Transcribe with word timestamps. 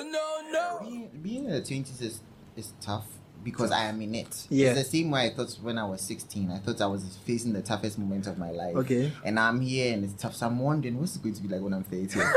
Oh, 0.00 0.78
being, 0.82 1.10
being 1.22 1.44
in 1.46 1.50
the 1.50 1.62
twenties 1.62 2.00
is 2.00 2.20
is 2.56 2.72
tough 2.80 3.06
because 3.44 3.70
I 3.70 3.84
am 3.84 4.00
in 4.02 4.14
it. 4.14 4.46
Yeah. 4.50 4.70
It's 4.70 4.78
the 4.90 4.98
same 4.98 5.10
way 5.10 5.26
I 5.26 5.30
thought 5.30 5.56
when 5.62 5.78
I 5.78 5.84
was 5.84 6.00
sixteen. 6.00 6.50
I 6.50 6.58
thought 6.58 6.80
I 6.80 6.86
was 6.86 7.18
facing 7.24 7.52
the 7.52 7.62
toughest 7.62 7.98
moment 7.98 8.26
of 8.26 8.38
my 8.38 8.50
life. 8.50 8.76
Okay. 8.76 9.12
And 9.24 9.38
I'm 9.38 9.60
here 9.60 9.94
and 9.94 10.04
it's 10.04 10.20
tough. 10.20 10.34
So 10.34 10.46
I'm 10.46 10.58
wondering 10.58 10.98
what's 10.98 11.16
it 11.16 11.22
going 11.22 11.34
to 11.34 11.42
be 11.42 11.48
like 11.48 11.60
when 11.60 11.74
I'm 11.74 11.84
thirty. 11.84 12.20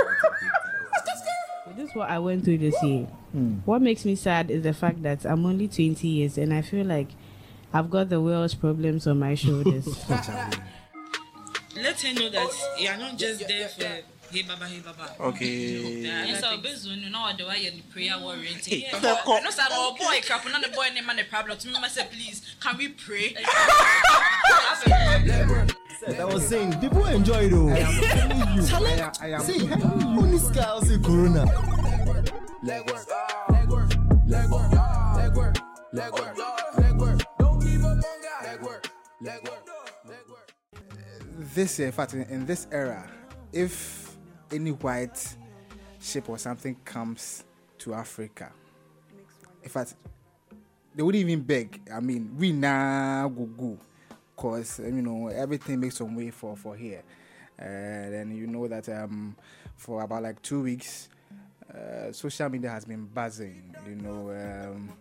This 1.75 1.89
is 1.89 1.95
what 1.95 2.09
I 2.09 2.19
went 2.19 2.43
through 2.43 2.57
this 2.57 2.75
year. 2.83 3.05
Hmm. 3.31 3.59
What 3.65 3.81
makes 3.81 4.03
me 4.03 4.15
sad 4.15 4.51
is 4.51 4.63
the 4.63 4.73
fact 4.73 5.03
that 5.03 5.25
I'm 5.25 5.45
only 5.45 5.69
20 5.69 6.05
years 6.05 6.37
and 6.37 6.53
I 6.53 6.61
feel 6.61 6.85
like 6.85 7.07
I've 7.73 7.89
got 7.89 8.09
the 8.09 8.19
world's 8.19 8.55
problems 8.55 9.07
on 9.07 9.19
my 9.19 9.35
shoulders. 9.35 9.87
Let 10.09 12.01
her 12.01 12.13
know 12.13 12.29
that 12.29 12.51
you 12.77 12.89
are 12.89 12.97
not 12.97 13.17
just 13.17 13.47
there 13.47 13.69
for 13.69 13.83
hey 14.31 14.43
baba. 14.43 15.15
Okay. 15.19 16.01
There 16.03 16.21
are 16.21 16.25
Yes, 16.25 16.37
other 16.43 16.47
I'll 16.55 16.61
things. 16.61 16.83
be 16.83 16.89
soon. 16.89 16.99
You 17.03 17.09
know 17.09 17.21
what? 17.21 17.37
The 17.37 17.45
way 17.47 17.69
the 17.69 17.81
prayer 17.91 18.17
warrior. 18.19 18.49
Hey, 18.63 18.87
Yeah. 18.91 18.99
No, 19.43 19.49
sir. 19.51 19.63
No 19.69 19.91
boy 19.95 20.21
crap. 20.25 20.45
Not 20.49 20.61
the 20.63 20.69
boy 20.69 20.87
name 20.93 21.09
and 21.09 21.19
the 21.19 21.23
problem. 21.25 21.57
To 21.57 21.67
me, 21.67 21.73
I 21.81 21.87
say, 21.87 22.07
please, 22.11 22.41
can 22.59 22.77
we 22.77 22.89
pray? 22.89 23.35
I 26.17 26.25
was 26.25 26.47
saying, 26.47 26.79
people 26.79 27.05
enjoy 27.05 27.49
though. 27.49 27.69
I 27.69 27.77
am 27.77 28.01
telling 28.01 28.39
you. 28.55 29.01
I, 29.01 29.11
I 29.21 29.27
am. 29.35 29.41
See, 29.41 29.69
only 29.71 30.37
scars 30.37 30.87
say 30.87 30.97
Corona. 30.97 31.45
Leg 32.63 32.85
work, 32.89 33.07
leg 33.49 33.69
work, 33.69 33.89
leg 34.27 34.49
work, 34.49 34.71
leg 35.13 35.33
work, 35.33 35.57
leg 35.93 36.11
work, 36.13 36.37
leg 36.77 36.95
work. 36.97 37.21
Don't 37.39 37.59
give 37.59 37.83
up 37.85 37.91
on 37.91 38.01
God. 38.01 38.43
Leg 38.45 38.61
work, 38.61 38.87
leg 39.21 39.41
work, 39.43 39.67
leg 40.07 40.29
work. 40.29 40.51
this 41.55 41.79
in 41.79 41.91
fact 41.91 42.13
in, 42.13 42.21
in 42.23 42.45
this 42.45 42.67
era 42.71 43.09
if 43.51 44.10
any 44.51 44.71
white 44.71 45.35
ship 45.99 46.29
or 46.29 46.37
something 46.37 46.75
comes 46.85 47.43
to 47.77 47.93
africa. 47.93 48.51
In 49.63 49.69
fact 49.69 49.95
they 50.93 51.03
wouldn't 51.03 51.21
even 51.21 51.41
beg. 51.41 51.81
I 51.93 51.99
mean 51.99 52.35
we 52.37 52.51
now 52.51 53.27
go 53.29 53.45
go 53.45 53.77
because 54.35 54.79
you 54.79 55.01
know 55.01 55.27
everything 55.27 55.79
makes 55.79 55.97
some 55.97 56.15
way 56.15 56.31
for 56.31 56.55
for 56.55 56.75
here. 56.75 57.03
And 57.57 58.13
then 58.13 58.35
you 58.35 58.47
know 58.47 58.67
that 58.67 58.89
um 58.89 59.35
for 59.75 60.01
about 60.03 60.23
like 60.23 60.41
two 60.41 60.63
weeks 60.63 61.09
uh, 61.73 62.11
social 62.11 62.49
media 62.49 62.69
has 62.69 62.83
been 62.83 63.05
buzzing 63.05 63.73
you 63.87 63.95
know 63.95 64.29
um 64.31 64.91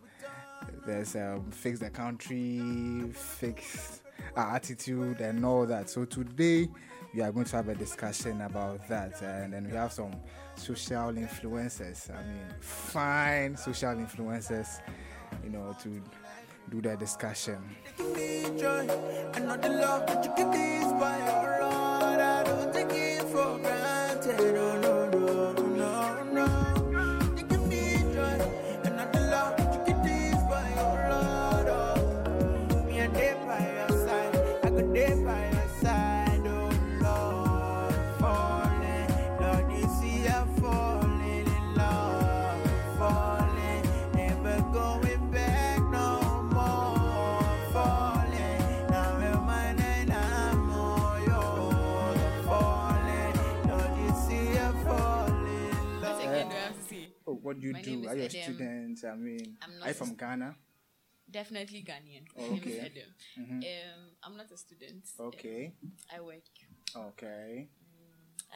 there's 0.87 1.17
um, 1.17 1.51
fix 1.51 1.79
the 1.79 1.91
country, 1.91 3.11
fix 3.13 4.03
our 4.37 4.57
attitude, 4.57 5.21
and 5.21 5.45
all 5.45 5.67
that. 5.67 5.91
So 5.91 6.05
today 6.05 6.69
we 7.15 7.23
are 7.23 7.33
going 7.33 7.47
to 7.47 7.57
have 7.57 7.69
a 7.69 7.75
discussion 7.75 8.41
about 8.43 8.87
that, 8.89 9.21
and 9.23 9.53
then 9.53 9.65
we 9.69 9.73
have 9.73 9.93
some 9.93 10.13
social 10.55 11.13
influencers. 11.13 12.11
I 12.11 12.23
mean, 12.23 12.47
fine 12.61 13.57
social 13.57 13.95
influencers, 13.95 14.81
you 15.43 15.51
know, 15.51 15.77
to 15.83 16.01
do 16.71 16.81
that 16.83 17.01
discussion. 17.01 17.59
joy. 17.99 18.87
I 19.35 19.39
know 19.41 19.61
what 57.51 57.59
do 57.61 57.67
you 57.67 57.73
My 57.73 57.83
do? 57.83 58.07
Are 58.07 58.15
you 58.15 58.23
a 58.23 58.31
student? 58.31 58.99
I 59.05 59.17
mean, 59.17 59.57
I'm 59.61 59.79
not 59.81 59.85
are 59.85 59.89
you 59.89 59.95
from 59.95 60.15
Ghana? 60.15 60.55
Definitely 61.29 61.83
Ghanaian. 61.83 62.25
Oh, 62.39 62.55
okay. 62.55 62.93
Mhm. 63.39 63.59
Um, 63.59 64.01
I'm 64.23 64.37
not 64.37 64.51
a 64.53 64.57
student. 64.57 65.03
Um, 65.19 65.27
Okay. 65.27 65.73
I 66.15 66.21
work. 66.21 66.47
Okay. 66.95 67.69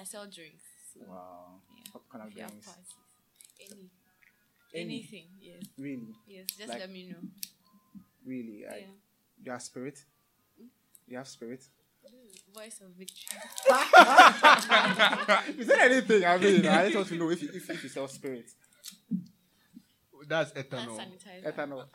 I 0.00 0.04
sell 0.04 0.26
drinks. 0.30 0.62
So, 0.92 1.00
Wow. 1.08 1.60
Yeah. 1.76 1.90
What 1.92 2.02
kind 2.08 2.22
of 2.24 2.32
drinks? 2.34 2.68
any, 3.60 3.90
Any? 4.72 4.82
anything. 4.84 5.26
Yes. 5.40 5.62
Really? 5.76 6.14
Yes. 6.28 6.46
Just 6.56 6.68
Like- 6.68 6.78
let 6.80 6.90
me 6.90 7.02
know. 7.10 7.22
Really? 8.24 8.64
I, 8.66 8.76
Yeah. 8.78 8.94
You 9.42 9.50
have 9.52 9.62
spirit? 9.62 10.04
You 11.08 11.16
have 11.18 11.26
spirit? 11.28 11.64
Voice 12.54 12.80
of 12.82 12.90
victory. 12.94 13.38
Is 15.60 15.66
there 15.66 15.80
anything? 15.80 16.24
I 16.24 16.38
mean, 16.38 16.66
I 16.66 16.84
just 16.84 16.96
want 16.96 17.08
to 17.08 17.16
know 17.16 17.30
if 17.30 17.42
you, 17.42 17.48
if, 17.52 17.68
if 17.70 17.82
you 17.82 17.88
sell 17.88 18.06
spirit. 18.06 18.46
That's 20.26 20.52
Hand 20.52 20.66
ethanol. 20.70 20.98
sanitizer. 20.98 21.54
Ethanol. 21.54 21.84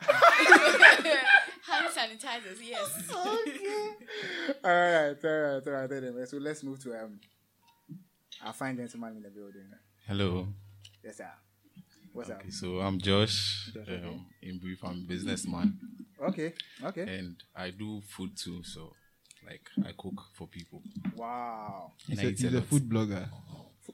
Hand 1.66 1.88
sanitizers. 1.92 2.58
Yes. 2.62 3.10
all 3.14 4.70
right, 4.70 5.16
all 5.24 5.30
right, 5.40 5.66
all 5.66 5.72
right. 5.72 5.92
Anyway, 5.92 6.24
so 6.26 6.36
let's 6.38 6.62
move 6.62 6.78
to 6.84 6.94
um 6.94 7.18
our 8.44 8.52
fine 8.52 8.76
gentleman 8.76 9.16
in 9.16 9.22
the 9.22 9.30
building. 9.30 9.66
Hello. 10.06 10.46
Yes, 11.02 11.16
sir. 11.18 11.30
What's 12.12 12.30
up? 12.30 12.38
Okay, 12.40 12.50
so 12.50 12.78
I'm 12.80 12.98
Josh. 13.00 13.70
Josh, 13.74 13.82
okay. 13.88 14.06
Um, 14.06 14.26
in 14.42 14.58
brief, 14.58 14.82
I'm 14.84 14.98
a 15.04 15.08
businessman. 15.08 15.78
Okay, 16.22 16.52
okay. 16.84 17.02
And 17.02 17.36
I 17.56 17.70
do 17.70 18.00
food 18.06 18.36
too, 18.36 18.62
so 18.62 18.92
like 19.46 19.62
I 19.84 19.92
cook 19.98 20.20
for 20.34 20.46
people. 20.46 20.82
Wow. 21.16 21.92
He's 22.06 22.18
And 22.18 22.26
I 22.26 22.30
a, 22.30 22.32
eat 22.32 22.40
he's 22.40 22.54
a 22.54 22.58
a 22.58 22.62
food 22.62 22.88
blogger. 22.88 23.28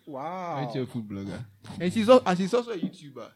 Wow. 0.06 0.54
Aren't 0.56 0.74
you 0.74 0.82
a 0.82 0.86
food 0.86 1.08
blogger? 1.08 1.44
And 1.80 1.92
she's 1.92 2.08
also, 2.08 2.24
and 2.26 2.38
she's 2.38 2.52
also 2.54 2.72
a 2.72 2.78
YouTuber. 2.78 3.28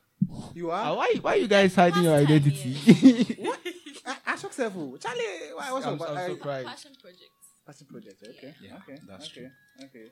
You 0.55 0.71
are? 0.71 0.97
why, 0.97 1.15
why 1.21 1.35
you 1.35 1.49
guys 1.49 1.75
hiding 1.75 2.03
your 2.05 2.19
First 2.19 2.29
time, 2.29 2.37
identity? 2.37 3.49
I, 4.07 4.17
I 4.27 4.37
shock 4.37 4.53
several. 4.53 4.97
Charlie, 4.99 5.23
why, 5.55 5.73
what's 5.73 5.87
I'm, 5.87 6.01
up? 6.01 6.11
I'm 6.11 6.17
I- 6.19 6.27
surprised. 6.29 6.67
Passion 6.69 6.93
project. 7.01 7.31
Passion 7.67 7.87
project. 7.87 8.23
Okay. 8.29 8.55
Yeah, 8.63 8.77
okay. 8.77 9.01
that's 9.09 9.31
okay. 9.31 9.49
Okay. 9.85 10.07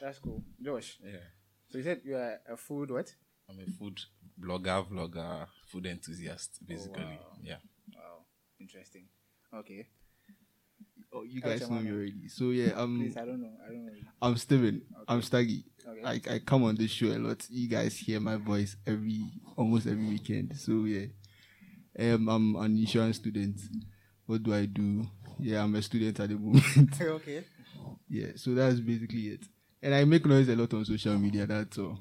That's 0.00 0.18
cool. 0.18 0.42
Josh. 0.62 0.98
Yeah. 1.04 1.16
So 1.70 1.78
you 1.78 1.84
said 1.84 2.00
you 2.04 2.16
are 2.16 2.40
a 2.48 2.56
food 2.56 2.90
what? 2.90 3.12
I'm 3.48 3.58
a 3.60 3.70
food 3.78 3.98
blogger, 4.40 4.86
vlogger, 4.88 5.46
food 5.70 5.86
enthusiast, 5.86 6.58
basically. 6.66 7.04
wow. 7.04 7.36
Yeah. 7.42 7.56
Wow. 7.94 8.24
Interesting. 8.60 9.06
Okay. 9.54 9.86
Oh, 11.12 11.22
you 11.24 11.40
guys 11.40 11.68
know 11.68 11.80
me 11.80 11.90
already. 11.90 12.28
So 12.28 12.50
yeah, 12.50 12.72
um, 12.74 13.00
Please, 13.00 13.16
I 13.16 13.24
don't 13.24 13.40
know. 13.40 13.50
I 13.64 13.68
don't 13.68 13.86
know. 13.86 13.92
I'm 14.22 14.36
Steven. 14.36 14.82
I'm 15.08 15.18
Okay. 15.18 15.26
Staggy. 15.26 15.64
Okay. 15.86 16.04
I, 16.30 16.34
I 16.34 16.38
come 16.40 16.64
on 16.64 16.76
this 16.76 16.90
show 16.90 17.06
a 17.06 17.18
lot. 17.18 17.44
You 17.50 17.68
guys 17.68 17.96
hear 17.96 18.20
my 18.20 18.36
voice 18.36 18.76
every 18.86 19.22
almost 19.56 19.86
every 19.86 20.06
weekend. 20.06 20.56
So 20.56 20.84
yeah, 20.84 21.06
um, 21.98 22.28
I'm 22.28 22.56
an 22.56 22.76
insurance 22.76 23.16
student. 23.16 23.60
What 24.26 24.42
do 24.42 24.54
I 24.54 24.66
do? 24.66 25.06
Yeah, 25.38 25.62
I'm 25.62 25.74
a 25.74 25.82
student 25.82 26.20
at 26.20 26.28
the 26.28 26.36
moment. 26.36 27.00
okay. 27.00 27.44
yeah, 28.08 28.28
so 28.36 28.54
that's 28.54 28.80
basically 28.80 29.28
it. 29.28 29.44
And 29.82 29.94
I 29.94 30.04
make 30.04 30.26
noise 30.26 30.48
a 30.48 30.56
lot 30.56 30.72
on 30.74 30.84
social 30.84 31.18
media. 31.18 31.46
That's 31.46 31.78
all. 31.78 31.98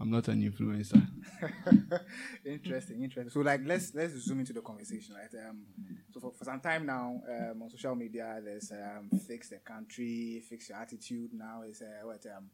I'm 0.00 0.10
not 0.10 0.28
an 0.28 0.40
influencer. 0.40 1.06
interesting, 2.46 3.02
interesting. 3.02 3.30
So 3.30 3.40
like 3.40 3.60
let's 3.66 3.94
let's 3.94 4.14
zoom 4.14 4.40
into 4.40 4.54
the 4.54 4.62
conversation, 4.62 5.14
right? 5.14 5.46
Um 5.46 5.66
so 6.10 6.20
for, 6.20 6.32
for 6.32 6.44
some 6.44 6.60
time 6.60 6.86
now, 6.86 7.20
um 7.28 7.62
on 7.62 7.68
social 7.68 7.94
media 7.94 8.40
there's 8.42 8.72
um 8.72 9.10
fix 9.28 9.50
the 9.50 9.58
country, 9.58 10.42
fix 10.48 10.70
your 10.70 10.78
attitude. 10.78 11.32
Now 11.34 11.62
is 11.68 11.82
uh 11.82 12.06
what 12.06 12.24
um 12.34 12.48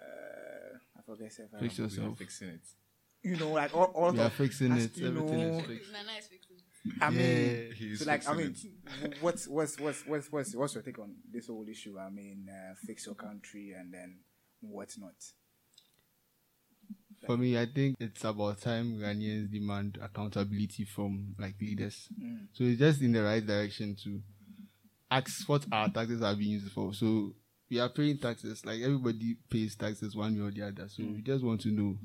uh 0.00 0.78
I 0.98 1.02
forget 1.02 1.32
if 1.38 1.60
Fix 1.60 1.78
yourself. 1.78 2.18
fixing 2.18 2.48
it. 2.48 2.60
you 3.22 3.36
know 3.36 3.50
like 3.52 3.74
all, 3.74 3.84
all 3.94 4.12
We 4.12 4.20
are 4.20 4.26
of- 4.26 4.32
fixing 4.32 4.72
as 4.72 4.84
it. 4.86 4.96
you 4.98 5.06
Everything 5.08 5.38
know, 5.38 5.58
is 5.58 5.66
fixed. 5.66 5.92
Nana 5.92 6.12
is 6.18 6.26
fixing. 6.26 6.56
I 7.00 7.10
mean 7.10 7.18
Yeah. 7.68 7.74
He's 7.74 7.98
so 8.00 8.04
like 8.06 8.28
I 8.28 8.34
mean 8.34 8.54
what's 9.20 9.48
what's 9.48 9.78
what's 9.80 10.06
what's 10.06 10.30
what's 10.32 10.54
what's 10.54 10.74
your 10.74 10.82
take 10.82 10.98
on 10.98 11.14
this 11.32 11.48
whole 11.48 11.66
issue? 11.68 11.98
I 11.98 12.10
mean 12.10 12.48
uh, 12.48 12.74
fix 12.86 13.06
your 13.06 13.14
country 13.16 13.72
and 13.78 13.92
then 13.92 14.18
what 14.60 14.90
not? 14.98 15.14
For 17.26 17.36
me, 17.36 17.58
I 17.58 17.66
think 17.66 17.96
it's 17.98 18.22
about 18.24 18.60
time 18.60 18.98
Ghanaians 19.00 19.50
demand 19.50 19.98
accountability 20.00 20.84
from 20.84 21.34
like 21.38 21.54
leaders. 21.60 22.08
Mm. 22.22 22.46
So 22.52 22.62
it's 22.64 22.78
just 22.78 23.00
in 23.02 23.12
the 23.12 23.22
right 23.22 23.44
direction 23.44 23.96
to 24.04 24.20
ask 25.10 25.48
what 25.48 25.64
our 25.72 25.88
taxes 25.88 26.22
are 26.22 26.36
being 26.36 26.52
used 26.52 26.70
for. 26.72 26.94
So 26.94 27.34
we 27.70 27.80
are 27.80 27.88
paying 27.88 28.18
taxes, 28.18 28.64
like 28.64 28.80
everybody 28.80 29.36
pays 29.50 29.74
taxes 29.74 30.14
one 30.14 30.34
way 30.36 30.46
or 30.48 30.50
the 30.50 30.62
other. 30.66 30.88
So 30.88 31.02
we 31.02 31.22
just 31.22 31.44
want 31.44 31.60
to 31.62 31.68
know, 31.68 31.98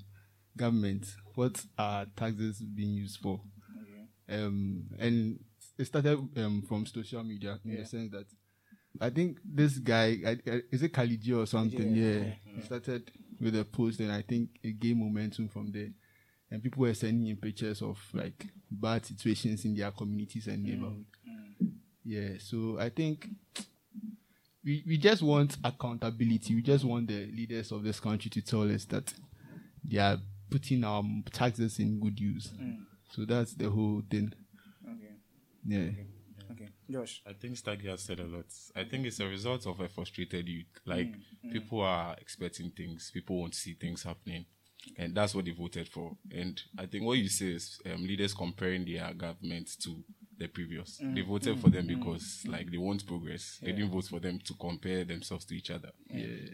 government, 0.57 1.05
what 1.35 1.63
are 1.77 2.05
taxes 2.15 2.59
being 2.59 2.93
used 2.93 3.19
for? 3.19 3.39
Okay. 4.29 4.43
Um, 4.43 4.85
and 4.99 5.39
it 5.77 5.85
started 5.85 6.17
um, 6.37 6.63
from 6.67 6.85
social 6.85 7.23
media 7.23 7.59
in 7.63 7.71
Yeah. 7.71 7.79
the 7.81 7.85
sense 7.85 8.11
that 8.11 8.25
I 8.99 9.09
think 9.09 9.39
this 9.43 9.77
guy, 9.77 10.17
I, 10.25 10.37
I, 10.51 10.61
is 10.71 10.83
it 10.83 10.93
Kalyjay 10.93 11.37
or 11.37 11.45
something? 11.45 11.95
yeah, 11.95 12.03
Yeah, 12.09 12.19
yeah, 12.25 12.33
he 12.55 12.61
started 12.61 13.11
with 13.39 13.55
a 13.57 13.63
post, 13.65 13.99
and 13.99 14.11
I 14.11 14.21
think 14.21 14.49
it 14.61 14.79
gained 14.79 14.99
momentum 14.99 15.47
from 15.47 15.71
there. 15.71 15.89
And 16.51 16.61
people 16.61 16.81
were 16.81 16.93
sending 16.93 17.27
him 17.27 17.37
pictures 17.37 17.81
of 17.81 17.97
like 18.13 18.45
bad 18.69 19.05
situations 19.05 19.63
in 19.63 19.73
their 19.75 19.91
communities 19.91 20.47
and 20.47 20.63
neighborhood. 20.63 21.05
Yeah, 22.03 22.31
so 22.39 22.77
I 22.79 22.89
think 22.89 23.29
we, 24.63 24.83
we 24.87 24.97
just 24.97 25.21
want 25.21 25.57
accountability. 25.63 26.55
We 26.55 26.61
just 26.61 26.85
want 26.85 27.07
the 27.07 27.25
leaders 27.27 27.71
of 27.71 27.83
this 27.83 27.99
country 27.99 28.29
to 28.31 28.41
tell 28.41 28.71
us 28.71 28.85
that 28.85 29.13
they 29.83 29.97
are 29.97 30.17
putting 30.49 30.83
our 30.83 31.03
taxes 31.31 31.79
in 31.79 31.99
good 31.99 32.19
use. 32.19 32.51
Mm. 32.61 32.85
So 33.09 33.25
that's 33.25 33.53
the 33.53 33.69
whole 33.69 34.03
thing. 34.09 34.33
Okay. 34.85 35.13
Yeah. 35.65 35.89
Okay. 36.51 36.69
Josh. 36.89 37.21
I 37.27 37.33
think 37.33 37.57
Staggy 37.57 37.87
has 37.87 38.01
said 38.01 38.19
a 38.19 38.25
lot. 38.25 38.45
I 38.75 38.83
think 38.83 39.05
it's 39.05 39.19
a 39.19 39.27
result 39.27 39.65
of 39.65 39.79
a 39.79 39.89
frustrated 39.89 40.47
youth. 40.47 40.65
Like 40.85 41.07
mm, 41.07 41.21
mm. 41.45 41.51
people 41.51 41.81
are 41.81 42.15
expecting 42.19 42.71
things, 42.71 43.11
people 43.13 43.39
want 43.39 43.53
to 43.53 43.59
see 43.59 43.73
things 43.73 44.03
happening, 44.03 44.45
and 44.97 45.15
that's 45.15 45.33
what 45.33 45.45
they 45.45 45.51
voted 45.51 45.87
for. 45.87 46.15
And 46.31 46.61
I 46.77 46.85
think 46.85 47.05
what 47.05 47.17
you 47.17 47.29
say 47.29 47.47
is 47.47 47.79
um, 47.91 48.03
leaders 48.03 48.33
comparing 48.33 48.85
their 48.85 49.13
government 49.13 49.69
to 49.83 50.03
the 50.41 50.47
previous. 50.47 50.99
Mm. 50.99 51.15
They 51.15 51.21
voted 51.21 51.59
for 51.59 51.69
them 51.69 51.85
mm. 51.85 51.99
because 51.99 52.43
like 52.47 52.71
they 52.71 52.77
want 52.77 53.05
progress. 53.05 53.59
They 53.61 53.71
didn't 53.71 53.91
vote 53.91 54.05
for 54.05 54.19
them 54.19 54.39
to 54.39 54.53
compare 54.55 55.03
themselves 55.03 55.45
to 55.45 55.55
each 55.55 55.69
other. 55.69 55.91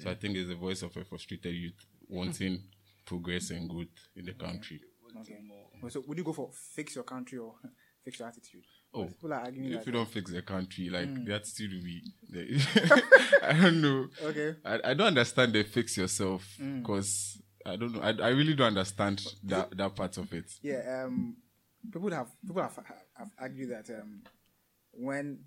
So 0.04 0.12
I 0.12 0.16
think 0.16 0.36
it's 0.36 0.50
the 0.50 0.56
voice 0.56 0.82
of 0.82 0.96
a 0.98 1.04
frustrated 1.04 1.54
youth 1.54 1.86
wanting 2.10 2.64
progress 3.06 3.50
and 3.52 3.70
growth 3.70 3.88
in 4.16 4.26
the 4.26 4.34
country. 4.34 4.82
Okay. 5.22 5.40
Well, 5.82 5.90
So 5.90 6.04
would 6.06 6.18
you 6.18 6.24
go 6.24 6.34
for 6.34 6.50
fix 6.54 6.96
your 6.96 7.04
country 7.04 7.38
or 7.38 7.56
fix 8.04 8.20
your 8.20 8.28
attitude? 8.28 8.64
Oh, 8.94 9.06
People 9.06 9.34
are 9.34 9.42
arguing 9.42 9.74
if 9.74 9.86
you 9.86 9.92
don't 9.92 10.10
fix 10.10 10.32
the 10.32 10.42
country, 10.42 10.90
like 10.90 11.08
mm. 11.08 11.26
the 11.26 11.36
attitude 11.36 11.72
will 11.74 11.84
be. 11.84 12.04
The, 12.30 13.42
I 13.44 13.54
don't 13.54 13.82
know. 13.82 14.08
Okay. 14.24 14.56
I, 14.66 14.92
I 14.92 14.94
don't 14.94 15.08
understand 15.08 15.54
the 15.54 15.64
fix 15.64 15.98
yourself 15.98 16.46
because 16.58 17.42
I 17.66 17.76
don't 17.76 17.94
know. 17.94 18.02
I, 18.02 18.10
I 18.10 18.30
really 18.30 18.54
don't 18.54 18.68
understand 18.68 19.26
that 19.44 19.76
that 19.78 19.96
part 19.96 20.18
of 20.18 20.32
it. 20.34 20.52
Yeah, 20.62 21.04
um, 21.06 21.36
people 21.92 22.12
have 22.12 22.28
people 22.46 22.62
have, 22.62 22.80
have 23.18 23.32
argued 23.40 23.72
that 23.72 23.90
um, 24.00 24.22
when 24.92 25.40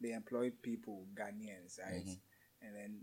they 0.00 0.12
employ 0.12 0.50
people, 0.62 1.06
Ghanaians, 1.14 1.78
right, 1.84 2.06
and 2.62 2.74
then 2.74 3.00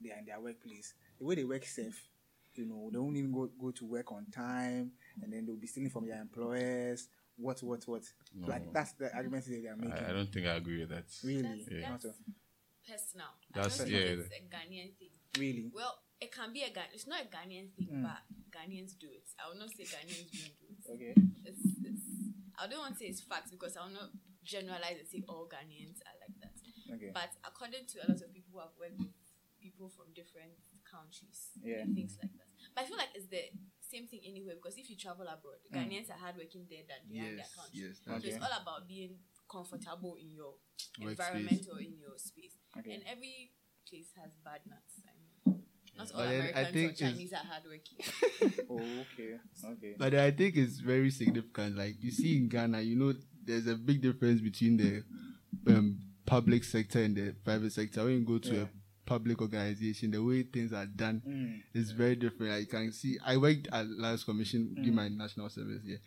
they 0.00 0.10
are 0.10 0.18
in 0.18 0.26
their 0.26 0.40
workplace, 0.40 0.94
the 1.18 1.24
way 1.24 1.34
they 1.36 1.44
work 1.44 1.64
safe, 1.64 2.08
you 2.54 2.66
know, 2.66 2.88
they 2.92 2.98
won't 2.98 3.16
even 3.16 3.32
go, 3.32 3.50
go 3.60 3.70
to 3.70 3.84
work 3.86 4.12
on 4.12 4.26
time, 4.34 4.92
and 5.22 5.32
then 5.32 5.44
they'll 5.46 5.56
be 5.56 5.66
stealing 5.66 5.90
from 5.90 6.06
their 6.06 6.20
employers. 6.20 7.08
What, 7.38 7.62
what, 7.62 7.82
what? 7.86 8.02
Like 8.46 8.72
that's 8.72 8.92
the 8.92 9.14
argument 9.14 9.44
that 9.44 9.62
they 9.62 9.68
are 9.68 9.76
making. 9.76 9.92
I, 9.92 10.10
I 10.10 10.12
don't 10.12 10.32
think 10.32 10.46
I 10.46 10.54
agree 10.56 10.80
with 10.80 10.88
that. 10.90 11.04
really, 11.22 11.42
That's- 11.42 11.66
Yeah. 11.70 11.90
Not 11.90 12.02
so- 12.02 12.14
Personal. 12.88 13.26
That's- 13.52 13.80
I 13.80 13.84
don't 13.84 13.92
yeah, 13.92 13.98
think 13.98 14.20
it's 14.20 14.30
a 14.30 14.56
Ghanaian 14.56 14.90
thing. 14.96 15.08
really. 15.38 15.70
Well, 15.74 15.98
it 16.20 16.32
can 16.32 16.52
be 16.52 16.62
a 16.62 16.70
Ghan. 16.72 16.84
It's 16.94 17.06
not 17.06 17.20
a 17.20 17.24
Ghanaian 17.26 17.68
thing, 17.76 17.88
Mm. 17.92 18.02
but 18.04 18.22
Ghanaians 18.56 18.96
do 18.98 19.08
it. 19.12 19.24
I 19.42 19.48
will 19.50 19.58
not 19.58 19.68
say 19.70 19.82
Ghanaians 19.84 20.30
don't 20.32 20.56
do 20.56 20.66
it. 20.70 21.12
Okay. 21.12 21.14
It's, 21.44 21.60
it's, 21.84 22.05
I 22.58 22.66
don't 22.66 22.80
want 22.80 22.94
to 22.94 22.98
say 22.98 23.06
it's 23.12 23.20
facts 23.20 23.50
because 23.50 23.76
I 23.76 23.84
will 23.84 23.92
not 23.94 24.10
generalize 24.44 24.96
and 25.00 25.08
say 25.08 25.22
all 25.28 25.44
Ghanaians 25.50 26.00
are 26.06 26.16
like 26.22 26.34
that. 26.40 26.56
Okay. 26.94 27.10
But 27.12 27.30
according 27.44 27.84
to 27.92 27.96
a 28.00 28.06
lot 28.08 28.20
of 28.22 28.32
people 28.32 28.52
who 28.56 28.60
have 28.64 28.74
worked 28.78 28.96
with 28.98 29.12
people 29.60 29.90
from 29.90 30.14
different 30.14 30.54
countries 30.86 31.50
Yeah. 31.60 31.82
and 31.82 31.92
things 31.94 32.16
like 32.22 32.30
that. 32.38 32.46
But 32.74 32.84
I 32.84 32.86
feel 32.86 32.96
like 32.96 33.10
it's 33.14 33.26
the 33.28 33.50
same 33.82 34.06
thing 34.06 34.22
anywhere 34.24 34.54
because 34.56 34.78
if 34.78 34.88
you 34.88 34.96
travel 34.96 35.26
abroad, 35.26 35.58
mm. 35.66 35.74
Ghanaians 35.74 36.08
are 36.10 36.18
hardworking 36.20 36.66
there 36.70 36.86
than 36.86 37.02
they 37.10 37.18
are 37.20 37.30
in 37.34 37.36
their 37.42 37.52
country. 37.52 37.90
yes, 37.90 37.98
So 38.04 38.10
that's 38.14 38.24
it's 38.24 38.38
all 38.40 38.54
about 38.62 38.86
being 38.86 39.18
comfortable 39.50 40.14
in 40.16 40.30
your 40.32 40.54
Workspace. 41.02 41.10
environment 41.10 41.62
or 41.72 41.78
in 41.82 41.94
your 41.98 42.14
space. 42.18 42.54
Okay. 42.78 42.94
And 42.94 43.02
every 43.10 43.52
place 43.88 44.10
has 44.18 44.30
bad 44.42 44.62
nuts. 44.66 45.02
I 45.98 46.02
not 46.02 46.12
all 46.14 46.20
But 46.20 46.30
then 46.30 46.52
I 46.54 46.64
think 46.72 46.92
or 46.92 46.94
Chinese 46.94 47.32
are 47.32 47.36
hardworking. 47.36 47.98
Oh, 48.70 48.80
okay. 49.14 49.38
Okay. 49.64 49.94
But 49.98 50.14
I 50.14 50.30
think 50.30 50.56
it's 50.56 50.78
very 50.78 51.10
significant. 51.10 51.76
Like 51.76 51.94
you 52.02 52.10
see 52.10 52.36
in 52.36 52.48
Ghana, 52.48 52.80
you 52.82 52.96
know, 52.96 53.14
there's 53.44 53.66
a 53.66 53.74
big 53.76 54.02
difference 54.02 54.40
between 54.40 54.76
the 54.76 55.04
um, 55.68 55.98
public 56.26 56.64
sector 56.64 57.02
and 57.02 57.16
the 57.16 57.32
private 57.44 57.72
sector. 57.72 58.04
When 58.04 58.14
you 58.14 58.24
go 58.24 58.38
to 58.38 58.54
Yeah. 58.54 58.62
a 58.62 58.68
public 59.06 59.40
organization, 59.40 60.10
the 60.10 60.22
way 60.22 60.42
things 60.42 60.72
are 60.72 60.86
done 60.86 61.22
Mm. 61.26 61.62
is 61.74 61.92
very 61.92 62.16
different. 62.16 62.52
Like, 62.52 62.68
can 62.70 62.92
see, 62.92 63.18
I 63.24 63.36
worked 63.36 63.68
at 63.72 63.88
Lands 63.88 64.24
Commission, 64.24 64.74
Mm. 64.76 64.84
did 64.84 64.94
my 64.94 65.08
national 65.08 65.48
service 65.48 65.82
here, 65.84 66.00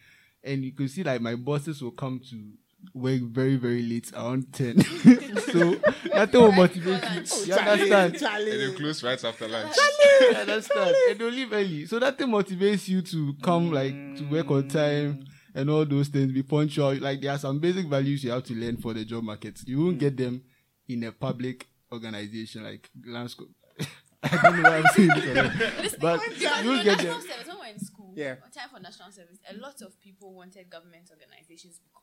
and 0.44 0.64
you 0.66 0.74
could 0.74 0.92
see 0.92 1.04
like 1.04 1.22
my 1.22 1.36
bosses 1.36 1.82
will 1.82 1.92
come 1.92 2.20
to 2.30 2.52
work 2.94 3.22
very 3.22 3.56
very 3.56 3.82
late 3.84 4.12
around 4.14 4.52
ten. 4.54 4.80
so 5.52 5.76
nothing 6.14 6.42
will 6.42 6.52
motivate 6.52 7.04
you. 7.04 7.46
You 7.46 7.54
understand? 7.54 8.16
And 8.22 8.62
they 8.62 8.74
close 8.76 9.04
right 9.04 9.24
after 9.24 9.48
lunch. 9.48 9.76
You 10.22 10.28
understand? 10.36 10.96
And 11.10 11.20
they'll 11.20 11.30
leave 11.30 11.54
early. 11.54 11.86
So 11.86 12.00
that 12.00 12.18
thing 12.18 12.30
motivates 12.30 12.88
you 12.88 13.02
to 13.04 13.34
come 13.42 13.72
like 13.72 13.94
to 14.18 14.24
work 14.30 14.50
on 14.52 14.68
time 14.68 15.26
and 15.56 15.70
all 15.70 15.86
those 15.86 16.08
things, 16.10 16.32
be 16.32 16.44
punctual. 16.44 16.96
Like 17.00 17.22
there 17.22 17.32
are 17.32 17.38
some 17.38 17.60
basic 17.60 17.88
values 17.88 18.24
you 18.24 18.32
have 18.32 18.44
to 18.46 18.54
learn 18.54 18.78
for 18.78 18.94
the 18.94 19.06
job 19.06 19.24
market. 19.24 19.60
You 19.66 19.84
won't 19.86 19.98
get 19.98 20.18
them 20.18 20.44
in 20.88 21.04
a 21.04 21.12
public 21.12 21.68
organization 21.92 22.64
like 22.64 22.90
Lansco. 23.08 23.46
I 24.24 24.38
don't 24.44 24.62
know 24.62 24.70
why 24.70 24.78
I'm 24.78 24.86
saying 24.96 25.10
this, 25.16 25.96
but 25.96 26.20
you'll 26.38 26.76
you 26.76 26.78
know, 26.78 26.84
get 26.84 26.98
national 26.98 27.14
them. 27.14 27.22
service, 27.22 27.48
when 27.48 27.56
we 27.56 27.62
we're 27.62 27.74
in 27.74 27.80
school, 27.80 28.14
Yeah. 28.18 28.36
time 28.54 28.70
for 28.74 28.80
national 28.82 29.12
service, 29.12 29.38
a 29.50 29.56
lot 29.58 29.82
of 29.82 29.98
people 30.02 30.34
wanted 30.34 30.70
government 30.70 31.10
organizations 31.10 31.80
because, 31.80 31.99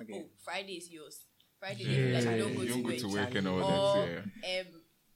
Okay. 0.00 0.12
oh, 0.14 0.24
Friday 0.44 0.72
is 0.74 0.90
yours. 0.90 1.24
Friday, 1.58 1.84
Yeah. 1.84 2.18
is 2.18 2.26
like 2.26 2.36
you 2.36 2.42
don't 2.42 2.54
go 2.54 2.62
You 2.62 2.68
to 2.68 2.72
don't 2.74 2.82
go 2.82 2.88
work. 2.88 2.98
to 2.98 3.08
work 3.08 3.34
and 3.34 3.48
all 3.48 3.58
that. 3.96 4.08
Yeah. 4.44 4.60
um, 4.60 4.66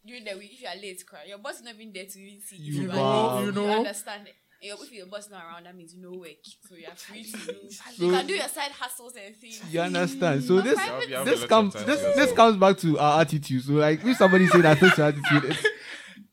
during 0.04 0.24
the 0.24 0.36
week, 0.38 0.52
if 0.54 0.60
you 0.62 0.68
are 0.68 0.76
late, 0.76 1.06
cry. 1.06 1.24
Your 1.28 1.38
boss 1.38 1.56
is 1.56 1.62
not 1.62 1.74
even 1.74 1.92
there 1.92 2.06
to 2.06 2.18
even 2.20 2.40
see 2.40 2.56
You 2.56 2.82
you 2.82 2.88
know, 2.88 2.94
are 3.04 3.36
late. 3.40 3.46
you 3.46 3.52
know. 3.52 3.70
understand 3.78 4.26
it. 4.26 4.34
Your, 4.64 4.76
if 4.82 4.92
your 4.92 5.06
boss 5.06 5.28
not 5.30 5.44
around, 5.44 5.66
that 5.66 5.76
means 5.76 5.92
you 5.94 6.02
know 6.02 6.16
work. 6.18 6.38
So 6.68 6.74
you 6.76 6.86
are 6.88 6.94
free 6.96 7.24
to 7.24 7.30
do. 7.46 7.70
So- 7.70 8.04
you 8.06 8.10
can 8.12 8.26
do 8.26 8.34
your 8.34 8.48
side 8.48 8.70
hustles 8.72 9.14
and 9.24 9.36
things. 9.36 9.60
You 9.70 9.80
understand? 9.80 10.42
So 10.44 10.56
But 10.56 10.64
this 10.64 10.74
private- 10.74 11.08
You 11.08 11.14
have 11.16 11.26
a 11.26 11.30
this 11.30 11.44
comes 11.46 11.74
this 11.74 12.16
this 12.16 12.32
comes 12.32 12.56
back 12.56 12.78
to 12.78 12.98
our 12.98 13.20
attitude. 13.22 13.62
So 13.64 13.72
like 13.74 14.04
if 14.04 14.16
somebody 14.16 14.46
say 14.48 14.60
that 14.62 14.78
fix 14.78 14.96
your 14.98 15.06
attitude, 15.08 15.44
it's, 15.50 15.64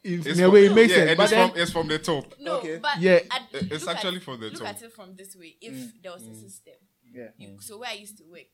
in, 0.03 0.19
It's 0.19 0.27
in 0.27 0.31
a 0.31 0.35
from- 0.43 0.53
way 0.53 0.65
it 0.67 0.73
makes 0.75 0.91
yeah, 0.91 0.97
sense. 0.97 1.09
and 1.09 1.17
But 1.17 1.23
it's 1.23 1.31
then, 1.31 1.49
from, 1.49 1.59
it's 1.59 1.71
from 1.71 1.87
the 1.87 1.99
top. 1.99 2.33
No, 2.39 2.53
Okay. 2.57 2.77
but 2.81 2.99
Yeah. 3.01 3.19
at- 3.31 3.47
It's 3.53 3.87
actually 3.87 4.17
at, 4.17 4.23
from 4.23 4.39
the 4.39 4.47
look 4.49 4.59
top. 4.59 4.67
at 4.67 4.81
it 4.83 4.93
from 4.93 5.15
this 5.15 5.35
way. 5.35 5.57
If 5.61 6.01
there 6.01 6.11
was 6.11 6.23
a 6.27 6.33
system, 6.35 6.73
Yeah. 7.13 7.29
you, 7.37 7.57
so 7.59 7.77
where 7.79 7.89
I 7.89 7.93
used 7.93 8.17
to 8.17 8.23
work, 8.23 8.47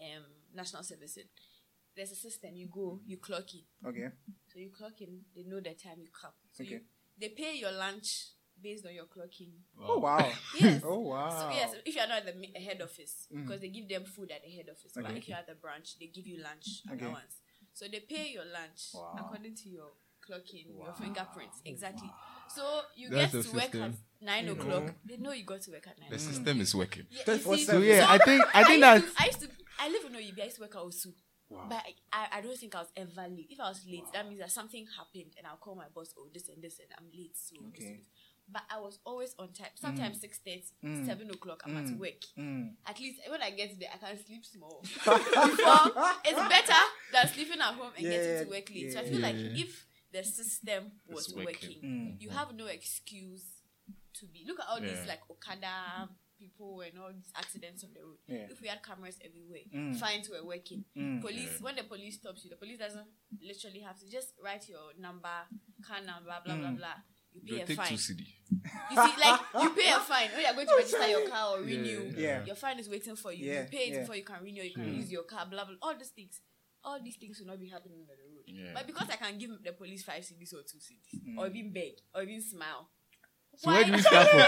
um, 0.00 0.24
national 0.54 0.82
servicing, 0.82 1.24
there's 1.96 2.12
a 2.12 2.16
system. 2.16 2.50
You 2.54 2.66
go, 2.68 3.00
you 3.06 3.16
clock 3.18 3.52
in. 3.54 3.62
Okay. 3.88 4.08
So 4.52 4.58
you 4.58 4.70
clock 4.70 5.00
in, 5.00 5.20
they 5.34 5.42
know 5.44 5.60
the 5.60 5.74
time 5.74 5.98
you 6.00 6.08
come. 6.12 6.32
So 6.52 6.62
you, 6.62 6.76
Okay. 6.76 6.84
they 7.20 7.28
pay 7.28 7.56
your 7.56 7.72
lunch 7.72 8.28
based 8.60 8.86
on 8.86 8.94
your 8.94 9.04
clocking. 9.06 9.52
Oh 9.78 9.98
wow. 9.98 10.32
Yes. 10.60 10.82
Oh 10.84 10.98
wow. 11.00 11.30
So 11.30 11.48
yes, 11.50 11.74
if 11.86 11.94
you're 11.94 12.06
not 12.08 12.26
at 12.26 12.34
the 12.40 12.60
head 12.60 12.82
office, 12.82 13.28
because 13.30 13.60
they 13.60 13.68
give 13.68 13.88
them 13.88 14.04
food 14.04 14.30
at 14.30 14.42
the 14.44 14.50
head 14.50 14.66
office. 14.70 14.92
But 14.94 15.16
if 15.16 15.28
you're 15.28 15.38
at 15.38 15.46
the 15.46 15.54
branch, 15.54 15.98
they 15.98 16.06
give 16.06 16.26
you 16.26 16.42
lunch 16.42 16.82
Okay. 16.92 17.06
allowance. 17.06 17.36
So 17.72 17.86
they 17.90 18.00
pay 18.00 18.30
your 18.32 18.44
lunch 18.44 18.92
Wow. 18.94 19.14
according 19.16 19.54
to 19.56 19.68
your 19.68 19.90
clocking, 20.26 20.66
your 20.76 20.92
fingerprints, 20.94 21.62
exactly. 21.64 22.14
So 22.54 22.80
you 22.96 23.08
That's 23.10 23.32
get 23.32 23.42
the 23.42 23.48
to 23.48 23.54
work 23.54 23.64
at 23.64 23.72
system. 23.72 23.96
nine 24.20 24.48
o'clock. 24.48 24.94
They 25.04 25.16
know 25.16 25.32
you 25.32 25.44
got 25.44 25.60
to 25.62 25.70
work 25.70 25.86
at 25.86 25.98
nine. 26.00 26.10
The 26.10 26.16
o'clock. 26.16 26.32
system 26.34 26.60
is 26.60 26.74
working. 26.74 27.06
Yeah, 27.10 27.34
you 27.34 27.40
what's 27.44 27.62
see- 27.66 27.68
up. 27.68 27.74
so 27.76 27.78
yeah, 27.80 28.06
I 28.08 28.18
think 28.18 28.44
I 28.54 28.64
think 28.64 28.82
used 28.84 29.04
that's 29.04 29.14
to, 29.14 29.22
I 29.22 29.26
used 29.26 29.40
to. 29.40 29.48
I 29.78 29.88
live 29.88 30.04
in 30.06 30.12
Oyibi. 30.12 30.40
I 30.40 30.44
used 30.44 30.56
to 30.56 30.62
work 30.62 30.74
at 30.76 30.82
Osu. 30.82 31.12
But 31.68 31.82
I, 32.12 32.26
I 32.38 32.40
don't 32.42 32.56
think 32.56 32.76
I 32.76 32.78
was 32.78 32.92
ever 32.96 33.26
late. 33.28 33.48
If 33.50 33.58
I 33.58 33.68
was 33.70 33.84
late, 33.84 34.04
that 34.12 34.24
means 34.28 34.38
that 34.38 34.52
something 34.52 34.86
happened, 34.96 35.32
and 35.36 35.44
I'll 35.48 35.56
call 35.56 35.74
my 35.74 35.86
boss. 35.92 36.14
Oh, 36.16 36.28
this 36.32 36.48
and 36.48 36.62
this, 36.62 36.78
and 36.78 36.88
I'm 36.96 37.06
late. 37.12 37.32
So 37.34 37.56
this 37.74 37.82
Okay. 37.82 37.90
and 37.90 37.98
this. 37.98 38.06
But 38.52 38.62
I 38.70 38.78
was 38.80 39.00
always 39.04 39.34
on 39.38 39.52
time. 39.52 39.74
Sometimes 39.74 40.20
six 40.20 40.38
thirty, 40.38 40.62
Mm. 40.84 41.06
seven 41.06 41.28
o'clock. 41.30 41.62
I'm 41.66 41.76
at 41.76 41.90
work. 41.98 42.22
Mm. 42.38 42.74
At 42.86 43.00
least 43.00 43.20
when 43.28 43.42
I 43.42 43.50
get 43.50 43.78
there, 43.80 43.88
I 43.94 43.98
can 43.98 44.24
sleep 44.24 44.44
small. 44.44 44.80
Before, 44.82 46.12
it's 46.24 46.48
better 46.48 46.80
than 47.12 47.28
sleeping 47.34 47.60
at 47.60 47.74
home 47.74 47.90
and 47.96 48.04
Yeah, 48.06 48.10
getting 48.10 48.44
to 48.44 48.50
work 48.50 48.70
late. 48.70 48.92
So 48.92 49.00
I 49.00 49.04
feel 49.04 49.20
like 49.20 49.34
if 49.36 49.86
the 50.12 50.24
system 50.24 50.92
was 51.08 51.26
It's 51.28 51.34
working, 51.34 51.46
working. 51.46 51.82
Mm. 51.82 52.20
you 52.20 52.30
have 52.30 52.54
no 52.54 52.66
excuse 52.66 53.44
to 54.14 54.26
be. 54.26 54.44
Look 54.46 54.60
at 54.60 54.66
all 54.68 54.80
these 54.80 55.06
like 55.06 55.20
Okada 55.30 56.08
people 56.38 56.80
and 56.80 56.98
all 56.98 57.12
these 57.12 57.30
accidents 57.36 57.84
on 57.84 57.90
the 57.92 58.00
road. 58.00 58.16
Yeah. 58.26 58.46
If 58.50 58.60
we 58.62 58.68
had 58.68 58.82
cameras 58.82 59.18
everywhere, 59.22 59.60
Mm. 59.74 59.96
fines 60.00 60.28
were 60.30 60.42
working. 60.44 60.84
Mm. 60.96 61.20
Police, 61.20 61.60
when 61.60 61.76
the 61.76 61.84
police 61.84 62.16
stops 62.18 62.44
you, 62.44 62.50
the 62.50 62.56
police 62.56 62.78
doesn't 62.78 63.06
literally 63.42 63.80
have 63.80 63.98
to 64.00 64.08
just 64.10 64.32
write 64.42 64.66
your 64.68 64.94
number, 64.98 65.28
car 65.86 66.00
number, 66.00 66.24
blah 66.44 66.56
blah 66.56 66.56
Mm. 66.56 66.76
blah. 66.78 66.94
You 67.32 67.42
They'll 67.44 67.56
pay 67.58 67.62
a 67.62 67.66
take 67.66 67.76
fine. 67.76 67.88
two 67.88 67.94
cedi. 67.94 68.26
You 68.90 68.96
see, 68.96 69.20
like 69.20 69.40
you 69.62 69.70
pay 69.70 69.90
a 69.92 70.00
fine 70.00 70.30
when 70.32 70.42
you're 70.42 70.54
going 70.54 70.66
to 70.66 70.74
register 70.82 71.08
your 71.08 71.28
car 71.28 71.56
or 71.58 71.62
renew. 71.62 72.12
Yeah. 72.16 72.44
Your 72.44 72.56
fine 72.56 72.78
is 72.80 72.88
waiting 72.88 73.14
for 73.16 73.32
you. 73.32 73.46
Yeah, 73.46 73.62
You 73.62 73.68
pay 73.68 73.84
it 73.86 73.92
yeah. 73.92 74.00
before 74.00 74.16
you 74.16 74.24
can 74.24 74.42
renew. 74.42 74.62
You 74.62 74.74
can 74.74 74.92
use 74.94 75.12
your 75.12 75.22
car. 75.24 75.46
Blah 75.46 75.64
blah. 75.66 75.76
All 75.82 75.94
these 75.96 76.08
things. 76.10 76.40
All 76.82 76.98
these 77.02 77.16
things 77.16 77.38
will 77.38 77.46
not 77.46 77.60
be 77.60 77.68
happening 77.68 77.98
on 78.00 78.06
the 78.06 78.16
road. 78.16 78.29
Yeah. 78.52 78.70
But 78.74 78.86
because 78.86 79.08
I 79.10 79.16
can 79.16 79.38
give 79.38 79.50
the 79.62 79.72
police 79.72 80.02
five 80.02 80.22
cedis 80.22 80.52
or 80.54 80.62
two 80.62 80.78
cedis, 80.78 81.20
Mm. 81.28 81.38
or 81.38 81.46
even 81.48 81.72
beg, 81.72 81.92
or 82.14 82.22
even 82.22 82.40
smile. 82.42 82.88
so 83.56 83.70
where 83.70 83.84
do 83.84 83.92
we 83.92 84.00
start 84.00 84.28
from? 84.28 84.40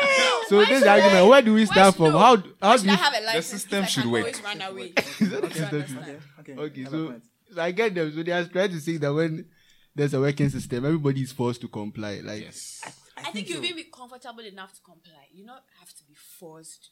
So 0.49 0.57
Why 0.57 0.65
this 0.65 0.71
is 0.71 0.79
should 0.79 0.83
the 0.85 0.91
argument. 0.91 1.29
Where 1.29 1.43
do 1.43 1.55
we 1.55 1.67
start 1.67 1.95
should- 1.95 1.97
from? 1.97 2.13
no, 2.13 2.19
How 2.19 2.37
Why 2.37 2.43
how 2.61 2.77
do 2.77 2.89
I 2.89 2.93
we 2.93 2.99
have 2.99 3.15
a 3.15 3.21
license 3.27 3.47
system 3.63 3.85
should 3.87 4.03
can 4.05 4.13
work. 4.13 4.45
run 4.45 4.61
away. 4.63 4.93
Is 5.21 5.31
that 5.31 5.43
the 5.43 5.51
system? 5.55 6.21
Okay. 6.41 6.55
Okay, 6.57 6.85
so, 6.85 7.21
so 7.55 7.61
I 7.63 7.71
get 7.73 7.95
them. 7.95 8.13
So 8.15 8.23
they 8.23 8.33
are 8.33 8.45
trying 8.45 8.71
to 8.71 8.81
say 8.81 8.97
that 8.99 9.13
when 9.13 9.47
there's 9.95 10.15
a 10.15 10.21
working 10.21 10.49
system. 10.51 10.85
Everybody 10.87 11.23
is 11.23 11.33
forced 11.33 11.61
to 11.61 11.69
comply. 11.69 12.21
Like 12.23 12.43
Yes. 12.43 12.81
I, 13.17 13.31
think, 13.31 13.49
you'll 13.49 13.61
be 13.61 13.85
comfortable 13.95 14.41
enough 14.45 14.73
to 14.75 14.81
comply. 14.81 15.27
You 15.33 15.45
don't 15.47 15.63
have 15.79 15.89
to 15.91 16.05
be 16.05 16.15
forced 16.15 16.91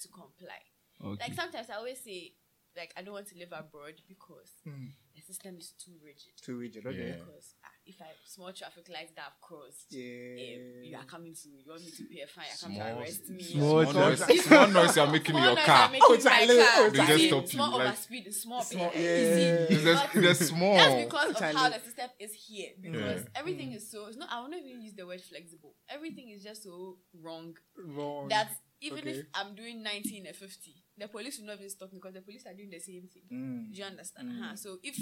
to 0.00 0.08
comply. 0.08 0.60
okay. 1.04 1.24
Like 1.28 1.34
sometimes 1.34 1.68
I 1.70 1.74
always 1.74 2.00
say, 2.02 2.32
like 2.78 2.94
I 2.96 3.02
don't 3.02 3.14
want 3.14 3.26
to 3.28 3.38
live 3.38 3.52
abroad 3.52 3.94
because 4.08 4.50
the 4.64 5.20
system 5.26 5.56
is 5.58 5.72
too 5.72 5.92
rigid. 6.04 6.32
Too 6.40 6.56
rigid. 6.58 6.86
Okay. 6.86 6.96
Yeah. 7.08 7.14
Because 7.18 7.54
ah, 7.64 7.68
if 7.84 8.00
I 8.00 8.06
small 8.24 8.52
traffic 8.52 8.88
lights 8.88 9.12
that 9.16 9.24
I've 9.26 9.40
crossed, 9.40 9.86
Yeah. 9.90 10.54
um, 10.56 10.84
you 10.84 10.96
are 10.96 11.04
coming 11.04 11.34
to 11.34 11.48
you 11.48 11.64
want 11.68 11.84
me 11.84 11.90
to 11.90 12.04
pay 12.04 12.20
a 12.22 12.26
fine, 12.28 12.44
you 12.46 12.58
come 12.62 12.74
Small- 12.74 12.86
to 12.94 12.98
arrest 13.00 13.28
me. 13.28 13.42
small 13.42 13.72
or- 13.80 13.84
talk. 13.84 13.94
noise, 13.94 14.44
small 14.44 14.66
noise 14.68 14.96
you're 14.96 15.06
making 15.08 15.36
in 15.36 15.42
your 15.42 15.54
noise 15.56 15.64
car. 15.66 15.76
I'm 15.86 15.92
making 15.92 16.06
Oh, 16.08 16.14
in 16.14 16.24
my 16.24 16.30
Charlie, 16.30 16.56
car. 16.56 16.66
oh, 16.78 16.90
They 16.90 16.98
just 16.98 17.18
See, 17.18 17.28
stop 17.28 17.42
you, 17.42 17.48
Small 17.48 17.78
like- 17.78 17.88
overspeed 17.94 18.26
is 18.28 18.42
small, 18.42 18.62
Small- 18.62 18.90
easy. 18.94 19.02
yeah. 19.02 19.66
It's 19.74 19.82
just, 19.82 20.04
But 20.14 20.22
they're 20.22 20.34
small. 20.34 20.76
That's 20.76 21.04
because 21.04 21.30
of 21.30 21.36
Charlie. 21.38 21.56
how 21.56 21.68
the 21.70 21.80
system 21.80 22.10
is 22.20 22.32
here. 22.32 22.70
Because 22.80 23.22
Yeah. 23.22 23.28
everything 23.40 23.72
is 23.72 23.90
so. 23.90 24.06
It's 24.06 24.16
not. 24.16 24.28
I 24.30 24.40
will 24.40 24.48
not 24.50 24.60
even 24.60 24.80
use 24.82 24.94
the 24.94 25.06
word 25.06 25.20
flexible. 25.20 25.74
Everything 25.88 26.28
is 26.30 26.42
just 26.44 26.62
so 26.62 26.98
wrong 27.20 27.56
Wrong. 27.76 28.28
that 28.28 28.48
even 28.80 29.06
if 29.08 29.26
I'm 29.34 29.54
doing 29.56 29.82
90 29.82 30.18
in 30.18 30.26
a 30.28 30.32
50, 30.32 30.84
the 30.98 31.08
police 31.08 31.38
will 31.38 31.46
not 31.46 31.56
even 31.58 31.70
stop 31.70 31.92
me 31.92 31.98
because 31.98 32.14
the 32.14 32.20
police 32.22 32.44
are 32.46 32.54
doing 32.54 32.70
the 32.70 32.80
same 32.80 33.08
thing. 33.08 33.22
Mm. 33.30 33.72
Do 33.72 33.78
you 33.78 33.84
understand? 33.84 34.28
Uh-huh. 34.30 34.56
So 34.56 34.78
if 34.82 34.96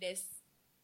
there's 0.00 0.24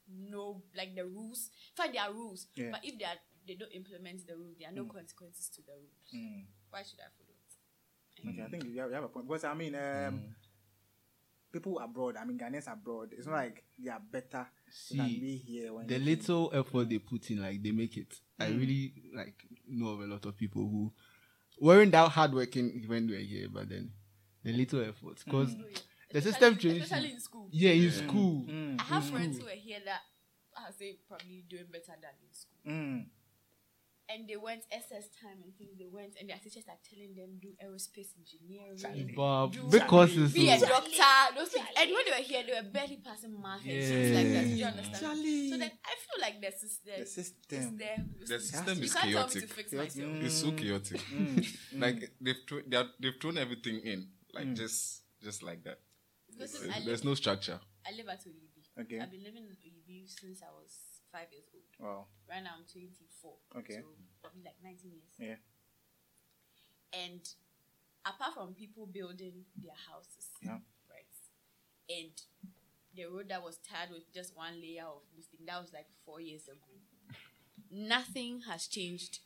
no 0.09 0.63
like 0.77 0.95
the 0.95 1.05
rules, 1.07 1.51
in 1.71 1.77
fact 1.77 1.93
there 1.95 2.03
are 2.03 2.13
rules, 2.13 2.47
Yeah. 2.55 2.71
but 2.73 2.85
if 2.85 2.99
they 2.99 3.05
are 3.07 3.17
they 3.47 3.55
don't 3.55 3.73
implement 3.73 4.27
the 4.27 4.37
rules, 4.37 4.57
there 4.59 4.69
are 4.69 4.73
no 4.73 4.85
consequences 4.85 5.49
to 5.51 5.63
the 5.63 5.73
rules. 5.73 6.09
Mm. 6.15 6.45
Why 6.71 6.83
should 6.83 7.01
I 7.01 7.09
follow 7.17 7.33
it? 7.33 8.31
Okay, 8.31 8.43
I 8.43 8.49
think 8.49 8.65
you 8.65 8.81
have, 8.81 8.89
you 8.89 8.95
have 8.95 9.05
a 9.05 9.09
point 9.09 9.27
because 9.29 9.45
I 9.45 9.55
mean, 9.55 9.75
um, 9.75 10.35
people 11.53 11.79
abroad. 11.79 12.17
I 12.17 12.25
mean, 12.25 12.39
Ghanaians 12.39 12.71
abroad. 12.73 13.11
It's 13.17 13.27
not 13.27 13.35
like 13.37 13.65
they 13.79 13.91
are 13.91 14.01
better 14.01 14.47
than 14.91 15.09
See, 15.09 15.19
we 15.21 15.37
here. 15.37 15.73
When 15.73 15.87
the 15.87 15.99
they- 15.99 16.05
little 16.05 16.51
effort 16.55 16.89
they 16.89 16.99
put 16.99 17.31
in, 17.31 17.43
like 17.43 17.63
they 17.63 17.71
make 17.73 17.97
it. 17.97 18.15
I 18.39 18.47
Mm. 18.47 18.59
really 18.61 18.93
like 19.15 19.45
know 19.69 19.89
of 19.89 20.01
a 20.01 20.07
lot 20.07 20.25
of 20.27 20.37
people 20.37 20.63
who 20.63 20.93
weren't 21.61 21.93
that 21.93 22.11
hardworking 22.11 22.85
when 22.89 23.07
they 23.07 23.15
were 23.15 23.21
here, 23.21 23.49
but 23.49 23.69
then 23.69 23.93
the 24.45 24.53
little 24.53 24.83
efforts 24.83 25.25
because 25.25 25.57
the 26.13 26.21
system 26.21 26.53
Especially- 26.55 26.61
trains 26.71 26.83
especially 26.85 27.11
in 27.13 27.21
school. 27.21 27.49
Yeah, 27.51 27.71
in 27.71 27.91
school. 27.91 28.45
Mm, 28.49 28.81
I 28.81 28.85
have 28.85 29.03
mm, 29.05 29.11
friends 29.11 29.39
who 29.39 29.47
are 29.47 29.51
here 29.51 29.81
that 29.85 30.01
are 30.57 30.73
say 30.79 30.99
probably 31.09 31.45
doing 31.49 31.65
better 31.73 31.93
than 32.01 32.15
in 32.23 32.33
school. 32.33 32.61
mm. 32.73 33.07
And 34.07 34.29
they 34.29 34.37
went 34.37 34.61
SS 34.71 35.09
time 35.19 35.41
and 35.43 35.57
things. 35.57 35.79
They 35.79 35.87
went 35.91 36.13
and 36.21 36.29
their 36.29 36.37
teachers 36.37 36.65
are 36.69 36.77
telling 36.89 37.15
them 37.17 37.39
do 37.41 37.49
aerospace 37.65 38.13
engineering, 38.21 39.15
But 39.17 39.47
Do 39.49 39.63
big 39.71 39.87
courses. 39.87 40.35
be 40.35 40.51
a 40.51 40.59
so- 40.59 40.69
doctor. 40.69 41.35
Those 41.35 41.49
things. 41.49 41.65
And 41.75 41.91
when 41.91 42.05
they 42.05 42.11
were 42.11 42.23
here, 42.23 42.43
they 42.47 42.53
were 42.53 42.69
barely 42.71 42.99
passing 43.03 43.33
math 43.41 43.63
and 43.65 43.83
things 43.83 44.15
like 44.15 44.29
that. 44.29 44.45
Do 44.45 44.51
you 44.51 44.65
understand? 44.67 45.01
Charlie. 45.01 45.51
So 45.51 45.57
then 45.57 45.71
I 45.83 45.95
feel 45.97 46.21
like 46.21 46.37
the 46.43 46.53
system, 46.53 46.93
The 47.01 47.07
system, 47.07 47.59
is 47.59 47.77
there. 47.79 48.05
The 48.29 48.41
system 48.41 48.79
you 48.79 48.85
is 48.85 48.93
can't 48.95 49.11
tell 49.11 49.25
me 49.25 49.31
to 49.31 49.41
chaotic. 49.41 49.53
fix 49.55 49.71
Chaotic. 49.71 49.97
myself. 49.97 50.25
It's 50.25 50.35
so 50.35 50.53
chaotic. 50.53 51.01
like 51.79 52.13
they've 52.21 52.37
thrown, 52.47 52.63
they 52.69 52.77
are, 52.77 52.87
they've 53.01 53.19
thrown 53.19 53.39
everything 53.39 53.81
in, 53.81 54.07
like 54.35 54.47
hmm. 54.47 54.55
just 54.55 55.03
just 55.23 55.43
like 55.43 55.65
that. 55.65 55.79
Because 56.31 56.53
There's, 56.53 56.71
I 56.73 56.77
live, 56.79 56.87
there's 56.87 57.05
no 57.05 57.15
structure. 57.15 57.61
I 57.87 57.95
live 57.97 58.09
at 58.09 58.21
Oyibi. 58.25 58.83
Okay. 58.83 58.99
I've 59.01 59.11
been 59.11 59.23
living 59.23 59.45
in 59.45 59.55
Oyibi 59.55 60.09
since 60.09 60.43
I 60.43 60.51
was 60.51 60.75
five 61.13 61.29
years 61.31 61.45
old. 61.55 61.65
Wow. 61.79 62.07
Right 62.29 62.43
now 62.43 62.51
I'm 62.59 62.65
24. 62.67 63.33
Okay. 63.59 63.75
So 63.75 63.83
probably 64.21 64.43
like 64.45 64.57
19 64.63 64.91
years. 64.91 65.15
Yeah. 65.19 65.39
And 67.01 67.21
apart 68.05 68.35
from 68.35 68.55
people 68.55 68.87
building 68.87 69.45
their 69.57 69.79
houses, 69.91 70.27
Yeah. 70.43 70.59
right? 70.91 71.15
And 71.89 72.13
the 72.97 73.07
road 73.07 73.29
that 73.29 73.43
was 73.43 73.59
tarred 73.59 73.91
with 73.91 74.13
just 74.13 74.37
one 74.37 74.61
layer 74.61 74.85
of 74.85 75.03
this 75.17 75.27
thing, 75.27 75.47
that 75.47 75.61
was 75.61 75.73
like 75.73 75.87
four 76.05 76.21
years 76.21 76.45
ago. 76.49 76.75
Nothing 77.71 78.43
has 78.49 78.67
changed 78.67 79.21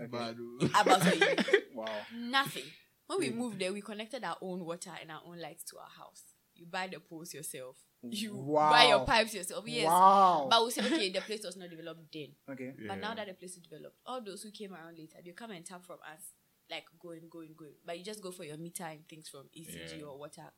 Okay. 0.00 0.10
Oh. 0.12 0.80
about 0.80 1.00
Oyibi. 1.00 1.44
Wow. 1.74 1.86
Nothing. 2.16 2.64
When 3.08 3.18
we 3.20 3.30
hmm. 3.30 3.38
moved 3.38 3.58
there, 3.58 3.72
we 3.72 3.80
connected 3.80 4.22
our 4.22 4.36
own 4.42 4.64
water 4.64 4.90
and 5.00 5.10
our 5.10 5.22
own 5.26 5.40
lights 5.40 5.64
to 5.70 5.78
our 5.78 5.88
house. 5.98 6.22
You 6.54 6.66
buy 6.66 6.88
the 6.88 7.00
poles 7.00 7.32
yourself. 7.32 7.76
You 8.02 8.34
Wow. 8.36 8.70
buy 8.70 8.84
your 8.84 9.04
pipes 9.06 9.34
yourself. 9.34 9.64
Yes. 9.66 9.86
Wow. 9.86 10.46
But 10.50 10.64
we 10.64 10.70
say, 10.70 10.82
okay, 10.84 11.10
the 11.10 11.20
place 11.22 11.42
was 11.42 11.56
not 11.56 11.70
developed 11.70 12.12
then. 12.12 12.34
Okay. 12.48 12.74
But 12.86 12.98
now 12.98 13.14
that 13.14 13.26
the 13.26 13.34
place 13.34 13.56
is 13.56 13.62
developed, 13.62 13.96
all 14.04 14.20
those 14.22 14.42
who 14.42 14.50
came 14.50 14.74
around 14.74 14.98
later, 14.98 15.18
they 15.24 15.32
come 15.32 15.52
and 15.52 15.64
tap 15.64 15.84
from 15.86 15.98
us, 16.12 16.32
like 16.70 16.84
going, 17.00 17.28
going, 17.30 17.54
going. 17.56 17.74
But 17.84 17.98
you 17.98 18.04
just 18.04 18.22
go 18.22 18.30
for 18.30 18.44
your 18.44 18.58
meter 18.58 18.84
and 18.84 19.08
things 19.08 19.28
from 19.28 19.48
ECG 19.56 20.00
Yeah. 20.00 20.04
or 20.04 20.18
water. 20.18 20.52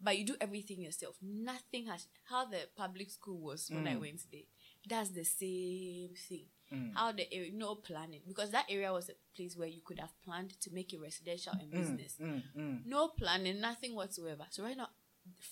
But 0.00 0.16
you 0.16 0.24
do 0.24 0.36
everything 0.40 0.80
yourself. 0.80 1.16
Nothing 1.20 1.86
has 1.86 2.06
how 2.24 2.44
the 2.46 2.68
public 2.76 3.10
school 3.10 3.40
was 3.40 3.68
when 3.68 3.86
I 3.88 3.94
hmm. 3.94 4.00
went 4.00 4.20
there. 4.30 4.48
That's 4.88 5.10
the 5.10 5.24
same 5.24 6.14
thing. 6.14 6.46
How 6.94 7.12
the 7.12 7.32
area 7.32 7.50
no 7.52 7.74
planning 7.74 8.20
because 8.26 8.50
that 8.50 8.66
area 8.68 8.92
was 8.92 9.08
a 9.08 9.14
place 9.36 9.56
where 9.56 9.68
you 9.68 9.80
could 9.84 9.98
have 9.98 10.12
planned 10.24 10.60
to 10.60 10.70
make 10.72 10.92
it 10.92 11.00
residential 11.00 11.52
and 11.58 11.70
business. 11.70 12.16
Mm, 12.20 12.42
mm. 12.56 12.86
No 12.86 13.08
planning, 13.08 13.60
nothing 13.60 13.94
whatsoever. 13.94 14.44
So 14.50 14.62
right 14.62 14.76
now, 14.76 14.88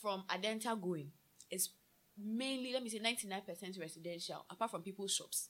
from 0.00 0.24
Adenta 0.28 0.80
going, 0.80 1.10
it's 1.50 1.70
mainly 2.16 2.72
let 2.72 2.82
me 2.82 2.88
say 2.88 2.98
ninety 2.98 3.26
nine 3.26 3.42
percent 3.42 3.76
residential. 3.80 4.44
Apart 4.50 4.70
from 4.70 4.82
people's 4.82 5.12
shops, 5.12 5.48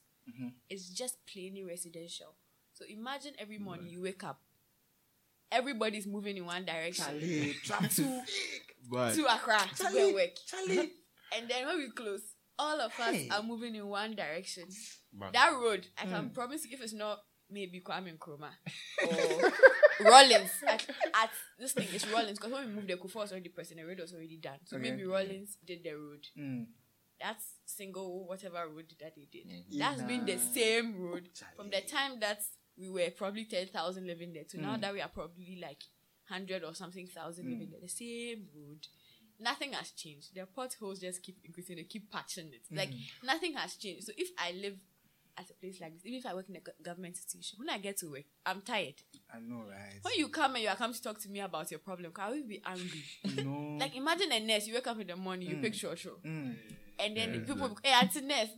it's 0.69 0.89
just 0.91 1.17
plainly 1.27 1.65
residential. 1.65 2.35
So 2.73 2.85
imagine 2.89 3.33
every 3.39 3.59
morning 3.59 3.89
you 3.89 4.03
wake 4.03 4.23
up, 4.25 4.41
everybody's 5.51 6.07
moving 6.07 6.37
in 6.37 6.47
one 6.47 6.65
direction 6.65 7.05
Charlie, 7.05 7.55
traffic. 7.65 7.91
to 7.91 8.23
Bad. 8.91 9.15
to 9.15 9.25
Accra 9.25 9.61
to 9.77 10.15
work, 10.15 10.31
Charlie. 10.47 10.93
and 11.37 11.49
then 11.49 11.67
when 11.67 11.79
we 11.79 11.91
close, 11.91 12.23
all 12.59 12.81
of 12.81 12.93
us 12.99 13.15
Hey. 13.15 13.29
are 13.31 13.43
moving 13.43 13.75
in 13.75 13.87
one 13.87 14.15
direction. 14.17 14.65
But 15.13 15.33
That 15.33 15.53
road, 15.53 15.87
I 15.97 16.05
Hmm. 16.07 16.11
can 16.13 16.31
promise 16.31 16.65
you, 16.65 16.75
if 16.75 16.81
it's 16.83 16.93
not 16.93 17.19
maybe 17.51 17.81
Kwame 17.81 18.17
Nkrumah 18.19 18.53
or 19.09 19.43
Rawlings 20.01 20.51
at, 20.67 20.87
at 21.15 21.31
this 21.59 21.73
thing 21.73 21.89
is 21.93 22.07
Rawlings 22.09 22.39
because 22.39 22.53
when 22.53 22.67
we 22.69 22.73
moved 22.75 22.89
there, 22.89 22.97
Kufuor 22.99 23.17
was 23.23 23.33
already 23.33 23.49
pressing 23.49 23.79
the 23.79 23.85
road 23.87 23.99
was 24.01 24.13
already 24.13 24.37
done. 24.37 24.59
So 24.65 24.77
Okay. 24.77 24.91
maybe 24.91 25.05
Rawlings 25.05 25.57
did 25.65 25.83
the 25.83 25.93
road. 25.95 26.27
Mm. 26.39 26.67
That's 27.21 27.45
single 27.67 28.27
whatever 28.29 28.69
road 28.69 28.93
that 29.01 29.15
they 29.17 29.27
did. 29.31 29.47
That's 29.77 30.03
been 30.03 30.25
the 30.25 30.39
same 30.39 30.97
road 31.01 31.29
from 31.57 31.71
the 31.71 31.81
time 31.81 32.21
that 32.21 32.43
we 32.77 32.89
were 32.89 33.11
probably 33.11 33.45
ten 33.47 33.67
thousand 33.69 34.07
living 34.07 34.33
there 34.33 34.45
to 34.51 34.61
now 34.61 34.77
Mm. 34.77 34.81
that 34.83 34.93
we 34.95 35.01
are 35.01 35.09
probably 35.09 35.59
like 35.61 35.83
hundred 36.29 36.63
or 36.63 36.75
something 36.75 37.07
thousand 37.09 37.51
living 37.51 37.71
there. 37.71 37.81
The 37.81 37.89
same 37.89 38.47
road. 38.55 38.87
Nothing 39.41 39.73
has 39.73 39.91
changed. 39.93 40.35
Their 40.35 40.47
potholes 40.47 41.01
just 41.01 41.23
keep 41.23 41.39
increasing. 41.45 41.77
They 41.77 41.85
keep 41.85 42.11
patching 42.11 42.51
it. 42.53 42.63
Like 42.77 42.91
Mm. 42.91 43.01
nothing 43.25 43.55
has 43.55 43.77
changed. 43.77 44.05
So 44.07 44.13
if 44.17 44.29
I 44.39 44.53
live 44.53 44.77
at 45.37 45.49
a 45.49 45.55
place 45.55 45.81
like 45.81 45.95
this, 45.95 46.05
even 46.05 46.19
if 46.19 46.27
I 46.27 46.35
work 46.35 46.49
in 46.49 46.57
a 46.57 46.61
go- 46.61 46.73
government 46.83 47.15
institution, 47.17 47.59
when 47.61 47.71
I 47.71 47.79
get 47.79 47.97
to 47.99 48.11
work, 48.11 48.25
I'm 48.45 48.61
tired. 48.63 48.95
I 49.33 49.39
know, 49.39 49.63
right? 49.71 50.01
When 50.03 50.15
you 50.17 50.29
come 50.29 50.55
and 50.57 50.65
you 50.65 50.69
are 50.69 50.75
come 50.77 50.93
to 50.93 51.01
talk 51.01 51.21
to 51.21 51.29
me 51.29 51.39
about 51.41 51.71
your 51.71 51.79
problem, 51.79 52.13
I 52.17 52.31
will 52.31 52.43
be 52.47 52.61
angry. 52.67 53.05
no. 53.45 53.77
like 53.81 53.95
imagine 53.95 54.33
a 54.33 54.41
nurse, 54.41 54.67
you 54.67 54.75
wake 54.75 54.87
up 54.89 54.99
in 55.01 55.07
the 55.07 55.17
morning, 55.17 55.49
you 55.49 55.57
pick 55.59 55.75
short 55.75 55.99
short, 56.01 56.21
Mm. 56.25 56.57
and 56.99 57.17
then 57.17 57.33
the 57.33 57.39
people, 57.41 57.79
hey, 57.85 57.93
auntie 57.93 58.21
nurse, 58.23 58.49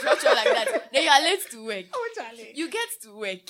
short 0.00 0.20
short 0.20 0.36
like 0.36 0.44
that. 0.44 0.88
Then 0.92 1.02
you 1.02 1.10
are 1.10 1.20
late 1.22 1.50
to 1.50 1.64
work. 1.66 1.86
Oh, 1.92 2.08
Charlie. 2.14 2.52
You 2.54 2.70
get 2.70 2.88
to 3.02 3.18
work, 3.18 3.40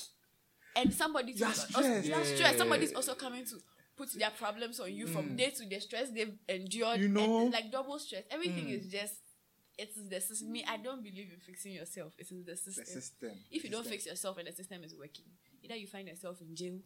and 0.77 0.95
somebody 0.95 1.33
You 1.33 1.45
are 1.45 1.49
also, 1.49 1.67
stressed. 1.69 2.07
you 2.09 2.15
are 2.15 2.25
stressed. 2.25 2.57
Somebody's 2.59 2.95
also 2.95 3.15
coming 3.15 3.45
to 3.45 3.57
put 3.99 4.09
their 4.13 4.31
problems 4.31 4.81
on 4.81 4.93
you 4.93 5.07
from 5.07 5.37
day 5.37 5.51
to 5.51 5.67
day, 5.67 5.81
stress 5.81 6.11
they've 6.11 6.37
endured, 6.49 6.99
Mm. 6.99 7.03
You 7.03 7.09
know? 7.09 7.41
and 7.43 7.53
like 7.53 7.71
double 7.71 7.99
stress. 7.99 8.25
Everything 8.31 8.67
Mm. 8.69 8.79
is 8.79 8.87
just. 8.91 9.15
It 9.77 9.91
is 9.97 10.09
the 10.09 10.21
system. 10.21 10.51
Me, 10.51 10.65
I 10.67 10.77
don't 10.79 11.03
believe 11.05 11.29
in 11.33 11.39
fixing 11.39 11.73
yourself. 11.73 12.13
It 12.19 12.29
is 12.33 12.45
the 12.45 12.53
The 12.53 12.57
system. 12.57 12.85
system. 12.85 13.33
If 13.51 13.63
you 13.65 13.71
don't 13.71 13.87
fix 13.87 14.07
yourself 14.07 14.39
and 14.39 14.49
the 14.49 14.53
system 14.53 14.83
is 14.83 14.93
working, 14.95 15.27
either 15.63 15.77
you 15.77 15.87
find 15.87 16.09
yourself 16.09 16.41
in 16.41 16.55
jail 16.57 16.79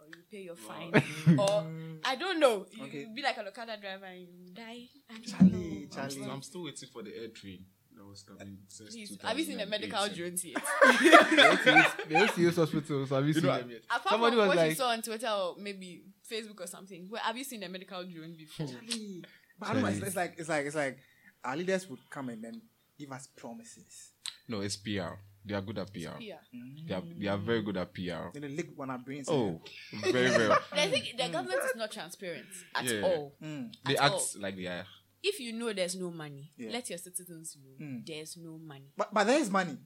or 0.00 0.06
you 0.06 0.22
pay 0.28 0.42
your 0.42 0.56
fine, 0.56 0.90
or 1.38 1.56
I 2.04 2.16
don't 2.16 2.40
know. 2.40 2.66
You 2.72 2.84
Okay. 2.86 3.04
be 3.14 3.22
like 3.22 3.38
an 3.38 3.46
Okada 3.46 3.76
driver 3.80 4.06
and 4.06 4.20
you 4.22 4.50
die. 4.52 4.88
I 5.08 5.14
don't 5.14 5.24
Charlie, 5.24 5.50
know. 5.52 5.82
I'm, 5.84 5.88
Charlie. 5.90 6.10
still, 6.10 6.30
I'm 6.32 6.42
still 6.42 6.62
waiting 6.64 6.88
for 6.88 7.02
the 7.04 7.14
air 7.16 7.28
train 7.28 7.64
that 7.94 8.04
was 8.04 8.22
coming 8.24 8.58
since 8.66 8.90
Please, 8.90 9.16
have 9.22 9.38
you 9.38 9.44
seen 9.44 9.58
the 9.58 9.66
medical 9.66 10.08
drones 10.08 10.44
yet? 10.44 10.60
They 12.08 12.20
used 12.20 12.34
to 12.34 12.40
use 12.40 12.56
hospitals. 12.56 13.10
Have 13.10 13.26
you 13.26 13.34
seen 13.34 13.44
know, 13.44 13.56
them 13.58 13.70
yet? 13.70 13.82
Apart 13.88 14.08
Somebody 14.08 14.36
from 14.36 14.48
was 14.48 14.56
what 14.56 14.62
you 14.64 14.68
like, 14.70 14.76
saw 14.76 14.88
on 14.88 15.02
Twitter 15.02 15.28
or 15.28 15.54
maybe 15.58 16.02
Facebook 16.32 16.60
or 16.60 16.66
something, 16.66 17.06
where 17.10 17.20
have 17.22 17.36
you 17.36 17.44
seen 17.44 17.62
a 17.62 17.68
medical 17.68 18.02
drone 18.04 18.34
before? 18.36 18.66
Charlie. 18.72 19.24
But 19.58 19.68
I 19.68 19.72
don't 19.74 19.82
know. 19.82 19.88
It's, 19.88 19.98
it's 20.00 20.16
like 20.16 20.34
it's 20.38 20.48
like 20.48 20.66
it's 20.66 20.76
like 20.76 20.98
our 21.44 21.56
leaders 21.56 21.88
would 21.90 22.00
come 22.10 22.28
and 22.30 22.42
then 22.42 22.62
give 22.98 23.10
us 23.12 23.28
promises. 23.36 24.12
No, 24.48 24.60
it's 24.60 24.76
PR. 24.76 25.14
They 25.44 25.54
are 25.54 25.60
good 25.60 25.78
at 25.78 25.92
PR. 25.92 26.20
Yeah. 26.20 26.36
They 26.88 26.94
are 26.94 27.02
they 27.18 27.26
are 27.28 27.36
very 27.38 27.62
good 27.62 27.76
at 27.76 27.92
PR. 27.92 28.30
Then 28.32 28.42
they 28.42 28.48
lick 28.48 28.68
one 28.76 28.90
of 28.90 28.94
our 28.98 29.04
brains. 29.04 29.28
Oh, 29.28 29.60
very 30.10 30.30
very. 30.30 30.52
I 30.72 30.86
think 30.88 31.14
the 31.18 31.28
government 31.28 31.60
is 31.64 31.76
not 31.76 31.90
transparent 31.90 32.46
at 32.74 32.84
Yeah. 32.84 33.02
all. 33.02 33.34
Mm. 33.42 33.72
They 33.84 33.96
At 33.96 34.04
act 34.04 34.12
all. 34.14 34.26
like 34.38 34.56
they 34.56 34.66
are. 34.66 34.86
If 35.24 35.38
you 35.38 35.52
know 35.52 35.72
there's 35.72 35.94
no 35.94 36.10
money, 36.10 36.50
Yeah. 36.56 36.70
let 36.72 36.88
your 36.90 36.98
citizens 36.98 37.56
know 37.62 37.86
Mm. 37.86 38.04
there's 38.06 38.36
no 38.36 38.58
money. 38.58 38.90
But 38.96 39.14
but 39.14 39.24
there 39.24 39.38
is 39.38 39.50
money. 39.50 39.76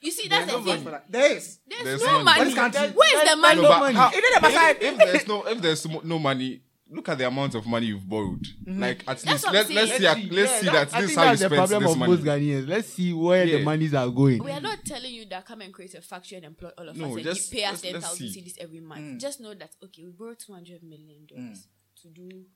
You 0.00 0.10
see, 0.10 0.28
that's 0.28 0.50
There's 0.50 0.64
the 0.64 0.70
no 0.70 0.74
thing. 0.76 0.84
money. 0.84 1.04
There 1.10 1.36
is. 1.36 1.58
There's, 1.68 1.84
There's 1.84 2.02
no 2.02 2.22
money. 2.24 2.54
money. 2.54 2.70
This 2.70 2.94
Where's 2.94 3.30
the 3.30 3.36
money? 3.36 3.62
No, 3.62 3.68
but 3.68 3.94
how- 3.94 4.10
It 4.14 4.24
is 4.24 4.42
a 4.42 4.70
if, 4.70 4.82
if 4.82 4.98
there's 4.98 5.28
no 5.28 5.46
if 5.46 5.60
there's 5.62 5.86
no 6.04 6.18
money, 6.18 6.62
look 6.90 7.06
at 7.10 7.18
the 7.18 7.26
amount 7.26 7.54
of 7.54 7.66
money 7.66 7.86
you've 7.88 8.08
borrowed. 8.08 8.46
Like 8.66 9.00
at 9.00 9.18
That's 9.18 9.26
least 9.26 9.44
what 9.44 9.48
I'm 9.48 9.54
let, 9.54 9.70
let's 9.70 9.96
see 9.98 10.02
let's, 10.04 10.30
let's 10.30 10.60
see 10.60 10.66
that 10.66 10.94
I 10.94 11.00
this 11.02 11.10
is 11.10 11.16
think 11.16 11.18
how 11.18 11.24
you 11.32 11.36
that's 11.36 11.40
the 11.42 11.48
problem 11.50 11.86
of 11.86 11.98
most 11.98 12.22
Ghanaians. 12.22 12.66
Let's 12.68 12.88
see 12.88 13.12
where 13.12 13.44
Yeah. 13.44 13.58
the 13.58 13.64
monies 13.64 13.92
are 13.92 14.08
going. 14.08 14.42
We 14.42 14.50
are 14.52 14.60
not 14.62 14.84
telling 14.86 15.12
you 15.12 15.26
that 15.26 15.44
come 15.44 15.60
and 15.60 15.74
create 15.74 15.94
a 15.96 16.00
factory 16.00 16.36
and 16.38 16.46
employ 16.46 16.70
all 16.78 16.88
of 16.88 16.96
No, 16.96 17.10
us 17.10 17.16
and 17.16 17.24
just- 17.24 17.52
you 17.52 17.58
pay 17.58 17.64
us 17.64 17.70
let's- 17.72 17.82
ten 17.82 17.92
let's 17.92 18.06
thousand 18.06 18.28
see. 18.30 18.40
cedis 18.40 18.56
every 18.58 18.80
month. 18.80 19.02
Mm. 19.02 19.20
Just 19.20 19.40
know 19.40 19.52
that 19.52 19.72
okay, 19.84 20.04
we 20.04 20.12
borrowed 20.12 20.38
two 20.38 20.54
hundred 20.54 20.82
million 20.82 21.26
dollars 21.26 21.68
to 22.00 22.08
do 22.08 22.46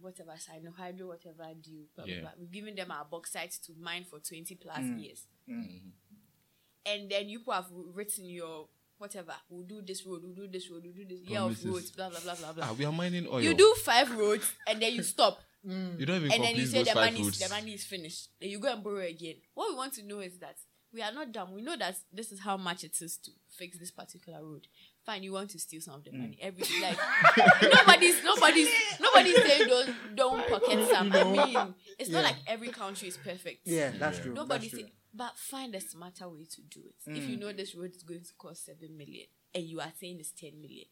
whatever 0.00 0.32
Sinohydro, 0.32 1.06
whatever 1.08 1.44
deal. 1.62 1.84
Blah, 1.94 2.04
blah, 2.04 2.14
Yeah. 2.14 2.20
blah. 2.22 2.30
We've 2.38 2.50
given 2.50 2.74
them 2.74 2.90
our 2.90 3.04
bauxite 3.04 3.52
to 3.66 3.72
mine 3.80 4.04
for 4.04 4.20
twenty 4.20 4.54
plus 4.54 4.78
Mm. 4.78 5.02
years, 5.02 5.26
and 6.86 7.10
then 7.10 7.28
you 7.28 7.38
people 7.40 7.52
have 7.54 7.66
written 7.70 8.24
your 8.26 8.68
whatever. 8.98 9.34
We'll 9.48 9.66
do 9.66 9.82
this 9.82 10.04
road. 10.06 10.22
We'll 10.24 10.34
do 10.34 10.48
this 10.48 10.68
road. 10.70 10.82
We'll 10.84 10.94
do 10.94 11.04
this 11.04 11.20
year 11.28 11.40
of 11.40 11.64
roads. 11.64 11.90
Blah 11.90 12.08
blah 12.10 12.20
blah 12.20 12.34
blah 12.34 12.52
blah. 12.52 12.64
Ah, 12.68 12.72
we 12.72 12.84
are 12.84 12.92
mining 12.92 13.26
oil. 13.28 13.40
You 13.40 13.54
do 13.54 13.74
five 13.84 14.10
roads 14.16 14.52
and 14.66 14.80
then 14.80 14.92
you 14.94 15.02
stop. 15.02 15.40
You 15.64 16.06
don't 16.06 16.16
even 16.24 16.32
and 16.32 16.42
then 16.44 16.56
you 16.56 16.66
say 16.66 16.78
those 16.78 16.88
the 16.88 16.94
money, 16.94 17.20
is, 17.20 17.38
the 17.38 17.48
money 17.48 17.74
is 17.74 17.84
finished. 17.84 18.28
Then 18.40 18.50
you 18.50 18.58
go 18.58 18.72
and 18.72 18.82
borrow 18.82 19.00
again. 19.04 19.36
What 19.54 19.70
we 19.70 19.76
want 19.76 19.92
to 19.94 20.02
know 20.04 20.20
is 20.20 20.38
that 20.38 20.56
we 20.92 21.02
are 21.02 21.12
not 21.12 21.32
dumb. 21.32 21.52
We 21.52 21.62
know 21.62 21.76
that 21.76 21.96
this 22.12 22.32
is 22.32 22.40
how 22.40 22.56
much 22.56 22.84
it 22.84 22.96
is 23.02 23.18
to 23.18 23.30
fix 23.50 23.78
this 23.78 23.90
particular 23.90 24.42
road. 24.42 24.66
Fine, 25.08 25.22
you 25.22 25.32
want 25.32 25.48
to 25.50 25.58
steal 25.58 25.80
some 25.80 25.94
of 25.94 26.04
the 26.04 26.12
money. 26.12 26.38
Every 26.38 26.62
like 26.82 26.98
nobody's 27.62 28.22
nobody's 28.22 28.68
nobody's 29.00 29.36
saying 29.36 29.66
don't 29.68 29.94
don't 30.14 30.48
pocket 30.48 30.86
some. 30.90 31.10
I 31.12 31.24
mean, 31.24 31.74
it's 31.98 32.10
not 32.10 32.24
like 32.24 32.36
every 32.46 32.68
country 32.68 33.08
is 33.08 33.16
perfect. 33.16 33.60
Yeah, 33.64 33.90
that's 33.98 34.18
true. 34.18 34.34
Nobody 34.34 34.66
That's 34.68 34.70
true. 34.82 34.88
say, 34.88 34.92
but 35.14 35.32
find 35.38 35.74
a 35.74 35.80
smarter 35.80 36.28
way 36.28 36.44
to 36.44 36.60
do 36.74 36.80
it. 36.90 37.16
If 37.16 37.24
Mm. 37.24 37.28
you 37.30 37.36
know 37.38 37.52
this 37.54 37.74
road 37.74 37.92
is 37.96 38.02
going 38.02 38.20
to 38.22 38.32
cost 38.36 38.66
seven 38.66 38.98
million 38.98 39.26
and 39.54 39.64
you 39.64 39.80
are 39.80 39.90
saying 39.98 40.18
it's 40.20 40.32
ten 40.32 40.60
million, 40.60 40.84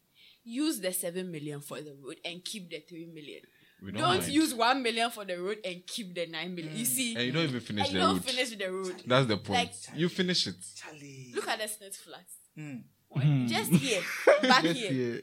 use 0.44 0.80
the 0.80 0.92
seven 0.94 1.30
million 1.30 1.60
for 1.60 1.82
the 1.82 1.94
road 2.02 2.16
and 2.24 2.42
keep 2.42 2.70
the 2.70 2.80
three 2.88 3.04
million. 3.04 3.42
We 3.82 3.92
Don't, 3.92 4.00
don't 4.00 4.28
use 4.28 4.54
one 4.54 4.82
million 4.82 5.10
for 5.10 5.26
the 5.26 5.36
road 5.38 5.58
and 5.62 5.86
keep 5.86 6.14
the 6.14 6.24
nine 6.26 6.54
million. 6.54 6.74
You 6.74 6.86
see, 6.86 7.14
And 7.16 7.26
you 7.26 7.32
don't 7.32 7.42
even 7.44 7.60
finish 7.60 7.84
and 7.84 7.92
you 7.92 8.00
the 8.00 8.06
don't 8.06 8.14
road. 8.16 8.24
finish 8.24 8.56
the 8.56 8.72
road. 8.72 9.02
That's 9.06 9.26
the 9.26 9.36
point. 9.36 9.58
Like, 9.60 9.72
you 9.94 10.08
finish 10.08 10.46
it. 10.46 10.56
Charlie. 10.74 11.32
look 11.34 11.46
at 11.46 11.58
the 11.58 11.64
SSNIT 11.66 11.94
flats. 11.96 12.32
Mm. 12.58 12.84
When- 13.16 13.48
Just 13.48 13.70
here, 13.72 14.02
back 14.42 14.62
Just 14.62 14.80
here, 14.80 14.92
here. 14.92 15.22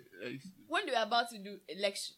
when 0.68 0.86
they 0.86 0.92
were 0.92 1.04
about 1.04 1.30
to 1.32 1.38
do 1.38 1.58
election, 1.68 2.16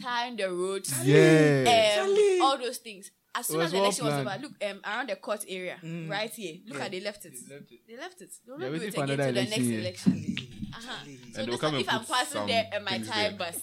tying 0.00 0.36
the 0.36 0.50
roads, 0.50 0.92
Yeah. 1.04 2.02
um, 2.04 2.42
all 2.42 2.58
those 2.58 2.78
things. 2.78 3.10
As 3.34 3.46
soon 3.48 3.60
as 3.60 3.70
the 3.70 3.76
well 3.76 3.84
election 3.86 4.04
was 4.06 4.14
over, 4.14 4.38
look 4.40 4.52
um, 4.64 4.80
around 4.84 5.08
the 5.10 5.16
court 5.16 5.44
area, 5.48 5.76
Mm. 5.82 6.08
right 6.08 6.32
here. 6.32 6.54
Look 6.66 6.76
Yeah. 6.78 6.82
how 6.84 6.88
they 6.88 7.00
left 7.00 7.24
it. 7.26 7.34
They 7.46 7.54
left 7.54 7.70
it. 7.72 7.80
They 7.86 7.96
left 7.96 8.20
it. 8.22 8.30
They'll 8.46 8.58
They're 8.58 8.70
not 8.70 8.78
do 8.78 8.84
waiting 8.84 8.88
it 8.88 8.94
for 8.94 9.04
again 9.04 9.16
till 9.18 9.26
the 9.26 9.32
next 9.32 9.56
election 9.56 10.14
election. 10.14 10.36
Uh-huh. 10.74 11.04
So 11.34 11.40
And 11.42 11.52
this 11.52 11.60
come 11.60 11.70
time, 11.72 11.80
if 11.80 11.88
I'm 11.92 12.04
passing 12.04 12.46
there 12.46 12.70
and 12.72 12.84
my 12.84 12.90
things 12.92 13.08
tire 13.08 13.28
there. 13.28 13.38
busts, 13.38 13.62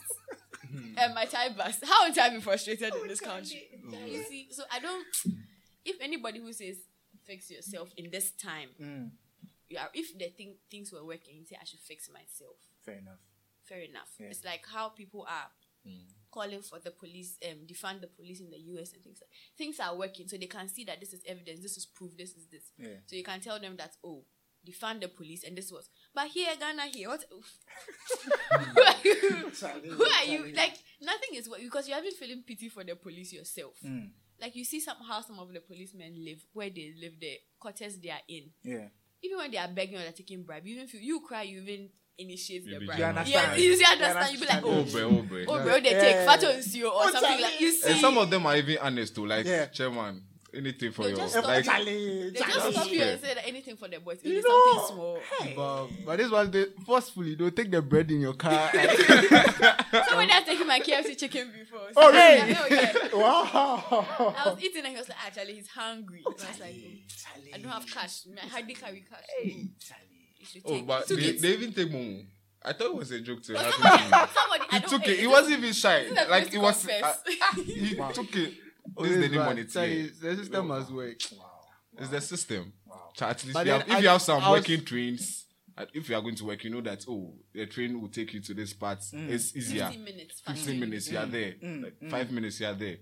and 0.97 1.13
my 1.15 1.25
tire 1.25 1.49
busts, 1.57 1.87
how 1.87 2.07
would 2.07 2.17
I 2.17 2.29
be 2.29 2.39
frustrated 2.41 2.93
in 2.93 3.07
this 3.07 3.19
country? 3.19 3.67
You 4.07 4.23
see, 4.29 4.47
so 4.51 4.63
I 4.71 4.79
don't. 4.79 5.05
If 5.85 5.97
anybody 6.01 6.39
who 6.39 6.53
says 6.53 6.77
fix 7.25 7.49
yourself 7.49 7.89
in 7.97 8.09
this 8.11 8.31
time, 8.31 8.69
Mm. 8.79 9.09
Are, 9.77 9.89
if 9.93 10.17
the 10.17 10.29
thing, 10.29 10.55
things 10.69 10.91
were 10.91 11.05
working, 11.05 11.35
you 11.37 11.45
say 11.45 11.57
I 11.59 11.65
should 11.65 11.79
fix 11.79 12.09
myself. 12.09 12.55
Fair 12.85 12.95
enough. 12.95 13.19
Fair 13.63 13.79
enough. 13.79 14.09
Yeah. 14.19 14.27
It's 14.27 14.43
like 14.43 14.65
how 14.71 14.89
people 14.89 15.25
are 15.27 15.49
calling 16.31 16.61
for 16.61 16.79
the 16.79 16.91
police, 16.91 17.37
um, 17.45 17.59
defund 17.67 18.01
the 18.01 18.07
police 18.07 18.39
in 18.39 18.49
the 18.49 18.57
US 18.57 18.93
and 18.93 19.03
things 19.03 19.19
like 19.21 19.29
things 19.57 19.79
are 19.79 19.95
working, 19.95 20.27
so 20.27 20.37
they 20.37 20.47
can 20.47 20.67
see 20.67 20.83
that 20.85 20.99
this 20.99 21.13
is 21.13 21.21
evidence, 21.27 21.61
this 21.61 21.77
is 21.77 21.85
proof, 21.85 22.17
this 22.17 22.31
is 22.31 22.47
this. 22.51 22.71
Yeah. 22.77 22.99
So 23.05 23.15
you 23.15 23.23
can 23.23 23.39
tell 23.39 23.59
them 23.59 23.75
that 23.77 23.95
oh, 24.03 24.23
defund 24.67 25.01
the 25.01 25.07
police 25.07 25.43
and 25.43 25.57
this 25.57 25.71
was. 25.71 25.89
But 26.13 26.27
here, 26.27 26.49
Ghana, 26.59 26.83
here, 26.91 27.09
what? 27.09 27.25
who 28.75 28.81
are 28.81 28.95
you? 29.03 29.91
Who 29.91 30.05
are 30.05 30.25
you? 30.25 30.53
Like 30.55 30.77
nothing 31.01 31.35
is 31.35 31.49
what 31.49 31.61
because 31.61 31.87
you 31.87 31.93
haven't 31.93 32.15
feeling 32.15 32.43
pity 32.45 32.69
for 32.69 32.83
the 32.83 32.95
police 32.95 33.33
yourself. 33.33 33.73
Mm. 33.85 34.09
Like 34.41 34.55
you 34.55 34.65
see 34.65 34.79
some 34.79 34.97
how 35.07 35.21
some 35.21 35.39
of 35.39 35.53
the 35.53 35.59
policemen 35.59 36.15
live, 36.25 36.43
where 36.53 36.69
they 36.69 36.93
live, 36.99 37.13
the 37.19 37.37
quarters 37.59 37.97
they 37.97 38.09
are 38.09 38.23
in. 38.27 38.49
Yeah. 38.63 38.87
Even 39.23 39.37
when 39.37 39.51
they 39.51 39.57
are 39.57 39.67
begging 39.69 39.95
or 39.95 40.01
they're 40.01 40.11
taking 40.11 40.43
bribe, 40.43 40.65
you 40.67 40.75
even 40.75 40.87
feel 40.87 41.01
you 41.01 41.21
cry, 41.21 41.43
you 41.43 41.61
even 41.61 41.89
initiate 42.17 42.65
the 42.65 42.85
bribe. 42.85 42.99
You 42.99 43.05
understand. 43.05 43.51
Yeah, 43.57 43.63
you 43.63 43.75
see, 43.75 43.79
You 43.81 43.87
understand. 43.91 44.33
You 44.33 44.39
be 44.39 44.45
like, 44.45 44.63
Oh, 44.65 44.83
boy, 44.83 45.01
oh, 45.01 45.21
boy. 45.23 45.45
oh, 45.47 45.63
bro, 45.63 45.79
they 45.79 45.91
Yeah. 45.91 46.01
take 46.01 46.15
fat 46.27 46.43
on 46.43 46.61
you 46.71 46.89
or 46.89 47.11
something 47.11 47.41
like 47.41 47.59
you 47.59 47.71
see. 47.71 47.89
And 47.91 47.99
some 47.99 48.17
of 48.17 48.29
them 48.29 48.45
are 48.45 48.57
even 48.57 48.77
honest 48.81 49.15
too. 49.15 49.25
Like, 49.25 49.45
Yeah. 49.45 49.65
chairman, 49.67 50.23
anything 50.55 50.91
for 50.91 51.03
They 51.03 51.09
your 51.09 51.17
just 51.17 51.35
like. 51.43 51.63
stop 51.63 51.83
They 51.85 52.31
just 52.33 52.71
stop 52.71 52.91
you 52.91 53.01
and 53.01 53.21
say 53.21 53.33
that 53.33 53.47
anything 53.47 53.75
for 53.75 53.87
the 53.87 53.99
boys. 53.99 54.19
It 54.23 54.29
You 54.29 54.37
is 54.39 54.45
know, 54.45 54.77
something 54.87 54.95
small. 54.95 55.19
But, 55.55 56.05
but 56.05 56.17
this 56.17 56.31
one, 56.31 56.51
they 56.51 56.65
forcefully, 56.85 57.35
they'll 57.35 57.51
take 57.51 57.71
the 57.71 57.81
bread 57.81 58.09
in 58.11 58.21
your 58.21 58.33
car. 58.33 58.69
Somebody 58.73 60.31
has 60.31 60.43
taken 60.45 60.67
my 60.67 60.79
KFC 60.79 61.17
chicken 61.17 61.51
before. 61.57 61.79
So 61.93 61.93
Oh, 61.97 62.11
I 62.13 62.35
was 62.37 62.43
really? 62.43 62.53
like, 62.53 63.09
oh, 63.13 63.13
yeah. 63.13 63.17
Wow. 63.19 64.33
I 64.37 64.49
was 64.49 64.63
eating 64.63 64.83
and 64.85 64.87
he 64.93 64.97
was 64.97 65.09
like, 65.09 65.17
actually, 65.25 65.53
he's 65.53 65.67
hungry. 65.67 66.23
And 66.25 66.35
I 66.43 66.49
was 66.49 66.59
like, 66.59 66.75
oh, 66.75 67.41
I 67.53 67.57
don't 67.57 67.71
have 67.71 67.85
cash. 67.87 68.21
I 68.43 68.47
hardly 68.47 68.73
carry 68.73 69.03
cash. 69.09 69.19
You 69.43 70.45
should 70.45 70.61
Oh, 70.65 70.81
but 70.81 71.07
they, 71.07 71.15
it. 71.15 71.41
they 71.41 71.53
even 71.53 71.71
take 71.73 71.89
Momo. 71.89 72.25
I 72.65 72.73
thought 72.73 72.87
it 72.87 72.95
was 72.95 73.11
a 73.11 73.19
joke 73.19 73.43
to 73.43 73.53
But 73.53 73.65
happen 73.65 73.81
somebody, 73.81 74.03
to 74.27 74.29
somebody, 74.33 74.63
I 74.71 74.79
He 74.79 74.85
took 74.87 75.07
it. 75.07 75.19
He 75.19 75.27
wasn't 75.27 75.57
even 75.57 75.73
shy. 75.73 76.03
this 76.03 76.11
is 76.11 76.17
a 76.17 76.29
Like 76.29 76.43
place 76.43 76.53
he 76.53 76.57
was. 76.59 76.87
uh, 76.87 77.13
he 77.55 77.95
took 78.13 78.35
it. 78.37 78.53
This 78.97 79.11
is 79.11 79.17
the 79.17 79.23
it's 79.23 79.31
new 79.31 79.39
bad. 79.39 79.45
money. 79.45 79.67
Sorry, 79.67 80.11
The 80.21 80.35
system 80.35 80.67
must 80.67 80.91
work. 80.91 81.17
It's 81.97 82.09
the 82.09 82.21
system. 82.21 82.73
So 83.15 83.25
at 83.27 83.43
least 83.45 83.65
you 83.65 83.71
have, 83.71 83.81
if 83.81 83.91
I- 83.91 83.99
you 83.99 84.07
have 84.07 84.21
some 84.21 84.41
was- 84.41 84.49
working 84.61 84.83
trains, 84.85 85.45
if 85.93 86.09
you 86.09 86.15
are 86.15 86.21
going 86.21 86.35
to 86.35 86.45
work, 86.45 86.63
you 86.63 86.69
know 86.69 86.81
that 86.81 87.05
oh, 87.07 87.33
the 87.53 87.65
train 87.65 87.99
will 87.99 88.09
take 88.09 88.33
you 88.33 88.39
to 88.41 88.53
this 88.53 88.73
part. 88.73 88.99
Mm. 88.99 89.29
It's 89.29 89.55
easier. 89.55 89.85
15 89.87 90.03
minutes. 90.03 90.41
fast 90.41 90.59
15 90.65 90.79
minutes, 90.79 91.09
you 91.11 91.17
are 91.17 91.25
there. 91.25 91.53
Mm. 91.63 91.83
Like, 91.83 92.09
Five 92.11 92.31
minutes, 92.31 92.59
you 92.59 92.67
are 92.67 92.73
there. 92.73 92.97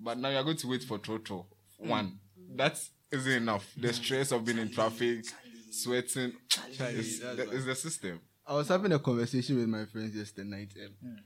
But 0.00 0.18
now 0.18 0.28
you 0.30 0.36
are 0.36 0.44
going 0.44 0.56
to 0.58 0.68
wait 0.68 0.82
for 0.84 0.98
Trotro. 0.98 1.46
One. 1.78 2.18
That 2.56 2.78
isn't 3.10 3.32
enough. 3.32 3.66
The 3.76 3.92
stress 3.92 4.32
of 4.32 4.44
being 4.44 4.58
in 4.58 4.70
traffic, 4.70 5.24
sweating. 5.70 6.32
It's, 6.68 7.18
that's 7.20 7.36
the, 7.36 7.44
bad. 7.44 7.54
it's 7.54 7.64
the 7.64 7.74
system. 7.74 8.20
I 8.46 8.54
was 8.54 8.68
having 8.68 8.92
a 8.92 8.98
conversation 8.98 9.56
with 9.56 9.68
my 9.68 9.86
friends 9.86 10.14
yesterday 10.14 10.48
night. 10.48 10.72
Um, 10.84 11.16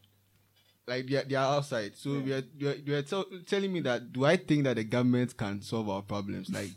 Like 0.89 1.07
they 1.07 1.17
are, 1.17 1.25
they 1.25 1.35
are 1.35 1.57
outside, 1.57 1.97
so 1.97 2.19
we 2.21 2.33
are, 2.33 2.43
you 2.57 2.69
are, 2.71 2.75
you 2.75 2.95
are 2.97 3.03
tell, 3.03 3.27
telling 3.47 3.73
me 3.73 3.81
that 3.81 4.11
do 4.13 4.25
I 4.25 4.37
think 4.39 4.65
that 4.65 4.77
the 4.77 4.85
government 4.85 5.37
can 5.37 5.61
solve 5.61 5.89
our 5.91 6.01
problems? 6.03 6.49
Like, 6.51 6.71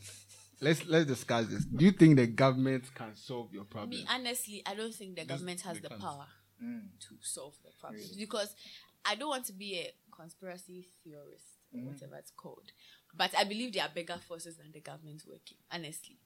let's 0.59 0.85
let's 0.87 1.05
discuss 1.05 1.47
this. 1.47 1.63
Do 1.63 1.85
you 1.85 1.91
think 1.91 2.17
the 2.17 2.27
government 2.27 2.83
can 2.93 3.15
solve 3.15 3.53
your 3.53 3.65
Me, 3.87 4.05
honestly, 4.09 4.63
I 4.65 4.75
don't 4.75 4.93
think 4.93 5.15
the 5.15 5.23
government 5.25 5.61
has 5.61 5.75
they 5.77 5.81
the 5.83 5.89
can't. 5.89 6.01
power 6.01 6.27
Mm. 6.63 6.89
to 7.07 7.15
solve 7.21 7.55
the 7.63 7.71
problems 7.79 8.11
because 8.15 8.53
I 9.03 9.15
don't 9.15 9.29
want 9.29 9.45
to 9.45 9.53
be 9.53 9.79
a 9.79 9.91
conspiracy 10.15 10.85
theorist 11.03 11.45
or 11.73 11.79
Mm. 11.79 11.85
whatever 11.85 12.17
it's 12.17 12.29
called, 12.31 12.71
but 13.17 13.33
I 13.35 13.45
believe 13.45 13.73
there 13.73 13.83
are 13.83 13.89
bigger 13.95 14.17
forces 14.27 14.57
than 14.57 14.71
the 14.71 14.79
government 14.81 15.23
working, 15.25 15.57
honestly, 15.71 16.17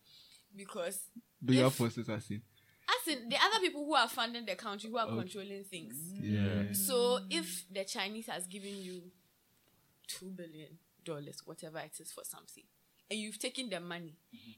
because 0.53 0.99
Bigger 1.43 1.67
if- 1.67 1.73
forces 1.75 2.09
are 2.09 2.19
seen. 2.19 2.41
As 2.87 3.07
in 3.13 3.29
the 3.29 3.35
other 3.37 3.59
people 3.59 3.85
who 3.85 3.95
are 3.95 4.07
funding 4.07 4.45
the 4.45 4.55
country 4.55 4.89
who 4.89 4.97
are 4.97 5.07
Okay. 5.07 5.15
controlling 5.17 5.63
things. 5.63 5.95
Yeah. 6.13 6.71
So 6.73 7.19
if 7.29 7.65
the 7.71 7.83
Chinese 7.85 8.27
has 8.27 8.45
given 8.47 8.75
you 8.81 9.11
two 10.07 10.27
billion 10.31 10.77
dollars, 11.03 11.41
whatever 11.45 11.79
it 11.79 11.99
is 11.99 12.11
for 12.11 12.23
something, 12.23 12.63
and 13.09 13.19
you've 13.19 13.37
taken 13.39 13.69
the 13.69 13.79
money, 13.79 14.15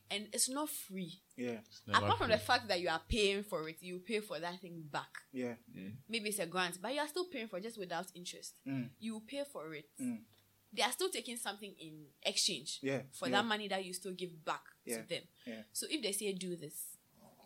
and 0.10 0.28
it's 0.32 0.50
not 0.50 0.70
free. 0.70 1.22
Yeah. 1.36 1.58
Apart 1.94 2.18
from 2.18 2.30
the 2.30 2.38
fact 2.38 2.68
that 2.70 2.80
you 2.80 2.88
are 2.90 3.02
paying 3.10 3.44
for 3.44 3.68
it, 3.68 3.78
you 3.82 4.00
pay 4.00 4.22
for 4.22 4.40
that 4.40 4.60
thing 4.62 4.84
back. 4.92 5.10
Yeah. 5.34 5.56
Maybe 6.08 6.30
it's 6.30 6.40
a 6.40 6.46
grant, 6.46 6.82
but 6.82 6.94
you 6.94 7.02
are 7.02 7.08
still 7.08 7.26
paying 7.26 7.48
for 7.48 7.58
it 7.58 7.64
just 7.64 7.78
without 7.78 8.08
interest. 8.16 8.56
Mm. 8.66 8.90
You 9.00 9.22
pay 9.28 9.44
for 9.52 9.74
it. 9.74 9.90
Mm. 10.02 10.20
They 10.72 10.82
are 10.84 10.92
still 10.92 11.10
taking 11.10 11.38
something 11.38 11.74
in 11.80 12.06
exchange 12.24 12.80
Yeah. 12.82 13.02
for 13.14 13.28
yeah. 13.28 13.38
that 13.42 13.46
money 13.46 13.68
that 13.68 13.84
you 13.84 13.94
still 13.94 14.14
give 14.14 14.44
back 14.46 14.64
Yeah. 14.86 15.02
to 15.02 15.08
them. 15.10 15.24
Yeah. 15.46 15.64
So 15.74 15.88
if 15.90 16.02
they 16.02 16.12
say 16.14 16.32
do 16.34 16.56
this, 16.56 16.97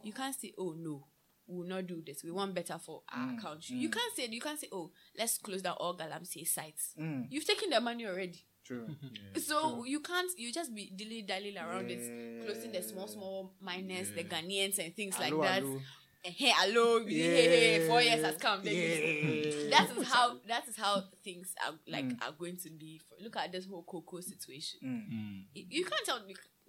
you 0.03 0.13
can't 0.13 0.35
say, 0.39 0.53
oh 0.57 0.75
no, 0.77 1.07
we 1.47 1.57
will 1.57 1.67
not 1.67 1.87
do 1.87 2.01
this. 2.05 2.23
We 2.23 2.31
want 2.31 2.53
better 2.53 2.77
for 2.77 3.01
our 3.13 3.27
Mm, 3.33 3.41
country. 3.41 3.75
You 3.77 3.89
can't 3.89 4.15
say 4.15 4.27
you 4.29 4.41
can't 4.41 4.59
say, 4.59 4.67
oh, 4.71 4.91
let's 5.17 5.37
close 5.37 5.61
down 5.61 5.75
all 5.79 5.97
Galamsey 5.97 6.47
sites. 6.47 6.93
Mm. 6.99 7.27
You've 7.29 7.45
taken 7.45 7.69
the 7.69 7.81
money 7.81 8.05
already. 8.05 8.45
True. 8.65 8.87
So 9.37 9.83
you 9.85 9.99
can't 10.01 10.29
you 10.37 10.51
just 10.53 10.73
be 10.73 10.91
dilly 10.95 11.23
dallying 11.23 11.57
around 11.57 11.89
it, 11.89 12.45
closing 12.45 12.71
the 12.71 12.81
small, 12.83 13.07
small 13.07 13.53
miners, 13.59 14.11
the 14.11 14.23
Ghanaians 14.23 14.77
and 14.79 14.95
things 14.95 15.15
Hello, 15.15 15.37
like 15.39 15.47
that. 15.49 15.63
hello. 15.63 15.81
Hey, 16.23 16.53
hello, 16.55 17.03
hey, 17.03 17.79
hey, 17.79 17.87
four 17.87 17.99
years 17.99 18.19
Yeah. 18.21 18.27
has 18.27 18.37
come. 18.37 18.63
Then 18.63 18.75
you- 18.75 18.81
Yeah. 18.81 19.69
That 19.71 19.97
is 19.97 20.07
how 20.07 20.37
that 20.47 20.67
is 20.67 20.77
how 20.77 21.03
things 21.23 21.55
are 21.65 21.73
like 21.87 22.05
Mm. 22.05 22.21
are 22.21 22.31
going 22.33 22.57
to 22.57 22.69
be. 22.69 22.99
For, 22.99 23.15
look 23.23 23.35
at 23.37 23.51
this 23.51 23.65
whole 23.65 23.81
cocoa 23.83 24.19
situation. 24.21 24.79
Mm. 24.83 25.45
You 25.55 25.65
you 25.79 25.85
can't 25.85 26.05
tell 26.05 26.19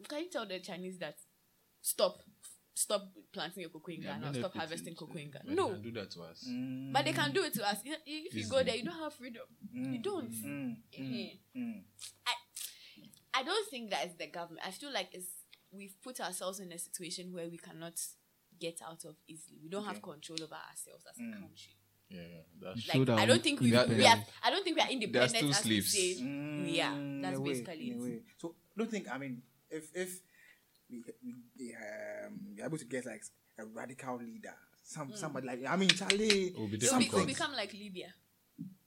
can 0.09 0.21
you 0.25 0.31
tell 0.31 0.47
the 0.47 0.59
Chinese 0.61 0.97
that 0.99 1.16
stop 1.83 2.23
stop 2.74 3.02
planting 3.32 3.61
your 3.62 3.70
cocoa 3.70 3.92
in 3.92 4.00
Ghana, 4.02 4.30
or 4.30 4.35
stop 4.35 4.54
harvesting 4.54 4.94
cocoa 4.94 5.18
in 5.18 5.30
Ghana. 5.30 5.44
But 5.46 5.54
No, 5.54 5.68
They 5.68 5.74
can 5.74 5.82
do 5.82 5.92
that 6.00 6.11
to 6.12 6.22
us. 6.22 6.44
Mm. 6.48 6.92
but 6.92 7.04
they 7.04 7.12
can 7.12 7.32
do 7.32 7.44
it 7.44 7.52
to 7.54 7.68
us. 7.68 7.78
If 7.85 7.98
if 8.06 8.35
you 8.35 8.48
go 8.48 8.62
there, 8.62 8.76
you 8.76 8.85
don't 8.85 8.98
have 8.98 9.12
freedom. 9.14 9.46
Mm. 9.76 9.92
You 9.92 9.98
don't. 9.98 10.32
Mm. 10.32 10.76
Eh. 10.98 11.30
Mm. 11.56 11.82
I 13.35 13.42
don't 13.42 13.68
think 13.70 13.90
that 13.90 14.06
is 14.06 14.12
the 14.18 14.26
government. 14.26 14.66
I 14.66 14.70
feel 14.70 14.92
like 14.92 15.08
it's 15.12 15.28
we've 15.72 15.94
put 16.02 16.20
ourselves 16.20 16.61
in 16.61 16.70
a 16.72 16.78
situation 16.78 17.32
where 17.32 17.48
we 17.48 17.56
cannot 17.56 17.98
get 18.61 18.80
out 18.87 19.04
of 19.06 19.16
easily. 19.26 19.58
We 19.62 19.68
don't 19.70 19.85
have 19.85 20.02
control 20.02 20.38
over 20.42 20.54
ourselves 20.54 21.04
as 21.11 21.18
a 21.18 21.22
Mm. 21.22 21.32
country. 21.32 21.72
Yeah, 22.11 22.42
that's 22.61 22.88
Like 22.94 23.08
I 23.08 23.24
don't 23.24 23.42
think 23.42 23.61
we, 23.61 23.70
we 23.70 23.76
are. 23.76 23.85
independence. 23.85 24.28
I 24.44 24.50
don't 24.50 24.62
think 24.64 24.76
we 24.76 24.82
are 24.82 24.90
independent 24.90 25.30
still 25.35 25.50
as 25.50 25.64
we 25.64 25.80
slaves. 25.80 25.92
say 25.92 26.22
we 26.22 26.80
are. 26.80 26.92
Mm, 26.92 27.22
That's 27.22 27.37
in 27.37 27.40
a 27.40 27.40
way, 27.40 27.48
basically 27.52 27.88
it. 27.88 28.22
So 28.38 28.54
don't 28.76 28.90
think. 28.90 29.08
I 29.11 29.16
mean, 29.16 29.42
if 29.70 29.88
if 29.96 30.20
we 30.92 31.35
we 31.59 31.74
um, 31.74 32.38
we're 32.57 32.64
able 32.66 32.78
to 32.78 32.85
get 32.85 33.07
like 33.07 33.22
a 33.59 33.64
radical 33.64 34.18
leader, 34.18 34.55
some 34.83 35.09
Mm. 35.11 35.16
somebody 35.16 35.46
like 35.46 35.61
I 35.68 35.76
mean 35.76 35.88
Charlie, 35.88 36.48
It 36.48 36.59
will 36.59 36.68
be 36.68 36.76
It'll, 36.76 36.98
be, 36.98 37.07
something. 37.07 37.09
it'll 37.09 37.26
become 37.26 37.52
like 37.52 37.72
Libya. 37.72 38.09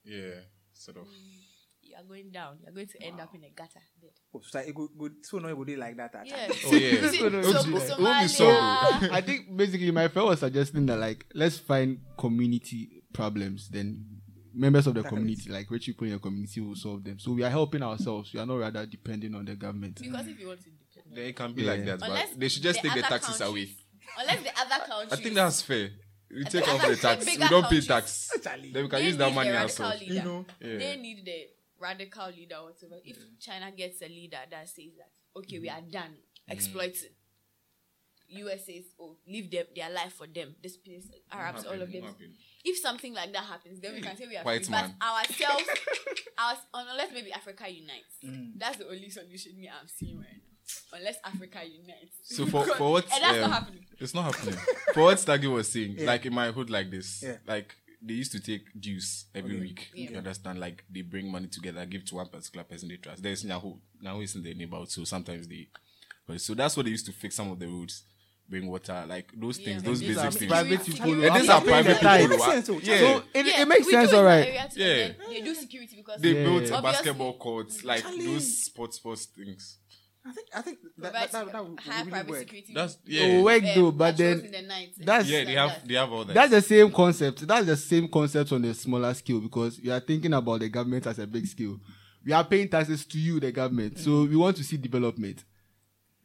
yeah, 0.03 0.41
sort 0.73 0.97
of. 0.97 1.07
You 1.81 1.95
are 1.97 2.03
going 2.03 2.29
down. 2.31 2.57
You 2.63 2.69
are 2.69 2.71
going 2.73 2.87
to 2.87 3.01
end 3.03 3.19
up 3.21 3.33
in 3.35 3.43
a 3.43 3.51
gutter. 3.55 3.79
Dead. 4.01 4.09
Oh, 4.33 4.41
so 4.43 4.59
it 4.59 4.73
go, 4.75 4.89
go, 4.97 5.07
so 5.21 5.37
no, 5.37 5.47
it 5.49 5.57
would 5.57 5.67
be 5.67 5.75
like 5.75 5.95
that. 5.97 6.13
actually. 6.15 6.31
Yeah. 6.31 6.47
Oh 6.65 6.73
yeah. 6.75 7.09
See, 7.11 7.21
No, 7.21 7.29
no, 7.29 7.41
so- 7.43 7.49
it 7.49 7.53
won't 7.53 7.65
be- 7.67 7.93
it 7.93 7.99
won't 7.99 8.21
be 8.23 8.27
so. 8.27 8.47
I 8.49 9.21
think 9.21 9.55
basically 9.55 9.91
my 9.91 10.07
friend 10.07 10.27
was 10.27 10.39
suggesting 10.39 10.85
that 10.87 10.97
like 10.99 11.25
let's 11.33 11.57
find 11.59 11.99
community 12.17 13.03
problems, 13.13 13.69
then 13.69 14.03
members 14.53 14.87
of 14.87 14.95
the 14.95 15.03
Tackle 15.03 15.17
it. 15.17 15.21
community, 15.21 15.49
like 15.49 15.69
rich 15.71 15.85
people 15.85 16.07
in 16.07 16.13
the 16.13 16.19
community, 16.19 16.59
will 16.59 16.75
solve 16.75 17.03
them. 17.03 17.19
So 17.19 17.31
we 17.31 17.43
are 17.43 17.49
helping 17.49 17.83
ourselves. 17.83 18.33
We 18.33 18.39
are 18.39 18.45
not 18.45 18.55
rather 18.57 18.85
depending 18.85 19.35
on 19.35 19.45
the 19.45 19.55
government. 19.55 19.99
Because 20.01 20.27
if 20.27 20.39
you 20.39 20.47
want 20.47 20.59
independence, 20.59 20.84
Then 21.05 21.25
it 21.25 21.35
can 21.35 21.53
be 21.53 21.63
Yeah. 21.63 21.71
like 21.71 21.85
that, 21.85 22.01
unless 22.01 22.29
but 22.31 22.39
they 22.39 22.47
should 22.49 22.63
just 22.63 22.81
the 22.81 22.89
take 22.89 22.97
the 23.01 23.05
other 23.05 23.17
taxes 23.19 23.37
countries- 23.37 23.49
away. 23.69 23.77
Unless 24.17 24.43
the 24.43 24.59
other 24.59 24.85
countries. 24.85 25.13
I 25.19 25.23
think 25.23 25.35
that's 25.35 25.61
fair. 25.61 25.89
We 26.31 26.43
take 26.45 26.67
off 26.67 26.81
the 26.87 26.95
tax. 26.95 27.25
We 27.25 27.31
bigger 27.33 27.47
don't 27.47 27.63
pay 27.63 27.81
countries- 27.81 27.87
tax. 27.87 28.31
Charlie. 28.43 28.71
Then 28.71 28.83
we 28.83 28.89
can 28.89 28.99
they 28.99 29.07
use 29.07 29.17
that 29.17 29.29
need 29.29 29.35
money 29.35 29.49
the 29.49 29.55
radical 29.55 29.85
ourselves. 29.85 30.01
leader. 30.01 30.13
You 30.15 30.21
know. 30.23 30.45
Yeah. 30.59 30.77
They 30.77 30.95
need 30.97 31.25
the 31.25 31.47
radical 31.79 32.27
leader, 32.29 32.55
or 32.55 32.63
whatever. 32.71 32.99
If 33.03 33.17
China 33.39 33.71
gets 33.71 34.01
a 34.01 34.07
leader 34.07 34.39
that 34.49 34.67
says 34.69 34.91
that, 34.97 35.11
okay, 35.39 35.59
we 35.59 35.69
are 35.69 35.81
done 35.81 36.17
Mm. 36.49 36.53
exploiting. 36.53 37.09
US 38.27 38.65
says, 38.65 38.85
oh, 38.99 39.17
leave 39.27 39.51
them 39.51 39.67
their 39.75 39.89
life 39.91 40.13
for 40.13 40.25
them. 40.25 40.55
This 40.61 40.77
place, 40.77 41.07
Arabs, 41.31 41.63
all 41.65 41.79
of 41.79 41.91
them. 41.91 42.03
If 42.63 42.79
something 42.79 43.13
like 43.13 43.31
that 43.33 43.43
happens, 43.43 43.79
then 43.79 43.93
we 43.93 44.01
can 44.01 44.17
say 44.17 44.25
we 44.27 44.35
are 44.35 44.43
White 44.43 44.65
free. 44.65 44.71
man. 44.71 44.95
But 44.99 45.05
ourselves, 45.07 45.63
our, 46.39 46.57
unless 46.73 47.11
maybe 47.13 47.31
Africa 47.31 47.69
unites, 47.69 48.15
Mm. 48.23 48.53
that's 48.57 48.77
the 48.77 48.87
only 48.87 49.09
solution 49.11 49.59
me 49.59 49.69
I'm 49.69 49.87
seeing 49.87 50.17
right 50.17 50.27
now. 50.37 50.41
Unless 50.93 51.17
Africa 51.23 51.59
unites. 51.63 52.15
So 52.23 52.45
for 52.45 52.65
for 52.77 52.91
what 52.93 53.03
and 53.13 53.23
that's 53.23 53.33
um, 53.35 53.41
not 53.41 53.51
happening. 53.51 53.85
It's 53.99 54.13
not 54.13 54.23
happening. 54.35 54.59
for 54.93 55.03
what 55.03 55.19
Staggy 55.19 55.47
was 55.47 55.67
saying, 55.71 55.97
like 56.05 56.25
in 56.25 56.33
my 56.33 56.51
hood 56.51 56.69
like 56.69 56.89
this, 56.91 57.21
Yeah. 57.23 57.37
like 57.47 57.75
they 58.01 58.13
used 58.13 58.31
to 58.33 58.39
take 58.39 58.63
dues 58.79 59.25
every 59.33 59.59
week. 59.59 59.89
Yeah. 59.93 60.11
You 60.11 60.17
understand? 60.17 60.59
Like 60.59 60.83
they 60.89 61.01
bring 61.01 61.31
money 61.31 61.47
together, 61.47 61.85
give 61.85 62.05
to 62.05 62.15
one 62.15 62.27
particular 62.27 62.63
person 62.63 62.89
they 62.89 62.97
trust. 62.97 63.21
There's 63.23 63.43
Nahu. 63.43 63.77
Nahu 64.03 64.23
is 64.23 64.35
in 64.35 64.43
the 64.43 64.53
neighborhood, 64.53 64.89
so 64.89 65.03
sometimes 65.03 65.47
they 65.47 65.67
but 66.27 66.41
so 66.41 66.53
that's 66.55 66.75
what 66.75 66.85
they 66.85 66.91
used 66.91 67.05
to 67.05 67.11
fix 67.11 67.35
some 67.35 67.51
of 67.51 67.59
the 67.59 67.67
roads. 67.67 68.03
Bring 68.47 68.67
water, 68.67 69.03
like 69.07 69.31
those 69.35 69.57
Yeah. 69.59 69.65
things, 69.65 69.81
those 69.83 70.01
basic 70.01 70.17
are 70.23 70.29
things. 70.31 70.51
private 70.51 70.83
Security. 70.83 71.13
people. 71.15 71.25
And 71.25 71.35
these 71.41 71.49
are 71.49 71.61
private 71.61 71.99
the 71.99 72.17
people. 72.19 72.27
Makes 72.37 72.43
sense. 72.67 72.83
Yeah. 72.83 72.97
So 72.99 73.23
it, 73.33 73.45
Yeah, 73.47 73.61
it 73.61 73.67
makes 73.67 73.89
sense, 73.89 74.09
do 74.11 74.15
in 74.17 74.19
all 74.19 74.29
my 74.29 74.37
right. 74.37 74.47
area 74.47 74.69
too, 74.71 74.79
Yeah. 74.79 75.11
They 75.29 75.41
do 75.41 75.55
security 75.55 75.95
because 75.95 76.21
they 76.21 76.33
Yeah. 76.35 76.43
built 76.43 76.55
Obviously- 76.71 76.81
basketball 76.83 77.33
courts, 77.39 77.83
like 77.83 78.03
those 78.03 78.65
sports 78.65 78.97
sports 78.97 79.25
things. 79.25 79.77
I 80.27 80.31
think 80.31 80.47
I 80.55 80.61
think 80.61 80.79
that 80.97 81.13
that, 81.13 81.31
that, 81.31 81.51
that 81.51 81.69
would 81.69 81.79
high 81.79 81.99
really 81.99 82.09
private 82.11 82.29
work. 82.31 82.39
security. 82.39 82.73
That's 82.73 82.97
yeah. 83.05 83.41
work 83.41 83.63
um, 83.63 83.69
though, 83.75 83.91
but 83.91 84.17
patrols 84.17 84.41
then 84.41 84.45
in 84.45 84.51
the 84.51 84.67
night, 84.67 84.89
that's- 84.97 85.29
Yeah, 85.29 85.43
they 85.43 85.55
like 85.55 85.57
have 85.57 85.69
that. 85.81 85.87
they 85.87 85.93
have 85.93 86.11
all 86.11 86.25
that. 86.25 86.33
That's 86.33 86.51
the 86.51 86.61
same 86.61 86.91
concept. 86.91 87.47
That's 87.47 87.65
the 87.67 87.77
same 87.77 88.07
concept 88.07 88.51
on 88.51 88.65
a 88.65 88.73
smaller 88.73 89.13
scale 89.13 89.39
because 89.39 89.79
you 89.79 89.91
are 89.91 89.99
thinking 89.99 90.33
about 90.33 90.61
the 90.61 90.69
government 90.69 91.05
as 91.05 91.19
a 91.19 91.27
big 91.27 91.45
scale. 91.45 91.79
We 92.25 92.33
are 92.33 92.43
paying 92.43 92.67
taxes 92.69 93.05
to 93.05 93.19
you, 93.19 93.39
the 93.39 93.51
government. 93.51 93.99
So 93.99 94.23
we 94.23 94.35
want 94.35 94.57
to 94.57 94.63
see 94.63 94.77
development. 94.77 95.43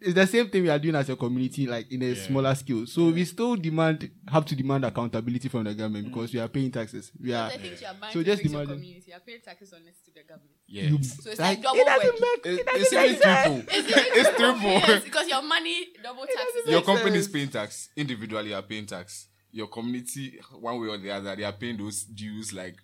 It's 0.02 0.14
the 0.14 0.26
same 0.26 0.48
thing 0.48 0.62
we 0.62 0.70
are 0.70 0.78
doing 0.78 0.94
as 0.94 1.10
a 1.10 1.16
community, 1.16 1.66
like 1.66 1.92
in 1.92 2.00
a 2.02 2.06
Yeah. 2.06 2.26
smaller 2.26 2.54
scale. 2.54 2.86
So 2.86 3.10
we 3.10 3.22
still 3.26 3.54
demand, 3.56 4.10
have 4.28 4.46
to 4.46 4.56
demand 4.56 4.84
accountability 4.86 5.48
from 5.48 5.64
the 5.64 5.74
government 5.74 6.06
because 6.08 6.32
we 6.32 6.40
are 6.40 6.48
paying 6.48 6.70
taxes. 6.70 7.12
We 7.20 7.34
are. 7.34 7.50
Because 7.50 7.60
I 7.60 7.68
think 7.68 7.80
you 7.82 7.86
are 7.86 7.94
buying 8.00 8.12
So 8.14 8.18
to 8.20 8.24
just 8.24 8.42
fix 8.42 8.52
your 8.52 8.62
imagine- 8.62 8.76
community. 8.80 9.04
You 9.10 9.14
are 9.16 9.20
paying 9.20 9.40
taxes 9.44 9.72
on 9.74 9.80
it 9.86 9.94
to 10.06 10.10
the 10.14 10.22
government. 10.22 10.56
yeah. 10.66 10.82
You, 10.84 11.02
So 11.04 11.30
it's 11.30 11.38
like, 11.40 11.58
like 11.58 11.62
double 11.62 11.80
it 11.80 11.84
doesn't 11.86 12.12
work. 12.12 12.20
make. 12.20 12.46
It- 12.46 12.60
It 12.60 12.60
it's 12.60 12.90
doesn't 12.90 12.98
even 12.98 13.12
make 13.12 13.22
sense. 13.22 13.64
triple. 13.66 13.74
It's, 13.78 14.16
It's 14.16 14.36
triple. 14.36 14.70
Yes, 14.70 15.04
because 15.04 15.28
your 15.28 15.42
money 15.42 15.86
double 16.02 16.26
taxes. 16.26 16.62
Your 16.66 16.74
makes 16.80 16.86
company 16.86 17.18
is 17.18 17.28
paying 17.28 17.48
tax. 17.50 17.88
Individually, 17.96 18.48
you 18.50 18.54
are 18.54 18.62
paying 18.62 18.86
tax. 18.86 19.28
Your 19.52 19.66
community, 19.66 20.40
one 20.60 20.80
way 20.80 20.88
or 20.88 20.96
the 20.96 21.10
other, 21.10 21.36
they 21.36 21.44
are 21.44 21.52
paying 21.52 21.76
those 21.76 22.04
dues 22.04 22.52
like 22.54 22.76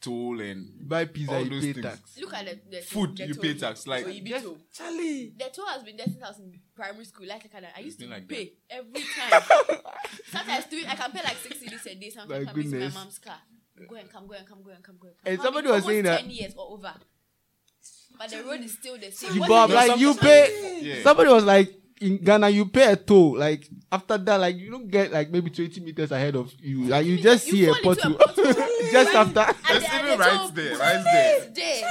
toll 0.00 0.40
and 0.40 0.88
Buy 0.88 1.04
pizza, 1.06 1.34
all 1.34 1.42
you 1.44 1.50
those 1.50 1.62
pay 1.64 1.72
things. 1.72 1.84
tax. 1.86 2.18
Look 2.20 2.34
at 2.34 2.44
the, 2.46 2.60
the 2.76 2.82
Food, 2.82 3.16
the 3.16 3.26
you 3.26 3.34
toll. 3.34 3.42
pay 3.42 3.54
tax, 3.54 3.86
like- 3.86 4.04
so 4.04 4.10
you 4.10 4.22
be 4.22 4.30
Yes, 4.30 4.42
told. 4.42 4.58
Charlie. 4.72 5.34
The 5.38 5.44
toll 5.52 5.66
has 5.66 5.82
been 5.82 5.96
there 5.96 6.06
since 6.06 6.22
I 6.22 6.28
was 6.28 6.38
in 6.38 6.60
primary 6.74 7.04
school. 7.04 7.26
Like 7.26 7.48
I, 7.54 7.78
I 7.78 7.80
used 7.80 7.98
to 8.00 8.06
like 8.08 8.28
pay 8.28 8.52
every 8.70 8.92
time. 9.02 9.42
sometimes 10.32 10.64
three, 10.66 10.86
I 10.86 10.94
can 10.94 11.10
pay 11.12 11.22
like 11.24 11.36
six 11.38 11.56
cedis 11.58 11.86
a 11.86 11.94
day. 11.94 12.10
Sometimes 12.10 12.46
My 12.46 12.50
I'm 12.52 12.56
using 12.60 12.78
my 12.80 12.88
mom's 12.88 13.18
car. 13.18 13.38
Go 13.88 13.96
and 13.96 14.10
come, 14.10 14.26
go 14.26 14.34
and 14.34 14.46
come, 14.46 14.62
go 14.62 14.70
and 14.70 14.82
come, 14.82 14.96
go 15.00 15.08
and 15.08 15.16
come. 15.18 15.26
And 15.32 15.38
How 15.38 15.44
somebody 15.44 15.68
was 15.68 15.84
saying 15.84 16.06
almost 16.06 16.12
that- 16.12 16.20
ten 16.22 16.30
years 16.30 16.54
or 16.56 16.72
over. 16.72 16.94
But 18.18 18.30
the 18.30 18.42
road 18.44 18.60
is 18.60 18.72
still 18.72 18.96
the 18.98 19.10
same. 19.12 19.34
You 19.34 19.40
What 19.40 19.48
Bob, 19.48 19.70
like 19.70 20.00
you 20.00 20.14
pay. 20.14 20.80
Yeah. 20.80 21.02
Somebody 21.02 21.30
was 21.30 21.44
like, 21.44 21.70
in 22.00 22.18
Ghana, 22.18 22.48
you 22.50 22.66
pay 22.66 22.92
a 22.92 22.96
toll. 22.96 23.38
Like 23.38 23.68
after 23.90 24.18
that, 24.18 24.36
like 24.40 24.56
you 24.56 24.70
don't 24.70 24.90
get 24.90 25.12
like 25.12 25.30
maybe 25.30 25.50
twenty 25.50 25.80
meters 25.80 26.12
ahead 26.12 26.36
of 26.36 26.52
you. 26.60 26.84
Like 26.84 27.06
you 27.06 27.16
just 27.18 27.46
You 27.46 27.52
see 27.52 27.64
a 27.66 27.74
fall 27.74 27.92
a 27.92 27.96
pothole 27.96 28.16
pothole. 28.18 28.54
just 28.92 29.14
Right? 29.14 29.26
after. 29.26 29.40
And 29.40 29.56
It's 29.82 29.88
the- 29.90 29.96
even 29.96 30.10
the 30.10 30.16
right 30.18 30.50
there, 30.54 30.76
right 30.78 31.04
there. 31.04 31.38
is 31.48 31.52
there. 31.54 31.88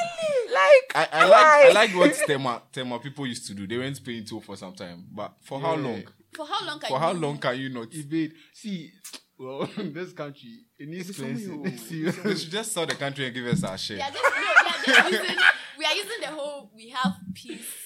Like 0.53 0.95
I, 0.95 1.07
I 1.11 1.27
like 1.27 1.65
I 1.65 1.71
like 1.73 1.95
what 1.95 2.13
Tema 2.27 2.61
Tema 2.71 2.99
people 2.99 3.25
used 3.27 3.47
to 3.47 3.53
do. 3.53 3.67
They 3.67 3.77
went 3.77 4.03
paying 4.03 4.23
toll 4.25 4.41
for 4.41 4.55
some 4.55 4.73
time, 4.73 5.05
but 5.11 5.33
for 5.43 5.59
how 5.59 5.75
long? 5.75 6.03
For 6.35 6.45
how 6.45 6.65
long 6.65 6.79
can 6.79 6.89
For 6.89 6.95
you 6.95 6.99
how 6.99 7.11
long 7.13 7.37
can 7.37 7.57
you 7.59 7.69
not? 7.69 7.87
evade. 7.93 8.33
See, 8.53 8.91
well, 9.39 9.67
this 9.77 10.13
country 10.13 10.59
it 10.77 10.87
needs 10.87 11.09
It's 11.09 11.19
only 11.19 11.33
cleansing. 11.45 11.65
you. 11.65 11.77
See, 11.77 12.03
They 12.21 12.35
should 12.35 12.51
just 12.51 12.71
sell 12.73 12.85
the 12.85 12.95
country 12.95 13.25
and 13.25 13.33
give 13.33 13.45
us 13.47 13.63
our 13.63 13.77
share. 13.77 13.97
We 13.97 14.03
are 14.03 14.11
just, 14.11 14.23
no, 14.23 14.41
we 14.87 14.93
are 14.93 15.09
just 15.11 15.11
using, 15.11 15.37
we 15.79 15.85
are 15.85 15.93
using 15.95 16.21
the 16.21 16.27
whole 16.27 16.71
we 16.75 16.89
have 16.89 17.15
peace. 17.33 17.84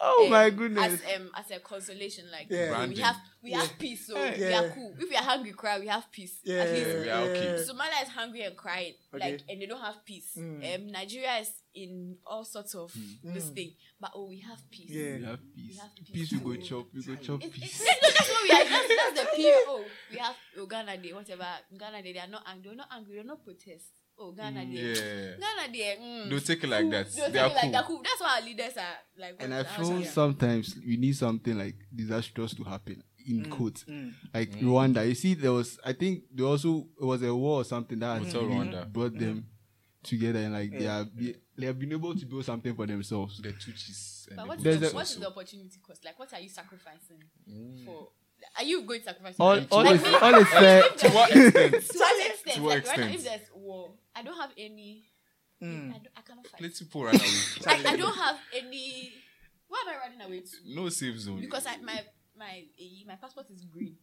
Oh 0.00 0.24
um, 0.24 0.30
my 0.30 0.50
goodness. 0.50 1.00
As 1.02 1.16
um 1.20 1.30
as 1.36 1.50
a 1.50 1.60
consolation, 1.60 2.30
like 2.30 2.46
Yeah. 2.50 2.86
we 2.86 2.96
have 2.96 3.16
we 3.42 3.52
have 3.52 3.78
peace, 3.78 4.06
so 4.06 4.14
we 4.14 4.52
are 4.52 4.68
cool. 4.70 4.94
If 4.98 5.08
we 5.08 5.16
are 5.16 5.22
hungry, 5.22 5.52
cry, 5.52 5.78
we 5.78 5.86
have 5.86 6.10
peace. 6.10 6.40
Yeah, 6.44 6.58
At 6.62 6.72
least 6.72 6.86
we 6.86 7.10
are 7.10 7.22
okay. 7.22 7.44
yeah. 7.44 7.64
Somalia 7.64 8.02
is 8.02 8.08
hungry 8.08 8.42
and 8.42 8.56
crying, 8.56 8.94
Okay. 9.14 9.32
like, 9.32 9.40
and 9.48 9.60
they 9.60 9.66
don't 9.66 9.80
have 9.80 10.04
peace. 10.04 10.36
Mm. 10.36 10.74
Um, 10.74 10.86
Nigeria 10.92 11.36
is 11.38 11.52
in 11.74 12.16
all 12.26 12.44
sorts 12.44 12.74
of 12.74 12.92
this 13.22 13.48
thing, 13.50 13.72
but 14.00 14.10
oh, 14.14 14.26
we 14.28 14.40
have 14.40 14.58
peace. 14.70 14.90
Yeah. 14.90 15.16
we 15.16 15.24
have 15.24 15.40
peace. 15.54 15.68
We 15.70 15.76
have 15.76 15.94
peace. 15.94 16.10
Peace, 16.12 16.32
we 16.32 16.38
go 16.56 16.62
chop. 16.62 16.86
We 16.94 17.02
go 17.02 17.14
chop 17.16 17.44
It's, 17.44 17.56
it's, 17.56 17.78
peace. 17.78 17.86
no, 17.86 18.08
that's 18.10 18.28
what 18.28 18.42
we 18.42 18.50
are. 18.50 18.64
That's, 18.68 18.88
that's 18.88 19.20
the 19.20 19.36
period. 19.36 19.64
Oh, 19.68 19.84
we 20.10 20.18
have 20.18 20.36
oh, 20.58 20.66
Ghana 20.66 20.96
Day, 20.98 21.12
whatever. 21.12 21.46
Ghana 21.78 22.02
Day, 22.02 22.12
they 22.12 22.18
are 22.18 22.26
not 22.28 22.42
angry. 22.46 22.68
They're 22.70 22.76
not 22.76 22.88
angry. 22.92 23.14
They're 23.16 23.24
not 23.24 23.44
protest. 23.44 23.99
Oh, 24.22 24.32
Ghana 24.32 24.66
Day. 24.66 24.72
Yeah. 24.72 25.30
Ghana 25.40 25.72
Day. 25.72 25.96
Mm, 26.00 26.28
They'll 26.30 26.40
take 26.40 26.62
it 26.64 26.68
like 26.68 26.90
that. 26.90 27.10
They'll 27.10 27.26
They 27.30 27.32
take 27.32 27.40
are 27.42 27.46
it 27.46 27.54
like 27.54 27.62
cool. 27.62 27.72
that. 27.72 27.84
Cool. 27.86 28.02
That's 28.04 28.20
why 28.20 28.36
our 28.38 28.44
leaders 28.46 28.76
are 28.76 28.96
like. 29.18 29.36
And 29.40 29.54
I 29.54 29.62
feel 29.64 30.00
yeah. 30.00 30.10
sometimes 30.10 30.76
we 30.86 30.96
need 30.98 31.16
something 31.16 31.56
like 31.56 31.76
disastrous 31.94 32.54
to 32.54 32.64
happen 32.64 33.02
in 33.26 33.44
Mm, 33.44 33.50
quotes, 33.50 33.84
like 34.34 34.50
Rwanda. 34.60 35.06
You 35.08 35.14
see, 35.14 35.34
there 35.34 35.52
was 35.52 35.78
I 35.84 35.92
think 35.94 36.24
there 36.34 36.46
also 36.46 36.86
was 37.00 37.22
a 37.22 37.34
war 37.34 37.60
or 37.60 37.64
something 37.64 37.98
that 37.98 38.18
has 38.22 38.32
Hotel 38.32 38.48
Rwanda. 38.48 38.92
brought 38.92 39.18
them 39.18 39.46
together 40.02 40.38
and 40.38 40.54
like 40.54 40.70
they 40.78 40.86
are 40.86 41.04
be, 41.04 41.34
they 41.56 41.66
have 41.66 41.78
been 41.78 41.92
able 41.92 42.14
to 42.14 42.24
build 42.26 42.44
something 42.44 42.74
for 42.74 42.86
themselves. 42.86 43.38
The 43.42 43.50
Tutsis. 43.52 44.28
and 44.28 44.36
But 44.36 44.42
the 44.44 44.48
what 44.48 44.62
There's 44.62 44.76
is, 44.82 44.90
the, 44.90 44.94
what 44.96 45.02
is 45.10 45.16
the 45.16 45.26
opportunity 45.28 45.78
cost? 45.86 46.04
Like, 46.04 46.18
what 46.18 46.32
are 46.32 46.40
you 46.40 46.48
sacrificing 46.48 47.22
Mm. 47.50 47.84
for? 47.84 48.08
Are 48.56 48.64
you 48.64 48.82
going 48.84 49.00
to 49.00 49.04
sacrifice? 49.04 49.34
All, 49.38 49.54
your 49.56 49.66
all 49.70 49.84
like 49.84 49.96
is 49.96 50.02
me, 50.02 50.14
all 50.14 50.34
is 50.34 50.48
fair. 50.48 50.82
if 50.86 50.96
To 50.96 51.08
there's- 51.08 51.14
what 51.14 51.30
extent? 51.30 51.54
to 51.90 51.98
what 51.98 52.26
extent? 52.26 52.56
To 52.56 52.62
what 52.62 52.70
like, 52.70 52.86
right 52.86 52.98
now, 52.98 53.04
extent? 53.04 53.14
if 53.14 53.24
there's 53.24 53.50
war, 53.54 53.90
I 54.14 54.22
don't 54.22 54.36
have 54.36 54.50
any. 54.56 55.04
Hmm. 55.60 55.90
I, 55.90 55.98
don't, 55.98 56.08
I 56.16 56.20
cannot 56.22 56.46
fight. 56.46 56.60
Let 56.62 56.78
people 56.78 57.04
run 57.04 57.14
away. 57.14 57.26
I, 57.66 57.84
I 57.92 57.96
don't 57.96 58.14
have 58.16 58.36
any. 58.56 59.12
Why 59.68 59.84
am 59.86 59.94
I 59.94 59.98
running 60.08 60.20
away 60.26 60.40
to? 60.40 60.56
No 60.74 60.88
safe 60.88 61.18
zone. 61.18 61.40
Because 61.40 61.66
I, 61.66 61.76
my 61.78 62.00
my 62.36 62.64
eh, 62.80 63.04
my 63.06 63.16
passport 63.16 63.46
is 63.50 63.64
green. 63.64 63.96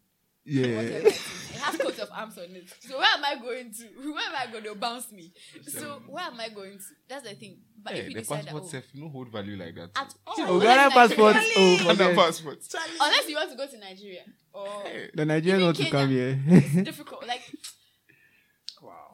Yeah. 0.49 0.77
Whatever 0.77 0.97
it 0.99 1.05
is. 1.07 1.49
It 1.51 1.57
has 1.57 1.75
coat 1.75 1.99
of 1.99 2.09
arms 2.15 2.37
on 2.37 2.45
it. 2.55 2.69
So 2.79 2.97
where 2.97 3.07
am 3.17 3.25
I 3.25 3.35
going 3.35 3.73
to? 3.73 3.83
Where 4.13 4.25
am 4.29 4.47
I 4.47 4.49
going 4.49 4.63
to 4.63 4.75
bounce 4.75 5.11
me? 5.11 5.33
So 5.67 6.01
where 6.07 6.23
am 6.23 6.39
I 6.39 6.47
going 6.47 6.77
to? 6.77 6.83
That's 7.09 7.27
the 7.27 7.35
thing. 7.35 7.57
But 7.83 7.93
eh, 7.93 7.97
if 7.97 8.07
you 8.07 8.13
the 8.13 8.19
decide 8.21 8.37
that, 8.37 8.43
passport 8.45 8.63
oh, 8.63 8.67
self, 8.69 8.83
no 8.93 9.09
hold 9.09 9.29
value 9.29 9.57
like 9.57 9.75
that. 9.75 9.89
at 9.97 10.13
all, 10.25 10.35
Oh, 10.37 10.53
unless 10.53 10.63
Ghana 10.63 10.89
Nigeria- 10.89 11.07
passport. 11.07 11.35
Oh, 11.57 11.77
Ghana 11.79 11.93
forget. 11.97 12.15
passport. 12.15 12.59
Unless 13.01 13.27
you 13.29 13.35
want 13.35 13.51
to 13.51 13.57
go 13.57 13.67
to 13.67 13.77
Nigeria 13.77 14.21
or 14.53 14.83
eh. 14.87 15.07
The 15.13 15.23
Nigerians 15.25 15.45
Even 15.47 15.61
want 15.63 15.77
to 15.77 15.89
come 15.89 16.09
here. 16.09 16.39
it's 16.47 16.73
difficult. 16.91 17.27
Like 17.27 17.41
Wow. 17.51 17.66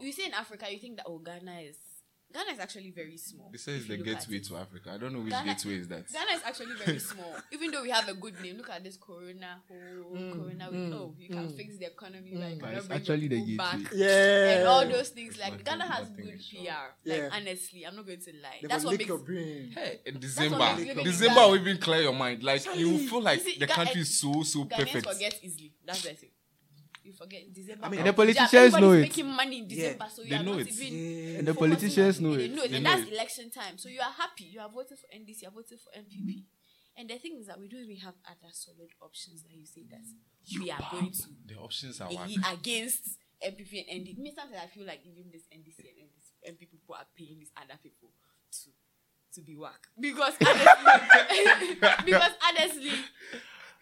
You 0.05 0.11
say 0.13 0.25
in 0.25 0.33
Africa, 0.33 0.65
you 0.71 0.79
think 0.79 0.97
that 0.97 1.05
oh 1.07 1.19
Ghana 1.19 1.59
is 1.61 1.77
Ghana 2.33 2.51
is 2.51 2.59
actually 2.59 2.89
very 2.89 3.15
small. 3.17 3.49
They 3.51 3.59
say 3.59 3.73
it's 3.73 3.85
the 3.87 3.95
you 3.95 4.03
look 4.03 4.15
at 4.15 4.21
gateway 4.21 4.39
to 4.39 4.57
Africa. 4.57 4.91
I 4.95 4.97
don't 4.97 5.13
know 5.13 5.19
which 5.19 5.29
Ghana- 5.29 5.53
gateway 5.53 5.75
is 5.77 5.87
that. 5.89 6.11
Ghana 6.11 6.31
is 6.31 6.41
actually 6.43 6.73
very 6.83 6.97
small. 7.11 7.35
Even 7.51 7.69
though 7.69 7.83
we 7.83 7.91
have 7.91 8.09
a 8.09 8.15
good 8.15 8.41
name, 8.41 8.57
look 8.57 8.71
at 8.71 8.83
this 8.83 8.97
Corona 8.97 9.61
whole 9.67 10.31
Corona. 10.31 10.67
We 10.71 10.77
mm, 10.77 10.89
know 10.89 11.13
you 11.19 11.29
can 11.29 11.47
mm. 11.47 11.55
fix 11.55 11.77
the 11.77 11.85
economy, 11.85 12.33
like 12.33 12.59
But 12.59 12.73
it's 12.73 12.89
actually 12.89 13.27
the 13.27 13.45
people 13.45 13.63
back. 13.63 13.91
Yeah. 13.93 14.49
And 14.49 14.67
all 14.67 14.87
those 14.87 15.09
things, 15.09 15.37
like 15.37 15.51
Nothing- 15.51 15.65
Ghana 15.65 15.85
has 15.85 16.09
good 16.09 16.29
is 16.29 16.43
sure. 16.43 16.61
PR. 16.63 16.69
Like 17.05 17.17
Yeah. 17.19 17.29
honestly, 17.31 17.85
I'm 17.85 17.95
not 17.95 18.05
going 18.07 18.21
to 18.21 18.31
lie. 18.41 18.57
They 18.63 18.67
That's 18.67 18.83
what 18.83 18.97
makes 18.97 19.07
your 19.07 19.19
brain. 19.19 19.71
Hey, 19.75 19.99
in 20.07 20.19
December, 20.19 20.57
makes 20.57 20.79
living 20.79 20.97
in 20.97 21.03
December 21.03 21.35
Ghana- 21.35 21.47
will 21.49 21.55
even 21.57 21.77
clear 21.77 22.01
your 22.01 22.13
mind. 22.13 22.41
Like 22.41 22.65
you 22.75 22.89
will 22.89 22.97
feel 22.97 23.21
like 23.21 23.43
the 23.59 23.67
country 23.67 24.01
is 24.01 24.19
so 24.19 24.41
so 24.41 24.65
Ghanaians 24.65 24.77
perfect. 24.77 25.07
forget 25.07 25.39
easily. 25.43 25.73
That's 25.85 26.01
the 26.01 26.13
thing. 26.13 26.29
You 27.03 27.11
forget 27.13 27.41
December. 27.53 27.85
I 27.85 27.89
mean, 27.89 27.99
and 27.99 28.07
the 28.09 28.13
politicians 28.13 28.53
everybody's 28.53 28.81
know 28.81 28.91
it. 28.93 29.01
making 29.01 29.27
money 29.27 29.57
in 29.59 29.69
Yeah. 29.69 29.75
December, 29.75 30.07
so 30.09 30.21
you 30.23 30.29
They 30.29 30.35
are 30.35 30.43
know 30.43 30.51
not 30.57 30.61
it. 30.61 30.67
even. 30.71 30.93
Yeah. 30.93 31.37
And 31.39 31.47
the 31.47 31.53
politicians 31.53 32.21
know 32.21 32.31
and 32.33 32.41
it. 32.41 32.47
They 32.49 32.55
know 32.55 32.63
it. 32.63 32.69
They 32.71 32.75
and 32.77 32.83
know 32.83 32.89
that's 32.95 33.07
it. 33.07 33.13
election 33.13 33.49
time, 33.51 33.77
so 33.77 33.89
you 33.89 33.99
are 33.99 34.11
happy. 34.11 34.45
You 34.45 34.59
are 34.61 34.69
voting 34.69 34.97
for 34.97 35.07
NDC. 35.13 35.41
You 35.43 35.47
are 35.49 35.51
voting 35.51 35.77
for 35.77 35.91
NPP. 35.99 36.43
And 36.95 37.09
the 37.09 37.17
thing 37.17 37.37
is 37.41 37.47
that 37.47 37.59
we 37.59 37.67
don't 37.67 37.81
even 37.83 37.97
have 37.97 38.13
other 38.29 38.51
solid 38.53 38.89
options 39.01 39.43
that 39.43 39.51
you 39.51 39.65
say 39.65 39.83
that 39.89 40.05
we 40.61 40.69
are 40.71 40.79
going 40.91 41.11
to 41.11 41.23
The 41.47 41.55
options 41.57 41.99
are 41.99 42.09
be 42.09 42.37
against 42.47 43.17
NPP 43.43 43.83
and 43.89 44.05
NDC. 44.05 44.17
Me 44.19 44.31
sometimes 44.35 44.61
I 44.63 44.67
feel 44.67 44.85
like 44.85 45.01
even 45.03 45.27
this 45.31 45.43
NDC 45.51 45.79
and 45.83 46.07
NDC, 46.07 46.53
MP 46.55 46.69
people 46.69 46.95
are 46.95 47.07
paying 47.17 47.39
these 47.39 47.51
other 47.57 47.79
people 47.81 48.09
to 48.63 48.69
to 49.33 49.41
be 49.41 49.57
whack 49.57 49.81
because 49.99 50.35
honestly, 50.39 51.75
because 52.05 52.31
honestly, 52.47 52.91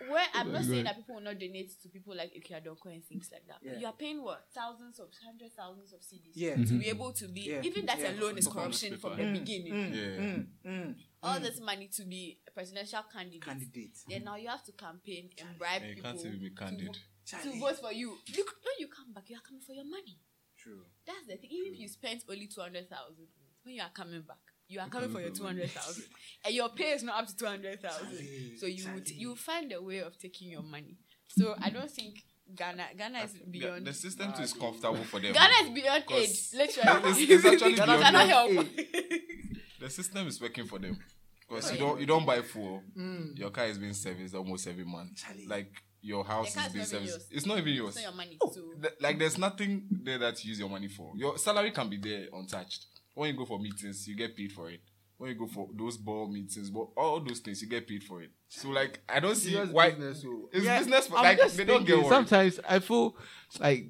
where 0.09 0.25
I'm 0.33 0.51
not 0.51 0.63
saying 0.65 0.83
that 0.85 0.95
people 0.97 1.15
will 1.15 1.21
not 1.23 1.37
donate 1.39 1.71
to 1.81 1.89
people 1.89 2.15
like 2.15 2.31
Ikeadoko 2.33 2.85
and 2.93 3.03
things 3.05 3.29
like 3.31 3.45
that. 3.47 3.57
Yeah. 3.61 3.77
You 3.79 3.85
are 3.87 3.93
paying 3.93 4.23
what 4.23 4.45
thousands 4.53 4.99
of 4.99 5.09
hundred 5.23 5.51
thousands 5.55 5.93
of 5.93 5.99
cedis 6.01 6.31
Yeah. 6.33 6.55
to 6.55 6.79
be 6.79 6.87
able 6.89 7.11
to 7.13 7.27
be 7.27 7.41
Yeah. 7.41 7.61
even 7.63 7.85
that 7.85 7.99
Yeah. 7.99 8.11
alone 8.13 8.37
is 8.37 8.47
For 8.47 8.53
corruption 8.53 8.91
newspaper. 8.91 9.15
from 9.15 9.33
the 9.33 9.39
beginning. 9.39 9.73
Yeah. 9.93 10.17
Mm, 10.17 10.47
mm, 10.65 10.95
All 11.23 11.39
mm. 11.39 11.41
this 11.43 11.59
money 11.59 11.87
to 11.89 12.03
be 12.05 12.39
a 12.47 12.51
presidential 12.51 13.03
candidate. 13.11 13.41
Candidate. 13.43 13.97
Then 14.07 14.23
now 14.23 14.35
you 14.35 14.47
have 14.49 14.63
to 14.65 14.71
campaign 14.73 15.29
and 15.37 15.57
bribe 15.57 15.81
And 15.81 15.89
you 15.89 15.95
people 15.95 16.11
can't 16.11 16.25
even 16.25 16.39
be 16.39 16.49
to 16.49 16.55
candid. 16.55 16.87
vo- 16.87 17.37
to 17.43 17.59
vote 17.59 17.77
for 17.79 17.91
you. 17.93 18.17
you. 18.27 18.43
When 18.45 18.75
you 18.79 18.87
come 18.87 19.13
back, 19.13 19.29
you 19.29 19.37
are 19.37 19.41
coming 19.41 19.61
for 19.61 19.73
your 19.73 19.85
money. 19.85 20.19
True. 20.57 20.85
That's 21.05 21.25
the 21.27 21.37
thing. 21.37 21.49
Even 21.51 21.73
if 21.73 21.79
you 21.79 21.87
spent 21.87 22.23
only 22.29 22.47
two 22.47 22.61
hundred 22.61 22.89
thousand, 22.89 23.27
when 23.63 23.75
you 23.75 23.81
are 23.81 23.89
coming 23.91 24.21
back, 24.21 24.37
you 24.71 24.79
are 24.79 24.89
coming 24.89 25.09
for 25.09 25.19
your 25.21 25.31
two 25.31 25.43
hundred 25.43 25.69
thousand, 25.71 26.05
and 26.45 26.53
your 26.55 26.69
pay 26.69 26.91
is 26.91 27.03
not 27.03 27.21
up 27.21 27.27
to 27.27 27.35
two 27.35 27.45
hundred 27.45 27.81
thousand. 27.81 28.07
So 28.57 28.65
you 28.65 28.83
would 28.93 29.05
Charlie. 29.05 29.19
you 29.19 29.35
find 29.35 29.71
a 29.73 29.81
way 29.81 29.99
of 29.99 30.17
taking 30.17 30.49
your 30.49 30.63
money. 30.63 30.97
So 31.27 31.55
I 31.61 31.69
don't 31.69 31.89
think 31.91 32.15
Ghana 32.55 32.85
Ghana 32.97 33.19
is 33.19 33.33
The, 33.33 33.39
beyond. 33.59 33.85
the 33.87 33.93
system 33.93 34.33
too 34.33 34.43
is 34.43 34.53
comfortable 34.53 35.03
for 35.03 35.19
them. 35.19 35.33
Ghana 35.33 35.53
is 35.63 35.69
beyond 35.69 36.03
aid, 36.11 36.29
literally. 36.53 37.09
it's- 37.09 37.19
it's 37.19 37.45
actually 37.45 37.69
You 37.71 37.75
beyond 37.77 38.01
cannot 38.03 38.27
help. 38.27 38.67
the 39.79 39.89
system 39.89 40.27
is 40.27 40.39
working 40.41 40.65
for 40.65 40.79
them 40.79 40.97
because 41.47 41.69
Oh, 41.69 41.73
you 41.73 41.79
yeah. 41.79 41.85
don't 41.85 41.99
you 42.01 42.05
don't 42.05 42.25
buy 42.25 42.41
fuel. 42.41 42.81
Your 43.35 43.49
car 43.51 43.65
is 43.65 43.77
being 43.77 43.93
serviced 43.93 44.35
almost 44.35 44.67
every 44.67 44.85
month. 44.85 45.15
Charlie. 45.17 45.47
Like 45.47 45.71
your 46.01 46.23
house 46.25 46.55
is 46.55 46.65
is 46.65 46.73
being 46.73 46.85
serviced. 46.85 47.13
yours. 47.13 47.27
It's 47.31 47.45
not 47.45 47.57
even 47.59 47.73
yours. 47.73 47.95
It's 47.95 48.03
not 48.05 48.09
your 48.11 48.17
money. 48.17 48.37
Oh, 48.41 48.51
So 48.51 48.61
Th- 48.81 48.93
like 48.99 49.19
there's 49.19 49.37
nothing 49.37 49.83
there 50.03 50.17
that 50.17 50.43
you 50.43 50.49
use 50.49 50.59
your 50.59 50.69
money 50.69 50.87
for. 50.87 51.13
Your 51.15 51.37
salary 51.37 51.71
can 51.71 51.89
be 51.89 51.97
there 51.97 52.25
untouched. 52.33 52.85
When 53.13 53.31
you 53.31 53.37
go 53.37 53.45
for 53.45 53.59
meetings, 53.59 54.07
you 54.07 54.15
get 54.15 54.35
paid 54.35 54.51
for 54.51 54.69
it. 54.69 54.81
When 55.17 55.29
you 55.31 55.35
go 55.35 55.47
for 55.47 55.69
those 55.75 55.97
ball 55.97 56.27
meetings, 56.27 56.69
but 56.69 56.87
all 56.97 57.19
those 57.19 57.39
things 57.39 57.61
you 57.61 57.67
get 57.67 57.87
paid 57.87 58.03
for 58.03 58.21
it. 58.23 58.31
So 58.47 58.69
like 58.69 59.01
I 59.07 59.19
don't 59.19 59.35
see 59.35 59.51
Serious 59.51 59.69
why 59.69 59.91
business, 59.91 60.21
so- 60.23 60.49
it's 60.51 60.65
Yeah, 60.65 60.79
business. 60.79 61.07
For, 61.07 61.17
I'm 61.17 61.23
like 61.23 61.37
just 61.37 61.57
they 61.57 61.65
don't 61.65 61.79
get 61.85 61.87
thinking, 61.95 62.03
worried. 62.05 62.09
Sometimes 62.15 62.59
I 62.67 62.79
feel 62.79 63.15
like 63.59 63.85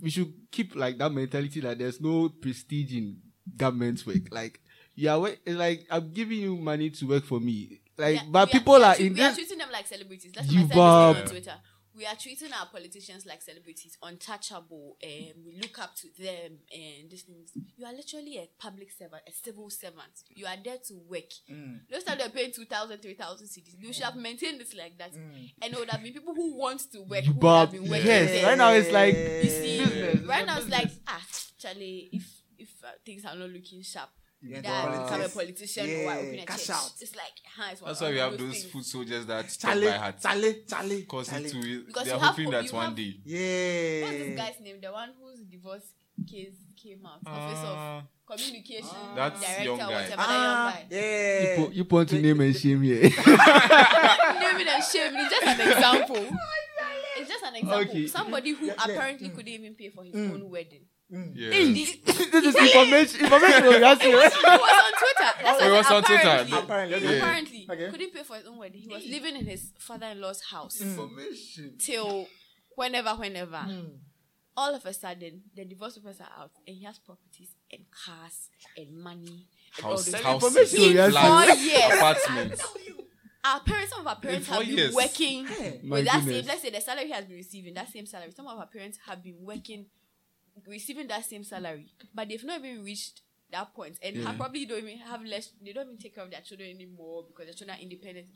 we 0.00 0.10
should 0.10 0.32
keep 0.50 0.74
like 0.74 0.96
that 0.98 1.12
mentality 1.12 1.60
that 1.60 1.78
there's 1.78 2.00
no 2.00 2.28
prestige 2.30 2.94
in 2.94 3.18
government 3.56 4.06
work. 4.06 4.22
Like 4.30 4.60
yeah, 4.94 5.16
wo- 5.16 5.26
it's 5.26 5.56
like 5.56 5.86
I'm 5.90 6.10
giving 6.12 6.38
you 6.38 6.56
money 6.56 6.88
to 6.90 7.06
work 7.06 7.24
for 7.24 7.38
me. 7.40 7.80
Like, 7.98 8.16
Yeah, 8.16 8.22
but 8.30 8.50
people 8.50 8.76
we 8.76 8.82
are 8.84 8.96
in 8.96 9.12
we 9.14 9.22
are 9.22 9.34
treating 9.34 9.58
them 9.58 9.68
like 9.72 9.86
celebrities. 9.86 10.32
That's 10.34 10.50
You 10.50 10.62
what 10.62 10.64
I 10.64 10.68
said 10.68 10.68
this 10.68 10.76
bob. 10.76 11.14
thing 11.16 11.22
on 11.24 11.30
Twitter. 11.30 11.54
We 11.96 12.04
are 12.04 12.14
treating 12.14 12.52
our 12.52 12.66
politicians 12.66 13.24
like 13.24 13.40
celebrities, 13.40 13.96
untouchable, 14.02 14.98
and 15.02 15.32
we 15.46 15.58
look 15.60 15.78
up 15.78 15.94
to 15.96 16.08
them 16.22 16.58
and 16.70 17.10
these 17.10 17.22
things. 17.22 17.52
You 17.76 17.86
are 17.86 17.92
literally 17.92 18.36
a 18.36 18.48
public 18.60 18.92
servant, 18.92 19.22
a 19.26 19.32
civil 19.32 19.70
servant. 19.70 20.22
You 20.34 20.44
are 20.46 20.56
there 20.62 20.76
to 20.88 20.94
work. 21.08 21.30
Those 21.90 22.04
time 22.04 22.18
they're 22.18 22.28
paying 22.28 22.52
2,000, 22.52 22.98
3,000 22.98 23.46
cedis. 23.46 23.74
You 23.82 23.92
should 23.94 24.04
have 24.04 24.16
maintained 24.16 24.60
it 24.60 24.74
like 24.76 24.98
that. 24.98 25.14
And 25.14 25.72
there 25.72 25.80
would 25.80 25.88
have 25.90 26.02
been 26.02 26.12
people 26.12 26.34
who 26.34 26.54
want 26.58 26.82
to 26.92 27.00
work, 27.00 27.24
who 27.24 27.32
would 27.32 27.46
have 27.50 27.72
been 27.72 27.88
working 27.88 28.06
yes. 28.06 28.30
there. 28.30 28.46
Right 28.46 28.58
now 28.58 28.72
it's 28.72 28.90
like 28.92 29.14
You 29.14 29.48
see, 29.50 29.78
business. 29.84 30.26
right 30.26 30.46
now 30.46 30.58
it's 30.58 30.68
like, 30.68 30.90
ah, 31.08 31.22
Charlie, 31.58 32.10
if 32.12 32.42
if 32.58 32.70
uh, 32.84 32.88
things 33.04 33.24
are 33.24 33.34
not 33.36 33.50
looking 33.50 33.82
sharp, 33.82 34.10
Yeah, 34.42 34.60
that 34.60 34.88
I 34.88 35.02
become 35.02 35.20
a 35.22 35.28
politician 35.28 35.88
Yeah, 35.88 35.96
or 36.04 36.10
I 36.10 36.18
open 36.18 36.38
a 36.38 36.44
cash 36.46 36.66
church. 36.66 36.76
out. 36.76 36.92
It's 37.00 37.16
like, 37.16 37.32
huh, 37.56 37.68
it's 37.72 37.80
That's 37.80 38.00
why 38.00 38.10
we 38.10 38.18
have 38.18 38.30
those 38.32 38.40
those 38.40 38.58
things. 38.60 38.72
food 38.72 38.84
soldiers 38.84 39.26
that 39.26 39.50
stop 39.50 39.70
Charlie, 39.72 39.86
by 39.86 39.92
heart. 39.96 40.20
Charlie, 40.20 40.62
Charlie, 40.68 41.02
Cause 41.02 41.28
Charlie. 41.30 41.44
it 41.46 41.54
will, 41.54 41.82
Because 41.86 42.04
they're 42.04 42.14
you 42.14 42.20
have- 42.20 42.30
hoping 42.30 42.50
that 42.50 42.64
you 42.66 42.72
one 42.72 42.84
have- 42.86 42.96
day. 42.96 43.14
Yeah. 43.24 44.04
What's 44.06 44.18
this 44.18 44.36
guy's 44.36 44.60
name? 44.60 44.80
The 44.80 44.92
one 44.92 45.10
whose 45.20 45.40
divorce 45.40 45.86
case 46.30 46.54
came 46.80 47.04
out. 47.06 47.20
Office 47.26 47.58
Uh, 47.64 47.66
of 47.66 48.04
Communication 48.26 48.88
That's 49.14 49.40
Director, 49.40 49.64
young 49.64 49.78
guy. 49.78 49.86
whatever 49.86 50.14
Ah, 50.18 50.26
that 50.26 50.80
young 50.80 50.90
guy. 50.90 50.96
yeah. 50.96 51.50
You, 51.58 51.64
po- 51.66 51.72
you 51.72 51.84
point 51.84 52.08
to 52.10 52.20
name 52.20 52.40
and 52.40 52.56
shame 52.56 52.82
here. 52.82 53.02
Naming 54.40 54.68
and 54.68 54.84
shaming 54.84 55.20
is 55.20 55.30
just 55.30 55.46
an 55.46 55.60
example. 55.72 56.26
It's 57.18 57.30
just 57.30 57.44
an 57.44 57.54
example. 57.56 57.78
Okay. 57.90 58.06
Somebody 58.08 58.50
who 58.52 58.66
Yeah, 58.66 58.74
yeah. 58.76 58.92
apparently 58.92 59.30
couldn't 59.30 59.48
even 59.48 59.74
pay 59.74 59.88
for 59.88 60.04
his 60.04 60.14
own 60.14 60.50
wedding. 60.50 60.84
Yeah. 61.08 61.50
This- 61.50 61.96
this 62.04 62.18
is 62.20 62.56
information. 62.74 63.20
Information. 63.24 63.62
we 63.64 63.74
are 63.76 63.78
He 63.78 63.82
was, 63.84 64.02
he 64.02 64.08
was 64.14 64.32
on 64.34 64.92
Twitter. 64.92 65.32
That's 65.42 65.60
Oh, 65.60 65.64
he 65.64 65.70
what 65.70 65.78
was 65.78 65.86
I 65.86 65.94
on 65.96 66.04
said. 66.04 66.06
Twitter. 66.06 66.56
Apparently, 66.56 66.58
Apparently, 66.58 66.96
okay. 66.96 67.18
apparently 67.18 67.66
Okay. 67.70 67.90
couldn't 67.90 68.12
pay 68.14 68.22
for 68.24 68.36
his 68.36 68.46
own 68.46 68.58
wedding. 68.58 68.80
He 68.80 68.88
was 68.88 69.04
living 69.06 69.36
in 69.36 69.46
his 69.46 69.72
father-in-law's 69.78 70.42
house 70.50 70.78
mm. 70.78 70.86
Information. 70.90 71.74
till 71.78 72.26
whenever, 72.74 73.10
whenever. 73.14 73.56
Mm. 73.56 73.98
All 74.56 74.74
of 74.74 74.84
a 74.86 74.92
sudden, 74.92 75.42
the 75.54 75.64
divorce 75.66 75.96
papers 75.98 76.18
are 76.20 76.30
out, 76.42 76.50
and 76.66 76.76
he 76.76 76.84
has 76.84 76.98
properties 76.98 77.50
and 77.70 77.82
cars 77.90 78.48
and 78.76 78.96
money. 78.96 79.46
And 79.76 79.84
all 79.84 79.90
House, 79.92 80.06
those 80.06 80.20
houses, 80.22 80.74
information 80.74 81.10
flats, 81.10 81.60
seeing. 81.60 81.92
Apartments. 81.92 82.66
Our 83.44 83.60
parents, 83.60 83.90
some 83.90 84.00
of 84.00 84.06
our 84.08 84.16
parents 84.16 84.48
have 84.48 84.60
been 84.60 84.70
years. 84.76 84.94
working 84.94 85.44
My 85.84 85.96
with 85.98 86.04
that 86.06 86.24
same. 86.24 86.46
Let's 86.46 86.62
say 86.62 86.70
the 86.70 86.80
salary 86.80 87.04
he 87.06 87.12
has 87.12 87.26
been 87.26 87.36
receiving, 87.36 87.74
that 87.74 87.92
same 87.92 88.06
salary. 88.06 88.32
Some 88.34 88.46
of 88.48 88.58
our 88.58 88.66
parents 88.66 88.98
have 89.06 89.22
been 89.22 89.36
working, 89.40 89.86
receiving 90.66 91.06
that 91.08 91.24
same 91.24 91.44
salary, 91.44 91.86
but 92.14 92.28
they've 92.28 92.44
not 92.44 92.64
even 92.64 92.84
reached 92.84 93.20
that 93.52 93.72
point, 93.74 93.96
and 94.02 94.16
have 94.18 94.36
probably 94.36 94.66
don't 94.66 94.78
even 94.78 94.98
have 94.98 95.22
less. 95.24 95.50
They 95.64 95.72
don't 95.72 95.86
even 95.86 95.98
take 95.98 96.14
care 96.16 96.24
of 96.24 96.30
their 96.30 96.40
children 96.40 96.70
anymore 96.70 97.24
because 97.28 97.46
their 97.46 97.54
children 97.54 97.78
are 97.78 97.80
independent. 97.82 98.26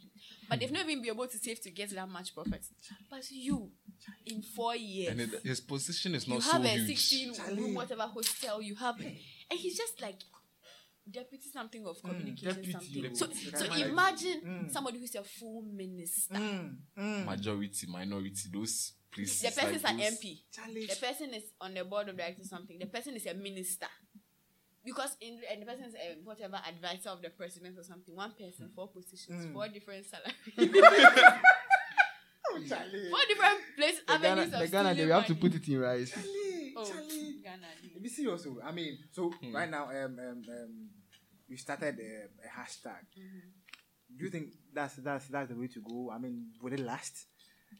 But 0.48 0.60
they've 0.60 0.70
not 0.70 0.88
even 0.88 1.02
been 1.02 1.10
able 1.12 1.26
to 1.26 1.38
save 1.38 1.60
to 1.62 1.70
get 1.70 1.90
that 1.90 2.08
much 2.08 2.32
profit. 2.34 2.62
But 3.10 3.28
you, 3.30 3.70
in 4.26 4.42
four 4.42 4.76
years, 4.76 5.10
And 5.10 5.20
it, 5.20 5.42
his 5.42 5.60
position 5.60 6.14
is 6.14 6.28
you 6.28 6.34
not 6.34 6.42
so 6.44 6.52
have 6.52 6.64
a 6.64 6.68
huge. 6.68 6.98
16 7.08 7.56
room 7.56 7.74
whatever 7.74 8.02
hotel 8.02 8.62
you 8.62 8.76
have 8.76 9.00
and 9.00 9.58
he's 9.58 9.76
just 9.76 10.00
like 10.00 10.16
deputy 11.10 11.48
something 11.52 11.84
of 11.86 11.96
mm, 11.98 12.08
communication 12.08 12.62
deputy, 12.62 12.72
something 12.72 13.04
oh. 13.10 13.14
so 13.14 13.58
so 13.58 13.66
Like- 13.66 13.80
imagine 13.86 14.40
mm. 14.46 14.70
somebody 14.70 14.98
who's 15.00 15.14
a 15.16 15.24
full 15.24 15.62
minister 15.62 16.34
mm, 16.34 17.24
Majority, 17.26 17.86
minority, 17.88 18.48
those 18.52 18.92
places. 19.12 19.42
the 19.42 19.60
person 19.60 19.74
is 19.74 19.84
an 19.84 19.98
mp 19.98 20.38
Charlie. 20.52 20.86
the 20.86 20.96
person 20.96 21.34
is 21.34 21.44
on 21.60 21.74
the 21.74 21.84
board 21.84 22.08
of 22.08 22.16
directors 22.16 22.48
something 22.48 22.78
the 22.78 22.86
person 22.86 23.14
is 23.14 23.26
a 23.26 23.34
minister 23.34 23.86
because 24.84 25.16
in 25.20 25.40
and 25.50 25.62
the 25.62 25.66
person 25.66 25.84
is 25.84 25.94
a 25.94 26.18
whatever 26.24 26.60
advisor 26.66 27.10
of 27.10 27.22
the 27.22 27.30
president 27.30 27.78
or 27.78 27.82
something 27.82 28.14
one 28.14 28.32
person 28.32 28.66
hmm. 28.66 28.74
four 28.74 28.88
positions 28.88 29.46
hmm. 29.46 29.52
four 29.52 29.68
different 29.68 30.06
salaries 30.06 30.34
oh, 32.50 32.58
four 33.10 33.24
different 33.28 33.60
places 33.76 34.00
The 34.06 34.18
Ghana, 34.18 34.28
avenues 34.28 34.54
of 34.54 34.60
the 34.60 34.68
Ghana, 34.68 34.88
they 34.88 34.94
stealing 34.94 35.12
have 35.12 35.26
to 35.26 35.34
put 35.34 35.54
it 35.54 35.68
in 35.68 35.78
rice. 35.80 36.10
Charlie, 36.10 36.74
oh 36.76 36.84
Charlie. 36.84 37.40
Ghana 37.42 38.00
Be 38.02 38.08
serious. 38.08 38.46
oh. 38.46 38.60
I 38.64 38.72
mean, 38.72 38.98
so 39.12 39.30
hmm. 39.30 39.54
right 39.54 39.70
now, 39.70 39.84
um, 39.84 40.18
um, 40.18 40.42
um, 40.48 40.88
you 41.48 41.56
started 41.56 41.98
a, 41.98 42.46
a 42.46 42.60
hashtag. 42.60 43.04
Mm-hmm. 43.18 44.16
Do 44.16 44.24
you 44.24 44.30
think 44.30 44.52
that's 44.72 44.96
that's 44.96 45.26
that's 45.28 45.50
the 45.50 45.56
way 45.56 45.68
to 45.68 45.80
go? 45.80 46.10
I 46.10 46.18
mean, 46.18 46.52
would 46.62 46.72
it 46.72 46.80
last? 46.80 47.26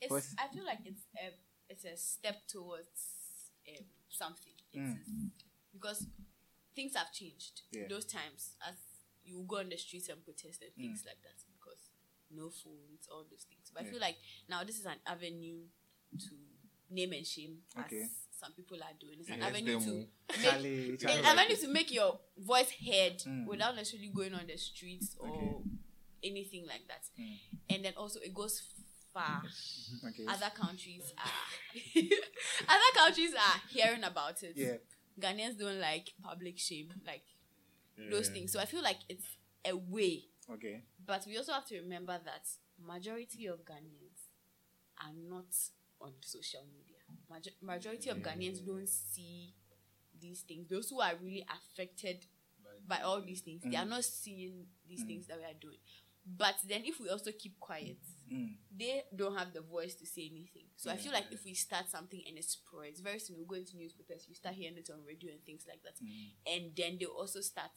It's, 0.00 0.34
I 0.38 0.48
feel 0.54 0.64
like 0.64 0.78
it's 0.84 1.02
a 1.16 1.32
it's 1.68 1.84
a 1.84 1.96
step 1.96 2.36
towards 2.48 2.88
um, 3.68 3.84
something. 4.08 4.52
It's 4.72 5.08
because 5.72 6.06
things 6.74 6.94
have 6.96 7.12
changed. 7.12 7.62
Yeah. 7.72 7.84
Those 7.88 8.04
times, 8.04 8.56
as 8.68 8.74
you 9.24 9.44
go 9.46 9.58
on 9.58 9.68
the 9.68 9.76
streets 9.76 10.08
and 10.08 10.22
protest 10.24 10.62
and 10.62 10.74
things 10.74 11.02
like 11.06 11.18
that, 11.22 11.36
because 11.52 11.78
no 12.30 12.50
phones, 12.50 13.08
all 13.12 13.24
those 13.30 13.44
things. 13.48 13.70
But 13.72 13.82
I 13.82 13.84
Yeah. 13.86 13.90
feel 13.92 14.00
like 14.00 14.16
now 14.48 14.64
this 14.64 14.78
is 14.78 14.86
an 14.86 14.98
avenue 15.06 15.62
to 16.18 16.34
name 16.90 17.12
and 17.12 17.26
shame, 17.26 17.58
Okay. 17.78 18.02
as 18.02 18.10
some 18.32 18.52
people 18.52 18.78
are 18.82 18.94
doing. 18.98 19.20
It's 19.20 19.28
an 19.28 19.38
Yes, 19.38 19.48
avenue 19.48 19.80
to 19.80 19.90
make 19.90 20.40
Charlie, 20.42 20.90
an 20.90 20.98
Charlie. 20.98 21.22
avenue 21.24 21.56
to 21.56 21.68
make 21.68 21.90
your 21.92 22.20
voice 22.36 22.70
heard 22.70 23.18
Mm. 23.20 23.46
without 23.46 23.76
necessarily 23.76 24.08
going 24.08 24.34
on 24.34 24.46
the 24.46 24.56
streets 24.56 25.14
or 25.20 25.62
anything 26.22 26.66
like 26.66 26.86
that. 26.88 27.04
Mm. 27.18 27.38
And 27.70 27.84
then 27.84 27.94
also 27.96 28.18
it 28.20 28.34
goes 28.34 28.60
far. 29.12 29.42
Okay. 30.08 30.24
Other 30.26 30.50
countries 30.54 31.12
are 31.18 32.00
other 32.68 32.90
countries 32.94 33.32
are 33.34 33.60
hearing 33.68 34.04
about 34.04 34.42
it. 34.42 34.52
Yeah. 34.56 34.76
Ghanaians 35.20 35.58
don't 35.58 35.80
like 35.80 36.08
public 36.22 36.58
shame, 36.58 36.88
like 37.06 37.24
those 38.10 38.28
things. 38.28 38.52
So 38.52 38.60
I 38.60 38.64
feel 38.64 38.82
like 38.82 38.98
it's 39.08 39.26
a 39.66 39.76
way. 39.76 40.24
Okay. 40.50 40.82
But 41.04 41.24
we 41.26 41.36
also 41.36 41.52
have 41.52 41.66
to 41.66 41.80
remember 41.80 42.18
that 42.24 42.46
majority 42.82 43.46
of 43.46 43.58
Ghanaians 43.64 44.30
are 44.98 45.12
not 45.28 45.52
on 46.00 46.12
social 46.20 46.64
media. 46.72 46.98
Major- 47.30 47.56
majority 47.60 48.10
of 48.10 48.18
Ghanaians 48.18 48.62
mm. 48.62 48.66
don't 48.66 48.88
see 48.88 49.54
these 50.18 50.42
things. 50.42 50.68
Those 50.68 50.90
who 50.90 51.00
are 51.00 51.12
really 51.22 51.44
affected 51.48 52.24
by 52.86 53.00
all 53.00 53.20
these 53.20 53.40
things, 53.40 53.62
they 53.64 53.76
are 53.76 53.84
mm. 53.84 53.90
not 53.90 54.04
seeing 54.04 54.66
these 54.88 55.04
mm. 55.04 55.08
things 55.08 55.26
that 55.26 55.38
we 55.38 55.44
are 55.44 55.58
doing. 55.60 55.78
But 56.26 56.54
then 56.68 56.82
if 56.84 57.00
we 57.00 57.08
also 57.08 57.30
keep 57.36 57.58
quiet 57.58 57.98
they 58.78 59.02
don't 59.14 59.36
have 59.36 59.52
the 59.52 59.60
voice 59.60 59.94
to 59.96 60.06
say 60.06 60.28
anything. 60.30 60.64
So 60.76 60.90
I 60.90 60.96
feel 60.96 61.12
like 61.12 61.26
if 61.30 61.44
we 61.44 61.54
start 61.54 61.88
something 61.90 62.22
and 62.26 62.38
it 62.38 62.44
spreads, 62.44 63.00
very 63.00 63.18
soon 63.18 63.36
we'll 63.36 63.46
go 63.46 63.56
into 63.56 63.76
newspapers, 63.76 64.26
you 64.28 64.34
start 64.34 64.54
hearing 64.54 64.76
it 64.78 64.88
on 64.92 65.00
radio 65.06 65.32
and 65.32 65.42
things 65.44 65.64
like 65.68 65.82
that. 65.82 65.96
And 66.50 66.72
then 66.76 66.96
they 66.98 67.06
also 67.06 67.40
start 67.40 67.70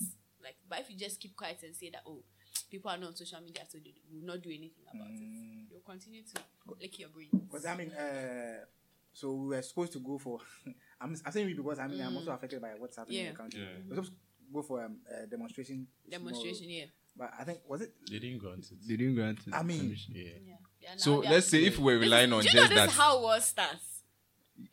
like 0.44 0.56
but 0.70 0.80
if 0.80 0.90
you 0.90 0.98
just 0.98 1.20
keep 1.20 1.36
quiet 1.36 1.60
and 1.64 1.74
say 1.76 1.90
that 1.90 2.02
oh 2.06 2.22
people 2.70 2.92
are 2.92 2.98
not 2.98 3.08
on 3.10 3.16
social 3.16 3.40
media 3.42 3.64
so 3.68 3.78
they 3.78 3.94
will 4.12 4.26
not 4.26 4.42
do 4.42 4.50
anything 4.50 4.84
about 4.94 5.08
it, 5.10 5.70
you'll 5.72 5.82
continue 5.86 6.22
to 6.22 6.42
lick 6.80 7.00
your 7.00 7.10
brains. 7.10 7.32
Because 7.32 7.66
I 7.66 7.76
mean, 7.76 7.92
uh, 7.92 8.66
so 9.14 9.34
we 9.34 9.56
were 9.56 9.62
supposed 9.62 9.94
to 9.94 10.00
go 10.00 10.18
for. 10.18 10.40
I'm, 11.02 11.16
I'm 11.26 11.32
saying 11.32 11.48
we 11.48 11.54
because 11.54 11.80
I 11.80 11.88
mean 11.88 12.02
I'm 12.02 12.16
also 12.16 12.32
affected 12.32 12.62
by 12.62 12.70
what's 12.78 12.98
happening 12.98 13.20
in 13.20 13.26
Mm. 13.28 13.32
The 13.32 13.38
country. 13.38 13.62
Yeah. 13.62 13.68
We're 13.88 13.96
supposed 13.96 14.12
to 14.12 14.54
go 14.54 14.62
for 14.62 14.84
um, 14.84 14.98
a 15.12 15.28
demonstration. 15.28 15.88
Demonstration, 16.10 16.68
tomorrow, 16.68 16.78
yeah. 16.80 16.86
But 17.16 17.32
I 17.40 17.44
think 17.44 17.60
was 17.68 17.82
it? 17.82 17.94
They 18.10 18.20
didn't 18.20 18.40
grant 18.40 18.66
it. 18.72 18.78
They 18.88 18.96
didn't 18.98 19.16
grant 19.16 19.40
it. 19.46 19.54
I 19.54 19.64
mean, 19.64 19.80
permission. 19.82 20.14
Yeah. 20.16 20.24
Yeah. 20.24 20.56
They 20.82 20.88
are 20.88 20.98
So 20.98 21.18
let's 21.20 21.48
say 21.48 21.64
if 21.64 21.78
we're 21.78 22.00
This 22.00 22.06
relying 22.10 22.34
on 22.34 22.42
do 22.42 22.48
you 22.50 22.56
know 22.56 22.62
just 22.62 22.70
this 22.72 22.80
that. 22.80 22.90
is 22.90 22.96
how 22.98 23.22
war 23.22 23.40
starts. 23.40 23.90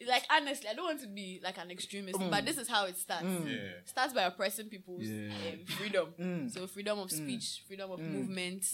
Like 0.06 0.24
honestly, 0.30 0.68
I 0.68 0.74
don't 0.74 0.84
want 0.84 1.00
to 1.00 1.06
be 1.06 1.40
like 1.42 1.56
an 1.58 1.70
extremist, 1.70 2.18
mm. 2.18 2.30
but 2.30 2.44
this 2.44 2.58
is 2.58 2.68
how 2.68 2.84
it 2.84 2.98
starts. 2.98 3.24
Mm. 3.24 3.50
Yeah. 3.50 3.58
Starts 3.86 4.12
by 4.12 4.22
oppressing 4.22 4.66
people's 4.66 5.04
Yeah. 5.04 5.28
um, 5.28 5.64
freedom. 5.66 6.14
Mm. 6.20 6.52
So 6.52 6.66
freedom 6.66 6.98
of 6.98 7.08
mm. 7.08 7.16
speech, 7.16 7.64
freedom 7.66 7.90
of 7.90 7.98
movement, 7.98 8.64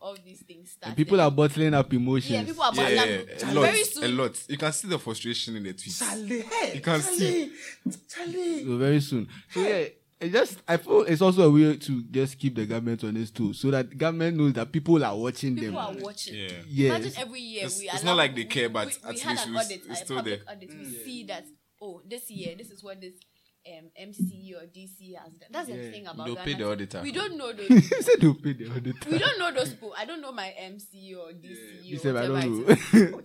all 0.00 0.16
these 0.24 0.40
things 0.42 0.72
start. 0.72 0.88
And 0.88 0.96
people 0.96 1.18
there. 1.18 1.26
are 1.26 1.30
bottling 1.30 1.72
up 1.72 1.92
emotions. 1.92 2.30
yeah, 2.30 2.44
people 2.44 2.62
are 2.62 2.74
Yeah, 2.74 2.88
yeah, 2.88 3.04
yeah, 3.04 3.20
yeah. 3.38 3.52
a 3.52 3.54
lot, 3.54 3.62
very 3.62 3.82
a 4.02 4.08
lot. 4.08 4.42
You 4.48 4.58
can 4.58 4.72
see 4.72 4.88
the 4.88 4.98
frustration 4.98 5.56
in 5.56 5.62
the 5.62 5.72
tweets. 5.72 5.98
Charlie, 6.00 6.40
hey, 6.42 6.74
You 6.74 6.80
can 6.80 7.00
Charlie, 7.00 7.52
Charlie. 8.08 8.64
So 8.64 8.76
very 8.76 9.00
soon. 9.00 9.28
So 9.50 9.60
yeah, 9.60 9.84
it 10.20 10.32
just 10.32 10.58
I 10.66 10.76
feel 10.78 11.02
it's 11.02 11.20
also 11.20 11.42
a 11.42 11.50
way 11.50 11.76
to 11.76 12.02
just 12.10 12.38
keep 12.38 12.54
the 12.54 12.64
government 12.66 13.04
on 13.04 13.14
this 13.14 13.30
too, 13.30 13.52
so 13.52 13.70
that 13.70 13.96
government 13.98 14.36
knows 14.36 14.52
that 14.54 14.72
people 14.72 15.02
are 15.04 15.16
watching 15.16 15.54
People 15.56 15.72
them. 15.72 15.98
are 15.98 16.02
watching. 16.02 16.34
Yeah. 16.34 16.48
Yes. 16.68 16.90
Imagine 17.00 17.12
every 17.18 17.40
year 17.40 17.64
It's- 17.64 17.78
we 17.78 17.84
it's 17.88 18.02
allow- 18.02 18.12
not 18.12 18.16
like 18.16 18.34
they 18.36 18.44
care, 18.44 18.68
but 18.68 18.86
we, 18.88 18.92
at 19.04 19.14
we 19.14 19.20
had 19.20 19.30
least 19.32 19.46
an 19.46 19.52
we- 19.52 19.58
audit, 19.58 19.82
it's 19.88 20.00
a 20.00 20.04
still 20.04 20.16
public 20.16 20.44
there. 20.46 20.54
audit. 20.56 20.70
We 20.78 20.84
see 20.84 21.24
that 21.24 21.44
oh, 21.82 22.00
this 22.08 22.30
year 22.30 22.54
this 22.56 22.70
is 22.70 22.82
what 22.82 23.00
this 23.00 23.12
um, 23.68 23.90
MC 23.96 24.54
or 24.56 24.62
DC 24.66 25.16
has 25.16 25.32
done. 25.34 25.48
That's 25.50 25.66
the 25.66 25.90
thing 25.90 26.06
about 26.06 26.24
They'll 26.26 26.36
pay 26.36 26.54
the 26.54 26.70
auditor. 26.70 27.00
We 27.02 27.10
don't 27.10 27.36
know 27.36 27.52
those. 27.52 27.68
you 27.70 27.80
said 27.80 28.14
they'll 28.20 28.34
pay 28.34 28.52
the 28.52 28.70
auditor. 28.70 29.10
we 29.10 29.18
don't 29.18 29.38
know 29.40 29.52
those 29.52 29.70
people. 29.70 29.92
I 29.98 30.04
don't 30.04 30.20
know 30.22 30.30
my 30.32 30.50
MC 30.50 31.14
or 31.16 31.32
DC 31.32 31.82
You 31.82 31.96
or 31.96 31.98
said 31.98 32.16
I 32.16 32.26
don't 32.28 32.34
know. 32.68 32.74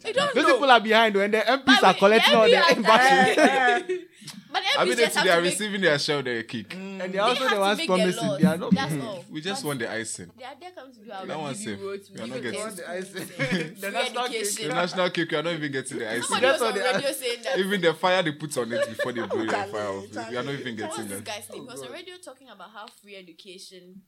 I 0.03 0.11
don't 0.11 0.33
Those 0.33 0.43
know. 0.47 0.53
people 0.55 0.71
are 0.71 0.79
behind 0.81 1.15
when 1.15 1.29
the 1.31 1.37
MPs 1.41 1.63
But 1.65 1.83
are 1.83 1.93
collecting 1.93 2.35
all 2.35 2.45
the 2.45 2.51
the 2.51 2.75
embassy. 2.75 3.99
has- 4.53 4.75
But 4.75 4.79
I 4.79 4.83
MPs 4.85 4.87
mean, 4.87 4.97
just 4.97 5.13
they 5.23 5.29
have 5.29 5.39
are 5.39 5.41
receiving 5.41 5.81
their 5.81 5.99
share 5.99 6.19
of 6.19 6.25
the 6.25 6.43
cake. 6.43 6.73
and 6.75 7.01
they're 7.13 7.21
also 7.21 7.43
have 7.43 7.49
the 7.49 7.55
to 7.55 7.59
ones 7.61 7.85
promising. 7.85 8.37
They 8.41 8.47
are 8.47 8.57
not. 8.57 8.71
That's 8.75 8.93
all. 9.03 9.25
We 9.29 9.41
just 9.41 9.61
But 9.63 9.67
want 9.67 9.79
the 9.79 9.91
icing. 9.91 10.31
They 10.37 10.43
are 10.43 10.55
there 10.59 10.71
comes 10.71 10.97
to 10.97 11.05
do. 11.05 11.11
I 11.11 11.25
That 11.25 11.35
will 11.37 11.43
one 11.43 11.53
give 11.53 11.61
you 11.61 11.97
safe. 11.97 12.09
We 12.15 12.21
are 12.21 12.27
not 12.27 12.41
getting- 12.41 12.61
test 12.61 12.77
The 12.77 12.89
icing. 12.91 13.75
The 13.81 13.91
national 13.91 14.27
cake. 14.27 14.35
education. 14.41 14.67
The 14.69 14.73
national 14.75 15.09
cake, 15.11 15.31
we 15.31 15.37
are 15.37 15.43
not 15.43 15.53
even 15.53 15.71
getting 15.71 15.97
the 15.99 16.09
icing. 16.11 16.23
Somebody 16.23 16.45
was 16.45 16.51
That's 16.51 16.61
on 16.61 16.67
what 16.67 16.75
they 16.75 16.81
are- 16.89 16.93
radio 16.95 17.11
saying 17.11 17.41
that. 17.43 17.59
Even 17.59 17.81
the 17.81 17.93
fire 17.93 18.23
they 18.23 18.31
put 18.33 18.57
on 18.57 18.71
it 18.73 18.87
before 18.89 19.11
they 19.13 19.21
blow 19.27 19.45
the 19.45 19.51
fire 19.51 19.87
off. 19.87 20.29
We 20.29 20.37
are 20.37 20.43
not 20.43 20.53
even 20.53 20.77
What's 20.77 20.95
getting 20.97 21.09
this 21.09 21.17
that. 21.19 21.25
guy's 21.25 21.49
name? 21.49 21.61
He 21.63 21.67
was 21.67 21.81
on 21.81 21.91
radio 21.91 22.15
talking 22.23 22.49
about 22.49 22.69
how 22.71 22.87
free 22.87 23.15
education, 23.15 24.01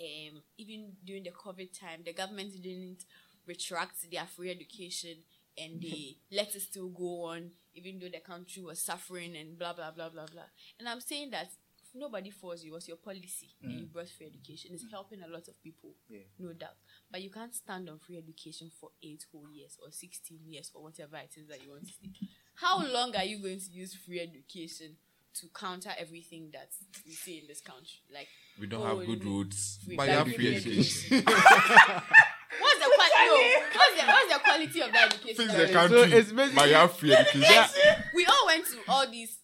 um, 0.00 0.42
even 0.58 0.92
during 1.04 1.24
the 1.24 1.30
COVID 1.30 1.78
time, 1.78 2.00
the 2.04 2.12
government 2.12 2.52
didn't 2.62 3.04
retract 3.46 4.10
their 4.10 4.26
free 4.26 4.50
education 4.50 5.16
and 5.56 5.80
they 5.82 6.16
let 6.30 6.54
it 6.54 6.60
still 6.62 6.88
go 6.88 7.24
on, 7.24 7.50
even 7.78 7.98
though 8.00 8.08
the 8.08 8.20
country 8.20 8.62
was 8.62 8.80
suffering 8.80 9.36
and 9.36 9.58
blah 9.58 9.72
blah 9.72 9.90
blah 9.90 10.08
blah 10.08 10.26
blah. 10.26 10.48
And 10.78 10.88
I'm 10.88 11.00
saying 11.00 11.30
that 11.30 11.48
nobody 11.94 12.30
forced 12.30 12.64
you, 12.64 12.72
it 12.72 12.74
was 12.74 12.88
your 12.88 12.96
policy 12.96 13.48
and 13.62 13.72
you 13.72 13.86
mm. 13.86 13.92
brought 13.92 14.08
free 14.08 14.26
education. 14.26 14.70
It's 14.74 14.84
mm. 14.84 14.90
helping 14.90 15.22
a 15.22 15.28
lot 15.28 15.48
of 15.48 15.60
people, 15.62 15.90
Yeah. 16.08 16.20
no 16.38 16.52
doubt. 16.52 16.76
But 17.10 17.22
you 17.22 17.30
can't 17.30 17.54
stand 17.54 17.88
on 17.88 17.98
free 17.98 18.18
education 18.18 18.70
for 18.80 18.90
eight 19.02 19.24
whole 19.32 19.48
years 19.50 19.78
or 19.82 19.90
sixteen 19.90 20.40
years 20.46 20.70
or 20.74 20.82
whatever 20.82 21.16
it 21.16 21.34
is 21.36 21.48
that 21.48 21.62
you 21.62 21.70
want 21.70 21.86
to 21.86 21.92
say. 21.92 22.28
How 22.54 22.84
long 22.84 23.14
are 23.16 23.24
you 23.24 23.38
going 23.38 23.60
to 23.60 23.70
use 23.70 23.94
free 23.94 24.20
education 24.20 24.96
to 25.34 25.46
counter 25.54 25.90
everything 25.96 26.50
that 26.52 26.70
we 27.06 27.12
see 27.12 27.38
in 27.38 27.46
this 27.46 27.60
country? 27.60 28.00
Like 28.12 28.28
We 28.60 28.66
don't 28.66 28.84
have 28.84 29.06
good 29.06 29.24
roads, 29.24 29.78
we- 29.86 29.96
but 29.96 30.08
you 30.08 30.14
like 30.16 30.26
have 30.26 30.34
free 30.34 30.36
free 30.36 30.56
education. 30.56 31.24
what's 31.24 32.78
the 32.78 32.90
quality? 32.94 33.54
No, 33.74 33.77
what's 33.88 34.00
the 34.00 34.06
what's 34.06 34.32
the 34.32 34.38
quality 34.40 34.80
of 34.82 34.92
that 34.92 35.06
education? 35.14 35.36
Fix 35.36 35.52
that 35.52 35.58
the 35.58 35.66
we- 35.66 35.72
country, 35.72 36.18
it's 36.18 36.32
basically- 36.32 36.54
but 36.54 36.68
you 36.68 36.74
have 36.74 36.92
free 36.96 37.14
education. 37.14 38.04
we 38.14 38.26
all 38.26 38.46
went 38.46 38.66
to 38.66 38.78
all 38.88 39.10
these 39.10 39.38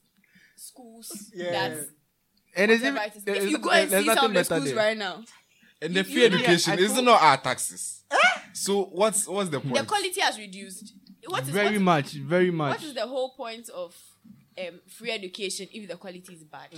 schools 0.57 1.31
Yeah. 1.35 1.51
that 1.51 1.89
And 2.57 2.71
it's 2.71 2.83
even, 2.83 2.95
whatever 2.95 3.13
it 3.13 3.17
is. 3.19 3.25
there's- 3.25 3.45
If 3.45 3.51
you 3.51 3.59
go 3.59 3.71
and 3.71 3.91
see 3.91 3.97
some 3.97 4.07
nothing 4.07 4.25
of 4.25 4.31
the 4.31 4.35
better 4.35 4.45
schools 4.45 4.65
there. 4.67 4.77
right 4.77 4.97
now, 4.97 5.25
And 5.83 5.95
the 5.95 6.05
free 6.05 6.15
you 6.15 6.27
education 6.27 6.79
is 6.79 6.93
told- 6.93 7.05
not 7.05 7.21
our 7.23 7.37
taxes. 7.37 8.03
So 8.53 8.85
what's 8.85 9.27
what's 9.27 9.51
the 9.51 9.61
point? 9.61 9.75
the 9.75 9.85
quality 9.85 10.21
has 10.21 10.39
reduced. 10.39 10.93
What 11.27 11.43
is 11.43 11.49
very 11.49 11.79
what, 11.79 11.83
much, 11.83 12.13
very 12.13 12.51
much. 12.51 12.77
what 12.79 12.83
is 12.85 12.95
the 12.95 13.07
whole 13.07 13.31
point 13.35 13.69
of 13.71 13.95
um, 14.57 14.81
free 14.87 15.11
education 15.11 15.67
if 15.73 15.89
the 15.89 15.97
quality 15.97 16.33
is 16.33 16.45
bad? 16.45 16.69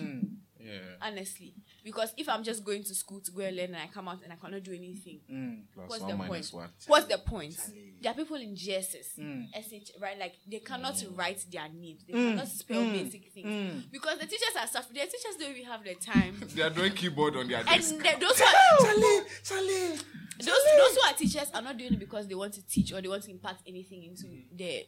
Yeah. 0.67 0.79
Honestly, 1.01 1.55
because 1.85 2.13
if 2.17 2.29
I'm 2.29 2.43
just 2.43 2.65
going 2.65 2.83
to 2.85 2.95
school 2.95 3.21
to 3.21 3.31
go 3.31 3.43
and 3.43 3.57
learn 3.57 3.67
and 3.67 3.77
I 3.77 3.87
come 3.93 4.09
out 4.09 4.23
and 4.25 4.33
I 4.33 4.37
cannot 4.37 4.63
do 4.63 4.73
anything, 4.73 5.21
mm. 5.31 5.63
Plus 5.75 5.89
what's 5.89 6.03
one 6.03 6.11
the 6.11 6.17
minus 6.17 6.51
point? 6.51 6.63
one. 6.63 6.71
What's 6.89 7.07
the 7.07 7.19
point? 7.19 7.57
There 8.03 8.11
are 8.13 8.15
people 8.15 8.37
in 8.37 8.55
GSS, 8.55 9.19
Mm. 9.19 9.47
SH, 9.55 9.91
right? 10.01 10.19
Like 10.19 10.35
they 10.51 10.59
cannot 10.59 10.95
Mm. 10.95 11.17
write 11.19 11.45
their 11.51 11.69
names, 11.69 12.03
they 12.07 12.15
mm. 12.15 12.31
cannot 12.31 12.49
spell 12.49 12.83
mm. 12.83 12.93
basic 12.93 13.33
things 13.33 13.85
because 13.93 14.19
the 14.19 14.27
teachers 14.27 14.57
are 14.61 14.67
suffering. 14.67 14.95
The 14.95 15.07
teachers 15.07 15.37
don't 15.39 15.51
even 15.51 15.65
have 15.67 15.85
the 15.85 15.95
time. 15.95 16.35
They 16.55 16.63
are 16.63 16.71
doing 16.71 16.93
keyboard 16.93 17.37
on 17.37 17.49
their 17.49 17.59
and 17.59 17.67
desk. 17.69 17.97
the, 17.97 18.17
those 18.21 18.39
who 18.39 18.45
are, 18.45 18.79
Charlie, 18.81 19.21
Charlie. 19.45 19.99
those, 20.39 20.47
those 20.79 20.95
who 20.97 21.01
are 21.09 21.15
teachers 21.15 21.51
are 21.55 21.63
not 21.63 21.77
doing 21.77 21.93
it 21.95 21.99
because 21.99 22.27
they 22.27 22.35
want 22.35 22.55
to 22.55 22.67
teach 22.67 22.93
or 22.93 23.01
they 23.01 23.09
want 23.09 23.23
to 23.25 23.31
impact 23.31 23.63
anything 23.67 24.03
into 24.05 24.27
their 24.53 24.83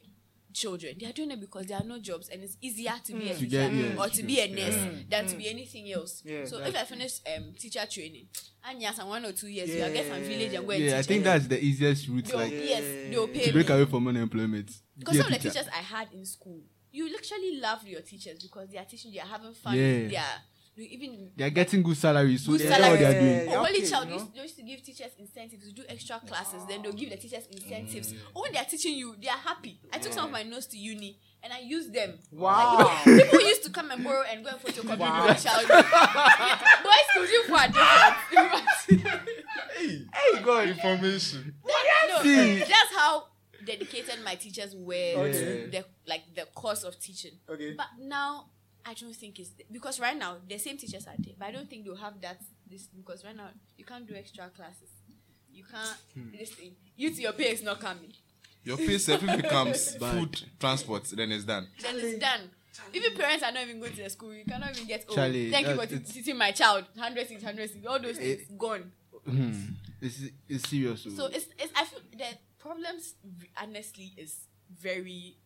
children. 0.61 0.95
They 0.99 1.07
are 1.07 1.13
doing 1.13 1.31
it 1.31 1.41
because 1.41 1.67
there 1.67 1.79
are 1.79 1.85
no 1.85 1.99
jobs 1.99 2.29
and 2.31 2.43
it's 2.43 2.57
easier 2.61 2.95
to 3.05 3.13
be 3.13 3.31
a 3.31 3.35
teacher 3.35 3.47
get- 3.47 3.73
yeah, 3.73 4.01
or 4.03 4.09
to 4.09 4.23
be 4.23 4.41
a 4.41 4.49
nurse 4.49 4.79
than 5.11 5.27
to 5.27 5.37
be 5.37 5.49
anything 5.49 5.91
else. 5.93 6.23
Yeah, 6.25 6.45
so 6.45 6.59
if 6.59 6.75
I 6.77 6.85
finish 6.85 7.21
um, 7.37 7.53
teacher 7.59 7.85
training 7.89 8.27
and 8.69 8.81
yes, 8.83 8.99
in 8.99 9.07
one 9.07 9.25
or 9.25 9.33
two 9.33 9.49
years, 9.49 9.69
you 9.71 9.83
will 9.83 9.93
get 9.93 10.07
some 10.09 10.21
village 10.23 10.53
and 10.55 10.67
go 10.67 10.73
and 10.73 10.83
yeah, 10.85 10.99
I 10.99 11.03
think 11.03 11.25
that's 11.25 11.47
the 11.47 11.63
easiest 11.63 12.09
route, 12.09 12.25
They'll, 12.27 12.39
like 12.39 12.53
yes, 12.53 12.83
they'll 13.11 13.29
pay 13.29 13.45
to 13.47 13.53
break 13.53 13.69
me. 13.69 13.75
away 13.75 13.85
from 13.87 14.09
unemployment. 14.09 14.71
Because 14.99 15.17
Be 15.17 15.23
some 15.23 15.33
of 15.33 15.41
the 15.43 15.49
teachers 15.49 15.69
I 15.73 15.83
had 15.83 16.09
in 16.13 16.25
school, 16.25 16.61
you 16.91 17.09
literally 17.09 17.61
love 17.61 17.87
your 17.87 18.01
teachers 18.01 18.39
because 18.43 18.69
they 18.71 18.79
are 18.79 18.85
teaching, 18.85 19.13
they 19.13 19.21
are 19.21 19.27
having 19.27 19.55
fun, 19.55 19.75
Yeah. 19.77 20.09
they 20.09 20.17
are 20.17 20.39
you 20.57 20.58
even 20.85 21.31
They 21.37 21.45
are 21.45 21.51
getting 21.51 21.83
good 21.83 21.97
salaries, 21.97 22.45
so 22.45 22.53
Good 22.53 22.61
they 22.63 22.79
know 22.79 22.91
what 22.91 22.99
they 22.99 23.05
are 23.05 23.21
doing. 23.21 23.41
Oh, 23.49 23.53
yeah, 23.53 23.59
Only 23.59 23.71
okay, 23.71 23.87
child 23.87 24.09
you 24.09 24.11
know? 24.11 24.21
used, 24.23 24.35
they 24.35 24.43
used 24.43 24.57
to 24.57 24.63
give 24.63 24.83
teachers 24.83 25.13
incentives 25.19 25.67
to 25.67 25.73
do 25.73 25.83
extra 25.89 26.21
classes. 26.27 26.63
Then 26.69 26.83
they'll 26.83 26.93
give 26.93 27.11
the 27.11 27.17
teachers 27.17 27.47
incentives. 27.51 28.15
Or 28.35 28.43
when 28.43 28.53
they 28.53 28.59
are 28.59 28.65
teaching 28.65 28.95
you, 28.95 29.17
they 29.21 29.29
are 29.29 29.39
happy. 29.39 29.81
I 29.93 29.99
took 29.99 30.13
some 30.13 30.25
of 30.25 30.31
mm. 30.31 30.35
my 30.35 30.43
notes 30.43 30.67
to 30.67 30.79
uni 30.79 31.19
and 31.43 31.53
I 31.53 31.61
used 31.61 31.93
them. 31.93 32.19
Wow. 32.31 33.01
People 33.05 33.41
used 33.41 33.65
to 33.65 33.71
come 33.71 33.91
and 33.91 34.03
borrow 34.03 34.25
and 34.31 34.45
go 34.45 34.51
and 34.51 34.61
photocopy 34.61 34.99
my 34.99 35.35
child. 35.35 35.69
Boys 36.85 37.07
school 37.11 37.27
you 37.27 37.45
for 37.45 37.67
different. 37.67 39.21
Hey 39.79 40.43
God, 40.43 40.69
Information. 40.69 41.55
no, 42.09 42.23
See. 42.23 42.59
that's 42.59 42.95
how 42.97 43.29
dedicated 43.65 44.17
my 44.25 44.35
teachers 44.35 44.75
were 44.75 45.15
Okay. 45.17 45.33
to 45.33 45.71
the 45.71 45.85
like 46.07 46.23
the 46.35 46.47
course 46.55 46.83
of 46.83 46.99
teaching. 46.99 47.33
Okay. 47.49 47.75
But 47.77 47.87
now 48.01 48.47
I 48.87 48.95
don't 48.95 49.15
think 49.15 49.39
it's 49.39 49.51
because 49.71 50.01
right 50.01 50.17
now 50.17 50.37
the 50.49 50.59
same 50.59 50.79
teachers 50.79 51.07
are 51.07 51.15
there, 51.19 51.35
but 51.39 51.47
I 51.49 51.53
don't 51.53 51.69
think 51.69 51.85
they'll 51.85 51.97
have 51.97 52.21
that 52.23 52.41
this 52.71 52.87
because 52.87 53.25
right 53.25 53.37
now 53.37 53.49
you 53.77 53.85
can't 53.85 54.07
do 54.07 54.15
extra 54.15 54.49
classes. 54.51 54.89
You 55.53 55.65
can't 55.65 55.97
Hmm. 56.15 56.31
this 56.37 56.51
thing. 56.51 56.73
You 56.97 57.11
to 57.15 57.21
your 57.23 57.33
pay 57.33 57.53
is 57.53 57.63
not 57.63 57.81
coming. 57.81 58.13
Your 58.65 58.77
pay 58.77 58.99
self 58.99 59.23
if 59.23 59.37
becomes 59.43 59.95
food, 60.01 60.43
transport, 60.61 61.05
then 61.15 61.33
it's 61.33 61.45
done. 61.45 61.69
Then 61.83 61.97
it's 61.97 62.19
done. 62.19 62.51
Even 62.95 63.15
parents 63.15 63.43
are 63.43 63.51
not 63.53 63.63
even 63.65 63.81
going 63.81 63.93
to 63.93 64.03
the 64.05 64.11
school. 64.11 64.33
You 64.33 64.45
cannot 64.45 64.71
even 64.71 64.87
get 64.87 65.05
oh 65.09 65.15
Charlie, 65.15 65.51
thank 65.51 65.67
you 65.67 65.75
for 65.75 65.81
that- 65.81 65.89
t- 65.91 65.95
it's- 65.97 66.13
teaching 66.15 66.37
my 66.39 66.53
child. 66.53 66.85
Hundred 66.97 67.27
six, 67.29 67.43
hundred 67.43 67.71
six, 67.71 67.85
all 67.87 67.99
those 68.01 68.17
things 68.19 68.43
gone. 68.57 68.93
Hmm. 69.27 69.53
it's 70.01 70.21
it's 70.49 70.69
serious. 70.69 71.03
So 71.03 71.27
it's, 71.27 71.47
it's 71.59 71.73
I 71.77 71.85
feel 71.85 72.01
the 72.13 72.27
problems 72.59 73.15
honestly 73.61 74.13
is 74.17 74.37
very 74.81 75.37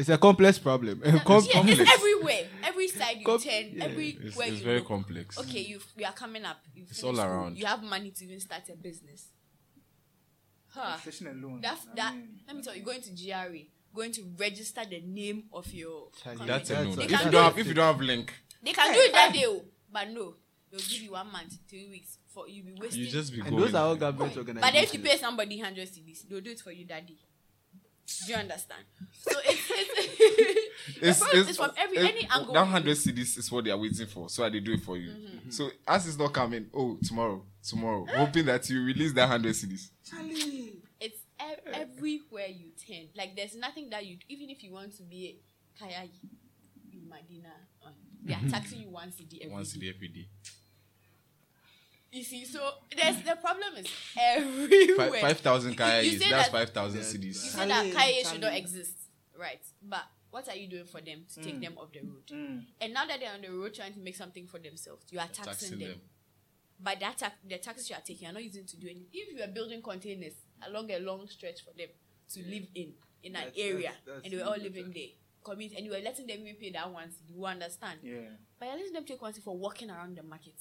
it's 0.00 0.08
a 0.08 0.18
complex 0.18 0.58
problem. 0.58 1.00
A 1.04 1.20
com- 1.30 1.44
yeah, 1.44 1.62
it's 1.64 1.92
everywhere. 1.94 2.46
Every 2.64 2.88
side 2.88 3.16
you 3.18 3.24
Com- 3.26 3.40
turn, 3.40 3.64
yeah, 3.72 3.84
everywhere 3.84 4.26
It's, 4.26 4.36
you 4.36 4.42
it's 4.42 4.60
very 4.62 4.78
look. 4.78 4.88
complex. 4.88 5.38
Okay, 5.38 5.60
you 5.60 5.80
you 5.96 6.04
are 6.06 6.12
coming 6.12 6.44
up. 6.44 6.58
You 6.74 6.82
It's 6.88 7.00
finish 7.00 7.04
all 7.04 7.14
school, 7.22 7.26
around. 7.32 7.58
You 7.58 7.66
have 7.66 7.82
money 7.82 8.10
to 8.10 8.24
even 8.24 8.40
start 8.40 8.62
a 8.72 8.76
business. 8.76 9.28
Huh. 10.68 10.96
Station 10.98 11.26
alone. 11.28 11.60
That 11.62 11.78
that 11.96 12.14
mean, 12.14 12.28
let 12.46 12.56
me 12.56 12.62
tell 12.62 12.76
you, 12.76 12.82
going 12.82 13.02
to 13.02 13.10
GRA, 13.10 13.58
going 13.94 14.12
to 14.12 14.22
register 14.38 14.82
the 14.88 15.00
name 15.00 15.44
of 15.52 15.66
your 15.72 16.10
company. 16.22 16.46
That's 16.46 16.68
That's 16.68 16.80
alone. 16.86 16.98
a- 16.98 17.02
If 17.02 17.10
you 17.10 17.30
don't 17.30 17.44
have 17.44 17.58
if 17.58 17.66
you 17.66 17.74
don't 17.74 17.92
have 17.92 18.00
link, 18.00 18.32
They 18.62 18.72
can 18.72 18.92
do 18.94 19.00
it 19.00 19.12
that 19.12 19.32
day, 19.32 19.44
oh, 19.46 19.62
but 19.92 20.08
no, 20.10 20.34
they'll 20.70 20.80
give 20.80 21.02
you 21.02 21.12
one 21.12 21.30
month, 21.32 21.58
two 21.68 21.88
weeks 21.90 22.18
for 22.28 22.48
you 22.48 22.62
be 22.62 22.74
wasting. 22.80 23.00
you 23.02 23.08
just 23.10 23.32
be 23.32 23.40
and 23.40 23.50
going. 23.50 23.62
those 23.64 23.74
are 23.74 23.86
all 23.86 23.96
government 23.96 24.32
but 24.34 24.42
if 24.42 24.48
organizations. 24.48 24.94
you 24.94 25.00
pay 25.00 25.16
somebody 25.18 25.58
hundred 25.58 25.88
cedis, 25.88 26.28
they'll 26.28 26.40
do 26.40 26.50
it 26.52 26.60
for 26.60 26.70
you 26.70 26.86
that 26.86 27.04
day. 27.06 27.18
Do 28.26 28.32
you 28.32 28.38
understand? 28.38 28.82
So 29.12 29.30
it's 29.44 29.70
it's, 29.70 30.96
it's, 31.02 31.20
the 31.20 31.24
problem 31.26 31.54
from 31.54 31.70
every 31.76 31.96
it's- 31.98 32.12
any 32.12 32.28
angle. 32.30 32.54
That 32.54 32.64
hundred 32.66 32.96
cedis 32.96 33.38
is 33.38 33.50
what 33.50 33.64
they 33.64 33.70
are 33.70 33.78
waiting 33.78 34.06
for, 34.06 34.28
so 34.28 34.48
they 34.48 34.60
do 34.60 34.72
it 34.72 34.80
for 34.82 34.96
you. 34.96 35.10
Mm-hmm. 35.10 35.36
Mm-hmm. 35.36 35.50
So 35.50 35.70
as 35.86 36.06
it's 36.08 36.18
not 36.18 36.32
coming, 36.32 36.66
oh 36.74 36.98
tomorrow, 37.02 37.42
tomorrow, 37.62 38.06
ah! 38.08 38.16
hoping 38.18 38.46
that 38.46 38.68
you 38.68 38.82
release 38.84 39.12
that 39.14 39.28
hundred 39.28 39.54
cedis. 39.54 39.90
Charlie. 40.08 40.82
It's 41.00 41.18
everywhere 41.72 42.46
you 42.48 42.70
turn. 42.86 43.08
Like 43.16 43.34
there's 43.36 43.56
nothing 43.56 43.90
that 43.90 44.04
you 44.04 44.18
even 44.28 44.50
if 44.50 44.62
you 44.62 44.72
want 44.72 44.96
to 44.96 45.02
be 45.02 45.40
a 45.78 45.78
kaya 45.78 46.08
in 46.92 47.08
Medina, 47.08 47.48
um, 47.86 47.92
they 48.22 48.34
are 48.34 48.36
mm-hmm. 48.36 48.48
taxing 48.50 48.80
you 48.80 48.90
one 48.90 49.08
cedi 49.10 49.40
every 49.42 49.54
Once 49.54 49.74
a 49.74 49.78
day. 49.78 49.86
day, 49.86 49.92
every 49.94 50.08
day. 50.08 50.28
You 52.12 52.24
see, 52.24 52.44
so 52.44 52.58
there's 52.96 53.22
the 53.22 53.36
problem 53.36 53.76
is 53.78 53.86
everywhere. 54.16 55.20
Five 55.20 55.38
thousand 55.40 55.72
You 55.72 55.76
kaya 55.78 56.02
is 56.02 56.18
that's 56.18 56.30
that- 56.30 56.50
five 56.52 56.70
thousand 56.70 57.00
You 57.00 57.06
cedis. 57.06 57.34
say 57.36 57.68
that 57.68 57.92
kaya 57.94 58.24
should 58.24 58.40
not 58.40 58.54
exist, 58.54 58.96
right? 59.38 59.60
But 59.82 60.04
what 60.30 60.48
are 60.48 60.56
you 60.56 60.68
doing 60.68 60.84
for 60.86 61.00
them 61.00 61.24
to 61.34 61.40
Mm. 61.40 61.44
take 61.44 61.60
them 61.60 61.78
off 61.78 61.92
the 61.92 62.00
road? 62.00 62.64
And 62.80 62.92
now 62.94 63.06
that 63.06 63.20
they're 63.20 63.32
on 63.32 63.40
the 63.42 63.48
road 63.52 63.74
trying 63.74 63.94
to 63.94 64.00
make 64.00 64.16
something 64.16 64.46
for 64.48 64.58
themselves, 64.58 65.06
you 65.10 65.18
are 65.20 65.28
taxing, 65.28 65.44
Taxing 65.44 65.78
them. 65.78 65.88
them. 65.90 66.00
But 66.82 66.98
that 67.00 67.18
tax, 67.18 67.34
the 67.46 67.58
taxes 67.58 67.90
you 67.90 67.94
are 67.96 68.02
taking 68.02 68.26
are 68.28 68.32
not 68.32 68.42
using 68.42 68.64
to 68.66 68.76
do 68.76 68.86
anything. 68.88 69.08
If 69.12 69.36
you 69.36 69.42
are 69.44 69.48
building 69.48 69.82
containers 69.82 70.32
along 70.66 70.90
a 70.90 70.98
long 70.98 71.28
stretch 71.28 71.62
for 71.62 71.72
them 71.76 71.88
to 72.34 72.40
live 72.42 72.66
in 72.74 72.94
in 73.22 73.36
an 73.36 73.52
area, 73.54 73.90
that's- 73.90 74.00
that's 74.06 74.24
and 74.24 74.32
they 74.32 74.36
were 74.38 74.44
all 74.44 74.56
even 74.56 74.72
living 74.72 74.92
there, 74.92 75.08
commute, 75.44 75.72
and 75.76 75.84
you 75.84 75.94
are 75.94 76.00
letting 76.00 76.26
them 76.26 76.40
even 76.40 76.56
pay 76.56 76.70
that 76.70 76.90
once, 76.90 77.16
you 77.28 77.44
understand? 77.44 78.00
Yeah. 78.02 78.30
But 78.58 78.66
you're 78.66 78.76
letting 78.78 78.92
them 78.94 79.04
take 79.04 79.20
one 79.20 79.32
for 79.34 79.54
walking 79.56 79.90
around 79.90 80.16
the 80.16 80.22
market. 80.22 80.54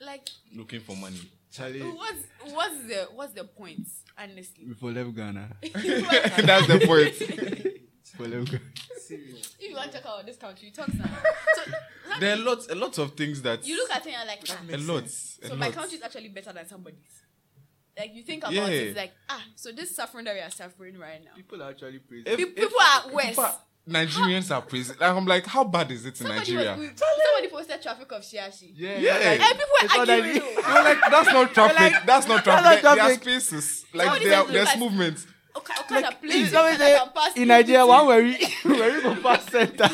Like, 0.00 0.28
Looking 0.54 0.80
for 0.80 0.96
money. 0.96 1.20
Charlie, 1.52 1.80
what's 1.82 2.22
what's 2.54 2.82
the 2.86 3.08
what's 3.14 3.32
the 3.32 3.44
point? 3.44 3.86
Honestly, 4.16 4.64
before 4.64 4.92
left 4.92 5.14
Ghana. 5.16 5.48
That's 5.62 6.66
the 6.68 6.82
point. 6.86 7.18
Before 8.10 8.26
left 8.28 8.50
Ghana. 8.52 8.62
Serious. 9.00 9.56
if 9.58 9.68
you 9.70 9.74
want 9.74 9.90
to 9.92 9.98
talk 9.98 10.04
about 10.14 10.26
this 10.26 10.36
country, 10.36 10.68
you 10.68 10.72
talk 10.74 10.92
now. 10.94 11.06
So 11.54 11.62
let 12.08 12.20
There 12.20 12.34
are 12.34 12.36
me- 12.36 12.42
lots, 12.44 12.68
a 12.68 12.74
lot 12.76 12.96
of 12.98 13.14
things 13.14 13.42
that 13.42 13.66
you 13.66 13.76
look 13.76 13.90
at 13.90 14.06
it 14.06 14.12
and 14.14 14.16
you're 14.16 14.26
like, 14.26 14.40
ah, 14.48 14.60
a 14.72 14.76
lot. 14.92 15.04
a 15.04 15.08
so 15.48 15.56
my 15.56 15.66
lot. 15.66 15.74
country 15.74 15.98
is 15.98 16.02
actually 16.04 16.28
better 16.28 16.52
than 16.52 16.66
somebody's. 16.68 17.22
Like 17.98 18.14
you 18.14 18.22
think 18.22 18.42
about 18.44 18.52
Yeah. 18.54 18.66
it, 18.68 18.86
it's 18.88 18.96
like 18.96 19.12
ah, 19.28 19.42
so 19.56 19.72
this 19.72 19.94
suffering 19.94 20.24
that 20.26 20.34
we 20.34 20.40
are 20.40 20.50
suffering 20.50 20.98
right 20.98 21.22
now. 21.24 21.32
People 21.36 21.62
are 21.62 21.70
actually 21.70 21.98
praising. 21.98 22.26
If- 22.32 22.36
Pe- 22.38 22.44
if- 22.44 22.54
people 22.56 22.80
are 22.80 23.12
worse. 23.12 23.26
people 23.26 23.44
are- 23.44 23.58
Nigerians 23.88 24.54
are 24.54 24.62
crazy. 24.62 24.92
Like, 25.00 25.10
I'm 25.10 25.24
like, 25.26 25.46
how 25.46 25.64
bad 25.64 25.90
is 25.90 26.04
it 26.04 26.08
in 26.10 26.14
Somebody, 26.26 26.38
Nigeria? 26.40 26.70
was, 26.72 26.80
we- 26.80 26.86
somebody 26.96 27.48
posted 27.50 27.82
traffic 27.82 28.12
of 28.12 28.22
Shiashie. 28.22 28.72
yeah, 28.74 28.98
Yeah. 28.98 29.14
And 29.16 29.40
people 29.42 29.58
were 29.58 29.84
It's 29.84 29.96
arguing. 29.98 30.34
that- 30.34 30.42
though. 30.64 30.72
You're 30.74 30.84
like, 30.84 30.98
that's 31.10 31.32
not 31.32 31.54
traffic. 31.54 32.02
that's 32.06 32.28
not 32.28 32.44
traffic. 32.44 32.64
not 32.64 32.82
There- 32.82 32.94
There 33.04 33.04
are 33.04 33.14
spaces. 33.14 33.84
Like 33.94 34.22
there, 34.22 34.32
said, 34.32 34.46
there's 34.52 34.66
look 34.66 34.68
at- 34.74 34.78
movement. 34.78 35.26
Okay, 35.56 35.72
what 35.76 35.88
kind 35.88 36.04
of 36.04 36.10
Like, 36.12 36.22
place 36.22 36.34
if 36.46 36.50
somebody 36.52 36.76
that 36.76 37.04
say, 37.04 37.10
pass 37.12 37.34
in 37.36 37.42
in 37.42 37.48
Nigeria, 37.48 37.84
one 37.84 38.06
where 38.06 38.22
we 38.22 38.34
where 38.62 38.92
we 38.96 39.02
go 39.02 39.16
past 39.20 39.50
center, 39.50 39.90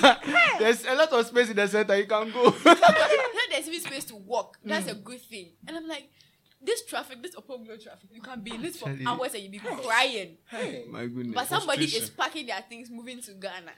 there's 0.58 0.84
a 0.84 0.94
lot 0.94 1.10
of 1.10 1.26
space 1.26 1.48
in 1.48 1.56
the 1.56 1.66
center. 1.66 1.96
You 1.96 2.04
can 2.06 2.30
go. 2.30 2.54
Now 2.66 2.74
there's 3.50 3.66
even 3.66 3.80
space 3.80 4.04
to 4.06 4.16
walk. 4.16 4.58
That's 4.62 4.84
hmm. 4.84 4.90
a 4.90 4.94
good 4.96 5.22
thing. 5.22 5.52
And 5.66 5.78
I'm 5.78 5.88
like, 5.88 6.10
this 6.66 6.84
traffic, 6.84 7.22
this 7.22 7.34
Opoglo 7.36 7.82
traffic, 7.82 8.10
you 8.12 8.20
can 8.20 8.40
be 8.42 8.54
in 8.54 8.62
this 8.62 8.76
for 8.78 8.88
Actually- 8.90 9.06
hours 9.06 9.34
and 9.34 9.42
you 9.44 9.50
be 9.50 9.58
crying. 9.58 10.36
My 10.90 11.06
goodness. 11.06 11.34
But 11.34 11.48
somebody 11.48 11.84
is 11.84 11.92
Frustration. 11.92 12.14
packing 12.18 12.46
their 12.46 12.62
things, 12.68 12.90
moving 12.90 13.22
to 13.22 13.32
Ghana 13.32 13.72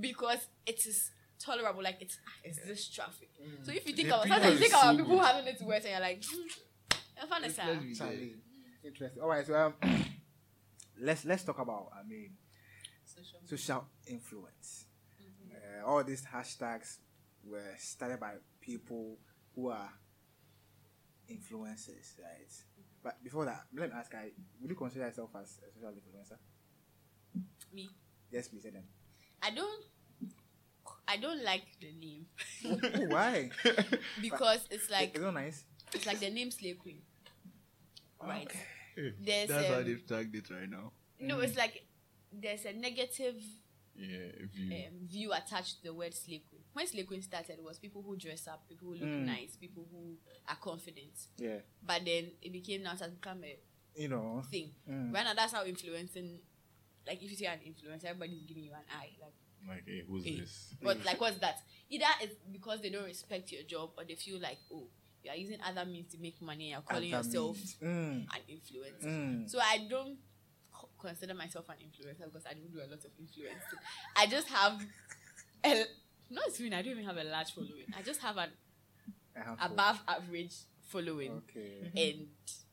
because 0.00 0.38
it 0.66 0.86
is 0.86 1.10
tolerable. 1.38 1.82
Like 1.82 1.98
it's, 2.00 2.18
ah, 2.26 2.32
it's 2.44 2.58
this 2.66 2.88
traffic. 2.88 3.30
So 3.62 3.72
if 3.72 3.86
you 3.86 3.94
think 3.94 4.08
The 4.08 4.14
about 4.14 4.24
people 4.24 4.36
sometimes 4.38 4.60
you 4.60 4.64
is 4.66 4.70
think 4.72 4.82
about 4.82 4.96
people 4.96 5.16
good. 5.16 5.24
having 5.26 5.46
it 5.46 5.62
worse, 5.62 5.82
and 5.84 5.90
you're 5.92 6.00
like, 6.00 6.24
hmm, 6.24 6.92
I 7.22 7.26
found 7.26 7.44
it 7.44 7.52
sad. 7.52 7.78
Charlie. 7.96 8.34
Interesting. 8.84 9.22
All 9.22 9.28
right. 9.28 9.46
So 9.46 9.54
um, 9.54 9.74
let's 11.00 11.24
let's 11.24 11.44
talk 11.44 11.58
about. 11.58 11.88
I 11.98 12.06
mean, 12.08 12.30
social 13.44 13.84
influence. 14.06 14.86
Uh, 15.52 15.86
all 15.86 16.02
these 16.04 16.24
hashtags 16.24 16.98
were 17.44 17.74
started 17.78 18.18
by 18.20 18.34
people 18.60 19.18
who 19.54 19.68
are 19.68 19.90
influencers, 21.32 22.18
right? 22.20 22.52
But 23.02 23.22
before 23.22 23.44
that, 23.46 23.64
let 23.74 23.90
me 23.90 23.96
ask: 23.96 24.14
I 24.14 24.30
would 24.60 24.70
you 24.70 24.76
consider 24.76 25.06
yourself 25.06 25.30
as 25.40 25.58
a 25.66 25.72
social 25.74 25.90
influencer? 25.90 26.38
Me, 27.72 27.88
Yes, 28.30 28.48
please. 28.48 28.62
Say 28.62 28.70
them. 28.70 28.84
I 29.42 29.50
don't. 29.50 29.84
I 31.06 31.16
don't 31.16 31.42
like 31.42 31.64
the 31.80 31.92
name 31.92 32.26
Oh, 32.64 33.06
why? 33.08 33.50
because 34.20 34.66
it's 34.70 34.88
like 34.90 35.14
it's 35.14 35.24
it 35.24 35.34
nice? 35.34 35.64
it's 35.92 36.06
like 36.06 36.20
the 36.20 36.30
name 36.30 36.50
Slay 36.50 36.74
Queen, 36.74 37.02
right? 38.22 38.50
Hey, 38.94 39.12
There's 39.20 39.48
That's 39.48 39.68
how 39.68 39.82
they've 39.82 40.06
tagged 40.06 40.34
it 40.34 40.48
right 40.50 40.70
now. 40.70 40.92
no, 41.20 41.40
it's 41.40 41.54
mm. 41.54 41.58
like 41.58 41.84
there's 42.32 42.64
a 42.64 42.72
negative 42.72 43.36
Yeah, 43.94 44.46
view. 44.52 44.72
um, 44.74 45.06
view 45.06 45.32
attached 45.32 45.78
to 45.78 45.84
the 45.84 45.94
word 45.94 46.14
slay 46.14 46.42
queen. 46.48 46.62
When 46.72 46.86
slay 46.86 47.02
queen 47.04 47.22
started, 47.22 47.58
it 47.58 47.62
was 47.64 47.78
people 47.78 48.02
who 48.02 48.16
dress 48.16 48.48
up, 48.48 48.66
people 48.68 48.88
who 48.88 48.94
look 48.94 49.08
Mm. 49.08 49.26
nice, 49.26 49.56
people 49.56 49.86
who 49.90 50.16
are 50.48 50.56
confident. 50.56 51.12
Yeah. 51.36 51.58
But 51.86 52.04
then 52.04 52.30
it 52.40 52.52
became 52.52 52.82
now 52.82 52.92
it 52.94 53.00
has 53.00 53.10
become 53.12 53.44
a 53.44 53.58
You 53.94 54.08
know. 54.08 54.42
thing. 54.50 54.70
Mm. 54.88 55.12
Right 55.12 55.24
now, 55.24 55.34
that's 55.34 55.52
how 55.52 55.64
influencing. 55.66 56.40
Like 57.06 57.22
if 57.22 57.30
you 57.30 57.36
see 57.36 57.46
an 57.46 57.58
influencer, 57.66 58.04
everybody's 58.06 58.42
giving 58.44 58.64
you 58.64 58.72
an 58.72 58.84
eye. 58.98 59.10
Like, 59.20 59.34
Like, 59.68 59.84
hey, 59.86 60.02
who's 60.08 60.24
Hey. 60.24 60.40
this? 60.40 60.74
what? 60.80 60.96
Like 61.04 61.20
what's 61.20 61.38
that? 61.38 61.58
Either 61.90 62.06
it's 62.22 62.34
because 62.50 62.80
they 62.80 62.90
don't 62.90 63.04
respect 63.04 63.52
your 63.52 63.62
job, 63.64 63.90
or 63.98 64.04
they 64.04 64.14
feel 64.16 64.40
like, 64.40 64.58
oh, 64.72 64.88
you 65.22 65.30
are 65.30 65.36
using 65.36 65.60
other 65.62 65.84
means 65.84 66.10
to 66.12 66.18
make 66.18 66.40
money. 66.42 66.72
and 66.72 66.82
You're 66.82 66.82
calling 66.94 67.12
Other 67.14 67.26
yourself. 67.28 67.56
Mm. 67.80 68.26
an 68.26 68.40
influencer. 68.50 69.04
Mm. 69.04 69.48
So 69.50 69.60
I 69.60 69.86
don't 69.88 70.16
consider 71.02 71.34
myself 71.34 71.68
an 71.68 71.76
influencer 71.86 72.24
because 72.24 72.46
I 72.48 72.54
don't 72.54 72.72
do 72.72 72.78
a 72.78 72.88
lot 72.88 73.04
of 73.04 73.10
influencing. 73.18 73.78
I 74.16 74.26
just 74.26 74.48
have 74.48 74.80
a 75.64 75.84
not 76.30 76.44
even 76.58 76.72
I 76.72 76.80
don't 76.82 76.92
even 76.92 77.04
have 77.04 77.16
a 77.18 77.24
large 77.24 77.50
following. 77.52 77.84
I 77.96 78.02
just 78.02 78.20
have 78.22 78.36
an 78.38 78.48
A 79.36 79.40
handful. 79.44 79.66
above 79.72 80.00
average 80.08 80.54
following, 80.88 81.32
Okay. 81.48 81.90
and 81.96 82.28
mm-hmm. 82.28 82.66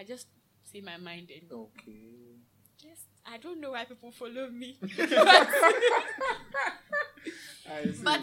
I 0.00 0.04
just 0.04 0.26
see 0.64 0.80
my 0.80 0.96
mind 0.96 1.30
and 1.30 1.50
Okay. 1.50 2.38
just 2.80 3.02
I 3.24 3.38
don't 3.38 3.60
know 3.60 3.70
why 3.72 3.84
people 3.84 4.10
follow 4.12 4.48
me, 4.50 4.78
I 7.68 7.84
see. 7.92 8.02
but 8.04 8.20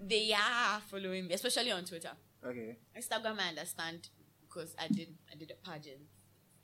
they 0.00 0.32
are 0.32 0.80
following 0.90 1.26
me, 1.26 1.34
especially 1.34 1.72
on 1.72 1.84
Twitter. 1.84 2.12
okay. 2.44 2.76
Instagram, 2.96 3.38
I 3.40 3.48
understand 3.48 4.08
because 4.42 4.74
I 4.78 4.86
did 4.88 5.08
I 5.32 5.36
did 5.36 5.50
a 5.52 5.56
pageant. 5.68 6.00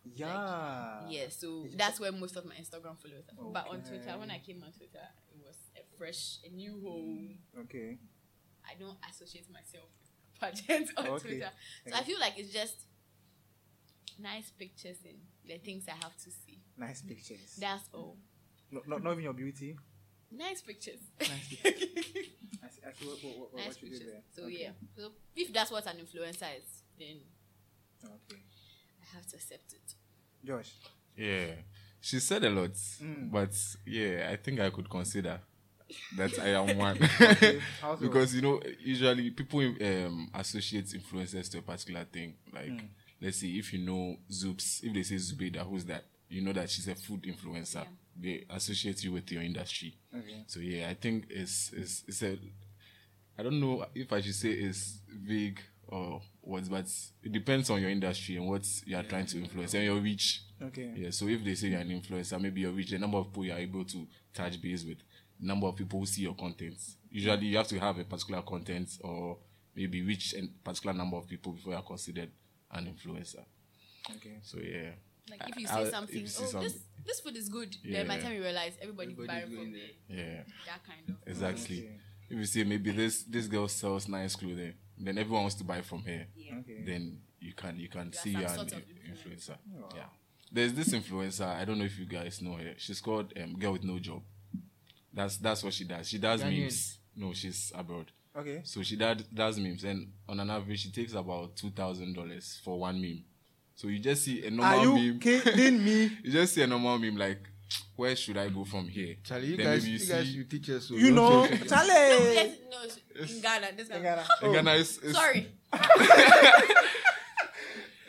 Yeah. 0.05 1.01
Yeah, 1.09 1.27
so 1.29 1.67
that's 1.77 2.01
where 2.01 2.13
most 2.13 2.37
of 2.37 2.45
my 2.47 2.55
Instagram 2.55 2.97
followers 2.99 3.25
are. 3.39 3.45
But 3.53 3.69
on 3.69 3.83
Twitter, 3.83 4.19
when 4.19 4.31
I 4.31 4.39
came 4.39 4.63
on 4.63 4.73
Twitter, 4.73 5.05
it 5.33 5.39
was 5.45 5.57
a 5.77 5.97
fresh, 5.99 6.39
a 6.45 6.51
new 6.55 6.81
home. 6.81 7.39
Okay. 7.61 7.99
I 8.65 8.75
don't 8.79 8.97
associate 9.11 9.47
myself 9.53 9.85
with 9.99 10.41
pageants 10.69 10.93
on 10.97 11.07
Okay. 11.07 11.29
Twitter. 11.29 11.51
So 11.89 11.95
I 11.97 12.03
feel 12.03 12.19
like 12.21 12.35
it's 12.39 12.53
just 12.53 12.77
nice 14.19 14.51
pictures 14.51 14.99
and 15.05 15.19
the 15.47 15.59
things 15.59 15.85
I 15.89 15.93
have 16.03 16.17
to 16.17 16.31
see. 16.31 16.61
Nice 16.77 17.03
pictures. 17.03 17.57
That's 17.61 17.89
all. 17.93 18.17
No, 18.71 18.81
not, 18.87 19.03
not 19.03 19.13
even 19.13 19.25
your 19.25 19.33
beauty. 19.33 19.77
Nice 20.31 20.63
pictures. 20.63 21.01
Nice 21.21 21.57
pictures. 21.63 21.89
I 22.63 22.69
see, 22.69 22.81
I 22.87 22.93
see 22.93 23.07
what, 23.07 23.19
what, 23.25 23.53
what, 23.53 23.57
nice 23.57 23.67
what 23.69 23.83
you 23.83 23.99
did 23.99 24.09
there. 24.09 24.23
So 24.35 24.43
Okay. 24.45 24.57
yeah. 24.63 24.71
So 24.97 25.13
if 25.35 25.53
that's 25.53 25.71
what 25.71 25.87
an 25.87 25.97
influencer 25.97 26.57
is, 26.57 26.83
then 26.99 27.17
Okay. 28.05 28.41
I 29.13 29.17
have 29.17 29.27
to 29.29 29.37
accept 29.37 29.73
it. 29.73 29.95
Josh. 30.45 30.73
Yeah, 31.17 31.53
she 32.01 32.19
said 32.21 32.45
a 32.45 32.51
lot, 32.51 32.73
Mm. 32.75 33.31
but 33.31 33.51
yeah, 33.87 34.29
I 34.33 34.37
think 34.37 34.61
I 34.61 34.71
could 34.71 34.89
consider 34.89 35.41
that 36.17 36.39
I 36.39 36.49
am 36.51 36.77
one 36.79 36.97
because 38.01 38.35
you 38.35 38.43
know 38.43 38.61
usually 38.79 39.31
people 39.31 39.61
um, 39.61 40.31
associate 40.35 40.87
influencers 40.87 41.51
to 41.51 41.59
a 41.59 41.63
particular 41.63 42.05
thing. 42.05 42.35
Like, 42.53 42.71
Mm. 42.71 42.89
let's 43.21 43.39
see 43.39 43.59
if 43.59 43.73
you 43.73 43.81
know 43.81 44.17
Zoops, 44.31 44.83
if 44.85 44.95
they 44.95 45.03
say 45.03 45.17
Zubeda, 45.17 45.69
who's 45.69 45.85
that? 45.87 46.05
You 46.29 46.43
know 46.43 46.53
that 46.53 46.71
she's 46.71 46.87
a 46.89 46.95
food 46.95 47.23
influencer. 47.23 47.85
They 48.17 48.45
associate 48.51 49.03
you 49.05 49.13
with 49.13 49.31
your 49.33 49.43
industry. 49.43 49.97
Okay. 50.15 50.45
So 50.47 50.61
yeah, 50.61 50.89
I 50.89 50.95
think 50.95 51.27
it's 51.29 51.73
it's 51.73 52.05
it's 52.07 52.23
a 52.23 52.39
I 53.39 53.43
don't 53.43 53.59
know 53.61 53.85
if 53.95 54.13
I 54.13 54.21
should 54.21 54.35
say 54.35 54.51
it's 54.51 55.01
vague 55.09 55.59
or 55.91 56.23
what, 56.41 56.69
but 56.71 56.87
it 57.23 57.33
depends 57.33 57.69
on 57.71 57.81
your 57.81 57.91
industry 57.91 58.37
and 58.37 58.47
what 58.49 58.67
you 58.87 58.97
are 58.97 59.03
trying 59.03 59.27
to 59.27 59.39
influence 59.39 59.75
and 59.75 59.85
your 59.85 59.97
reach. 60.01 60.43
Okay. 60.63 60.93
Yeah. 60.97 61.11
So 61.11 61.27
if 61.29 61.45
they 61.45 61.55
say 61.55 61.69
you're 61.69 61.81
an 61.81 61.89
influencer, 61.89 62.41
maybe 62.41 62.61
your 62.63 62.73
reach, 62.73 62.91
the 62.91 62.99
number 62.99 63.19
of 63.19 63.27
people 63.29 63.45
you 63.45 63.53
are 63.53 63.59
able 63.59 63.85
to 63.85 64.07
touch 64.33 64.61
base 64.61 64.85
with, 64.85 64.99
number 65.41 65.67
of 65.67 65.77
people 65.77 65.99
who 66.01 66.07
see 66.07 66.23
your 66.23 66.35
content. 66.35 66.77
Usually, 67.11 67.47
you 67.47 67.57
have 67.57 67.67
to 67.69 67.79
have 67.79 67.99
a 67.99 68.05
particular 68.05 68.43
content 68.43 68.91
or 69.03 69.39
maybe 69.75 70.03
reach 70.03 70.35
a 70.35 70.43
particular 70.63 70.95
number 70.97 71.17
of 71.17 71.27
people 71.29 71.53
before 71.53 71.73
you're 71.73 71.83
considered 71.83 72.31
an 72.73 72.87
influencer. 72.95 73.45
Okay. 74.17 74.39
So 74.43 74.59
yeah. 74.59 74.91
Like 75.29 75.49
if 75.49 75.57
you 75.57 75.67
say 75.67 75.75
I- 75.75 75.91
something, 75.91 76.21
you 76.21 76.27
say 76.27 76.45
oh 76.45 76.51
some- 76.51 76.63
this 76.63 76.79
this 77.07 77.21
food 77.21 77.37
is 77.37 77.49
good. 77.49 77.75
Then 77.85 78.07
by 78.07 78.17
the 78.19 78.23
time 78.25 78.33
you 78.35 78.43
realize 78.43 78.73
everybody, 78.81 79.13
Everybody's 79.13 79.29
buying 79.29 79.47
from 79.47 79.55
going 79.57 79.73
there. 79.73 80.19
Yeah. 80.19 80.43
That 80.67 80.85
kind 80.87 81.09
of. 81.09 81.17
Exactly. 81.27 81.79
Okay. 81.79 82.01
If 82.29 82.37
you 82.39 82.45
say 82.45 82.65
maybe 82.65 82.91
this 82.93 83.23
this 83.25 83.47
girl 83.49 83.67
sells 83.69 84.07
nice 84.09 84.37
clothing, 84.37 84.75
then 85.07 85.19
everyone 85.19 85.43
wants 85.43 85.57
to 85.57 85.65
buy 85.65 85.81
from 85.83 86.03
her. 86.05 86.27
Yeah. 86.37 86.59
Okay. 86.61 86.83
Then 86.87 87.19
you 87.41 87.53
can 87.55 87.79
you 87.79 87.89
can 87.89 88.07
You 88.07 88.13
see 88.13 88.33
some 88.33 88.41
you're 88.43 88.51
an 88.51 88.57
sort 88.57 88.73
of 88.73 88.79
in- 88.79 89.13
influencer. 89.15 89.57
influencer. 89.57 89.95
Yeah. 89.97 90.03
There's 90.53 90.73
this 90.75 90.89
influencer. 90.89 91.47
I 91.47 91.65
don't 91.65 91.79
know 91.79 91.85
if 91.85 91.99
you 91.99 92.07
guys 92.07 92.43
know 92.43 92.55
her. 92.55 92.75
She's 92.77 93.01
called 93.01 93.33
um, 93.43 93.57
Girl 93.59 93.73
with 93.73 93.85
No 93.85 93.99
Job. 93.99 94.23
That's 95.13 95.37
that's 95.39 95.63
what 95.65 95.73
she 95.73 95.85
does. 95.85 96.09
She 96.09 96.19
does 96.19 96.43
Ghanaian. 96.43 96.61
memes. 96.63 96.99
No, 97.17 97.33
she's 97.33 97.73
abroad. 97.75 98.07
Okay. 98.37 98.61
So 98.65 98.83
she 98.83 98.97
does 98.97 99.23
does 99.35 99.59
memes, 99.59 99.83
and 99.85 100.13
on 100.29 100.39
an 100.41 100.51
average, 100.51 100.81
she 100.83 100.91
takes 100.91 101.15
about 101.15 101.57
two 101.57 101.71
thousand 101.71 102.15
dollars 102.15 102.61
for 102.65 102.79
one 102.79 103.01
meme. 103.01 103.25
So 103.75 103.89
you 103.89 103.99
just 103.99 104.25
see 104.25 104.45
a 104.47 104.51
normal 104.51 104.65
Are 104.79 104.85
normal 104.85 105.03
you 105.03 105.13
meme. 105.13 105.21
kidding 105.21 105.85
me? 105.85 106.03
you 106.25 106.31
just 106.33 106.55
see 106.55 106.63
a 106.63 106.67
normal 106.67 106.99
meme 106.99 107.17
like, 107.17 107.41
where 107.97 108.17
should 108.17 108.37
I 108.37 108.49
go 108.49 108.65
from 108.65 108.89
here? 108.89 109.17
Charlie, 109.25 109.49
you 109.49 109.57
Then 109.57 109.67
guys, 109.67 109.83
maybe 109.85 109.93
you, 109.93 109.99
you 110.05 110.07
guys, 110.13 110.35
you 110.37 110.45
teach 110.45 110.71
us. 110.71 110.85
so 110.89 110.95
You 110.95 111.11
know, 111.13 111.47
say- 111.47 111.59
Charlie. 111.69 112.35
Let's- 112.35 112.59
no, 112.71 112.83
in 113.23 113.41
Ghana. 113.43 113.67
This 113.77 113.89
In 113.89 114.03
Ghana. 114.03 114.03
Ghana. 114.03 114.21
In 114.43 114.49
Oh. 114.49 114.53
Ghana, 114.53 114.75
it's, 114.77 114.99
it's, 114.99 115.13
Sorry. 115.13 115.47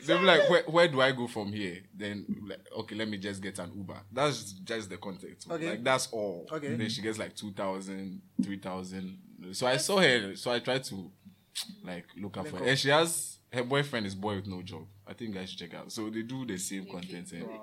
They'll 0.03 0.17
be 0.17 0.25
like, 0.25 0.49
where, 0.49 0.63
where 0.63 0.87
do 0.87 0.99
I 0.99 1.11
go 1.11 1.27
from 1.27 1.53
here? 1.53 1.77
Then, 1.95 2.25
like, 2.47 2.59
okay, 2.75 2.95
let 2.95 3.07
me 3.07 3.17
just 3.19 3.39
get 3.39 3.59
an 3.59 3.71
Uber. 3.75 3.97
That's 4.11 4.53
just 4.53 4.89
the 4.89 4.97
context. 4.97 5.49
Okay. 5.51 5.69
Like, 5.71 5.83
that's 5.83 6.07
all. 6.11 6.47
Okay. 6.51 6.73
Then 6.75 6.89
she 6.89 7.03
gets 7.03 7.19
like 7.19 7.35
2,000, 7.35 8.19
3,000. 8.43 9.17
So 9.51 9.67
I 9.67 9.77
saw 9.77 9.99
her. 9.99 10.35
So 10.35 10.51
I 10.51 10.57
tried 10.59 10.83
to, 10.85 11.11
like, 11.83 12.05
look 12.17 12.35
up 12.37 12.47
for 12.47 12.57
her. 12.57 12.65
And 12.65 12.79
she 12.79 12.89
has, 12.89 13.37
her 13.53 13.63
boyfriend 13.63 14.07
is 14.07 14.15
boy 14.15 14.37
with 14.37 14.47
no 14.47 14.63
job. 14.63 14.87
I 15.05 15.13
think 15.13 15.37
I 15.37 15.45
should 15.45 15.59
check 15.59 15.75
out. 15.75 15.91
So 15.91 16.09
they 16.09 16.23
do 16.23 16.47
the 16.47 16.57
same 16.57 16.85
content. 16.87 17.31
And 17.33 17.45
Charlie, 17.45 17.59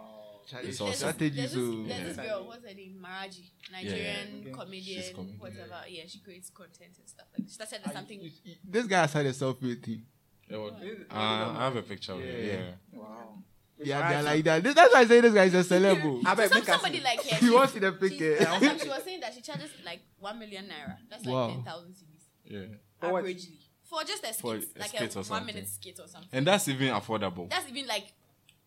it's 0.57 0.79
There's, 0.79 0.81
awesome. 0.81 0.91
this, 0.91 0.99
strategy, 0.99 1.31
there's, 1.37 1.53
so 1.53 1.59
this, 1.59 1.89
there's 1.97 2.17
this 2.17 2.27
girl, 2.27 2.47
what's 2.47 2.65
her 2.69 2.75
name? 2.75 3.05
Maraji, 3.05 3.45
Nigerian 3.73 4.43
yeah. 4.47 4.53
comedian, 4.53 5.03
She's 5.03 5.11
comedian, 5.15 5.39
whatever. 5.39 5.81
Yeah. 5.89 6.03
she 6.07 6.19
creates 6.21 6.51
content 6.51 6.93
and 6.99 7.09
stuff 7.09 7.27
like. 7.37 7.47
She 7.49 7.55
started 7.55 7.81
as 7.85 7.93
something. 7.93 8.31
This 8.65 8.87
guy 8.87 9.01
has 9.03 9.13
had 9.13 9.27
a 9.27 9.33
selfie 9.33 9.83
thing. 9.85 10.03
Yeah, 10.51 10.57
what- 10.59 10.73
Uh, 10.73 11.15
I 11.15 11.65
have 11.65 11.77
a 11.77 11.83
picture 11.83 12.13
of 12.13 12.21
it. 12.21 12.45
Yeah. 12.93 12.99
Wow. 12.99 13.39
Yeah, 13.81 14.09
they're 14.11 14.23
like 14.25 14.45
that. 14.45 14.63
This, 14.65 14.75
that's 14.75 14.93
why 14.93 15.01
I 15.01 15.05
say 15.07 15.21
this 15.21 15.33
guy 15.35 15.45
is 15.45 15.55
a 15.55 15.59
celeb. 15.75 16.01
oh. 16.05 16.23
I 16.27 16.35
bet 16.35 16.51
Some, 16.51 16.65
somebody 16.65 16.99
see. 16.99 17.05
like 17.05 17.23
her. 17.31 17.39
You 17.47 17.55
want 17.55 17.69
to 17.69 17.75
see 17.75 17.79
the 17.81 17.93
she, 17.93 18.09
picture? 18.09 18.45
some- 18.45 18.79
she 18.81 18.89
was 18.89 19.03
saying 19.05 19.21
that 19.21 19.35
she 19.35 19.41
charges 19.41 19.71
like 19.85 20.01
one 20.19 20.39
million 20.39 20.65
naira. 20.65 20.97
That's 21.09 21.25
like 21.25 21.33
Wow. 21.35 21.49
ten 21.51 21.63
thousand 21.63 21.93
cedis 21.95 22.25
Yeah. 22.45 22.61
For 23.01 23.23
averagely 23.23 23.59
for 23.85 24.03
just 24.05 24.23
a 24.25 24.27
skit, 24.35 24.41
For 24.41 24.55
a 24.57 24.59
like 24.81 24.89
skit 24.89 25.01
a 25.01 25.05
or 25.05 25.17
one 25.19 25.25
something. 25.25 25.47
minute 25.55 25.69
skit 25.69 25.99
or 26.01 26.09
something. 26.09 26.29
And 26.33 26.47
that's 26.47 26.67
even 26.69 26.89
affordable. 26.89 27.49
That's 27.49 27.69
even 27.69 27.87
like 27.87 28.13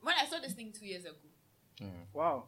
when 0.02 0.16
I 0.20 0.26
saw 0.26 0.40
this 0.40 0.54
thing 0.54 0.72
two 0.78 0.86
years 0.86 1.04
ago. 1.04 1.14
Wow. 2.14 2.44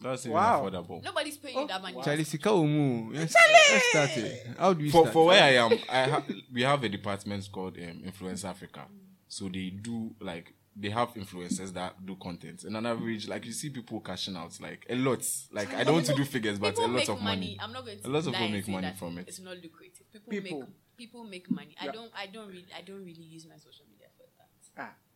That's 0.00 0.24
even 0.24 0.32
Wow. 0.34 0.62
affordable. 0.62 1.02
Nobody's 1.02 1.36
paying 1.36 1.58
you 1.58 1.66
that 1.66 1.82
money. 1.82 1.98
Charlie 2.02 2.24
Sika 2.24 2.50
Umu. 2.50 3.12
Let's, 3.12 3.34
let's 3.34 3.84
start 3.90 4.16
it. 4.16 4.46
How 4.58 4.72
do 4.72 4.82
we 4.82 4.90
for, 4.90 5.02
start? 5.02 5.12
for 5.12 5.26
where 5.26 5.42
I 5.42 5.50
am, 5.56 5.72
I 5.90 6.08
ha- 6.08 6.22
we 6.52 6.62
have 6.62 6.82
a 6.84 6.88
department 6.88 7.48
called 7.52 7.76
um, 7.76 8.02
Influence 8.04 8.44
Africa. 8.44 8.86
So 9.28 9.48
they 9.48 9.68
do 9.70 10.14
like 10.20 10.54
they 10.74 10.88
have 10.88 11.12
influencers 11.14 11.72
that 11.74 12.04
do 12.06 12.16
content. 12.16 12.64
And 12.64 12.76
on 12.78 12.86
average, 12.86 13.28
like 13.28 13.44
you 13.44 13.52
see 13.52 13.68
people 13.68 14.00
cashing 14.00 14.36
out 14.36 14.58
like 14.60 14.86
a 14.88 14.94
lot. 14.96 15.24
Like 15.52 15.74
I 15.74 15.84
don't 15.84 15.94
want 15.96 16.06
to 16.06 16.14
do 16.14 16.24
figures, 16.24 16.58
but 16.58 16.70
people 16.70 16.86
a 16.86 16.88
lot 16.88 16.96
make 16.96 17.08
of 17.10 17.20
money. 17.20 17.36
money. 17.36 17.58
I'm 17.60 17.72
not 17.72 17.84
going 17.84 18.00
to 18.00 18.08
A 18.08 18.10
lot 18.10 18.18
of 18.20 18.26
lie 18.28 18.32
people 18.32 18.48
make 18.52 18.68
money 18.68 18.86
that 18.86 18.98
from 18.98 19.18
it. 19.18 19.28
It's 19.28 19.40
not 19.40 19.56
lucrative. 19.56 20.06
People, 20.12 20.30
People. 20.30 20.60
make 20.60 20.68
people 20.96 21.24
make 21.24 21.50
money. 21.50 21.76
I 21.80 21.88
don't. 21.88 22.10
I 22.16 22.26
don't 22.26 22.48
really. 22.48 22.66
I 22.76 22.80
don't 22.80 23.04
really 23.04 23.22
use 23.22 23.46
my 23.46 23.56
social 23.56 23.84
media 23.90 24.06
for 24.16 24.24
that. 24.38 24.48
Ah, 24.82 24.94
that's 24.94 25.09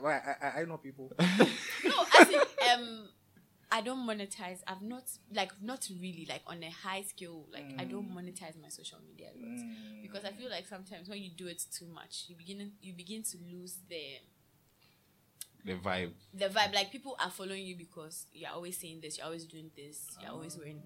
why 0.00 0.14
I, 0.14 0.46
I, 0.46 0.60
I 0.60 0.64
know 0.64 0.78
people. 0.78 1.12
No, 1.18 1.94
I 2.12 2.24
think 2.24 2.42
um, 2.72 3.08
I 3.72 3.80
don't 3.80 4.06
monetize. 4.06 4.60
I've 4.66 4.82
not 4.82 5.04
like 5.34 5.52
not 5.62 5.88
really 6.00 6.26
like 6.28 6.42
on 6.46 6.62
a 6.62 6.70
high 6.70 7.02
scale. 7.02 7.46
Like 7.52 7.72
I 7.78 7.84
don't 7.84 8.10
mm. 8.10 8.14
monetize 8.14 8.60
my 8.60 8.68
social 8.68 8.98
media 9.06 9.28
a 9.34 9.38
lot 9.40 9.58
mm. 9.58 10.02
because 10.02 10.24
I 10.24 10.32
feel 10.32 10.50
like 10.50 10.66
sometimes 10.66 11.08
when 11.08 11.22
you 11.22 11.30
do 11.30 11.46
it 11.46 11.62
too 11.72 11.86
much, 11.86 12.24
you 12.28 12.36
begin 12.36 12.72
you 12.82 12.92
begin 12.92 13.22
to 13.22 13.38
lose 13.50 13.78
the 13.88 14.18
The 15.64 15.74
vibe. 15.74 16.12
the 16.34 16.48
vibe. 16.48 16.74
Like 16.74 16.90
people 16.90 17.16
are 17.20 17.30
following 17.30 17.64
you 17.64 17.76
because 17.76 18.26
you're 18.32 18.50
always 18.50 18.76
saying 18.76 19.00
this, 19.02 19.18
you're 19.18 19.26
always 19.26 19.44
doing 19.44 19.70
this, 19.76 20.06
you're 20.20 20.32
always 20.32 20.56
ah. 20.56 20.60
wearing. 20.60 20.82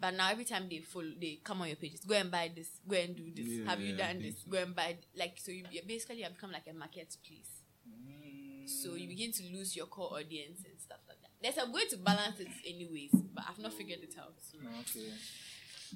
But 0.00 0.14
now 0.14 0.30
every 0.30 0.44
time 0.44 0.66
they 0.70 0.78
follow, 0.80 1.12
they 1.20 1.40
come 1.44 1.60
on 1.60 1.68
your 1.68 1.76
pages. 1.76 2.00
Go 2.00 2.14
and 2.14 2.30
buy 2.30 2.50
this. 2.54 2.68
Go 2.88 2.96
and 2.96 3.14
do 3.14 3.30
this. 3.34 3.46
Yeah, 3.46 3.68
Have 3.68 3.80
you 3.80 3.94
yeah, 3.94 4.06
done 4.06 4.20
think 4.20 4.34
this? 4.34 4.44
Go 4.48 4.58
and 4.58 4.74
buy. 4.74 4.96
Like 5.14 5.36
so, 5.36 5.52
you 5.52 5.64
you 5.70 5.82
basically 5.86 6.22
have 6.22 6.34
become 6.34 6.52
like 6.52 6.66
a 6.70 6.72
marketplace. 6.72 7.59
So 8.66 8.94
you 8.94 9.08
begin 9.08 9.32
to 9.32 9.42
lose 9.52 9.74
your 9.76 9.86
core 9.86 10.12
audience 10.14 10.62
and 10.64 10.78
stuff 10.80 10.98
like 11.08 11.18
that. 11.22 11.30
There's 11.42 11.58
a 11.58 11.70
way 11.70 11.86
to 11.88 11.96
balance 11.96 12.38
it, 12.40 12.48
anyways, 12.66 13.10
but 13.34 13.44
I've 13.48 13.58
not 13.58 13.72
figured 13.74 14.00
it 14.02 14.14
out. 14.18 14.34
So 14.40 14.58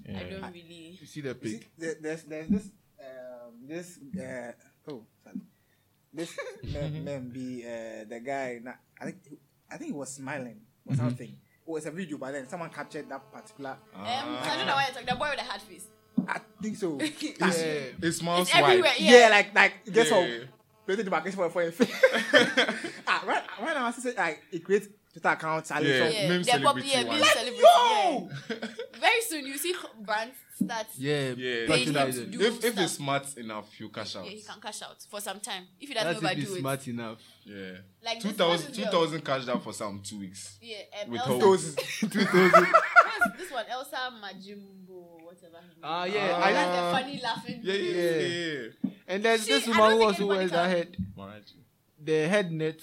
Okay. 0.08 0.16
I 0.18 0.28
don't 0.28 0.52
really. 0.52 0.98
You 1.00 1.06
see 1.06 1.20
the 1.20 1.36
You 1.40 1.48
see, 1.50 1.58
pic? 1.58 1.70
there, 1.78 1.94
there's 2.00 2.22
there's 2.24 2.48
this 2.48 2.70
um 2.98 3.52
this 3.68 3.98
uh 4.18 4.52
oh 4.90 5.06
sorry. 5.22 5.40
this 6.12 6.36
mem, 6.72 7.04
mem 7.04 7.28
be 7.30 7.62
uh 7.64 8.04
the 8.08 8.18
guy 8.24 8.58
na- 8.62 8.72
I 9.00 9.04
think 9.06 9.18
I 9.70 9.76
think 9.76 9.92
he 9.92 9.96
was 9.96 10.10
smiling 10.12 10.60
or 10.86 10.96
something. 10.96 11.28
It 11.30 11.70
was 11.70 11.86
a 11.86 11.90
video, 11.92 12.18
but 12.18 12.32
then 12.32 12.48
someone 12.48 12.70
captured 12.70 13.08
that 13.08 13.30
particular. 13.32 13.78
Um, 13.94 14.02
I 14.04 14.56
don't 14.56 14.66
know 14.66 14.74
why 14.74 14.84
you're 14.86 14.94
talking. 14.94 15.06
The 15.06 15.14
boy 15.14 15.30
with 15.30 15.38
the 15.38 15.44
hard 15.44 15.62
face. 15.62 15.86
I 16.26 16.40
think 16.60 16.76
so. 16.76 16.98
Yeah. 17.20 17.48
It 18.02 18.12
smells 18.12 18.48
It's 18.48 18.56
everywhere. 18.56 18.82
white. 18.90 19.00
yeah. 19.00 19.12
Yeah. 19.20 19.28
like 19.30 19.54
like 19.54 19.72
guess 19.92 20.10
Yeah. 20.10 20.44
What? 20.84 20.96
Created 20.96 21.06
the 21.06 21.10
vacation 21.10 21.36
for 21.36 21.50
for 21.50 21.62
your 21.62 21.72
face. 21.72 21.90
ah, 23.06 23.22
right, 23.26 23.42
right 23.60 23.74
now 23.74 23.86
I 23.86 23.90
say 23.92 24.14
like 24.16 24.42
it 24.52 24.64
creates 24.64 24.88
Twitter 25.12 25.28
accounts. 25.28 25.70
and 25.70 25.84
Yeah. 25.86 25.98
so- 25.98 26.08
yeah, 26.16 26.28
meme 26.28 26.42
they're 26.42 26.54
celebrity 26.58 26.88
yeah, 26.88 27.02
meme 27.04 27.22
celebrity. 27.22 27.62
Yeah. 27.62 28.68
Very 29.00 29.20
soon 29.28 29.46
you 29.46 29.58
see 29.58 29.74
brands 30.00 30.34
start. 30.62 30.86
Yeah, 30.96 31.32
Yeah. 31.36 31.66
Paying 31.66 31.92
him 31.92 32.12
to 32.12 32.26
do 32.26 32.40
If 32.40 32.46
if 32.64 32.72
stuff. 32.72 32.78
it's 32.84 32.92
smart 32.94 33.36
enough, 33.36 33.80
you 33.80 33.88
cash 33.90 34.16
out. 34.16 34.24
Yeah, 34.24 34.30
he 34.32 34.42
can 34.42 34.60
cash 34.60 34.82
out 34.82 34.96
for 35.10 35.20
some 35.20 35.40
time 35.40 35.64
if 35.80 35.88
he 35.88 35.94
doesn't 35.94 36.08
That's 36.08 36.18
if 36.18 36.24
overdo 36.24 36.40
he's 36.40 36.50
it. 36.56 36.60
smart 36.60 36.88
enough. 36.88 37.18
Yeah. 37.44 37.72
Like 38.04 38.20
Two 38.20 38.28
this- 38.28 38.36
thousand, 38.36 38.48
what's 38.66 38.76
two 38.76 38.82
this 38.82 38.90
girl? 38.90 39.00
thousand 39.04 39.24
cashed 39.24 39.48
out 39.48 39.62
for 39.64 39.72
some 39.72 40.00
two 40.02 40.18
weeks. 40.20 40.58
Yeah, 40.60 40.76
um, 41.02 41.10
With 41.10 41.20
Elsa. 41.20 41.32
hope. 41.32 41.40
Those- 41.40 41.76
What's 43.24 43.38
this 43.38 43.50
one? 43.52 43.64
Elsa 43.70 44.12
Majimbo, 44.22 45.22
whatever. 45.24 45.56
her 45.56 45.62
name 45.62 45.82
Ah, 45.82 46.04
is. 46.04 46.14
yeah. 46.14 46.20
I 46.20 46.50
I 46.50 46.52
like 46.52 46.54
like 46.54 46.74
the 46.76 46.98
funny 46.98 47.20
laughing. 47.22 47.60
Yeah, 47.62 47.74
yeah, 47.74 48.10
Yeah. 48.10 48.68
yeah. 48.84 48.90
Yeah. 49.06 49.14
And 49.14 49.22
there's 49.24 49.44
She- 49.44 49.52
this 49.52 49.68
I 49.68 49.70
woman 49.70 49.84
who 49.84 49.98
think 49.98 50.10
also 50.10 50.26
wears 50.26 50.50
that 50.50 50.70
head, 50.70 50.96
Maraji. 51.16 51.52
the 52.02 52.28
head 52.28 52.52
net. 52.52 52.80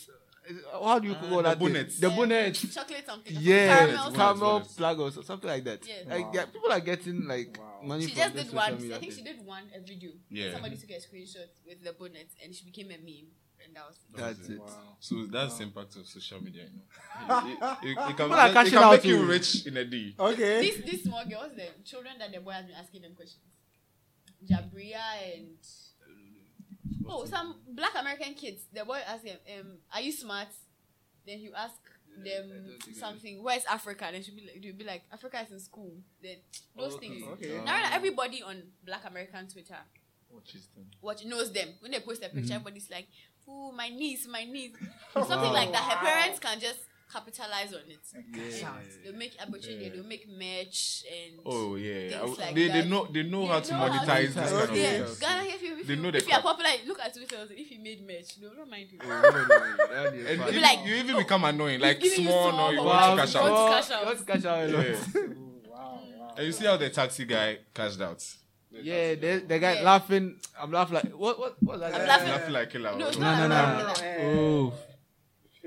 How 0.74 1.00
do 1.00 1.08
you 1.08 1.14
uh, 1.14 1.20
call 1.22 1.38
the 1.38 1.44
that? 1.44 1.60
thing? 1.60 1.68
bonnet. 1.68 1.92
The 2.02 2.10
bonnet. 2.10 2.54
Chocolate 2.74 3.06
something. 3.06 3.38
Yeah, 3.40 3.88
Caramel 4.12 4.36
bonnet, 4.36 4.68
flag 4.72 5.00
or 5.00 5.12
something 5.12 5.50
like 5.50 5.64
that. 5.64 5.88
Yeah. 5.88 6.14
Like 6.14 6.28
yeah, 6.34 6.46
people 6.46 6.72
are 6.72 6.80
getting 6.80 7.28
like 7.28 7.58
money 7.84 8.08
She 8.08 8.16
just 8.16 8.36
did 8.36 8.52
one. 8.54 8.74
I 8.92 8.98
think 8.98 9.14
she 9.14 9.22
did 9.22 9.46
one 9.46 9.64
a 9.76 9.80
video. 9.80 10.12
Yeah. 10.30 10.52
Somebody 10.54 10.78
took 10.78 10.90
a 10.90 10.94
screenshot 11.00 11.48
with 11.66 11.84
the 11.84 11.94
bonnet 11.94 12.28
and 12.44 12.54
she 12.54 12.66
became 12.66 12.88
a 12.88 12.98
meme, 12.98 13.30
and 13.64 13.76
that 13.76 13.86
was. 13.88 13.98
That's 14.14 14.50
it. 14.50 14.62
So 15.00 15.28
that's 15.32 15.58
the 15.58 15.64
impact 15.64 15.96
of 15.96 16.08
social 16.08 16.44
media. 16.44 16.64
You 16.64 17.28
know, 17.28 17.38
it, 17.38 17.46
it, 17.88 17.88
it, 17.88 17.92
it 17.92 17.96
can, 17.96 18.08
People 18.08 18.34
are 18.34 18.66
it 18.66 18.72
can 18.72 18.92
make 18.92 19.06
you 19.06 19.24
rich 19.24 19.66
in 19.68 19.78
a 19.78 19.86
day. 19.86 20.16
Okay. 20.20 20.62
This 20.62 20.92
this 20.92 21.04
small 21.04 21.24
girl, 21.26 21.42
what's 21.42 21.56
the 21.56 21.68
children 21.86 22.16
that 22.20 22.32
the 22.34 22.40
boy 22.40 22.52
has 22.52 22.66
been 22.66 22.76
asking 22.76 23.04
them 23.04 23.16
questions? 23.16 23.46
Jabria 24.44 25.06
and 25.36 25.58
oh 27.12 27.26
some 27.26 27.56
black 27.70 27.92
American 28.00 28.34
kids. 28.34 28.64
The 28.74 28.86
boy 28.86 29.00
asked 29.06 29.26
them, 29.26 29.38
um, 29.60 29.78
"Are 29.94 30.02
you 30.02 30.12
smart?" 30.12 30.48
Then 31.26 31.40
you 31.40 31.52
ask 31.56 31.76
them 32.24 32.78
something. 32.94 33.44
Where's 33.44 33.66
Africa? 33.66 34.10
Then 34.12 34.24
she'll 34.24 34.36
be 34.36 34.42
like, 34.42 34.64
"You'll 34.64 34.76
be 34.78 34.84
like, 34.84 35.04
Africa 35.12 35.42
is 35.46 35.52
in 35.52 35.60
school." 35.60 35.94
Then 36.22 36.38
those 36.78 36.96
things. 36.96 37.24
Okay. 37.34 37.58
Now 37.58 37.82
that 37.82 37.92
everybody 37.94 38.42
on 38.42 38.64
Black 38.86 39.02
American 39.06 39.48
Twitter 39.48 39.78
Watch 40.34 40.54
this 40.54 40.66
thing. 40.74 40.86
watch 41.02 41.26
knows 41.26 41.52
them 41.52 41.70
when 41.82 41.92
they 41.92 42.00
post 42.00 42.24
a 42.24 42.30
picture, 42.30 42.54
everybody's 42.54 42.90
like, 42.90 43.08
"Oh, 43.48 43.72
my 43.72 43.90
niece, 43.90 44.28
my 44.28 44.44
niece," 44.46 44.72
something 45.14 45.52
like 45.52 45.72
that. 45.72 45.84
Her 45.84 46.06
parents 46.06 46.40
can 46.40 46.60
just 46.60 46.80
capitalize 47.12 47.74
on 47.74 47.82
it. 47.90 48.00
They'll 49.04 49.14
make 49.16 49.34
opportunity. 49.42 49.90
They'll 49.90 50.04
make 50.06 50.28
merch 50.30 51.04
and 51.12 51.40
Oh 51.46 51.76
yeah, 51.76 52.20
Things 52.22 52.40
I- 52.40 52.46
like 52.46 52.56
they, 52.56 52.68
they 52.68 52.86
know 52.86 53.08
they 53.12 53.24
know 53.24 53.46
how 53.48 53.60
to 53.60 53.72
know 53.72 53.78
how 53.78 53.88
to 53.88 53.94
monetize 54.12 54.34
this 54.34 54.36
kind 54.36 54.48
of 54.56 54.70
Okay. 54.70 55.00
yeah. 55.00 55.08
Ghana, 55.20 55.44
if 55.56 55.62
you 55.62 55.78
if, 55.80 55.88
They 55.88 55.94
you, 55.96 56.02
know 56.02 56.12
the 56.12 56.18
if 56.20 56.28
you 56.28 56.34
are 56.36 56.42
popular, 56.42 56.70
look 56.88 57.00
at 57.00 57.14
Twitter. 57.14 57.48
If 57.52 57.72
you 57.72 57.80
made 57.80 58.06
merch, 58.08 58.40
they 58.40 58.48
will 58.48 58.56
not 58.58 58.70
mind 58.70 58.88
you. 58.92 59.00
And 59.92 60.42
And 60.42 60.52
Be 60.54 60.60
like, 60.60 60.86
you 60.86 60.96
even 60.96 61.16
oh, 61.16 61.20
become 61.20 61.44
annoying, 61.46 61.80
like 61.80 62.04
small, 62.04 62.52
small, 62.52 62.58
no, 62.58 62.70
you 62.72 62.78
want 62.78 62.88
wow, 62.88 63.16
to 63.16 63.22
cash 63.22 63.36
out. 63.36 63.52
want 63.52 63.56
to 63.72 63.76
cash 63.82 63.92
out. 63.92 64.00
You 64.02 64.06
want 64.08 64.20
to 64.20 64.26
cash 64.26 64.46
out 64.46 64.60
a 64.64 64.68
lot. 64.72 64.86
Yeah. 64.86 65.28
And 66.38 66.46
you 66.48 66.54
see 66.54 66.66
how 66.66 66.78
the 66.78 66.90
taxi 66.90 67.26
guy 67.26 67.58
cashed 67.74 68.00
out. 68.00 68.24
Yeah, 68.72 69.16
the, 69.16 69.44
the 69.46 69.60
guy 69.60 69.74
Yeah. 69.76 69.82
laughing. 69.82 70.40
I'm 70.58 70.72
laughing 70.72 70.96
like 70.96 71.12
what? 71.12 71.38
What? 71.38 71.62
What? 71.62 71.80
was 71.82 71.82
I'm 71.82 71.92
guy? 71.92 72.08
laughing. 72.08 72.30
Laughing 72.30 72.54
like 72.54 72.70
killer. 72.70 72.98
No, 72.98 73.08
it's 73.10 73.18
No, 73.18 73.36
no, 73.36 73.48
no. 73.50 73.94
Oh, 74.22 74.74
You 74.74 74.74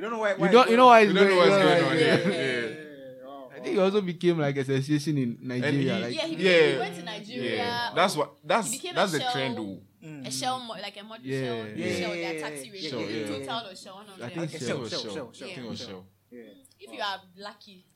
don't 0.05 0.13
know 0.13 0.19
why. 0.21 0.31
you 0.37 0.49
don't. 0.49 0.71
You 0.71 0.77
know 0.77 0.87
why 0.87 1.01
it's 1.01 1.13
You 1.13 1.19
don't 1.19 1.29
know 1.29 1.35
going, 1.35 1.51
what's 1.51 1.51
you 1.51 1.59
know 1.59 1.81
going 1.81 1.85
why 1.85 1.91
on. 1.91 1.97
it's 1.97 2.07
Yeah, 2.07 2.17
going. 2.25 2.35
yeah. 2.79 3.57
I 3.57 3.61
think 3.65 3.77
it 3.77 3.81
also 3.81 4.01
became 4.03 4.39
like 4.39 4.57
a 4.59 4.65
sensation 4.65 5.17
in 5.19 5.39
Nigeria. 5.41 5.97
he- 5.97 6.03
like, 6.03 6.15
Yeah, 6.15 6.27
he, 6.27 6.35
Yeah. 6.37 6.73
he 6.73 6.79
went 6.79 6.95
to 6.97 7.03
Nigeria. 7.03 7.57
Yeah, 7.57 7.91
that's 7.95 8.15
what. 8.17 8.35
That's 8.45 8.71
He 8.71 8.79
became 8.79 8.95
that's 8.95 9.13
a 9.15 9.17
the 9.17 9.23
shell. 9.23 9.33
trend. 9.33 9.57
Though. 9.59 9.81
A 10.27 10.31
shell, 10.31 10.61
mo- 10.61 10.75
like 10.75 10.97
a 11.01 11.03
model 11.05 11.25
Yeah, 11.25 11.41
shell, 11.41 11.57
yeah. 11.57 11.97
shell, 11.97 12.15
Yeah, 12.15 12.23
their 12.29 12.35
yeah, 12.35 12.41
taxi 12.41 12.67
yeah, 12.67 12.73
rating, 12.73 12.91
Shell, 12.91 13.01
yeah. 13.01 13.47
total 13.47 13.71
or 13.71 13.77
shell, 13.77 13.95
one 13.95 14.05
of 14.07 14.15
I 14.17 14.29
them. 14.29 14.31
think 14.31 14.43
I 14.43 14.47
so. 14.47 14.59
think 14.59 14.71
it 14.71 14.79
was 14.81 14.91
Shell, 14.91 15.01
Shell. 15.01 15.13
shell, 15.15 15.29
I 15.33 15.37
shell. 15.39 15.49
think 15.49 15.59
it 15.59 15.71
was 15.71 15.79
Shell. 15.81 16.05
If 16.81 16.93
you 16.93 17.01
are 17.01 17.21
lucky 17.39 17.87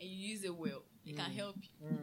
and 0.00 0.10
you 0.10 0.28
use 0.32 0.44
it 0.44 0.54
well, 0.54 0.82
it 1.06 1.16
can 1.16 1.30
mm. 1.30 1.36
help 1.36 1.56
you. 1.62 1.86
Mm. 1.88 1.96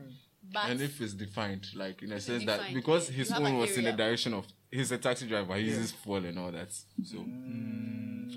But 0.52 0.70
And 0.72 0.82
if 0.82 1.00
it's 1.00 1.14
defined, 1.14 1.68
like 1.76 2.02
in 2.02 2.12
a 2.12 2.14
If 2.14 2.18
it's 2.18 2.26
sense 2.26 2.46
that 2.46 2.58
defined, 2.58 2.76
because 2.76 3.10
yeah. 3.12 3.16
his 3.18 3.30
You 3.30 3.34
have 3.36 3.44
own 3.44 3.52
an 3.52 3.58
was 3.60 3.78
in 3.78 3.84
the 3.84 3.90
area. 3.92 3.98
direction 3.98 4.34
of 4.34 4.48
he's 4.74 4.92
a 4.92 4.98
taxi 4.98 5.28
driver, 5.28 5.56
he 5.56 5.66
uses 5.66 5.92
fuel 5.92 6.26
and 6.26 6.38
all 6.40 6.52
that. 6.52 6.72
So 7.04 7.18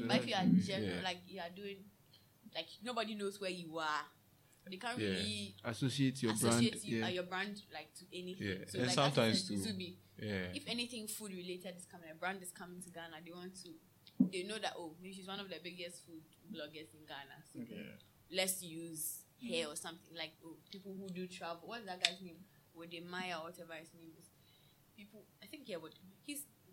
But 0.07 0.17
if 0.19 0.27
you 0.29 0.35
are 0.35 0.47
general, 0.47 0.97
Yeah. 0.97 1.03
like 1.03 1.19
you 1.27 1.41
are 1.41 1.51
doing, 1.55 1.79
like 2.55 2.69
nobody 2.83 3.15
knows 3.15 3.41
where 3.41 3.51
you 3.51 3.79
are, 3.79 4.05
they 4.71 4.77
can't 4.77 4.99
Yeah. 4.99 5.09
really 5.09 5.55
associate 5.65 6.23
your 6.23 6.35
brand. 6.35 6.63
you, 6.63 6.99
Yeah. 6.99 7.07
uh, 7.07 7.09
your 7.09 7.23
brand 7.25 7.63
like 7.73 7.95
to 7.95 8.05
anything. 8.13 8.47
Yeah. 8.49 8.65
So 8.67 8.79
And 8.79 8.87
like 8.89 8.95
sometimes 8.95 9.49
that 9.49 9.55
too- 9.55 9.61
Zubi, 9.63 9.97
yeah, 10.19 10.53
if 10.55 10.67
anything 10.69 11.07
food 11.09 11.33
related 11.33 11.77
is 11.77 11.87
coming, 11.87 12.11
a 12.11 12.15
brand 12.15 12.43
is 12.43 12.51
coming 12.53 12.83
to 12.83 12.91
Ghana, 12.91 13.23
they 13.25 13.33
want 13.33 13.55
to 13.63 13.71
they 14.33 14.43
know 14.45 14.59
that 14.59 14.73
oh 14.77 14.97
maybe 15.01 15.15
she's 15.15 15.27
one 15.27 15.39
of 15.41 15.49
the 15.49 15.59
biggest 15.63 16.05
food 16.07 16.23
bloggers 16.53 16.93
in 16.95 17.05
Ghana. 17.07 17.37
So 17.53 17.61
let's 18.31 18.63
use 18.63 19.23
her 19.43 19.67
or 19.71 19.77
something 19.77 20.17
like 20.17 20.33
oh, 20.45 20.57
people 20.71 20.95
who 20.95 21.09
do 21.11 21.27
travel. 21.27 21.69
What's 21.69 21.85
that 21.87 22.03
guy's 22.03 22.21
name? 22.23 22.39
Wode 22.75 23.01
Maya 23.09 23.39
or 23.39 23.45
whatever 23.51 23.75
his 23.75 23.93
name 23.95 24.11
is. 24.19 24.27
People, 24.97 25.25
I 25.43 25.47
think 25.47 25.69
yeah, 25.69 25.77
Wode. 25.77 25.95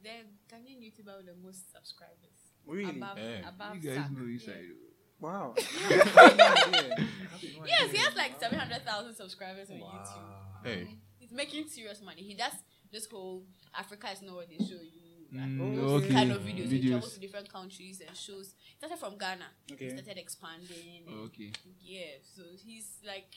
He's 0.04 0.12
the 0.12 0.56
Ghanaian 0.56 0.82
YouTuber 0.82 1.18
with 1.18 1.26
the 1.28 1.36
most 1.42 1.72
subscribers. 1.72 2.52
Really? 2.66 2.90
Above, 2.90 3.18
Yeah. 3.18 3.50
above 3.50 3.76
You 3.76 3.82
guys 3.90 3.96
Sak. 3.98 4.12
know 4.12 4.28
each 4.28 4.48
Yeah. 4.48 4.54
other. 4.54 4.76
Wow. 5.20 5.56
Yes, 7.66 7.92
he 7.92 7.98
has 7.98 8.16
like 8.16 8.40
seven 8.40 8.60
hundred 8.60 8.86
thousand 8.86 9.16
subscribers 9.16 9.70
on 9.70 9.78
YouTube. 9.78 10.64
Hey. 10.64 10.88
He's 11.20 11.32
making 11.32 11.68
serious 11.68 12.02
money. 12.02 12.22
He 12.22 12.34
does 12.36 12.54
this 12.92 13.06
whole 13.08 13.44
Africa 13.78 14.08
is 14.12 14.22
not 14.22 14.36
what 14.36 14.50
they 14.50 14.58
show 14.64 14.76
you. 14.82 15.00
like, 15.32 15.50
Mm, 15.50 15.78
okay. 15.98 16.10
kind 16.14 16.32
of 16.32 16.42
videos. 16.44 16.70
He 16.70 16.88
travels 16.90 17.14
to 17.16 17.20
different 17.20 17.52
countries 17.52 18.02
and 18.06 18.16
shows. 18.16 18.54
He 18.70 18.76
started 18.78 19.00
from 19.00 19.18
Ghana. 19.18 19.46
Okay. 19.72 19.86
He 19.86 19.90
started 19.92 20.18
expanding. 20.20 21.08
and- 21.08 21.20
Okay. 21.26 21.52
Yeah, 21.82 22.18
so 22.36 22.44
he's 22.64 23.00
like 23.06 23.34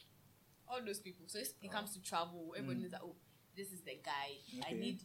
all 0.68 0.80
those 0.84 1.00
people. 1.00 1.24
So 1.28 1.38
it's- 1.38 1.54
he 1.60 1.68
comes 1.68 1.94
to 1.94 2.02
travel. 2.02 2.52
Everybody 2.56 2.80
knows 2.82 2.90
that 2.90 3.00
oh, 3.02 3.16
this 3.56 3.72
is 3.72 3.80
the 3.82 3.98
guy. 4.04 4.36
I 4.68 4.72
need 4.74 5.00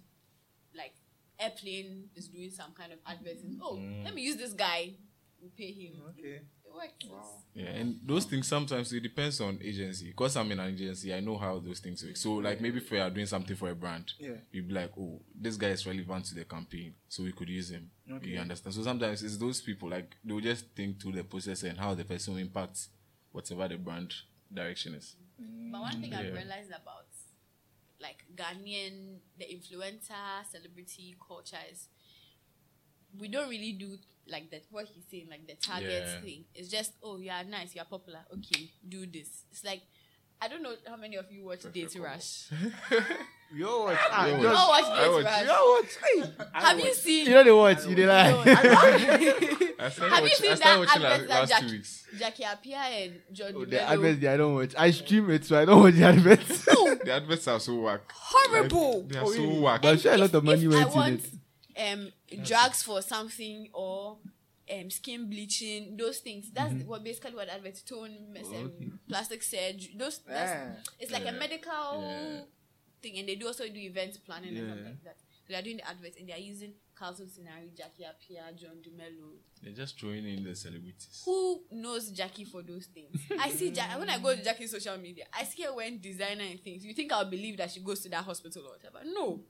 like 0.76 0.96
airplane 1.42 2.10
is 2.16 2.28
doing 2.28 2.50
some 2.50 2.72
kind 2.74 2.94
of 2.94 3.00
advertising. 3.06 3.60
Oh, 3.62 3.76
mm. 3.76 4.04
let 4.06 4.14
me 4.14 4.22
use 4.22 4.36
this 4.36 4.54
guy. 4.54 4.94
We 5.42 5.50
pay 5.50 5.72
him. 5.72 5.94
Okay. 6.10 6.42
It 6.74 7.12
works. 7.12 7.28
Yeah, 7.54 7.70
and 7.70 8.00
those 8.06 8.26
things 8.26 8.48
sometimes 8.48 8.94
it 8.94 9.02
depends 9.02 9.42
on 9.42 9.60
agency. 9.62 10.08
Because 10.08 10.38
I'm 10.38 10.52
in 10.52 10.60
an 10.60 10.74
agency, 10.74 11.14
I 11.14 11.20
know 11.20 11.38
how 11.38 11.60
those 11.60 11.80
things 11.80 12.04
work. 12.04 12.16
So, 12.16 12.36
like 12.36 12.62
maybe 12.62 12.78
if 12.78 12.90
we 12.90 13.00
are 13.00 13.10
doing 13.10 13.26
something 13.26 13.56
for 13.56 13.70
a 13.70 13.76
brand, 13.76 14.14
Yeah. 14.20 14.36
you'd 14.52 14.68
be 14.68 14.74
like, 14.74 14.92
oh, 14.98 15.22
this 15.36 15.58
guy 15.58 15.70
is 15.70 15.86
relevant 15.86 16.26
to 16.26 16.36
the 16.36 16.46
campaign, 16.46 16.94
so 17.08 17.24
we 17.24 17.32
could 17.34 17.50
use 17.50 17.72
him. 17.72 17.90
Okay. 18.10 18.28
You 18.28 18.40
understand? 18.40 18.74
So 18.76 18.84
sometimes 18.84 19.24
it's 19.24 19.38
those 19.38 19.62
people 19.62 19.90
like 19.90 20.16
they 20.24 20.34
will 20.34 20.42
just 20.42 20.66
think 20.76 21.02
through 21.02 21.14
the 21.14 21.24
process 21.24 21.64
and 21.64 21.78
how 21.78 21.94
the 21.94 22.06
person 22.06 22.38
impacts 22.38 22.90
whatever 23.32 23.68
the 23.68 23.78
brand 23.78 24.14
direction 24.54 24.96
is. 24.96 25.16
But 25.72 25.82
one 25.82 26.02
thing 26.02 26.14
I've 26.14 26.34
realized 26.34 26.70
about 26.70 27.06
like 28.02 28.24
Ghanaian, 28.36 29.20
the 29.38 29.46
influencer 29.46 30.46
celebrity 30.50 31.16
culture 31.26 31.62
is 31.72 31.88
we 33.18 33.28
don't 33.28 33.50
really 33.50 33.74
do 33.74 33.98
like 34.28 34.50
that. 34.52 34.64
What 34.70 34.88
he's 34.88 35.06
saying, 35.10 35.28
like 35.30 35.48
the 35.48 35.56
target 35.56 36.04
Yeah. 36.08 36.22
thing. 36.22 36.46
It's 36.54 36.70
just 36.70 36.94
oh 37.04 37.18
you 37.18 37.32
are 37.32 37.44
nice, 37.44 37.76
you 37.76 37.82
are 37.82 37.86
popular. 37.90 38.22
Okay, 38.34 38.72
do 38.88 39.06
this. 39.06 39.46
It's 39.52 39.64
like 39.64 39.82
I 40.42 40.48
don't 40.48 40.64
know 40.64 40.74
how 40.88 40.96
many 40.98 41.18
of 41.18 41.32
you 41.32 41.46
watch 41.46 41.62
Date 41.72 41.96
Rush. 42.00 42.48
Yo, 43.54 43.84
watch. 43.84 43.98
Ah, 44.10 44.26
You 44.28 44.42
just- 44.42 44.60
all 44.60 44.70
watch 44.70 45.00
Date 45.00 45.12
watch- 45.12 45.24
Rush. 45.26 45.46
Yo, 45.46 45.72
watch. 45.72 45.98
Hey. 46.02 46.46
Have 46.54 46.80
you 46.80 46.94
seen? 46.94 47.26
You 47.28 47.32
know 47.34 47.44
they 47.44 47.52
watch. 47.52 47.86
You 47.86 47.96
they 47.96 48.06
like. 48.08 48.48
I 49.80 49.90
started 49.90 50.14
Have 50.14 50.24
you 50.24 50.30
seen 50.30 50.52
I 50.52 50.56
started 50.56 50.62
that 50.62 50.80
watching 50.80 51.04
advert 51.04 51.04
last, 51.04 51.28
that 51.28 51.30
last 51.30 51.50
Jack- 51.50 51.62
two 51.62 51.68
weeks. 51.72 52.06
Jackie 52.18 52.44
Appiah 52.44 53.04
and 53.06 53.22
John 53.32 53.52
Oh, 53.56 53.66
the 53.66 53.82
adverts 53.82 54.26
I 54.26 54.38
don't 54.38 54.56
watch. 54.56 54.74
I 54.78 54.92
stream 54.92 55.30
it, 55.32 55.46
so 55.46 55.60
I 55.62 55.66
don't 55.66 55.82
watch 55.82 55.94
the 55.96 56.04
adverts. 56.06 56.68
The 57.04 57.14
adverts 57.14 57.48
are 57.48 57.60
so 57.60 57.76
whack. 57.82 58.02
Horrible. 58.14 59.04
They 59.08 59.18
are 59.18 59.26
so 59.26 59.60
whack. 59.62 59.82
But 59.82 59.88
I'm 59.90 59.98
sure 59.98 60.14
a 60.14 60.18
lot 60.18 60.34
of 60.34 60.44
money 60.44 60.66
if 60.66 60.72
went 60.72 60.86
I 60.86 60.90
in 60.90 60.96
want, 60.96 61.22
it. 61.76 61.94
Um, 61.94 62.12
drugs 62.44 62.84
for 62.84 63.02
something 63.02 63.70
or 63.74 64.18
um, 64.72 64.90
skin 64.90 65.30
bleaching, 65.30 65.98
those 65.98 66.20
things. 66.20 66.52
That's 66.52 66.74
Mm-hmm. 66.74 66.88
what 66.90 67.04
basically 67.04 67.36
what 67.36 67.50
adverts 67.50 67.82
tone, 67.82 68.16
um, 68.38 68.44
okay. 68.46 68.92
plastic 69.08 69.44
surgery. 69.44 69.94
Those 69.98 70.20
that's, 70.20 70.52
Yeah. 70.52 70.76
it's 71.00 71.12
like 71.12 71.26
a 71.28 71.32
medical 71.32 72.02
Yeah. 72.02 72.42
thing, 73.02 73.18
and 73.20 73.28
they 73.28 73.36
do 73.36 73.48
also 73.48 73.68
do 73.68 73.80
event 73.80 74.18
planning 74.26 74.58
and 74.58 74.68
stuff 74.74 74.86
like 74.86 75.04
that. 75.04 75.18
So 75.48 75.54
they're 75.54 75.62
doing 75.64 75.78
the 75.78 75.88
adverts 75.90 76.18
and 76.20 76.30
they're 76.30 76.38
using 76.38 76.74
Carlton 76.96 77.28
Scenario, 77.28 77.68
Jackie 77.76 78.04
Appiah, 78.04 78.56
John 78.56 78.78
Dumelo. 78.86 79.34
They're 79.62 79.74
just 79.74 80.00
throwing 80.00 80.26
in 80.28 80.44
the 80.44 80.56
celebrities. 80.56 81.24
Who 81.26 81.64
knows 81.72 82.12
Jackie 82.12 82.46
for 82.46 82.62
those 82.62 82.86
things? 82.86 83.20
I 83.40 83.50
see 83.50 83.72
Jack 83.72 83.98
when 84.00 84.08
I 84.10 84.20
go 84.20 84.36
to 84.36 84.44
Jackie's 84.44 84.70
social 84.72 84.98
media, 84.98 85.26
I 85.34 85.44
see 85.46 85.64
her 85.64 85.74
wearing 85.74 85.98
designer 85.98 86.44
and 86.44 86.60
things. 86.64 86.86
You 86.86 86.94
think 86.94 87.12
I'll 87.12 87.30
believe 87.30 87.58
that 87.58 87.72
she 87.72 87.80
goes 87.80 88.02
to 88.02 88.10
that 88.10 88.24
hospital 88.24 88.64
or 88.68 88.74
whatever? 88.74 89.00
No. 89.04 89.42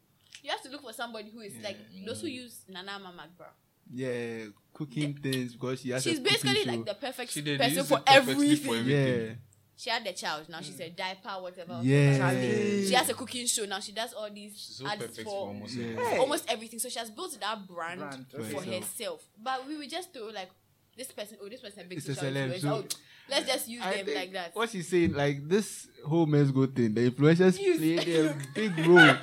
You 0.42 0.50
have 0.50 0.62
to 0.64 0.70
look 0.70 0.82
for 0.82 0.94
somebody 0.94 1.30
who 1.30 1.42
is 1.42 1.54
like 1.62 1.78
those 2.06 2.22
who 2.22 2.28
use 2.28 2.64
Nana 2.70 2.94
Ama 2.94 3.14
McBrown. 3.16 3.52
Yeah, 3.94 4.46
cooking 4.86 5.14
things 5.16 5.54
because 5.54 5.82
she 5.82 5.90
has 5.92 6.04
She's 6.04 6.18
a 6.20 6.22
basically 6.22 6.66
like 6.66 6.86
the 6.86 6.94
perfect 6.96 7.32
She 7.32 7.42
did 7.42 7.60
person 7.60 7.84
for 7.84 7.98
it 8.00 8.04
everything. 8.08 8.56
for 8.68 8.76
everything. 8.76 9.28
Yeah. 9.28 9.34
She 9.78 9.90
had 9.90 10.04
the 10.06 10.14
child, 10.14 10.48
now 10.48 10.62
she's 10.62 10.80
a 10.80 10.90
diaper, 10.90 11.30
whatever. 11.42 11.80
Yeah. 11.82 12.18
Traveling. 12.18 12.86
She 12.88 12.94
has 12.94 13.10
a 13.10 13.14
cooking 13.16 13.48
show 13.48 13.66
now. 13.66 13.80
She 13.80 13.92
does 13.94 14.14
all 14.14 14.30
these 14.30 14.54
so 14.78 14.86
ads 14.86 15.02
perfect 15.02 15.18
for, 15.18 15.24
for 15.24 15.48
almost 15.48 15.76
Yeah. 15.76 15.86
everything. 15.86 16.06
for 16.16 16.20
almost 16.20 16.46
everything. 16.52 16.80
So 16.80 16.90
she 16.90 17.00
has 17.00 17.10
built 17.10 17.38
that 17.40 17.68
brand, 17.68 18.00
Brand 18.00 18.26
for 18.30 18.38
for 18.44 18.62
herself. 18.62 18.84
herself. 18.84 19.24
But 19.42 19.68
we 19.68 19.78
would 19.78 19.90
just 19.90 20.14
do 20.14 20.30
like 20.32 20.50
this 20.96 21.12
person. 21.12 21.38
Oh, 21.42 21.50
this 21.50 21.62
person 21.62 21.82
a 21.82 21.86
big 21.86 21.98
It's 21.98 22.06
social 22.08 22.26
influencer. 22.32 22.62
so- 22.62 22.76
Oh, 22.76 22.86
let's 23.30 23.48
just 23.48 23.68
use 23.70 23.82
I 23.84 24.04
them 24.04 24.14
like 24.16 24.34
that. 24.34 24.56
What 24.56 24.70
she's 24.70 24.88
saying, 24.88 25.14
like 25.14 25.48
this 25.48 25.88
whole 26.06 26.28
men's 26.28 26.52
go 26.52 26.68
thing, 26.68 26.94
the 26.94 27.10
influencers 27.10 27.60
Use- 27.60 27.78
played 27.80 28.08
a 28.08 28.36
big 28.54 28.78
role. 28.86 29.16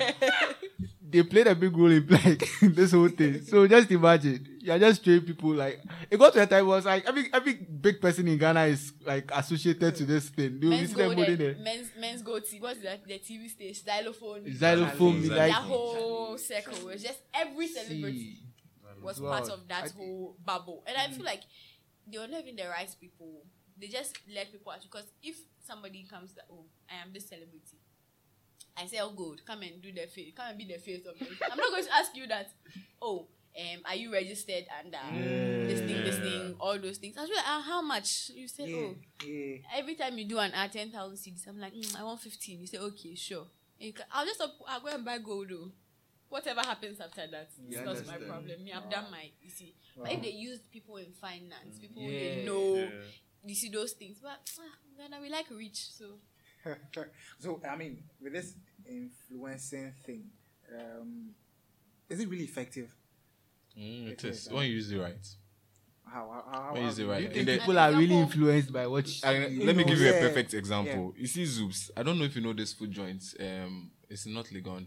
they 1.09 1.23
played 1.23 1.47
a 1.47 1.55
big 1.55 1.75
role 1.75 1.91
in 1.91 2.05
like 2.07 2.43
this 2.61 2.91
whole 2.91 3.07
thing. 3.09 3.43
So 3.43 3.65
just 3.67 3.89
imagine, 3.91 4.58
you're 4.69 4.89
just 4.89 5.03
training 5.03 5.25
people 5.25 5.51
like 5.53 5.81
it 6.09 6.17
got 6.17 6.33
to 6.33 6.41
a 6.41 6.45
time 6.45 6.67
was 6.67 6.85
like 6.85 7.05
every 7.05 7.29
every 7.33 7.53
big 7.53 7.99
person 8.01 8.27
in 8.27 8.37
Ghana 8.37 8.63
is 8.65 8.93
like 9.05 9.29
associated 9.33 9.95
to 9.95 10.05
this 10.05 10.29
thing. 10.29 10.59
You 10.61 10.69
men's 10.69 10.89
see 10.89 10.95
them 10.95 11.15
gold, 11.15 11.27
holding 11.27 11.47
and- 11.47 11.63
men's 11.63 11.89
Menzgold. 11.99 12.49
T- 12.49 12.59
what's 12.59 12.81
that? 12.81 13.05
The 13.05 13.19
TV 13.19 13.49
station, 13.49 13.85
Zylofon. 13.85 14.57
Zylofon, 14.57 15.21
Zylofon. 15.23 15.29
like 15.29 15.51
that 15.51 15.53
whole 15.53 16.37
circle 16.37 16.85
was 16.87 17.03
just 17.03 17.19
every 17.33 17.67
celebrity 17.67 18.35
see. 18.35 19.03
was 19.03 19.19
Wow. 19.19 19.31
part 19.31 19.49
of 19.49 19.67
that 19.67 19.83
I 19.83 19.87
think- 19.87 19.95
whole 19.97 20.37
bubble, 20.45 20.83
and 20.87 20.97
I 20.97 21.07
hmm. 21.07 21.13
feel 21.13 21.25
like 21.25 21.41
they 22.11 22.17
were 22.17 22.27
not 22.27 22.41
even 22.41 22.55
the 22.55 22.67
right 22.69 22.89
people. 22.99 23.43
They 23.79 23.87
just 23.87 24.17
let 24.33 24.51
people 24.51 24.71
out 24.71 24.81
because 24.81 25.05
if 25.23 25.37
somebody 25.65 26.03
comes 26.09 26.33
that 26.33 26.45
oh 26.51 26.65
I 26.89 27.01
am 27.01 27.13
this 27.13 27.29
celebrity, 27.29 27.77
I 28.77 28.85
say 28.87 28.99
oh 28.99 29.11
good 29.11 29.45
come 29.45 29.61
and 29.61 29.81
do 29.81 29.91
the 29.91 30.07
face, 30.07 30.33
come 30.35 30.47
and 30.49 30.57
be 30.57 30.65
the 30.65 30.79
face 30.79 31.05
of 31.05 31.15
it. 31.21 31.27
I'm 31.51 31.57
not 31.57 31.71
going 31.71 31.83
to 31.85 31.93
ask 31.95 32.15
you 32.15 32.27
that. 32.27 32.51
Oh, 33.01 33.27
um, 33.57 33.81
are 33.85 33.95
you 33.95 34.11
registered 34.13 34.65
under 34.79 34.97
this 35.67 35.79
thing, 35.81 36.03
this 36.03 36.17
thing, 36.19 36.55
all 36.59 36.77
those 36.79 36.97
things? 36.97 37.17
I 37.17 37.21
was 37.21 37.29
like, 37.29 37.45
ah, 37.45 37.63
how 37.65 37.81
much? 37.81 38.31
You 38.33 38.47
say, 38.47 38.67
Yeah. 38.67 38.75
oh, 38.75 38.95
Yeah. 39.25 39.57
every 39.75 39.95
time 39.95 40.17
you 40.17 40.25
do 40.25 40.37
an 40.39 40.51
ad 40.53 40.71
10,000 40.71 41.17
cedis, 41.17 41.47
I'm 41.47 41.59
like, 41.59 41.73
mm, 41.73 41.95
I 41.99 42.03
want 42.03 42.21
15. 42.21 42.59
You 42.61 42.67
say, 42.67 42.77
okay, 42.77 43.15
sure. 43.15 43.47
And 43.81 43.95
can, 43.95 44.05
I'll 44.11 44.25
just 44.25 44.41
up, 44.41 44.55
I'll 44.67 44.81
go 44.81 44.87
and 44.87 45.03
buy 45.05 45.17
gold 45.19 45.49
though. 45.49 45.71
Whatever 46.29 46.61
happens 46.61 46.99
after 47.01 47.25
that, 47.27 47.49
it's 47.67 47.77
You 47.79 47.83
not 47.83 48.05
my 48.05 48.17
problem. 48.17 48.63
Me, 48.63 48.71
I've 48.71 48.89
done 48.89 49.05
my, 49.09 49.31
you 49.41 49.49
see. 49.49 49.73
But 49.97 50.11
if 50.13 50.21
they 50.21 50.29
use 50.29 50.59
people 50.71 50.97
in 50.97 51.11
finance, 51.13 51.79
people 51.81 52.03
Yeah. 52.03 52.19
they 52.19 52.45
know, 52.45 52.91
you 53.45 53.55
see 53.55 53.69
those 53.69 53.93
things. 53.93 54.19
But 54.21 54.39
ah, 54.59 54.77
then 54.97 55.21
we 55.21 55.29
like 55.29 55.49
rich, 55.49 55.89
so. 55.91 56.19
so 57.39 57.59
I 57.67 57.75
mean, 57.75 58.03
with 58.21 58.33
this 58.33 58.53
influencing 58.85 59.93
thing, 60.05 60.29
um, 60.77 61.29
is 62.09 62.19
it 62.19 62.29
really 62.29 62.43
effective? 62.43 62.93
Mm, 63.79 64.07
it 64.07 64.11
It 64.11 64.23
is. 64.29 64.47
is, 64.47 64.51
When 64.51 64.65
you 64.65 64.73
use 64.73 64.91
it 64.91 64.97
right. 64.97 65.27
How? 66.05 66.43
How? 66.51 66.61
how, 66.61 66.73
When 66.73 66.81
you 66.81 66.87
use 66.87 66.99
it 66.99 67.05
right. 67.07 67.23
You 67.23 67.29
think 67.29 67.45
the- 67.45 67.57
people 67.59 67.79
are 67.79 67.91
really 67.93 68.15
influenced 68.15 68.73
by 68.73 68.87
what? 68.87 69.07
She, 69.07 69.23
I, 69.23 69.47
let 69.47 69.75
me 69.75 69.83
give 69.83 69.99
you 69.99 70.09
a 70.09 70.19
perfect 70.19 70.53
example. 70.53 71.13
You 71.17 71.27
see 71.27 71.43
Zoobs. 71.43 71.91
I 71.95 72.03
don't 72.03 72.17
know 72.17 72.25
if 72.25 72.35
you 72.35 72.41
know 72.41 72.53
this 72.53 72.73
food 72.73 72.91
joint. 72.91 73.23
Um, 73.39 73.91
it's 74.09 74.25
not 74.25 74.45
Legon. 74.47 74.85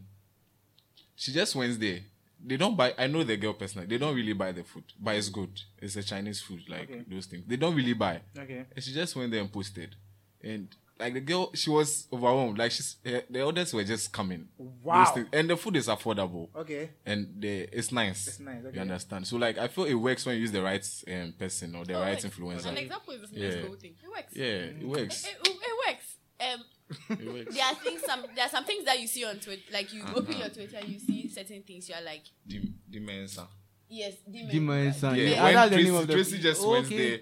She 1.14 1.32
just 1.32 1.54
went 1.54 1.78
there. 1.78 2.00
They 2.44 2.56
don't 2.56 2.76
buy. 2.76 2.92
I 2.98 3.06
know 3.06 3.22
the 3.22 3.36
girl 3.36 3.52
personally. 3.52 3.86
They 3.86 3.98
don't 3.98 4.16
really 4.16 4.32
buy 4.32 4.50
the 4.50 4.64
food, 4.64 4.82
but 4.98 5.14
it's 5.14 5.28
good. 5.28 5.60
It's 5.78 5.94
a 5.94 6.02
Chinese 6.02 6.40
food, 6.40 6.62
like 6.68 6.90
Okay. 6.90 7.04
those 7.08 7.26
things. 7.26 7.44
They 7.46 7.56
don't 7.56 7.74
really 7.76 7.92
buy. 7.92 8.20
Okay. 8.36 8.64
And 8.74 8.84
she 8.84 8.92
just 8.92 9.14
went 9.14 9.30
there 9.30 9.40
and 9.40 9.52
posted, 9.52 9.94
and 10.42 10.68
like 11.02 11.14
the 11.14 11.20
girl, 11.20 11.50
she 11.54 11.68
was 11.70 12.06
overwhelmed. 12.12 12.56
Like 12.58 12.70
she's 12.72 12.96
the 13.04 13.46
others 13.46 13.74
were 13.74 13.84
just 13.84 14.12
coming. 14.12 14.48
Wow. 14.58 15.12
Those. 15.14 15.26
And 15.32 15.50
the 15.50 15.56
food 15.56 15.76
is 15.76 15.88
affordable 15.88 16.48
Okay. 16.56 16.90
and 17.04 17.34
the 17.38 17.68
it's 17.72 17.92
nice. 17.92 18.26
It's 18.28 18.40
nice, 18.40 18.64
okay. 18.64 18.76
You 18.76 18.80
understand? 18.82 19.26
So 19.26 19.36
like 19.36 19.58
I 19.58 19.68
feel 19.68 19.84
it 19.84 19.94
works 19.94 20.24
when 20.24 20.36
you 20.36 20.42
use 20.42 20.52
the 20.52 20.62
right 20.62 20.86
um, 21.08 21.34
person 21.38 21.74
or 21.76 21.84
the 21.84 21.94
Oh, 21.94 22.00
right 22.00 22.14
wait. 22.14 22.24
An 22.24 22.30
influencer. 22.30 22.76
example 22.76 23.14
is 23.14 23.20
this 23.22 23.30
Yeah. 23.32 23.46
yeah. 23.48 23.76
thing. 23.76 23.94
It 24.02 24.08
works. 24.08 24.34
Yeah, 24.34 24.44
it 24.46 24.88
works. 24.88 25.24
It, 25.24 25.36
it, 25.44 25.56
it 25.60 25.88
works. 25.88 26.16
Um, 26.40 26.64
It 27.20 27.32
works. 27.32 27.54
there 27.54 27.64
are 27.66 27.74
things 27.74 28.02
some 28.04 28.22
there 28.34 28.44
are 28.46 28.50
some 28.50 28.64
things 28.64 28.84
that 28.84 29.00
you 29.00 29.06
see 29.06 29.24
on 29.24 29.36
Twitter 29.40 29.62
like 29.72 29.92
you 29.92 30.02
open 30.14 30.36
your 30.38 30.48
Twitter 30.48 30.76
and 30.78 30.88
you 30.88 30.98
see 30.98 31.28
certain 31.28 31.62
things 31.62 31.88
you're 31.88 32.00
like 32.04 32.22
Dim- 32.46 32.74
Dimensa. 32.90 33.46
yes 33.88 34.14
demon, 34.30 34.50
Demon 34.50 34.92
Son. 34.92 35.14
Yeah, 35.16 35.22
Yeah, 35.24 35.44
when 35.44 35.54
the 35.70 35.76
Tracy, 35.76 35.84
name 35.90 35.94
of 36.00 36.06
the- 36.06 36.12
Tracy 36.14 36.38
just 36.38 36.66
went 36.66 36.86
Okay. 36.86 36.96
there, 37.10 37.18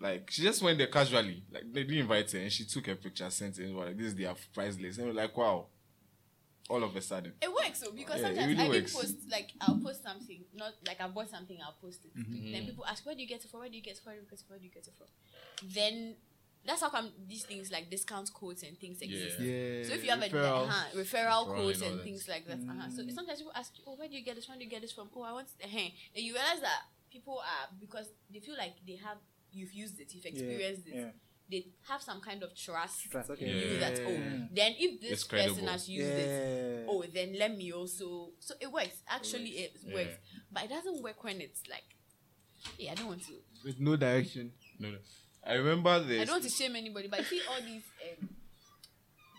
like 0.00 0.30
she 0.30 0.42
just 0.42 0.62
went 0.62 0.78
there 0.78 0.88
casually, 0.88 1.44
like 1.52 1.64
they 1.72 1.84
didn't 1.84 1.98
invite 1.98 2.30
her, 2.32 2.38
and 2.38 2.52
she 2.52 2.64
took 2.64 2.88
a 2.88 2.94
picture, 2.96 3.28
sent 3.30 3.58
it, 3.58 3.64
and 3.66 3.76
was 3.76 3.86
like 3.86 3.96
this 3.96 4.06
is 4.08 4.14
their 4.14 4.34
price 4.52 4.78
list, 4.78 4.98
and 4.98 5.08
we're 5.08 5.14
like 5.14 5.36
wow, 5.36 5.66
all 6.68 6.82
of 6.82 6.94
a 6.96 7.00
sudden. 7.00 7.32
It 7.40 7.48
works 7.52 7.80
though 7.80 7.92
because 7.92 8.20
Yeah, 8.20 8.26
sometimes 8.28 8.48
really 8.58 8.64
I 8.64 8.68
works. 8.68 8.92
post 8.94 9.16
like 9.30 9.50
I'll 9.60 9.78
post 9.78 10.02
something 10.02 10.44
not 10.54 10.72
like 10.86 11.00
I 11.00 11.08
bought 11.08 11.30
something 11.30 11.58
I'll 11.64 11.76
post 11.80 12.04
it 12.04 12.14
Mm-hmm. 12.16 12.52
then 12.52 12.64
people 12.66 12.84
ask 12.86 13.04
where 13.06 13.14
do 13.14 13.20
you 13.22 13.28
get 13.28 13.44
it 13.44 13.50
from 13.50 13.60
where 13.60 13.68
do 13.68 13.76
you 13.76 13.82
get 13.82 13.96
it 13.96 14.02
from 14.02 14.12
where 14.12 14.18
do 14.18 14.20
you 14.20 14.30
get 14.30 14.38
it 14.40 14.44
from 14.46 14.50
where 14.50 14.58
do 14.58 14.64
you 14.64 14.70
get 14.70 14.86
it 14.86 14.94
from 14.96 15.06
then 15.74 16.16
that's 16.66 16.80
how 16.80 16.88
come 16.88 17.10
these 17.28 17.44
things 17.44 17.70
like 17.70 17.90
discount 17.90 18.32
codes 18.32 18.62
and 18.62 18.78
things 18.78 19.00
exist. 19.02 19.38
Yeah. 19.38 19.84
So 19.84 19.92
if 19.94 20.02
you 20.02 20.10
have 20.10 20.22
a 20.22 20.26
uh-huh, 20.26 20.96
referral 20.96 21.46
Referral 21.46 21.54
codes 21.56 21.82
and 21.82 21.84
all 21.84 21.90
and 21.92 22.00
that. 22.00 22.04
things 22.04 22.26
like 22.26 22.46
that, 22.46 22.58
uh-huh. 22.58 22.88
so 22.88 23.02
sometimes 23.14 23.38
people 23.38 23.52
ask 23.54 23.76
you, 23.76 23.84
oh, 23.86 23.96
where 23.96 24.08
do 24.08 24.16
you 24.16 24.24
get 24.24 24.36
this? 24.36 24.48
Where 24.48 24.56
do 24.56 24.64
you 24.64 24.70
get 24.70 24.80
this 24.80 24.92
from? 24.92 25.10
Oh, 25.14 25.22
I 25.22 25.32
want 25.32 25.48
uh 25.62 25.66
Then 25.68 25.90
you 26.14 26.32
realize 26.32 26.62
that 26.62 26.88
people 27.12 27.38
are 27.38 27.68
because 27.78 28.08
they 28.32 28.40
feel 28.40 28.56
like 28.56 28.76
they 28.86 28.96
have 28.96 29.18
you've 29.54 29.72
used 29.72 30.00
it, 30.00 30.12
you've 30.14 30.24
experienced 30.26 30.86
it. 30.88 30.94
yeah. 30.94 31.10
They 31.50 31.66
have 31.88 32.00
some 32.00 32.20
kind 32.22 32.42
of 32.42 32.56
trust. 32.56 33.10
Trust, 33.10 33.28
okay. 33.30 33.44
in 33.50 33.56
you 33.56 33.78
that 33.78 34.00
oh, 34.06 34.48
then 34.50 34.72
if 34.78 34.98
this 35.00 35.24
person 35.24 35.66
has 35.66 35.86
used 35.88 36.08
it, 36.08 36.86
oh, 36.88 37.04
then 37.12 37.36
let 37.38 37.54
me 37.54 37.70
also. 37.70 38.30
So 38.40 38.54
it 38.60 38.72
works. 38.72 39.02
Actually, 39.08 39.50
it 39.50 39.72
Yeah. 39.84 39.94
works, 39.94 40.16
but 40.50 40.64
it 40.64 40.70
doesn't 40.70 41.02
work 41.02 41.22
when 41.22 41.42
it's 41.42 41.60
like, 41.68 41.84
yeah, 42.78 42.92
I 42.92 42.94
don't 42.94 43.08
want 43.08 43.22
to. 43.26 43.34
With 43.62 43.78
no 43.78 43.94
direction. 43.96 44.52
No, 44.78 44.90
no. 44.92 44.98
I 45.46 45.52
remember 45.54 46.00
this. 46.02 46.22
I 46.22 46.24
don't 46.24 46.36
want 46.36 46.44
to 46.44 46.50
shame 46.50 46.76
anybody, 46.76 47.08
but 47.08 47.18
you 47.20 47.24
see 47.26 47.40
all 47.50 47.60
these 47.60 47.82
um, 48.22 48.28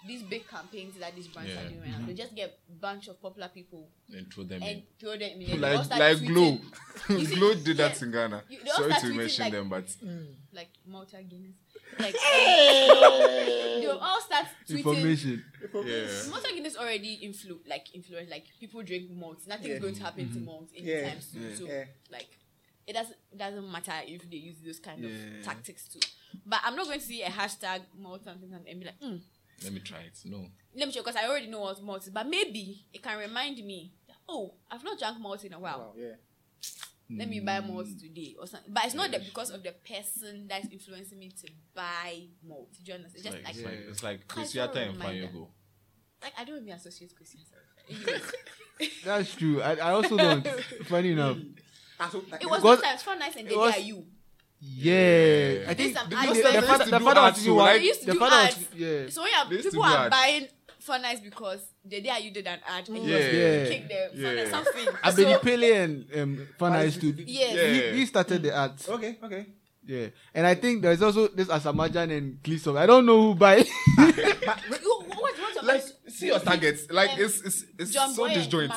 these 0.08 0.22
big 0.22 0.48
campaigns 0.48 0.96
that 1.00 1.16
these 1.16 1.28
brands 1.28 1.52
Yeah. 1.52 1.62
are 1.66 1.70
doing 1.70 1.82
right 1.82 2.00
now. 2.00 2.06
They 2.06 2.14
just 2.14 2.36
get 2.36 2.60
a 2.70 2.74
bunch 2.80 3.08
of 3.08 3.20
popular 3.20 3.48
people 3.50 3.90
and 4.14 4.32
throw 4.32 4.44
them 4.44 4.62
and 4.62 4.78
in. 4.78 4.84
throw 5.00 5.14
them 5.18 5.22
in. 5.42 5.50
and 5.50 5.64
they 5.64 5.72
all 5.72 5.76
Like 5.78 5.86
start 5.86 6.00
like 6.00 6.18
tweeting. 6.18 6.62
Glow. 7.08 7.18
You 7.20 7.26
see- 7.26 7.64
did 7.64 7.78
that 7.78 8.00
yeah. 8.00 8.06
in 8.06 8.12
Ghana. 8.12 8.44
You- 8.50 8.60
Sorry 8.68 8.94
to 9.02 9.14
mention 9.14 9.44
like- 9.46 9.54
them, 9.54 9.70
but 9.70 9.96
like 10.54 10.70
Malta 10.88 11.18
Guinness. 11.24 11.56
Like 12.00 12.14
they 12.16 13.84
will 13.88 14.00
all 14.00 14.20
start 14.22 14.46
tweeting. 14.68 14.78
Information. 14.80 15.44
yeah. 15.86 16.08
Malta 16.30 16.50
Guinness 16.54 16.76
already 16.78 17.20
influ 17.24 17.58
like 17.68 17.94
influence 17.94 18.30
like 18.30 18.46
people 18.60 18.82
drink 18.84 19.10
malt. 19.12 19.40
Nothing's 19.48 19.68
Yeah. 19.70 19.80
going 19.80 19.96
to 19.96 20.04
happen 20.04 20.32
to 20.34 20.40
malt 20.40 20.70
anytime 20.76 21.04
Yeah. 21.06 21.20
soon. 21.20 21.50
Yeah. 21.50 21.56
So 21.56 21.66
Yeah. 21.68 21.84
like 22.12 22.28
it 22.88 22.94
doesn't 22.94 23.18
doesn't 23.38 23.72
matter 23.72 23.94
if 24.06 24.30
they 24.30 24.38
use 24.38 24.58
those 24.66 24.80
kind 24.80 25.02
Yeah. 25.04 25.10
of 25.40 25.46
tactics 25.46 25.88
too. 25.88 26.00
But 26.46 26.60
I'm 26.64 26.76
not 26.76 26.86
going 26.88 27.00
to 27.00 27.06
see 27.06 27.22
a 27.24 27.30
hashtag 27.30 27.82
malt 27.98 28.24
something 28.24 28.52
and 28.54 28.80
be 28.80 28.86
like, 28.86 29.00
mm, 29.00 29.22
Let 29.64 29.74
me 29.74 29.80
try 29.80 30.00
it. 30.00 30.20
No. 30.26 30.48
let 30.76 30.88
me 30.88 30.94
check 30.94 31.04
because 31.06 31.16
I 31.16 31.28
already 31.28 31.48
know 31.48 31.62
what 31.62 31.82
malt 31.82 32.04
is. 32.04 32.10
But 32.10 32.28
maybe 32.28 32.86
it 32.94 33.02
can 33.02 33.18
remind 33.18 33.58
me, 33.66 33.94
that, 34.08 34.18
oh, 34.28 34.56
I've 34.70 34.84
not 34.84 35.00
drank 35.00 35.20
malt 35.20 35.44
in 35.46 35.54
a 35.54 35.60
while. 35.60 35.80
Wow, 35.80 35.94
yeah. 35.98 36.16
Let 37.10 37.30
me 37.30 37.40
buy 37.40 37.60
malt 37.60 37.88
hmm. 37.88 37.98
today 38.00 38.36
or 38.40 38.48
something. 38.48 38.74
But 38.74 38.86
it's 38.86 38.96
not 38.96 39.12
that 39.12 39.24
because 39.24 39.52
of 39.52 39.62
the 39.62 39.74
person 39.74 40.48
that's 40.50 40.68
influencing 40.72 41.20
me 41.20 41.30
to 41.30 41.52
buy 41.76 42.28
malt. 42.44 42.70
Do 42.84 42.92
you 42.92 42.96
understand? 42.96 43.16
It's 43.16 43.24
just 43.24 43.36
Like, 43.36 43.46
like 43.46 43.56
it's 43.56 43.64
like 43.64 43.90
it's 43.90 44.04
like 44.04 44.28
Cultural 44.28 44.68
Chrisiata 44.70 44.88
and 44.88 44.98
reminder. 44.98 45.28
Fanyogo. 45.28 45.48
like 46.24 46.34
I 46.38 46.44
don't 46.46 46.58
even 46.64 46.74
associate 46.74 47.16
Christian 47.16 47.42
Anyways, 47.88 48.32
That's 49.06 49.36
true. 49.36 49.62
I, 49.62 49.74
I 49.76 49.92
also 49.92 50.18
don't. 50.18 50.48
Funny 50.86 51.12
enough. 51.12 51.38
Hmm. 51.38 52.10
So, 52.12 52.24
like, 52.30 52.42
it 52.44 52.50
was 52.50 52.62
Because- 52.62 52.82
sometimes 52.82 53.04
FanIce 53.04 53.40
and 53.40 53.48
they 53.50 53.56
was- 53.56 53.76
are 53.76 53.80
you. 53.80 54.06
Yeah. 54.60 55.66
I 55.68 55.74
think 55.76 55.96
some 55.96 56.10
the, 56.10 56.16
ads 56.18 56.38
the, 56.38 56.44
where 56.44 56.62
the 56.62 56.62
father, 56.62 56.72
used 56.72 56.86
to 56.86 56.92
the 56.92 56.98
do 56.98 57.06
father 57.06 57.22
was 57.22 57.30
ads, 57.30 57.40
even 57.40 57.46
so, 57.46 57.56
one. 57.56 57.66
like- 57.66 57.80
They 57.80 57.86
used 57.86 58.00
to 58.00 58.06
the 58.06 58.12
do 58.14 58.20
father 58.20 58.36
ads. 58.36 58.58
was 58.58 58.68
yeah. 58.76 59.10
So 59.10 59.22
when 59.22 59.32
you 59.32 59.50
They 59.50 59.56
used 59.56 59.66
to 59.66 59.72
people 59.72 59.84
are 59.86 59.98
ads. 59.98 60.10
buying 60.10 60.48
FanIce 60.88 61.24
because 61.24 61.62
the 61.84 62.02
day 62.02 62.18
you 62.22 62.32
did 62.32 62.46
an 62.48 62.60
ad 62.68 62.88
and 62.90 62.98
you 62.98 63.04
Yeah. 63.12 63.18
just 63.18 63.34
Yeah. 63.34 63.68
kick 63.70 63.88
the 63.88 64.22
fun 64.22 64.38
Yeah. 64.38 64.44
nice 64.44 64.50
something. 64.52 64.88
Abedi 65.04 65.34
So, 65.34 65.40
Pele 65.40 65.72
and 65.74 66.06
um, 66.16 66.48
Fana 66.60 66.86
used 66.86 67.02
to. 67.02 67.08
Yes. 67.26 67.54
Yeah. 67.56 67.92
He, 67.92 67.98
he 68.00 68.06
started 68.06 68.44
the 68.44 68.56
ads. 68.56 68.88
Okay, 68.90 69.18
okay. 69.24 69.46
Yeah. 69.88 70.08
And 70.34 70.48
I 70.48 70.56
think 70.56 70.82
there's 70.82 71.02
also 71.02 71.28
this 71.28 71.48
Asamoah 71.48 71.90
Gyan 71.90 72.12
and 72.18 72.42
Clisov. 72.44 72.78
I 72.78 72.86
don't 72.88 73.06
know 73.06 73.22
who 73.22 73.36
buy. 73.36 73.62
Who- 73.98 75.06
what, 75.06 75.38
what's 75.40 75.64
Like 75.64 75.84
see 76.08 76.28
your 76.28 76.40
targets. 76.40 76.90
Like 76.92 77.12
Um, 77.12 77.20
it's 77.22 77.42
it's 77.42 77.64
it's 77.78 77.92
John 77.92 78.10
so 78.14 78.24
Boy 78.24 78.30
and 78.34 78.36
disjoint. 78.42 78.72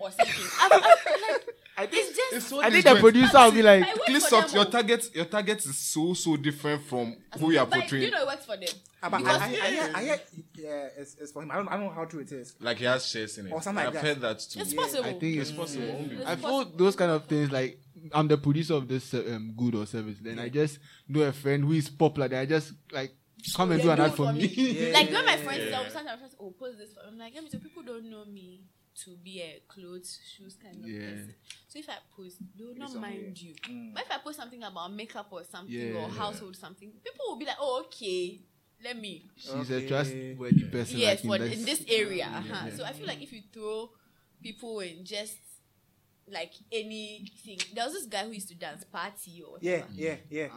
or 0.00 0.10
something. 0.10 0.44
I've, 0.60 0.72
I've, 0.72 0.82
like, 0.82 1.48
I 1.76 1.86
think 1.86 2.08
it's 2.08 2.16
just 2.16 2.32
It's 2.34 2.46
so 2.46 2.62
I 2.62 2.70
think 2.70 2.84
the 2.84 2.94
producer 2.96 3.38
will 3.38 3.52
be 3.52 3.62
like, 3.62 3.84
Please 4.06 4.26
for 4.26 4.42
stop. 4.42 4.54
Your 4.54 4.66
oh. 4.66 4.70
target, 4.70 5.14
your 5.14 5.24
target 5.24 5.58
is 5.58 5.76
so 5.76 6.14
so 6.14 6.36
different 6.36 6.82
from 6.84 7.16
who 7.38 7.50
you 7.50 7.58
are 7.58 7.66
But 7.66 7.80
portraying. 7.80 8.04
you 8.04 8.10
know 8.10 8.22
it 8.22 8.26
works 8.26 8.46
for 8.46 8.56
them. 8.56 8.68
Ah, 9.02 9.08
but 9.08 9.18
Because- 9.18 9.40
I, 9.40 9.44
I, 9.44 9.48
I, 9.48 9.50
hear, 9.50 9.90
I 9.94 10.02
hear, 10.02 10.20
yeah, 10.54 10.88
it's, 10.98 11.16
it's 11.20 11.32
for 11.32 11.42
him. 11.42 11.50
I 11.50 11.56
don't, 11.56 11.68
I 11.68 11.72
don't 11.72 11.84
know 11.86 11.90
how 11.90 12.04
true 12.04 12.20
it 12.20 12.32
is. 12.32 12.54
like 12.60 12.78
he 12.78 12.84
has 12.84 13.06
shares 13.06 13.38
in 13.38 13.48
it. 13.48 13.52
Or 13.52 13.60
something 13.60 13.84
like 13.84 13.88
I've 13.88 13.94
that. 13.94 14.04
heard 14.04 14.20
that 14.20 14.38
too. 14.38 14.60
It's 14.60 14.74
possible. 14.74 15.04
I 15.04 15.12
think 15.14 15.36
it's 15.36 15.50
possible. 15.50 16.06
It's 16.10 16.26
I 16.26 16.36
possible. 16.36 16.64
feel 16.64 16.76
those 16.76 16.96
kind 16.96 17.10
of 17.10 17.26
things 17.26 17.50
like 17.50 17.78
I'm 18.12 18.28
the 18.28 18.36
producer 18.38 18.74
of 18.74 18.86
this 18.86 19.14
uh, 19.14 19.24
um, 19.34 19.54
good 19.56 19.74
or 19.74 19.86
service. 19.86 20.18
Then 20.20 20.38
I 20.38 20.48
just 20.48 20.78
know 21.08 21.22
a 21.22 21.32
friend 21.32 21.64
who 21.64 21.72
is 21.72 21.88
popular. 21.88 22.28
Then 22.28 22.40
I 22.40 22.46
just 22.46 22.72
like 22.92 23.14
come 23.54 23.72
and 23.72 23.80
They 23.80 23.84
do 23.84 23.90
an 23.90 24.00
ad 24.00 24.14
for 24.14 24.32
me. 24.32 24.46
Yeah. 24.46 24.92
Like 24.92 25.10
when 25.10 25.26
my 25.26 25.36
friends 25.38 25.70
tell 25.70 25.84
sometimes 25.84 26.06
my 26.06 26.16
friends, 26.16 26.36
oh, 26.40 26.50
post 26.58 26.78
this. 26.78 26.92
For, 26.92 27.00
I'm 27.06 27.18
like, 27.18 27.34
let 27.34 27.44
me 27.44 27.50
tell 27.50 27.60
people 27.60 27.82
don't 27.82 28.10
know 28.10 28.24
me 28.24 28.60
to 29.04 29.16
be 29.16 29.40
a 29.40 29.62
clothes, 29.66 30.18
shoes 30.36 30.56
kind 30.62 30.76
of 30.84 30.88
Yeah. 30.88 31.10
person. 31.10 31.34
So 31.68 31.78
if 31.78 31.88
I 31.88 31.94
post, 32.16 32.36
they 32.56 32.64
will 32.64 32.76
not 32.76 32.94
mind 32.94 33.40
you. 33.40 33.54
Mm. 33.68 33.92
But 33.94 34.04
if 34.04 34.10
I 34.12 34.18
post 34.18 34.36
something 34.38 34.62
about 34.62 34.92
makeup 34.92 35.28
or 35.32 35.42
something 35.44 35.74
Yeah. 35.74 35.94
or 36.00 36.08
household 36.08 36.56
something, 36.56 36.92
people 37.02 37.24
will 37.28 37.36
be 37.36 37.44
like, 37.46 37.56
oh, 37.58 37.82
okay, 37.86 38.40
let 38.82 38.96
me. 38.98 39.28
She's 39.36 39.70
a 39.70 39.86
trustworthy 39.88 40.64
person. 40.70 40.98
yes, 40.98 41.24
like 41.24 41.40
for 41.40 41.44
in 41.46 41.52
in 41.52 41.64
this- 41.64 41.78
this 41.80 41.88
area. 41.90 42.26
uh-huh. 42.26 42.70
So 42.76 42.84
I 42.84 42.92
feel 42.92 43.06
like 43.06 43.20
if 43.22 43.32
you 43.32 43.42
throw 43.52 43.90
people 44.42 44.80
in 44.80 45.04
just 45.04 45.36
like 46.30 46.52
anything, 46.72 47.58
there 47.74 47.84
was 47.84 47.94
this 47.94 48.06
guy 48.06 48.24
who 48.24 48.32
used 48.32 48.48
to 48.48 48.54
dance 48.54 48.84
party 48.84 49.42
or 49.46 49.58
Yeah, 49.60 49.72
whatever. 49.80 49.92
yeah, 49.94 50.14
yeah. 50.30 50.48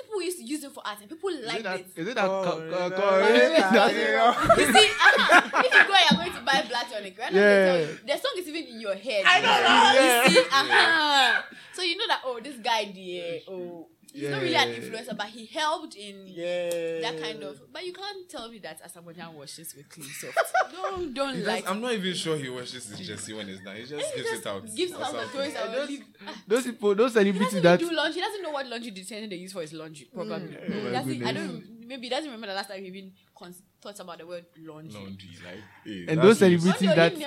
People 0.00 0.22
used 0.22 0.38
to 0.38 0.44
use 0.44 0.64
it 0.64 0.72
for 0.72 0.82
art 0.86 0.98
and 1.00 1.08
people 1.10 1.28
Is 1.30 1.40
it 1.40 1.46
liked 1.46 1.62
that? 1.64 1.80
it. 1.80 1.86
Is 1.96 2.08
it 2.08 2.14
that? 2.14 2.24
Yeah, 2.30 3.48
yeah, 3.48 3.90
yeah. 3.90 4.56
You 4.56 4.66
see, 4.72 4.88
uh-huh, 4.88 5.62
if 5.64 5.72
you 5.74 5.84
go 5.86 5.94
and 5.94 6.10
you're 6.10 6.18
going 6.24 6.32
to 6.32 6.40
buy 6.44 6.64
black 6.68 6.90
tonic, 6.90 7.18
right? 7.18 7.32
Yeah. 7.32 7.40
Yeah. 7.40 7.66
Tell 7.66 7.80
you, 7.80 7.98
the 8.06 8.16
song 8.18 8.32
is 8.38 8.48
even 8.48 8.64
in 8.66 8.80
your 8.80 8.94
head. 8.94 9.24
I 9.26 9.40
don't 9.40 9.62
know. 9.62 10.30
You 10.30 10.34
see, 10.34 10.48
uh-huh. 10.50 11.42
So 11.74 11.82
you 11.82 11.96
know 11.96 12.06
that 12.08 12.20
oh, 12.24 12.40
this 12.42 12.56
guy 12.58 12.90
there, 12.94 13.40
oh, 13.48 13.88
he's 14.12 14.28
not 14.30 14.42
really 14.42 14.54
an 14.54 14.68
influencer, 14.68 15.16
but 15.16 15.26
he 15.28 15.46
helped 15.46 15.94
in 15.96 16.26
Yeah. 16.26 17.00
that 17.02 17.20
kind 17.20 17.42
of. 17.42 17.60
But 17.72 17.84
you 17.86 17.92
can't 17.92 18.28
tell 18.28 18.48
me 18.50 18.58
that 18.60 18.82
Asamoah 18.82 19.32
washes 19.32 19.74
with 19.74 19.88
clean 19.88 20.06
soft. 20.08 20.36
don't 20.72 21.14
don't 21.14 21.34
He 21.36 21.42
like. 21.42 21.62
does- 21.64 21.70
I'm 21.72 21.80
not 21.80 21.92
even 21.92 22.14
sure 22.14 22.36
he 22.36 22.48
washes 22.48 22.88
his 22.88 23.06
jersey 23.06 23.32
when 23.34 23.48
it's 23.48 23.62
done. 23.62 23.76
He 23.76 23.82
just 23.82 23.92
He 24.10 24.16
gives 24.18 24.30
just 24.30 24.42
it 24.42 24.46
out. 24.48 24.74
Gives 24.74 24.92
or 24.92 24.96
it 24.96 25.00
out 25.02 25.14
and 25.14 25.20
something. 25.20 25.28
throws 25.30 25.48
it 25.48 25.56
out. 25.56 25.72
Those- 25.74 25.88
Leave- 25.88 26.04
Those 26.46 26.64
people, 26.64 26.94
those 26.94 27.10
He 27.14 27.18
celebrities 27.20 27.46
doesn't 27.48 27.62
that 27.62 27.80
do 27.80 27.90
laundry. 27.92 28.14
He 28.14 28.20
doesn't 28.20 28.42
know 28.42 28.50
what 28.50 28.66
laundry 28.66 28.90
detergent 28.90 29.30
they 29.30 29.36
use 29.36 29.52
for 29.52 29.60
his 29.62 29.72
laundry. 29.72 30.08
Probably. 30.12 30.38
my 30.38 30.38
He 30.38 30.90
doesn't- 30.90 31.24
I 31.24 31.32
don't. 31.32 31.76
Maybe 31.86 32.02
he 32.04 32.08
doesn't 32.10 32.26
remember 32.26 32.46
the 32.46 32.54
last 32.54 32.68
time 32.68 32.80
he 32.82 32.86
even 32.88 33.12
cons- 33.36 33.62
thought 33.82 33.98
about 33.98 34.18
the 34.18 34.26
word 34.26 34.44
laundry. 34.58 34.94
Laundry, 34.94 35.28
like, 35.44 35.58
hey, 35.84 36.04
And 36.08 36.22
those 36.22 36.38
celebrities 36.38 36.80
that 36.94 37.12
only 37.12 37.24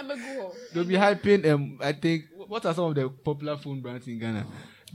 they'll 0.73 0.85
be 0.85 0.93
hyping. 0.95 1.45
Um, 1.51 1.77
I 1.81 1.91
think 1.91 2.25
what 2.47 2.65
are 2.65 2.73
some 2.73 2.85
of 2.85 2.95
the 2.95 3.09
popular 3.09 3.57
phone 3.57 3.81
brands 3.81 4.07
in 4.07 4.19
Ghana? 4.19 4.45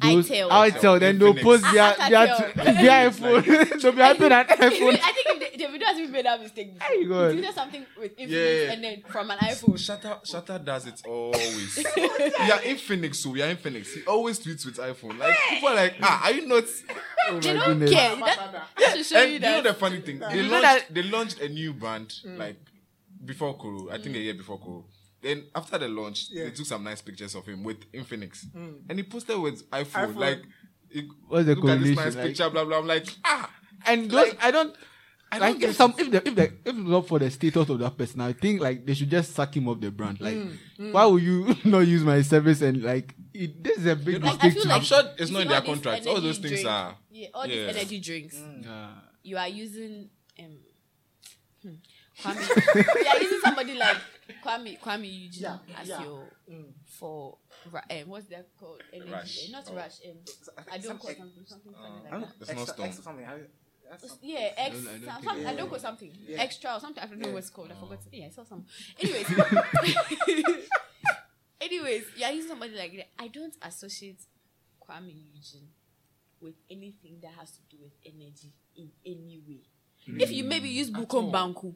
Itel. 0.00 0.48
Itel. 0.50 1.00
Then 1.00 1.18
they'll 1.18 1.34
Infinix. 1.34 1.42
post 1.42 1.62
their 1.64 1.94
their, 2.08 2.26
Alcatel. 2.28 2.54
their 2.54 3.10
iPhone. 3.10 3.44
they'll 3.82 3.92
be 3.92 3.98
hyping 3.98 4.30
an 4.30 4.46
iPhone. 4.46 5.00
I 5.02 5.12
think 5.12 5.26
if 5.26 5.52
the, 5.52 5.58
the 5.66 5.72
video 5.72 5.86
has 5.88 5.98
even 5.98 6.12
made 6.12 6.24
that 6.26 6.40
mistake 6.40 6.74
before. 6.74 6.88
Hey, 6.88 7.04
God. 7.04 7.34
He 7.34 7.40
tweeted 7.40 7.54
something 7.54 7.86
with 7.98 8.16
Infinix 8.16 8.28
Yeah. 8.66 8.72
and 8.72 8.84
then 8.84 9.02
from 9.08 9.30
an 9.30 9.38
iPhone. 9.38 9.74
Shatta, 9.74 10.24
Shatta 10.24 10.64
does 10.64 10.86
it 10.86 11.02
always. 11.06 11.76
we 11.96 12.02
are 12.04 12.60
Infinix, 12.60 13.16
so 13.16 13.30
we 13.30 13.42
are 13.42 13.54
Infinix. 13.54 13.88
He 13.94 14.04
always 14.04 14.38
tweets 14.38 14.64
with 14.66 14.76
iPhone. 14.76 15.18
Like 15.18 15.36
people 15.50 15.68
are 15.70 15.74
like, 15.74 15.94
ah, 16.02 16.22
are 16.26 16.32
you 16.32 16.46
not? 16.46 16.64
Oh 17.30 17.40
They 17.40 17.54
my 17.54 17.58
don't 17.66 17.66
goodness. 17.78 17.90
care. 17.90 18.16
That, 18.16 18.52
that 18.78 18.96
should 18.96 19.06
show 19.06 19.16
and 19.22 19.32
you 19.32 19.38
that. 19.40 19.56
you 19.56 19.62
know 19.64 19.72
the 19.72 19.74
funny 19.78 20.00
thing? 20.00 20.18
They 20.20 20.42
launched, 20.42 20.94
they 20.94 21.02
launched 21.02 21.40
a 21.40 21.48
new 21.48 21.72
brand 21.72 22.14
like 22.36 22.56
before 23.24 23.56
Kuro. 23.58 23.90
I 23.90 23.98
think 23.98 24.14
Mm. 24.14 24.18
a 24.18 24.22
year 24.22 24.34
before 24.34 24.58
Kuro. 24.58 24.84
Then 25.20 25.44
after 25.54 25.78
the 25.78 25.88
launch, 25.88 26.28
Yeah. 26.30 26.44
they 26.44 26.50
took 26.52 26.66
some 26.66 26.84
nice 26.84 27.00
pictures 27.02 27.34
of 27.34 27.44
him 27.46 27.64
with 27.64 27.90
Infinix, 27.92 28.44
and 28.54 28.98
he 28.98 29.02
posted 29.02 29.38
with 29.38 29.68
iPhone. 29.70 30.14
iPhone. 30.14 30.16
Like, 30.16 30.42
he- 30.90 31.08
What's 31.26 31.46
the 31.46 31.54
look 31.56 31.68
at 31.70 31.80
this 31.80 31.94
correlation, 31.94 31.94
nice 31.96 32.14
like- 32.14 32.24
picture, 32.26 32.50
blah 32.50 32.64
blah. 32.64 32.78
I'm 32.78 32.86
like, 32.86 33.06
ah, 33.24 33.50
And 33.86 34.10
those 34.10 34.34
I 34.40 34.50
don't. 34.50 34.74
I 35.30 35.36
like 35.38 35.60
if 35.62 35.76
some 35.76 35.92
if 35.98 36.10
the 36.10 36.26
if 36.26 36.34
the 36.34 36.52
if 36.64 36.74
not 36.74 37.06
for 37.06 37.18
the 37.18 37.30
status 37.30 37.68
of 37.68 37.78
that 37.80 37.98
person, 37.98 38.22
I 38.22 38.32
think 38.32 38.62
like 38.62 38.86
they 38.86 38.94
should 38.94 39.10
just 39.10 39.34
suck 39.34 39.54
him 39.54 39.68
off 39.68 39.78
the 39.80 39.90
brand. 39.90 40.20
Like, 40.22 40.34
Mm, 40.36 40.92
why 40.92 41.04
would 41.04 41.22
you 41.22 41.54
not 41.64 41.80
use 41.80 42.02
my 42.02 42.22
service 42.22 42.62
and 42.62 42.82
like 42.82 43.14
it, 43.34 43.62
this 43.62 43.76
is 43.78 43.86
a 43.86 43.94
big 43.96 44.22
Like, 44.24 44.40
know, 44.40 44.44
mistake. 44.48 44.64
Like 44.64 44.76
I'm 44.76 44.82
sure 44.84 45.02
it's 45.18 45.30
not 45.30 45.42
in 45.42 45.48
their 45.48 45.56
all 45.58 45.62
these 45.64 45.68
contracts. 45.74 46.06
All 46.06 46.14
those 46.20 46.38
energy 46.38 46.48
things 46.48 46.60
drink- 46.62 46.68
are. 46.74 46.96
Yeah, 47.10 47.28
all 47.34 47.46
Yeah. 47.46 47.66
these 47.66 47.76
energy 47.76 48.00
drinks. 48.00 48.36
Yeah. 48.62 48.90
You 49.22 49.36
are 49.36 49.48
using 49.48 50.08
um 50.40 50.56
hmm, 51.62 51.68
you 52.24 53.06
are 53.06 53.22
using 53.22 53.40
somebody 53.44 53.74
like 53.74 53.96
Kuami 54.44 54.78
Kuami 54.78 55.08
Eugene 55.24 55.42
Yeah, 55.42 55.58
as 55.80 55.88
yeah. 55.88 56.02
your 56.02 56.24
for 56.84 57.38
um, 57.72 58.08
what's 58.08 58.26
that 58.26 58.46
called? 58.58 58.82
Energy, 58.92 59.10
Rush. 59.10 59.48
not 59.50 59.64
Oh. 59.70 59.74
rush. 59.74 59.94
Um, 60.06 60.16
I 60.70 60.78
don't 60.78 60.98
call 60.98 61.10
something 61.14 61.46
something 61.46 61.74
Uh, 61.74 61.82
something 61.82 62.10
like 62.12 62.20
that. 62.20 62.28
It's 62.40 62.48
not 62.52 62.58
Extra- 62.68 62.84
extra 62.84 63.04
something. 63.04 63.24
I- 63.26 63.96
something. 63.96 64.18
Yeah, 64.28 64.52
X. 64.56 64.58
I 64.58 64.70
don't- 64.70 64.86
I 64.86 64.98
don't 64.98 65.02
some, 65.04 65.14
think 65.16 65.24
some, 65.24 65.38
it- 65.40 65.46
I 65.46 65.54
don't 65.54 65.68
call 65.70 65.78
something 65.78 66.12
Yeah. 66.28 66.36
extra 66.42 66.74
or 66.74 66.80
something. 66.80 67.02
I 67.02 67.06
don't 67.06 67.18
know 67.18 67.28
Yeah. 67.28 67.32
what 67.34 67.38
it's 67.38 67.50
called. 67.50 67.72
I 67.72 67.74
forgot. 67.74 67.98
Yeah, 68.12 68.26
I 68.26 68.30
saw 68.30 68.44
some. 68.44 68.66
Anyways, 69.00 69.26
anyways, 71.60 72.04
you 72.16 72.24
are 72.24 72.32
using 72.32 72.48
somebody 72.48 72.74
like 72.76 72.92
that. 72.96 73.08
I 73.18 73.28
don't 73.28 73.54
associate 73.62 74.20
Kuami 74.80 75.14
Eugene 75.34 75.68
with 76.40 76.54
anything 76.70 77.18
that 77.22 77.32
has 77.38 77.50
to 77.52 77.60
do 77.70 77.82
with 77.82 77.92
energy 78.04 78.52
in 78.76 78.90
any 79.04 79.40
way. 79.46 79.62
If 80.22 80.30
you 80.32 80.44
maybe 80.44 80.68
use 80.68 80.90
Bukom 80.90 81.30
Banku, 81.32 81.74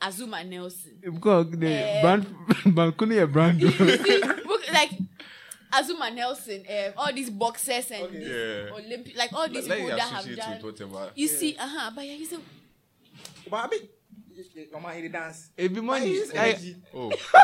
Azuma 0.00 0.42
Nelson, 0.44 0.92
Because 1.00 1.50
the 1.52 1.66
Eh. 1.66 2.00
brand 2.02 2.26
Bankuni 2.76 3.22
a 3.22 3.26
brand. 3.26 3.60
you 3.60 3.70
see, 3.70 4.20
book, 4.20 4.62
like 4.72 4.90
Azuma 5.72 6.10
Nelson, 6.10 6.64
um, 6.68 6.92
all 6.96 7.12
these 7.12 7.30
boxers 7.30 7.90
and 7.90 8.12
Yeah. 8.14 8.70
Olympic, 8.74 9.16
like 9.16 9.32
all 9.32 9.48
these 9.48 9.68
Let 9.68 9.78
people 9.78 9.90
you 9.90 9.96
that 9.96 10.08
have 10.08 10.36
done. 10.36 10.62
with 10.62 10.80
whatever. 10.80 11.10
You 11.14 11.28
see, 11.28 11.56
uh 11.56 11.66
huh, 11.66 11.90
but 11.94 12.04
you're 12.06 12.16
using 12.16 12.40
But 13.48 13.64
I 13.64 13.68
mean, 13.68 13.80
Your 14.70 14.80
man, 14.80 15.02
he 15.02 15.08
dance. 15.08 15.50
It 15.56 15.72
be 15.74 15.80
money. 15.80 16.08
His 16.08 16.32
I- 16.34 16.48
energy. 16.50 16.76
Oh, 16.94 17.10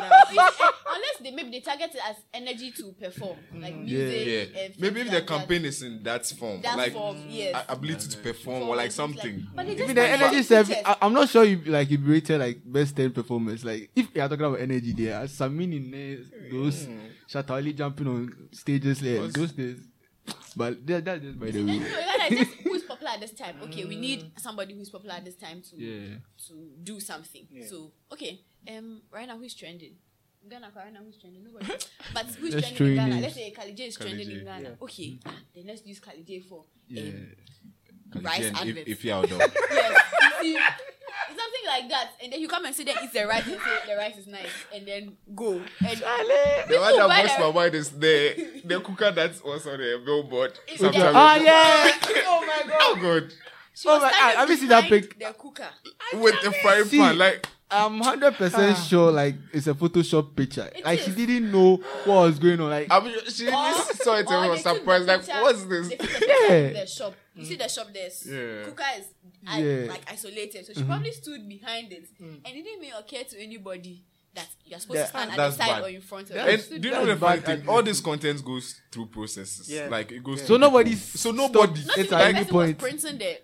Unless 0.96 1.18
they 1.22 1.30
maybe 1.30 1.50
they 1.50 1.60
target 1.60 1.90
it 1.94 2.00
as 2.08 2.16
energy 2.32 2.70
to 2.72 2.92
perform, 2.92 3.36
mm. 3.54 3.62
like 3.62 3.76
music. 3.76 4.26
yeah. 4.26 4.62
and 4.62 4.80
Maybe 4.80 5.00
if 5.00 5.08
the 5.10 5.14
like 5.16 5.26
campaign 5.26 5.64
is 5.64 5.82
in 5.82 6.02
that 6.04 6.24
form, 6.26 6.62
That 6.62 6.76
like 6.76 6.92
form, 6.92 7.18
yes. 7.28 7.64
ability 7.68 8.08
to 8.08 8.18
perform 8.18 8.58
Form, 8.60 8.68
or 8.70 8.76
like 8.76 8.86
it's 8.86 8.98
like- 8.98 9.08
something. 9.10 9.46
but 9.54 9.66
just 9.66 9.78
Even 9.80 9.94
the 9.96 10.08
energy 10.08 10.36
to 10.36 10.44
self. 10.44 10.70
I, 10.70 10.96
I'm 11.02 11.12
not 11.12 11.28
sure 11.28 11.44
you 11.44 11.60
like 11.66 11.90
you 11.90 11.98
rated 11.98 12.40
like 12.40 12.60
best 12.64 12.96
ten 12.96 13.10
performance. 13.10 13.64
Like 13.64 13.90
if 13.94 14.08
you 14.14 14.22
are 14.22 14.28
talking 14.28 14.44
about 14.46 14.60
energy, 14.60 14.92
there 14.92 15.22
are 15.22 15.28
some 15.28 15.56
meaning 15.56 15.90
there. 15.90 16.18
Those 16.50 16.86
mm. 16.86 16.98
Shatali 17.28 17.76
jumping 17.76 18.06
on 18.06 18.48
stages 18.52 19.00
there, 19.00 19.26
those 19.28 19.52
days. 19.52 19.78
But 20.56 20.86
that, 20.86 21.04
that's 21.04 21.22
just 21.22 21.38
by 21.38 21.50
the 21.50 21.62
way. 21.64 22.48
No, 23.20 23.26
like, 23.26 23.30
just 23.30 23.38
who's 23.38 23.50
popular 23.50 23.54
at 23.54 23.64
this 23.64 23.64
time? 23.64 23.70
Okay, 23.70 23.84
we 23.84 23.96
need 23.96 24.32
somebody 24.38 24.74
who's 24.74 24.90
popular 24.90 25.14
at 25.14 25.24
this 25.24 25.36
time 25.36 25.62
to 25.62 25.76
Yeah. 25.76 26.16
to 26.48 26.70
do 26.82 27.00
something. 27.00 27.46
So 27.68 27.92
okay, 28.12 28.40
um, 28.68 29.02
right 29.10 29.26
now 29.28 29.38
who's 29.38 29.54
trending? 29.54 29.96
Ghana 30.48 30.70
right 30.76 30.92
now 30.92 31.00
who's 31.04 31.18
trending? 31.18 31.44
Nobody. 31.44 31.66
But 32.14 32.26
who's 32.26 32.54
Let's 32.54 32.68
trending 32.70 32.86
in 32.88 32.94
Ghana? 32.96 33.08
names. 33.10 33.22
Let's 33.22 33.34
say 33.34 33.50
Khalid 33.50 33.80
is 33.80 33.96
trending 33.96 34.30
in 34.30 34.38
J, 34.38 34.44
Ghana. 34.44 34.76
Okay, 34.82 35.18
ah, 35.26 35.34
then 35.54 35.66
let's 35.66 35.84
use 35.86 36.00
Kalyjay 36.00 36.44
for 36.44 36.64
Yeah. 36.88 37.02
um, 37.02 38.22
rice 38.22 38.46
Again, 38.46 38.68
if, 38.78 38.88
if 38.88 39.04
you're 39.04 39.16
outdoor. 39.16 39.38
yes, 39.70 40.02
you 40.22 40.30
see, 40.42 40.58
something 40.58 40.95
like 41.80 41.88
that, 41.90 42.10
and 42.22 42.32
then 42.32 42.40
you 42.40 42.48
come 42.48 42.64
and 42.64 42.74
say 42.74 42.84
that 42.84 42.96
it's 43.02 43.12
the 43.12 43.26
rice 43.26 43.46
and 43.46 43.60
say 43.60 43.78
the 43.88 43.96
rice 43.96 44.16
is 44.16 44.26
nice, 44.26 44.48
and 44.74 44.86
then 44.86 45.16
go. 45.34 45.52
And 45.52 45.98
The 45.98 46.78
one 46.80 46.96
that 46.96 47.08
buy 47.08 47.22
blows 47.26 47.38
my 47.38 47.52
mind 47.62 47.74
is 47.74 47.90
the 47.90 48.60
the 48.64 48.80
cooker 48.80 49.10
that 49.12 49.32
was 49.44 49.66
on 49.66 49.78
the 49.78 50.00
billboard. 50.04 50.58
It's 50.68 50.80
Sometimes. 50.80 51.04
just- 51.04 51.14
Ah 51.16 51.36
yeah. 51.36 51.92
oh 52.26 52.40
my 52.46 52.62
god! 52.68 52.78
Oh 52.80 52.98
god. 53.00 53.32
She 53.74 53.88
Oh 53.88 53.94
was 53.94 54.02
my- 54.02 54.08
I- 54.14 54.32
have 54.32 54.48
you 54.50 54.56
seen 54.56 54.68
that 54.68 54.88
behind 54.88 55.08
pic? 55.10 55.18
The 55.18 55.34
cooker. 55.38 55.68
With 56.14 56.34
the 56.42 56.52
frying 56.52 56.88
pan, 56.88 57.18
like 57.18 57.46
I'm 57.70 58.00
hundred 58.00 58.34
percent 58.34 58.78
sure 58.78 59.10
like 59.10 59.34
it's 59.52 59.66
a 59.66 59.74
Photoshop 59.74 60.36
picture. 60.36 60.70
It 60.74 60.84
like 60.84 61.00
is. 61.00 61.04
she 61.06 61.12
didn't 61.26 61.50
know 61.50 61.76
what 62.04 62.22
was 62.26 62.38
going 62.38 62.60
on. 62.60 62.70
Like 62.70 62.86
I 62.90 63.00
mean, 63.00 63.14
she 63.28 63.48
Or- 63.48 63.72
saw 63.94 64.16
it 64.16 64.26
and 64.28 64.50
was 64.50 64.62
surprised. 64.62 65.06
Like, 65.06 65.26
what's 65.26 65.64
this? 65.64 65.88
The 65.88 66.26
Yeah. 66.48 66.54
in 66.54 66.72
the 66.74 66.86
shop. 66.86 67.14
You 67.34 67.44
see 67.44 67.56
the 67.56 67.68
shop 67.68 67.88
there's 67.92 68.24
Yeah. 68.26 68.64
cooker 68.64 68.84
is 68.98 69.06
I, 69.46 69.58
Yeah. 69.58 69.64
Mm-hmm. 69.64 69.90
like 69.90 70.02
isolated, 70.10 70.66
so 70.66 70.72
she 70.74 70.82
probably 70.84 71.12
stood 71.12 71.48
behind 71.48 71.92
it, 71.92 72.08
and 72.20 72.40
it 72.44 72.52
didn't 72.64 72.84
even 72.84 72.96
occur 72.98 73.24
to 73.30 73.40
anybody 73.42 74.02
that 74.34 74.46
you're 74.64 74.78
supposed 74.78 74.98
Yeah, 74.98 75.02
to 75.04 75.08
stand 75.08 75.30
at 75.30 75.36
the 75.36 75.50
side 75.50 75.68
bad. 75.68 75.82
or 75.84 75.88
in 75.88 76.00
front 76.02 76.30
of 76.30 76.36
it. 76.36 76.70
And 76.70 76.82
do 76.82 76.88
you 76.88 76.94
know 76.94 77.06
the 77.06 77.16
Bad 77.16 77.42
funny 77.44 77.58
thing? 77.58 77.68
All 77.68 77.82
this 77.82 78.00
content 78.00 78.44
goes 78.44 78.80
through 78.92 79.06
processes. 79.06 79.68
Yeah. 79.70 79.88
Like 79.88 80.12
it 80.12 80.22
goes. 80.22 80.40
Yeah. 80.40 80.46
so 80.46 80.56
through 80.56 80.58
nobody's 80.58 81.02
So 81.20 81.30
nobody. 81.30 81.84
Not 81.84 81.98
It's 81.98 82.12
even 82.12 82.18
at 82.20 82.34
any 82.34 82.44
point. 82.44 82.78
printing 82.78 83.18
the 83.18 83.38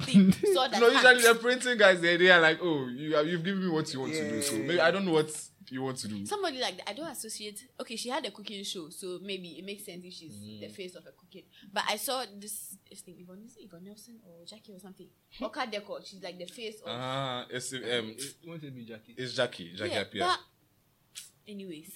thing. 0.00 0.32
saw 0.54 0.68
that 0.68 0.80
No, 0.80 0.88
usually 0.88 1.22
hand. 1.22 1.36
the 1.36 1.40
printing 1.40 1.78
guys 1.78 2.00
they 2.00 2.16
they 2.16 2.30
are 2.30 2.40
like, 2.40 2.58
oh, 2.62 2.86
you 2.88 3.14
have, 3.16 3.26
you've 3.26 3.44
given 3.44 3.62
me 3.64 3.70
what 3.70 3.92
you 3.92 4.00
want 4.00 4.12
to 4.14 4.30
do. 4.30 4.42
So 4.42 4.56
maybe 4.56 4.80
I 4.80 4.90
don't 4.90 5.04
know 5.04 5.12
what 5.12 5.30
you 5.68 5.82
want 5.82 5.96
to 5.98 6.06
do. 6.08 6.24
Somebody 6.26 6.60
like 6.60 6.76
that, 6.76 6.88
I 6.90 6.92
don't 6.92 7.08
associate. 7.08 7.60
Okay, 7.80 7.96
she 7.96 8.08
had 8.08 8.24
a 8.24 8.30
cooking 8.30 8.62
show, 8.62 8.88
so 8.90 9.18
maybe 9.22 9.48
it 9.58 9.64
makes 9.64 9.84
sense 9.84 10.04
if 10.04 10.12
she's 10.12 10.32
Mm. 10.36 10.60
the 10.60 10.68
face 10.68 10.94
of 10.94 11.04
a 11.06 11.10
cooking. 11.12 11.42
But 11.72 11.82
I 11.88 11.96
saw 11.96 12.24
this, 12.38 12.76
this 12.88 13.00
thing, 13.00 13.16
Yvonne, 13.18 13.42
is 13.44 13.56
it 13.56 13.64
Yvonne 13.64 13.84
Nelson 13.84 14.20
or 14.24 14.44
Jackie 14.46 14.72
or 14.74 14.78
something? 14.78 15.08
Oka 15.42 15.66
Decor, 15.70 16.00
she's 16.04 16.22
like 16.22 16.38
the 16.38 16.46
face 16.46 16.76
of. 16.82 16.88
Ah, 16.88 17.46
it's 17.50 17.72
um, 17.72 18.14
want 18.46 18.60
to 18.62 18.70
be 18.70 18.84
Jackie. 18.84 19.14
it's 19.16 19.32
Jackie, 19.34 19.72
Jackie 19.74 19.92
yeah, 19.94 20.04
Appiah. 20.04 20.18
but 20.20 20.38
anyways, 21.48 21.90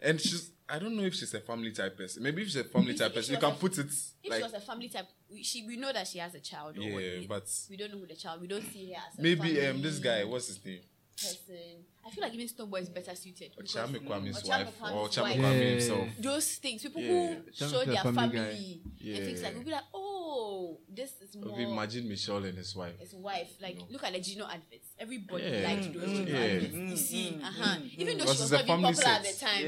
and 0.00 0.20
she's 0.20 0.50
I 0.68 0.78
don't 0.78 0.96
know 0.96 1.02
if 1.02 1.14
she's 1.14 1.34
a 1.34 1.40
family 1.40 1.72
type 1.72 1.96
person. 1.96 2.22
Maybe 2.22 2.42
if 2.42 2.48
she's 2.48 2.56
a 2.56 2.64
family 2.64 2.92
If- 2.92 2.98
type 2.98 3.08
if 3.10 3.14
person, 3.16 3.34
you 3.34 3.40
can 3.40 3.52
a- 3.52 3.56
put 3.56 3.76
it 3.78 3.86
if 4.22 4.30
like 4.30 4.38
she 4.38 4.42
was 4.42 4.54
a 4.54 4.60
family 4.60 4.88
type, 4.88 5.06
we, 5.30 5.42
she 5.42 5.66
we 5.66 5.76
know 5.76 5.92
that 5.92 6.08
she 6.08 6.18
has 6.18 6.34
a 6.34 6.40
child. 6.40 6.76
Yeah, 6.76 6.94
we, 6.96 7.26
but- 7.28 7.50
we 7.68 7.76
don't 7.76 7.92
know 7.92 7.98
who 7.98 8.06
the 8.06 8.14
child. 8.14 8.40
We 8.40 8.46
don't 8.46 8.64
see 8.72 8.92
her 8.92 8.96
as 9.12 9.18
maybe 9.18 9.66
um 9.66 9.82
this 9.82 9.98
guy, 9.98 10.24
what's 10.24 10.46
his 10.48 10.64
name? 10.64 10.80
person. 11.16 11.84
I 12.06 12.10
feel 12.10 12.22
like 12.22 12.34
even 12.34 12.46
Stonebwoy 12.48 12.82
is 12.82 12.88
better 12.90 13.14
suited. 13.14 13.52
because- 13.56 13.72
Chame 13.74 13.98
Kwame's 14.06 14.42
mm, 14.42 14.44
Or 14.44 14.48
wife 14.48 14.68
or 14.68 14.86
Kwame's 15.08 15.14
Chame 15.16 15.22
wife. 15.22 15.36
Kwame 15.38 15.60
Yeah. 15.60 15.70
himself. 15.70 16.08
those 16.20 16.54
things, 16.56 16.82
people 16.82 17.02
Yeah. 17.02 17.08
who 17.34 17.50
Chame 17.52 17.70
show 17.70 17.84
their 17.84 18.02
family 18.02 18.14
family, 18.38 18.82
guy. 19.02 19.10
and 19.10 19.24
things 19.26 19.42
like 19.42 19.54
we'll 19.54 19.64
be 19.64 19.70
like, 19.70 19.84
oh, 19.94 20.78
this 20.88 21.12
is 21.22 21.36
more. 21.36 21.58
Imagine 21.60 22.08
Michel 22.08 22.44
and 22.44 22.58
his 22.58 22.74
wife. 22.76 22.98
his 23.00 23.14
wife. 23.14 23.50
Like, 23.60 23.78
look 23.90 24.04
at 24.04 24.12
the 24.12 24.20
Gino 24.20 24.44
adverts. 24.46 24.88
Everybody 24.98 25.44
Yeah. 25.44 25.68
liked 25.68 25.92
those 25.94 26.08
mm, 26.08 26.26
Gino 26.26 26.38
Yeah. 26.38 26.44
adverts. 26.44 26.74
You 26.74 26.80
mm, 26.80 26.98
see, 26.98 27.38
uh 27.42 27.50
huh. 27.50 27.78
Even 27.96 28.18
though 28.18 28.24
she 28.24 28.30
was 28.30 28.50
not 28.52 28.60
a 28.60 28.64
even 28.64 28.66
family 28.76 28.92
popular 28.94 29.10
at 29.14 29.22
the 29.24 29.32
time, 29.46 29.62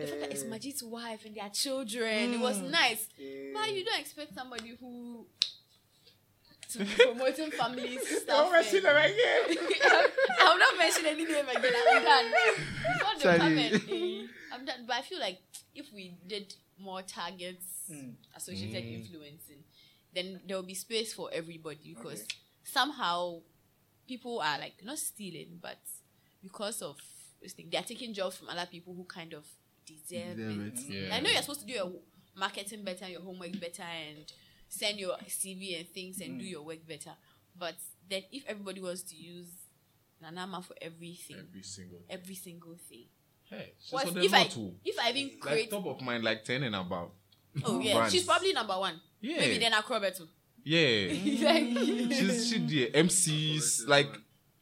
the 0.00 0.06
fact 0.06 0.20
that 0.20 0.30
it's 0.32 0.44
Majid's 0.44 0.82
wife 0.82 1.24
and 1.24 1.34
their 1.34 1.50
children, 1.50 2.34
it 2.34 2.40
was 2.40 2.58
nice. 2.58 3.08
But 3.54 3.74
you 3.74 3.84
don't 3.84 4.00
expect 4.00 4.34
somebody 4.34 4.76
who 4.78 5.26
to 6.72 6.78
be 6.78 6.84
promoting 6.96 7.50
family 7.50 7.98
stuff. 7.98 8.52
and- 8.54 8.66
I'm 10.40 10.58
not 10.58 10.78
mentioning 10.78 11.12
any 11.12 11.24
name 11.24 11.48
again. 11.48 11.72
I'm 11.90 12.02
done. 12.04 12.24
Before 12.98 13.14
they 13.18 13.38
come 13.38 13.56
Charlie. 13.56 14.22
eh, 14.22 14.26
I'm 14.52 14.64
done. 14.64 14.84
But 14.86 14.96
I 14.96 15.02
feel 15.02 15.20
like 15.20 15.38
if 15.74 15.92
we 15.92 16.14
did 16.26 16.54
more 16.78 17.02
targets, 17.02 17.90
associated 18.36 18.84
influencing, 18.84 19.64
then 20.14 20.40
there 20.46 20.56
will 20.56 20.64
be 20.64 20.74
space 20.74 21.12
for 21.12 21.28
everybody 21.32 21.94
because 21.96 22.24
somehow 22.64 23.40
people 24.08 24.40
are 24.40 24.58
like 24.58 24.74
not 24.84 24.98
stealing, 24.98 25.58
but 25.60 25.78
because 26.42 26.82
of 26.82 26.96
this 27.42 27.52
thing, 27.52 27.68
they 27.70 27.78
are 27.78 27.82
taking 27.82 28.12
jobs 28.14 28.36
from 28.36 28.48
other 28.48 28.66
people 28.70 28.94
who 28.94 29.04
kind 29.04 29.34
of 29.34 29.44
deserve, 29.86 30.36
Deserve 30.36 30.66
it. 30.66 30.74
it. 30.74 30.80
Yeah. 31.08 31.16
I 31.16 31.20
know 31.20 31.30
you're 31.30 31.42
supposed 31.42 31.60
to 31.60 31.66
do 31.66 31.72
your 31.74 31.92
marketing 32.36 32.82
better, 32.84 33.08
your 33.08 33.20
homework 33.20 33.58
better, 33.60 33.82
and 33.82 34.24
send 34.70 34.98
your 34.98 35.16
CV 35.28 35.78
and 35.78 35.88
things 35.88 36.20
and 36.20 36.38
do 36.38 36.44
mm. 36.46 36.50
your 36.50 36.62
work 36.62 36.86
better. 36.88 37.10
But 37.58 37.74
then 38.08 38.22
if 38.32 38.44
everybody 38.48 38.80
wants 38.80 39.02
to 39.02 39.16
use 39.16 39.48
Nana 40.22 40.42
Ama 40.42 40.62
for 40.62 40.74
everything, 40.80 41.36
Every 41.38 41.62
single. 41.62 41.98
every 42.08 42.34
single 42.34 42.76
thing. 42.88 43.04
Hey, 43.44 43.72
she's 43.80 43.92
What 43.92 44.06
on 44.08 44.14
the 44.14 44.24
if 44.24 44.32
I 44.32 44.38
lot 44.38 44.50
too. 44.50 44.74
if 44.84 44.98
I 44.98 45.10
even 45.10 45.30
Like 45.32 45.40
create 45.40 45.70
top 45.70 45.84
of 45.86 46.00
mind, 46.00 46.24
like 46.24 46.44
ten 46.44 46.62
and 46.62 46.74
above. 46.76 47.10
oh 47.64 47.80
yeah, 47.80 47.94
brands. 47.96 48.12
she's 48.14 48.24
probably 48.24 48.52
number 48.52 48.78
one. 48.78 49.00
Yeah. 49.20 49.38
Maybe 49.38 49.58
then 49.58 49.72
Akrobeto 49.72 50.26
Yeah. 50.62 51.08
like 51.52 51.64
she's 52.14 52.48
she 52.48 52.58
the 52.64 52.90
MCs 52.94 53.88
like 53.88 54.08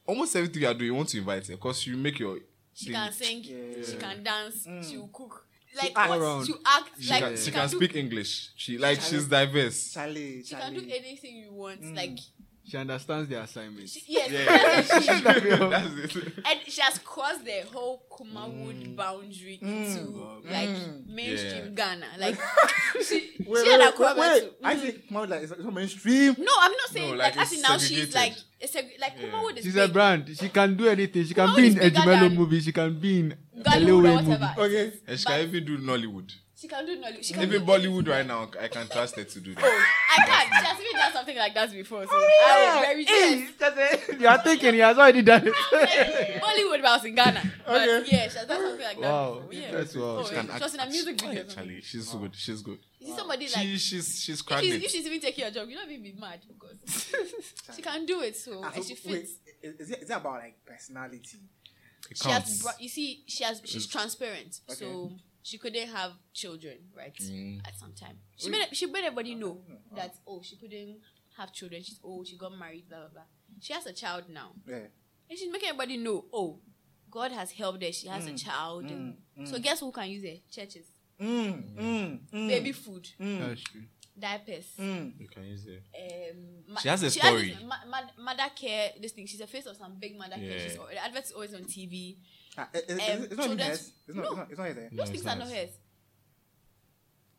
almost 0.06 0.34
everything 0.36 0.62
you 0.62 0.68
are 0.68 0.74
doing. 0.74 0.86
You 0.86 0.94
want 0.94 1.10
to 1.10 1.18
invite 1.18 1.46
her 1.48 1.54
because 1.54 1.86
you 1.86 1.96
make 1.96 2.18
your. 2.18 2.38
she 2.72 2.86
thing. 2.86 2.94
can 2.94 3.12
sing, 3.12 3.42
she 3.42 3.96
can 3.98 4.22
dance, 4.22 4.66
mm. 4.66 4.88
she 4.90 4.96
will 4.96 5.08
cook. 5.08 5.44
Like 5.78 5.92
act 5.96 6.08
what 6.10 6.18
around. 6.20 6.46
she 6.46 6.54
act 6.66 6.90
She 7.00 7.10
like 7.10 7.22
can, 7.22 7.36
she 7.36 7.42
she 7.44 7.50
can 7.50 7.68
do, 7.68 7.76
speak 7.76 7.96
English. 7.96 8.50
She 8.56 8.78
like 8.78 9.00
she's 9.00 9.26
diverse. 9.26 9.92
Charlie, 9.92 10.42
she 10.44 10.54
can 10.54 10.74
do 10.74 10.80
anything 10.80 11.36
you 11.36 11.52
want. 11.52 11.80
Mm. 11.82 11.96
Like 11.96 12.18
She 12.68 12.76
understands 12.76 13.28
the 13.30 13.40
assignment. 13.40 13.88
she, 13.88 14.02
yes, 14.08 14.28
that's 14.30 15.08
it. 15.08 15.24
That's 15.70 16.16
it. 16.16 16.32
and 16.44 16.58
she 16.66 16.80
has 16.82 16.98
crossed 16.98 17.42
the 17.44 17.62
whole 17.72 18.02
Kumawood 18.10 18.88
mm. 18.88 18.96
boundary 18.96 19.58
mm. 19.62 19.86
into 19.86 20.12
oh, 20.18 20.42
like 20.44 20.68
mainstream 21.06 21.64
Yeah. 21.68 21.70
Ghana. 21.74 22.06
Like 22.18 22.36
she, 23.06 23.14
Wait, 23.46 23.64
she 23.64 23.70
wait, 23.70 23.80
had 23.80 23.80
wait, 23.80 23.94
Akrobeto 23.94 24.18
wait. 24.18 24.40
too. 24.42 24.50
I 24.62 24.76
think 24.76 25.10
more 25.10 25.26
like 25.26 25.42
it's 25.44 25.52
it's 25.52 25.64
not 25.64 25.72
mainstream. 25.72 26.34
No, 26.38 26.52
I'm 26.60 26.72
not 26.72 26.88
saying 26.90 27.10
No, 27.10 27.16
like, 27.16 27.36
like 27.36 27.46
as 27.46 27.52
it's 27.52 27.56
in 27.56 27.62
now 27.62 27.78
she's 27.78 28.14
like 28.14 28.34
it's 28.60 28.74
a, 28.76 28.82
like 29.00 29.16
Kumawood 29.18 29.56
is 29.56 29.64
She's 29.64 29.74
big. 29.74 29.88
a 29.90 29.92
brand. 29.92 30.36
She 30.38 30.48
can 30.48 30.76
do 30.76 30.88
anything. 30.88 31.24
She 31.24 31.32
can 31.34 31.54
be 31.56 31.68
in 31.68 31.78
a 31.78 31.80
bigger 31.80 32.00
Jumelo 32.00 32.34
movie. 32.34 32.60
She 32.60 32.72
can 32.72 32.98
be 32.98 33.20
in 33.20 33.34
a 33.60 33.70
Gollywood 33.70 34.10
or 34.10 34.14
whatever. 34.22 34.54
Okay. 34.58 34.92
And 35.06 35.18
she 35.18 35.24
But- 35.24 35.30
can 35.32 35.48
even 35.48 35.64
do 35.64 35.78
Nollywood. 35.78 36.32
She 36.60 36.66
can 36.66 36.84
do 36.84 36.96
Nollywood. 37.00 37.24
She 37.24 37.34
can 37.34 37.42
Even 37.44 37.60
do 37.64 37.66
Bollywood 37.72 38.08
right 38.08 38.26
now, 38.26 38.50
I 38.60 38.66
can 38.66 38.88
trust 38.88 39.14
her 39.14 39.22
to 39.22 39.40
do 39.40 39.54
that. 39.54 39.62
Oh, 39.64 39.84
I 40.18 40.26
can't. 40.26 40.48
She 40.58 40.66
has 40.66 40.80
even 40.80 40.92
done 41.00 41.12
something 41.12 41.36
like 41.38 41.54
that 41.54 41.70
before. 41.70 42.04
So 42.04 42.10
I 42.12 42.74
was 42.74 42.84
very 42.84 43.04
yes. 43.04 44.20
you 44.20 44.26
are 44.26 44.38
thinking 44.42 44.74
he 44.74 44.80
has 44.80 44.98
already 44.98 45.22
done 45.22 45.46
it. 45.46 45.54
Bollywood, 46.42 46.82
but 46.82 46.84
I 46.86 46.96
was 46.96 47.04
in 47.04 47.14
Ghana. 47.14 47.52
But 47.64 47.88
Okay. 47.88 48.08
yeah, 48.10 48.28
she 48.28 48.38
has 48.38 48.46
done 48.48 48.60
something 48.60 48.84
like 48.84 49.00
that. 49.00 49.08
Wow. 49.08 49.42
Before. 49.48 49.52
Yeah. 49.62 49.70
That's 49.70 49.94
wow. 49.94 50.02
Oh, 50.18 50.24
She 50.28 50.34
yeah. 50.34 50.42
can 50.46 50.56
She 50.58 50.62
was 50.64 50.74
in 50.74 50.80
a 50.80 50.86
music 50.86 51.20
video. 51.20 51.40
Actually, 51.42 51.80
she's 51.82 52.08
good. 52.12 52.34
She's 52.34 52.62
good. 52.62 52.78
You 52.98 53.06
see 53.06 53.16
somebody 53.16 53.44
like 53.44 53.54
She 53.54 53.78
she's 53.78 54.20
she's 54.20 54.40
if 54.40 54.46
cracked 54.46 54.64
she's, 54.64 54.74
it. 54.74 54.82
if 54.82 54.90
she's 54.90 55.06
even 55.06 55.20
taking 55.20 55.42
your 55.44 55.52
job, 55.52 55.68
you 55.68 55.76
don't 55.76 55.88
even 55.88 56.02
be 56.02 56.12
mad 56.18 56.40
because 56.48 57.06
she 57.76 57.82
can 57.82 58.04
do 58.04 58.20
it. 58.22 58.36
So 58.36 58.62
Ah, 58.64 58.72
and 58.74 58.84
she 58.84 58.96
fits. 58.96 59.30
is, 59.62 59.74
is 59.80 59.90
it, 59.92 60.02
is 60.02 60.10
it 60.10 60.14
about 60.16 60.40
like 60.40 60.56
personality? 60.66 61.38
It 62.10 62.18
She 62.18 62.28
has. 62.30 62.42
counts. 62.44 62.62
Brought, 62.62 62.80
you 62.80 62.88
see, 62.88 63.22
she 63.26 63.44
has. 63.44 63.60
She's 63.64 63.86
transparent. 63.86 64.60
So 64.68 65.12
she 65.42 65.58
couldn't 65.58 65.88
have 65.88 66.12
children, 66.32 66.78
right? 66.96 67.14
Mm. 67.16 67.60
At 67.66 67.78
some 67.78 67.92
time, 67.92 68.18
she 68.36 68.50
made 68.50 68.66
she 68.72 68.86
made 68.86 69.04
everybody 69.04 69.34
know 69.34 69.60
that 69.94 70.14
oh 70.26 70.40
she 70.42 70.56
couldn't 70.56 70.98
have 71.36 71.52
children. 71.52 71.82
She's 71.82 72.00
old. 72.02 72.26
She 72.26 72.36
got 72.36 72.56
married. 72.58 72.88
Blah 72.88 72.98
blah 73.00 73.08
blah. 73.08 73.22
She 73.60 73.72
has 73.72 73.86
a 73.86 73.92
child 73.92 74.24
now. 74.28 74.52
Yeah. 74.66 74.86
And 75.30 75.38
she's 75.38 75.50
making 75.52 75.68
everybody 75.68 75.98
know, 75.98 76.24
oh, 76.32 76.58
God 77.10 77.32
has 77.32 77.50
helped 77.52 77.82
her. 77.82 77.92
She 77.92 78.08
has 78.08 78.26
a 78.26 78.32
child. 78.34 78.84
and 78.84 79.16
So 79.46 79.58
guess 79.58 79.80
who 79.80 79.92
can 79.92 80.08
use 80.08 80.24
it? 80.24 80.42
Churches. 80.50 80.86
Mm, 81.20 81.74
mm, 81.76 82.18
mm, 82.32 82.48
Baby 82.48 82.72
food, 82.72 83.08
That's 83.18 83.60
true. 83.62 83.82
Diapers. 84.20 84.66
mm. 84.78 85.12
You 85.20 85.28
can 85.28 85.44
use 85.44 85.66
it. 85.66 85.82
Um, 85.94 86.72
ma- 86.74 86.80
She 86.80 86.88
has 86.88 87.02
a 87.02 87.06
this, 87.06 87.14
story. 87.14 87.56
ma- 87.66 87.84
ma- 87.88 88.22
mother 88.22 88.50
care, 88.54 88.90
this 89.00 89.12
thing. 89.12 89.26
She's 89.26 89.40
a 89.40 89.46
face 89.46 89.66
of 89.66 89.76
some 89.76 89.94
big 89.98 90.16
mother 90.18 90.36
care. 90.36 90.44
Yeah. 90.44 90.58
She's, 90.58 90.74
the 90.76 91.04
advert 91.04 91.24
is 91.24 91.32
always 91.32 91.54
on 91.54 91.64
TV. 91.64 92.16
Ah, 92.56 92.68
it- 92.74 92.84
it- 92.88 92.92
Um, 92.92 92.98
it's, 92.98 93.24
it's 93.32 93.36
not 93.36 93.46
even 93.46 93.58
hers. 93.58 93.92
It's 94.06 94.16
not, 94.16 94.22
No. 94.24 94.28
it's 94.28 94.36
not, 94.36 94.50
it's 94.50 94.58
not 94.58 94.66
hers. 94.66 94.74
Those 94.76 94.92
No, 94.92 95.04
things 95.04 95.18
it's 95.18 95.26
are 95.26 95.36
not 95.36 95.38
not 95.48 95.48
hers. 95.56 95.70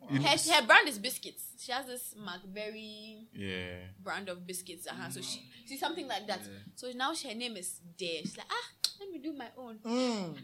Hers. 0.07 0.49
Her, 0.49 0.55
her 0.61 0.65
brand 0.67 0.87
is 0.87 0.97
biscuits. 0.99 1.43
She 1.59 1.71
has 1.71 1.85
this 1.85 2.15
McBerry 2.19 3.25
Yeah. 3.33 3.75
brand 4.01 4.29
of 4.29 4.45
biscuits. 4.47 4.87
Uh-huh. 4.87 5.09
So 5.09 5.21
she 5.21 5.41
see 5.65 5.77
something 5.77 6.07
like 6.07 6.25
that. 6.27 6.39
So 6.75 6.91
now 6.95 7.13
she, 7.13 7.29
her 7.29 7.35
name 7.35 7.57
is 7.57 7.79
Dare. 7.97 8.21
She's 8.21 8.37
like, 8.37 8.47
ah, 8.49 8.69
let 9.01 9.11
me 9.11 9.19
do 9.19 9.33
my 9.33 9.47
own. 9.57 9.79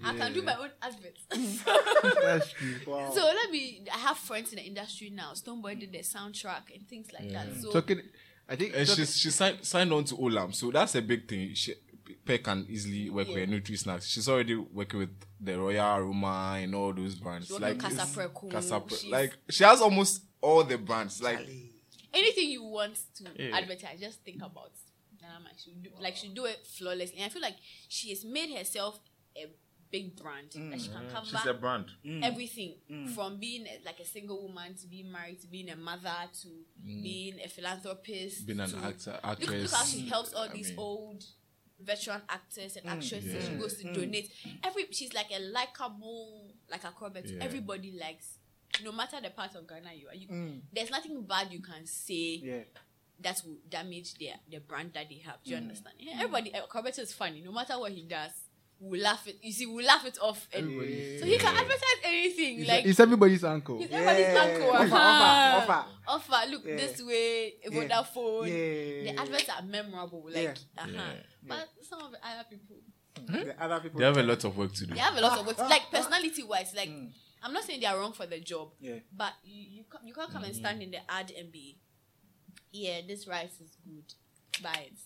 I 0.04 0.16
can 0.18 0.34
do 0.34 0.42
my 0.42 0.56
own 0.56 0.70
adverts. 0.82 1.24
That's 2.22 2.52
true. 2.52 2.76
Wow. 2.88 3.12
so 3.14 3.22
let 3.26 3.50
me. 3.52 3.82
I 3.94 3.98
have 3.98 4.18
friends 4.18 4.52
in 4.52 4.58
the 4.58 4.64
industry 4.66 5.10
now. 5.10 5.32
Stonebwoy 5.34 5.80
did 5.80 5.92
the 5.92 6.00
soundtrack 6.00 6.74
and 6.74 6.88
things 6.88 7.08
like 7.14 7.32
that. 7.32 7.48
So 7.62 7.72
Talking, 7.72 8.02
I 8.48 8.56
think. 8.56 8.74
And 8.76 8.88
talking- 8.88 9.04
she's 9.06 9.18
she 9.18 9.30
signed 9.32 9.60
signed 9.64 9.92
on 9.92 10.04
to 10.06 10.16
Olam, 10.16 10.54
so 10.54 10.72
that's 10.72 10.96
a 10.96 11.02
big 11.02 11.28
thing. 11.28 11.54
She, 11.54 11.74
Peck 12.26 12.44
can 12.44 12.66
easily 12.70 13.10
work 13.10 13.28
Yeah. 13.28 13.36
with 13.36 13.50
Nutri 13.50 13.78
Snacks. 13.78 14.08
She's 14.08 14.28
already 14.28 14.56
working 14.56 15.00
with 15.00 15.16
the 15.40 15.58
Royal 15.58 15.98
Aroma 15.98 16.58
and 16.60 16.74
all 16.74 16.92
those 16.94 17.16
brands. 17.16 17.48
She 17.48 17.54
like 17.58 17.78
Kasapreko. 17.78 18.52
Casa 18.52 18.80
Pre- 18.80 19.10
like 19.10 19.34
she 19.50 19.64
has 19.64 19.80
almost 19.82 20.24
all 20.42 20.64
the 20.64 20.78
brands. 20.78 21.22
Like 21.22 21.48
anything 22.14 22.50
you 22.50 22.64
want 22.64 22.98
to 23.18 23.26
Yeah. 23.38 23.56
advertise, 23.58 24.00
just 24.00 24.22
think 24.24 24.38
about. 24.42 24.72
Nana 25.22 25.50
She 25.58 25.72
do, 25.82 25.90
like 26.00 26.16
she 26.16 26.30
do 26.30 26.46
it 26.46 26.66
flawlessly. 26.68 27.18
And 27.18 27.26
I 27.26 27.30
feel 27.30 27.42
like 27.42 27.56
she 27.90 28.10
has 28.10 28.24
made 28.24 28.56
herself 28.56 29.00
a 29.36 29.48
big 29.92 30.16
brand. 30.16 30.52
Mm. 30.52 30.72
Like 30.72 30.80
she 30.82 30.90
can 30.90 31.04
mm. 31.04 31.12
cover 31.12 31.26
she's 31.26 31.46
a 31.48 31.54
brand. 31.54 31.86
Mm. 32.06 32.24
everything 32.24 32.76
from 33.16 33.40
being 33.40 33.66
like 33.86 34.00
a 34.00 34.06
single 34.06 34.42
woman 34.42 34.76
to 34.76 34.88
being 34.88 35.12
married 35.12 35.42
to 35.42 35.48
being 35.48 35.70
a 35.70 35.76
mother 35.76 36.14
to 36.42 36.48
being 36.84 37.40
a 37.44 37.48
philanthropist 37.50 38.46
Being 38.46 38.60
an 38.60 38.70
to, 38.70 38.78
actor, 38.78 39.12
look, 39.12 39.20
actress. 39.24 39.62
look 39.64 39.72
how 39.72 39.84
she 39.86 40.08
helps 40.08 40.34
all 40.34 40.44
I 40.44 40.54
these 40.54 40.70
mean- 40.70 40.80
old 40.80 41.24
veteran 41.80 42.22
actors 42.30 42.78
and 42.78 42.86
hmm, 42.86 42.92
actresses 42.98 43.34
Yeah. 43.34 43.42
she 43.50 43.56
goes 43.56 43.76
to 43.76 43.88
hmm. 43.88 43.94
donate 43.94 44.32
every 44.64 44.88
she's 44.92 45.14
like 45.14 45.28
a 45.32 45.40
likable 45.40 46.52
like 46.70 46.84
Akrobeto 46.84 47.36
Yeah. 47.38 47.44
everybody 47.44 47.92
likes 47.92 48.38
no 48.84 48.92
matter 48.92 49.20
the 49.22 49.30
part 49.30 49.56
of 49.56 49.68
ghana 49.68 49.90
you 49.96 50.08
are 50.08 50.16
you, 50.16 50.28
hmm. 50.28 50.50
there's 50.74 50.90
nothing 50.90 51.22
bad 51.24 51.52
you 51.52 51.62
can 51.62 51.86
say 51.86 52.40
Yeah. 52.44 52.60
that 53.20 53.42
will 53.46 53.58
damage 53.70 54.16
their 54.16 54.36
the 54.50 54.60
brand 54.60 54.92
that 54.94 55.08
they 55.10 55.22
have. 55.26 55.38
Do 55.44 55.52
you 55.52 55.58
understand? 55.58 55.96
Yeah, 56.00 56.16
everybody, 56.16 56.54
eh, 56.54 56.60
uh, 56.60 56.68
Corbett 56.68 57.00
is 57.00 57.14
funny. 57.14 57.42
No 57.42 57.52
matter 57.52 57.80
what 57.80 57.94
he 57.94 58.02
does, 58.04 58.32
we'll 58.80 59.02
laugh 59.02 59.28
it. 59.28 59.38
You 59.42 59.52
see, 59.52 59.66
we'll 59.66 59.86
laugh 59.86 60.06
it 60.06 60.18
off. 60.22 60.48
And 60.54 60.66
so 61.20 61.26
he 61.26 61.38
can 61.38 61.56
advertise 61.56 62.00
anything. 62.04 62.60
It's, 62.60 62.70
like 62.70 62.86
it's 62.86 63.00
everybody's 63.00 63.44
uncle. 63.44 63.80
he's 63.80 63.90
everybody's 63.92 64.34
Yeah. 64.34 64.42
uncle. 64.42 64.70
Offer, 64.72 64.84
uh-huh. 64.96 65.58
offer, 65.58 65.72
offer. 66.08 66.32
Offer, 66.36 66.50
Look 66.52 66.66
Yeah. 66.66 66.76
this 66.76 67.02
way. 67.02 67.54
Yeah. 67.64 67.70
Vodafone. 67.70 68.48
Yeah. 68.48 69.14
The 69.14 69.20
adverts 69.20 69.50
are 69.50 69.62
memorable. 69.64 70.24
Like, 70.26 70.36
Yeah. 70.44 70.54
uh-huh. 70.78 70.92
Yeah. 70.94 71.14
But 71.48 71.70
some 71.88 72.02
of 72.02 72.12
the 72.12 72.18
other 72.26 72.46
people, 72.50 72.76
The 73.28 73.64
other 73.64 73.80
people. 73.80 74.00
They 74.00 74.06
have 74.06 74.18
a 74.18 74.24
lot 74.24 74.44
of 74.44 74.58
work 74.58 74.74
to 74.74 74.86
do. 74.86 74.94
they 74.94 75.00
have 75.00 75.16
a 75.18 75.22
lot 75.22 75.40
of 75.40 75.46
work. 75.48 75.58
Like 75.60 75.84
personality 75.92 76.44
wise, 76.44 76.74
like 76.76 76.90
I'm 77.42 77.54
not 77.54 77.64
saying 77.64 77.80
they 77.80 77.86
are 77.86 77.98
wrong 78.00 78.14
for 78.14 78.26
the 78.26 78.40
job. 78.40 78.72
Yeah. 78.80 79.00
But 79.16 79.34
you 79.44 79.62
you, 79.78 79.84
you 80.06 80.14
can't 80.14 80.32
come 80.32 80.44
and 80.44 80.56
stand 80.56 80.82
in 80.82 80.92
the 80.92 81.00
ad 81.10 81.32
and 81.38 81.52
be, 81.52 81.78
yeah, 82.72 83.02
this 83.08 83.28
rice 83.28 83.60
is 83.62 83.78
good. 83.86 84.14
Buy 84.62 84.88
it. 84.92 85.00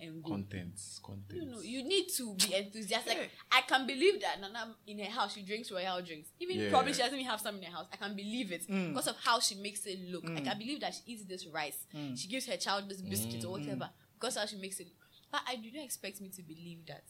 And. 0.00 0.24
Contents. 0.24 1.00
Contents. 1.02 1.34
You 1.34 1.46
know, 1.50 1.60
you 1.60 1.82
need 1.82 2.08
to 2.16 2.34
be 2.34 2.54
enthusiastic. 2.54 3.30
I 3.50 3.62
can 3.62 3.86
believe 3.86 4.20
that 4.20 4.40
Nana 4.40 4.74
in 4.86 4.98
her 5.00 5.10
house 5.10 5.34
she 5.34 5.42
drinks 5.42 5.70
royal 5.70 6.00
drinks. 6.02 6.30
Even 6.38 6.58
Yeah. 6.58 6.70
probably 6.70 6.92
she 6.92 7.00
doesn't 7.00 7.18
even 7.18 7.30
have 7.30 7.40
some 7.40 7.56
in 7.56 7.62
her 7.64 7.72
house. 7.72 7.86
I 7.92 7.96
can 7.96 8.14
believe 8.14 8.52
it 8.52 8.68
mm. 8.68 8.88
because 8.90 9.08
of 9.08 9.16
how 9.16 9.40
she 9.40 9.54
makes 9.56 9.84
it 9.86 9.98
look. 10.08 10.24
Mm. 10.24 10.38
I 10.38 10.40
can 10.42 10.58
believe 10.58 10.80
that 10.80 10.94
she 10.94 11.12
eats 11.12 11.24
this 11.24 11.46
rice. 11.46 11.86
Mm. 11.94 12.18
She 12.18 12.28
gives 12.28 12.46
her 12.46 12.56
child 12.56 12.88
this 12.88 13.02
biscuit 13.02 13.44
or 13.44 13.52
whatever 13.52 13.90
because 14.14 14.36
how 14.36 14.46
she 14.46 14.56
makes 14.56 14.80
it. 14.80 14.88
But 15.30 15.42
I 15.46 15.56
do 15.56 15.70
not 15.72 15.84
expect 15.84 16.20
me 16.20 16.28
to 16.30 16.42
believe 16.42 16.86
that 16.86 17.04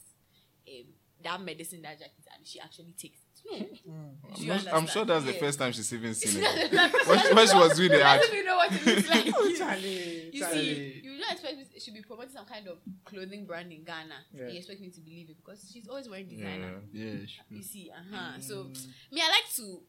um, 0.67 0.85
that 1.23 1.41
medicine 1.41 1.81
that 1.81 1.99
Jackie 1.99 2.13
and 2.35 2.47
she 2.47 2.59
actually 2.59 2.93
takes 2.97 3.19
it. 3.51 3.83
Do 3.83 3.91
mm. 3.91 4.39
you 4.39 4.51
I'm, 4.53 4.63
not- 4.65 4.73
I'm 4.73 4.87
sure 4.87 5.01
understand? 5.01 5.09
that's 5.09 5.25
the 5.25 5.33
Yeah. 5.33 5.39
first 5.39 5.59
time 5.59 5.71
she's 5.71 5.93
even 5.93 6.13
seen 6.13 6.41
That's 6.41 6.57
it. 6.57 6.71
the 6.71 6.77
first 6.77 7.07
when, 7.07 7.19
she, 7.19 7.33
when 7.33 7.47
she 7.47 7.55
was 7.55 7.77
doing 7.77 7.89
the 7.89 7.97
She 7.97 8.03
ad. 8.03 8.19
doesn't 8.21 8.33
even 8.35 8.45
know 8.45 8.57
what 8.57 8.71
it 8.71 8.85
looks 8.85 9.09
like. 9.09 9.33
Oh, 9.35 9.55
Charlie, 9.57 10.29
You 10.33 10.41
Charlie. 10.41 10.59
see, 10.59 11.01
you 11.03 11.19
don't 11.19 11.31
expect 11.31 11.57
me 11.57 11.63
to, 11.73 11.79
should 11.79 11.93
be 11.93 12.01
promoting 12.01 12.31
some 12.31 12.45
kind 12.45 12.67
of 12.67 12.77
clothing 13.05 13.45
brand 13.45 13.71
in 13.71 13.83
Ghana. 13.83 14.15
Yeah. 14.33 14.47
You 14.47 14.57
expect 14.57 14.81
me 14.81 14.89
to 14.89 15.01
believe 15.01 15.29
it 15.29 15.37
because 15.37 15.69
she's 15.71 15.87
always 15.87 16.09
wearing 16.09 16.27
designer. 16.27 16.81
Yeah. 16.91 17.05
Yeah, 17.05 17.25
sure. 17.25 17.45
You 17.49 17.63
see, 17.63 17.91
uh 17.91 18.15
huh. 18.15 18.39
So 18.39 18.63
me, 19.11 19.21
I 19.21 19.29
like 19.29 19.49
to. 19.55 19.81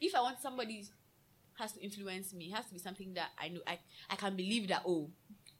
If 0.00 0.14
I 0.14 0.20
want 0.20 0.40
somebody 0.40 0.84
has 1.58 1.72
to 1.72 1.82
influence 1.82 2.32
me, 2.32 2.46
it 2.46 2.54
has 2.54 2.66
to 2.66 2.72
be 2.74 2.78
something 2.78 3.14
that 3.14 3.30
I 3.38 3.48
know 3.48 3.60
I 3.66 3.78
I 4.08 4.16
can 4.16 4.36
believe 4.36 4.68
that 4.68 4.82
oh, 4.86 5.10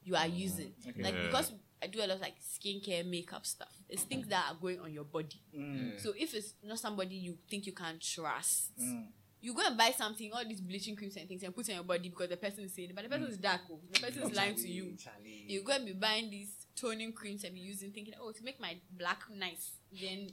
you 0.04 0.14
are 0.14 0.24
mm. 0.26 0.38
using 0.38 0.72
like 0.98 1.14
Yeah. 1.14 1.26
because 1.26 1.52
I 1.82 1.86
do 1.86 1.98
a 1.98 2.06
lot 2.06 2.10
of 2.10 2.20
like 2.20 2.34
skincare, 2.40 3.04
makeup 3.04 3.46
stuff. 3.46 3.72
It's 3.89 4.03
things 4.03 4.28
that 4.28 4.45
are 4.51 4.55
going 4.61 4.80
on 4.80 4.93
your 4.93 5.05
body. 5.05 5.41
Mm. 5.57 6.01
So 6.01 6.12
if 6.16 6.34
it's 6.34 6.55
not 6.62 6.78
somebody 6.78 7.16
you 7.16 7.39
think 7.49 7.66
you 7.66 7.72
can 7.72 7.99
trust, 7.99 8.78
mm. 8.78 9.07
you 9.41 9.55
go 9.55 9.62
and 9.66 9.78
buy 9.78 9.93
something, 9.97 10.30
all 10.32 10.45
these 10.47 10.61
bleaching 10.61 10.95
creams 10.95 11.16
and 11.16 11.26
things, 11.26 11.43
and 11.43 11.55
put 11.55 11.68
on 11.70 11.76
your 11.76 11.84
body 11.84 12.09
because 12.11 12.28
the 12.28 12.36
person 12.36 12.64
is 12.64 12.74
saying, 12.74 12.91
it, 12.91 12.95
but 12.95 13.05
the 13.05 13.09
person 13.09 13.26
mm. 13.26 13.30
is 13.30 13.39
dark. 13.39 13.62
Oh, 13.70 13.78
the 13.93 14.01
person 14.01 14.22
is 14.24 14.36
lying 14.36 14.57
to 14.57 14.68
you. 14.68 14.95
Charlie. 14.99 15.45
You 15.47 15.62
go 15.62 15.72
and 15.72 15.86
be 15.86 15.93
buying 15.93 16.30
these 16.30 16.53
toning 16.76 17.12
creams 17.12 17.45
and 17.45 17.55
be 17.55 17.61
using, 17.61 17.91
thinking, 17.93 18.14
oh, 18.20 18.32
to 18.32 18.45
make 18.45 18.61
my 18.61 18.76
black 18.97 19.22
nice. 19.34 19.70
Then 19.91 20.28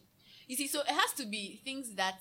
you 0.48 0.56
see, 0.56 0.68
so 0.68 0.82
it 0.82 0.90
has 0.90 1.14
to 1.14 1.26
be 1.26 1.62
things 1.64 1.94
that. 1.96 2.16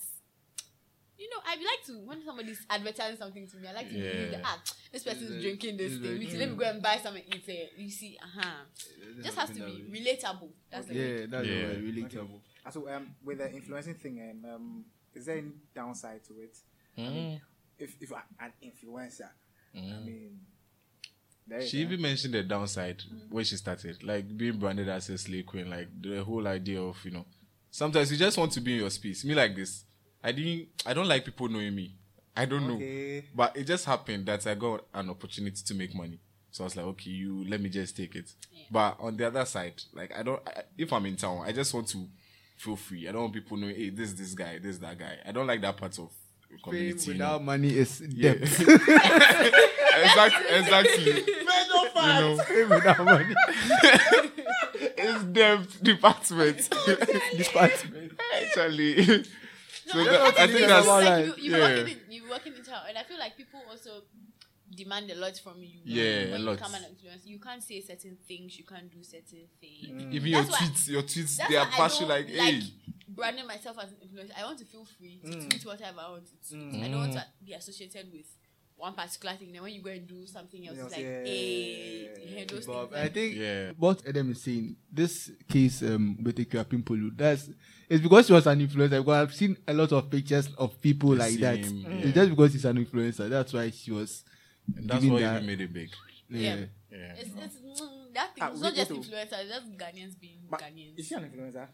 You 1.25 1.31
know, 1.31 1.41
I'd 1.49 1.59
like 1.59 1.83
to 1.87 1.93
when 2.07 2.23
somebody's 2.23 2.61
advertising 2.69 3.17
something 3.17 3.47
to 3.49 3.57
me. 3.57 3.69
I 3.69 3.73
like 3.73 3.89
to 3.89 3.95
believe 3.95 4.31
that 4.33 4.41
Yeah. 4.41 4.45
ah, 4.45 4.63
this 4.93 5.03
person's 5.05 5.31
Is 5.31 5.43
drinking 5.43 5.79
this 5.79 5.93
thing. 5.97 6.17
it 6.17 6.19
Me 6.19 6.27
too, 6.27 6.37
Let 6.39 6.51
me 6.51 6.57
go 6.57 6.65
and 6.69 6.83
buy 6.83 6.99
some 7.03 7.17
and 7.17 7.25
eat 7.35 7.49
it. 7.49 7.73
You 7.79 7.89
see, 7.91 8.19
uh 8.23 8.27
huh. 8.43 8.65
Just 9.23 9.39
has 9.39 9.49
to 9.49 9.55
be 9.65 9.85
relatable. 9.91 10.51
That's 10.71 10.87
the 10.87 10.95
Yeah, 10.95 11.27
that's 11.27 11.47
Yeah. 11.49 11.55
yeah. 11.55 11.67
really 11.81 12.03
Okay. 12.05 12.17
trouble. 12.17 12.43
So 12.71 12.89
um, 12.95 13.15
with 13.25 13.39
the 13.39 13.51
influencing 13.51 13.95
thing, 13.95 14.21
um, 14.45 14.51
um, 14.55 14.85
is 15.15 15.25
there 15.25 15.39
any 15.39 15.53
downside 15.75 16.23
to 16.25 16.35
it? 16.43 16.59
Mm. 16.99 17.41
If 17.79 17.97
if 18.03 18.11
you 18.11 18.17
are 18.17 18.25
an 18.41 18.53
influencer, 18.63 19.31
I 19.75 19.79
mean, 20.05 20.41
She 21.67 21.79
even 21.81 22.01
mentioned 22.03 22.35
the 22.35 22.43
downside 22.43 23.03
when 23.31 23.45
she 23.45 23.57
started, 23.57 24.03
like 24.03 24.37
being 24.37 24.59
branded 24.59 24.89
as 24.91 25.09
a 25.09 25.17
slay 25.17 25.43
queen, 25.43 25.71
like 25.71 25.89
the 26.03 26.23
whole 26.23 26.47
idea 26.47 26.83
of 26.83 27.03
you 27.05 27.13
know. 27.13 27.25
Sometimes 27.71 28.11
you 28.13 28.19
just 28.19 28.37
want 28.37 28.53
to 28.53 28.61
be 28.61 28.75
in 28.75 28.81
your 28.81 28.91
space. 28.91 29.25
Me 29.25 29.35
like 29.35 29.55
this, 29.57 29.85
I 30.25 30.33
didn't. 30.33 30.69
I 30.87 30.95
don't 30.95 31.07
like 31.07 31.25
people 31.25 31.49
knowing 31.49 31.75
me. 31.75 31.95
I 32.37 32.47
don't 32.47 32.67
know, 32.67 33.23
but 33.35 33.57
it 33.57 33.65
just 33.65 33.85
happened 33.85 34.27
that 34.27 34.45
I 34.47 34.55
got 34.55 34.85
an 34.93 35.11
opportunity 35.11 35.63
to 35.65 35.75
make 35.75 35.95
money. 35.95 36.19
So 36.51 36.65
I 36.65 36.67
was 36.67 36.77
like, 36.77 36.87
okay, 36.87 37.11
you 37.11 37.45
let 37.49 37.61
me 37.61 37.69
just 37.69 37.97
take 37.97 38.17
it. 38.17 38.33
But 38.71 38.97
on 38.99 39.17
the 39.17 39.27
other 39.27 39.45
side, 39.45 39.81
like 39.93 40.17
I 40.17 40.23
don't. 40.23 40.41
I, 40.49 40.63
if 40.77 40.93
I'm 40.93 41.07
in 41.07 41.17
town, 41.17 41.43
I 41.45 41.53
just 41.53 41.73
want 41.75 41.89
to 41.89 42.09
feel 42.57 42.77
free. 42.77 43.09
I 43.09 43.13
don't 43.13 43.23
want 43.23 43.35
people 43.35 43.57
knowing, 43.57 43.77
hey, 43.77 43.91
this 43.91 44.09
is 44.09 44.17
this 44.17 44.35
guy, 44.35 44.59
this 44.59 44.77
is 44.77 44.81
that 44.81 44.99
guy. 44.99 45.19
I 45.25 45.33
don't 45.33 45.47
like 45.47 45.61
that 45.61 45.77
part 45.77 45.99
of 45.99 46.11
Fame 46.49 46.59
community. 46.63 47.13
you 47.13 47.19
know? 47.19 47.25
without 47.27 47.45
money 47.45 47.77
is 47.77 48.01
Yeah. 48.09 48.31
exactly, 48.33 48.77
exactly. 50.57 51.05
you 51.05 51.45
know, 51.45 52.37
fame 52.45 52.69
without 52.69 53.05
money. 53.05 53.35
it's 54.75 55.25
debt 55.25 55.67
department. 55.83 56.71
Department. 57.37 58.13
Actually. 58.41 59.25
so 59.93 59.99
No, 59.99 60.05
that, 60.05 60.21
I 60.21 60.27
I 60.29 60.47
think 60.47 60.51
think 60.59 60.69
that's 60.69 60.87
like 60.87 61.27
you, 61.27 61.35
you're 61.51 61.59
yeah. 61.59 61.65
working 61.77 61.93
in, 61.95 62.13
you're 62.13 62.31
working 62.31 62.55
in 62.57 62.65
town, 62.65 62.83
and 62.89 62.99
I 62.99 63.03
feel 63.05 63.19
like 63.19 63.37
people 63.37 63.61
also 63.71 64.03
demand 64.75 65.11
a 65.11 65.15
lot 65.15 65.37
from 65.39 65.63
you. 65.63 65.81
Yeah, 65.85 66.33
when 66.33 66.47
a 66.49 66.51
you 66.53 66.57
come 66.57 66.75
and 66.75 66.85
influence, 66.87 67.27
you 67.27 67.39
can't 67.39 67.63
say 67.63 67.81
certain 67.81 68.17
things, 68.27 68.59
you 68.59 68.65
can't 68.65 68.91
do 68.91 69.03
certain 69.05 69.47
things. 69.61 70.15
even 70.15 70.27
your 70.31 70.43
That's 70.43 70.51
why- 70.61 70.67
tweets, 70.67 70.89
your 70.89 71.03
tweets, 71.03 71.37
they 71.49 71.57
are 71.57 71.67
why 71.67 71.73
I 71.73 71.77
partial 71.77 72.09
don't 72.09 72.17
like, 72.17 72.29
hey. 72.29 72.61
branding 73.09 73.47
myself 73.47 73.77
as 73.81 73.91
an 73.93 73.99
influencer. 74.05 74.33
I 74.37 74.45
want 74.45 74.59
to 74.59 74.65
feel 74.65 74.85
free 74.99 75.21
to 75.25 75.29
Mm. 75.31 75.51
tweet 75.51 75.65
whatever 75.67 76.01
I 76.01 76.11
want 76.11 76.27
to 76.27 76.49
tweet. 76.59 76.83
I 76.83 76.89
don't 76.89 76.99
want 76.99 77.13
to 77.13 77.25
be 77.45 77.53
associated 77.53 78.11
with 78.13 78.27
one 78.77 78.95
particular 78.95 79.35
thing. 79.37 79.53
Then 79.53 79.63
when 79.63 79.73
you 79.73 79.83
go 79.83 79.91
and 79.91 80.07
do 80.07 80.27
something 80.27 80.67
else, 80.67 80.77
it's 80.79 80.93
like, 80.93 81.03
Yeah. 81.03 81.23
hey, 81.25 82.11
you 82.21 82.27
hear 82.37 82.45
those 82.47 82.67
But 82.67 82.91
things. 82.91 83.01
I 83.05 83.09
think 83.09 83.35
Yeah. 83.37 83.71
what 83.79 84.03
Edem 84.07 84.31
is 84.33 84.43
saying, 84.43 84.77
this 84.93 85.31
case 85.49 85.83
um, 85.83 86.19
with 86.23 86.37
the 86.37 86.45
Pimpolu, 86.45 87.17
that's 87.17 87.51
it's 87.89 88.03
because 88.03 88.27
she 88.27 88.33
was 88.33 88.47
an 88.47 88.61
influencer. 88.67 88.91
Because 89.05 89.09
I've 89.29 89.35
seen 89.35 89.57
a 89.69 89.75
lot 89.75 89.93
of 89.93 90.11
pictures 90.11 90.49
of 90.59 90.81
people 90.81 91.11
The 91.11 91.17
like 91.17 91.35
that. 91.41 91.65
same, 91.65 91.87
It's 92.03 92.15
just 92.15 92.31
because 92.31 92.53
he's 92.53 92.65
an 92.65 92.85
influencer. 92.85 93.29
That's 93.29 93.53
why 93.53 93.71
she 93.71 93.91
was. 93.93 94.25
And 94.77 94.89
that's 94.89 95.05
why 95.05 95.11
what 95.13 95.21
that- 95.21 95.35
even 95.43 95.47
made 95.47 95.61
it 95.61 95.73
big. 95.73 95.91
Yeah. 96.31 96.41
Yeah. 96.41 96.65
Yeah. 96.91 97.13
It's, 97.19 97.31
it's 97.37 97.57
mm, 97.81 98.15
that 98.15 98.35
thing. 98.35 98.43
Ah, 98.45 98.51
it's 98.53 98.61
not 98.61 98.75
just 98.75 98.91
we 98.91 98.97
influencers. 98.99 99.33
It's 99.41 99.51
just 99.51 99.77
Ghanaians 99.77 100.21
being 100.21 100.39
But 100.51 100.61
Ghanaians. 100.61 100.99
is 100.99 101.07
she 101.07 101.15
an 101.15 101.25
influencer? 101.31 101.69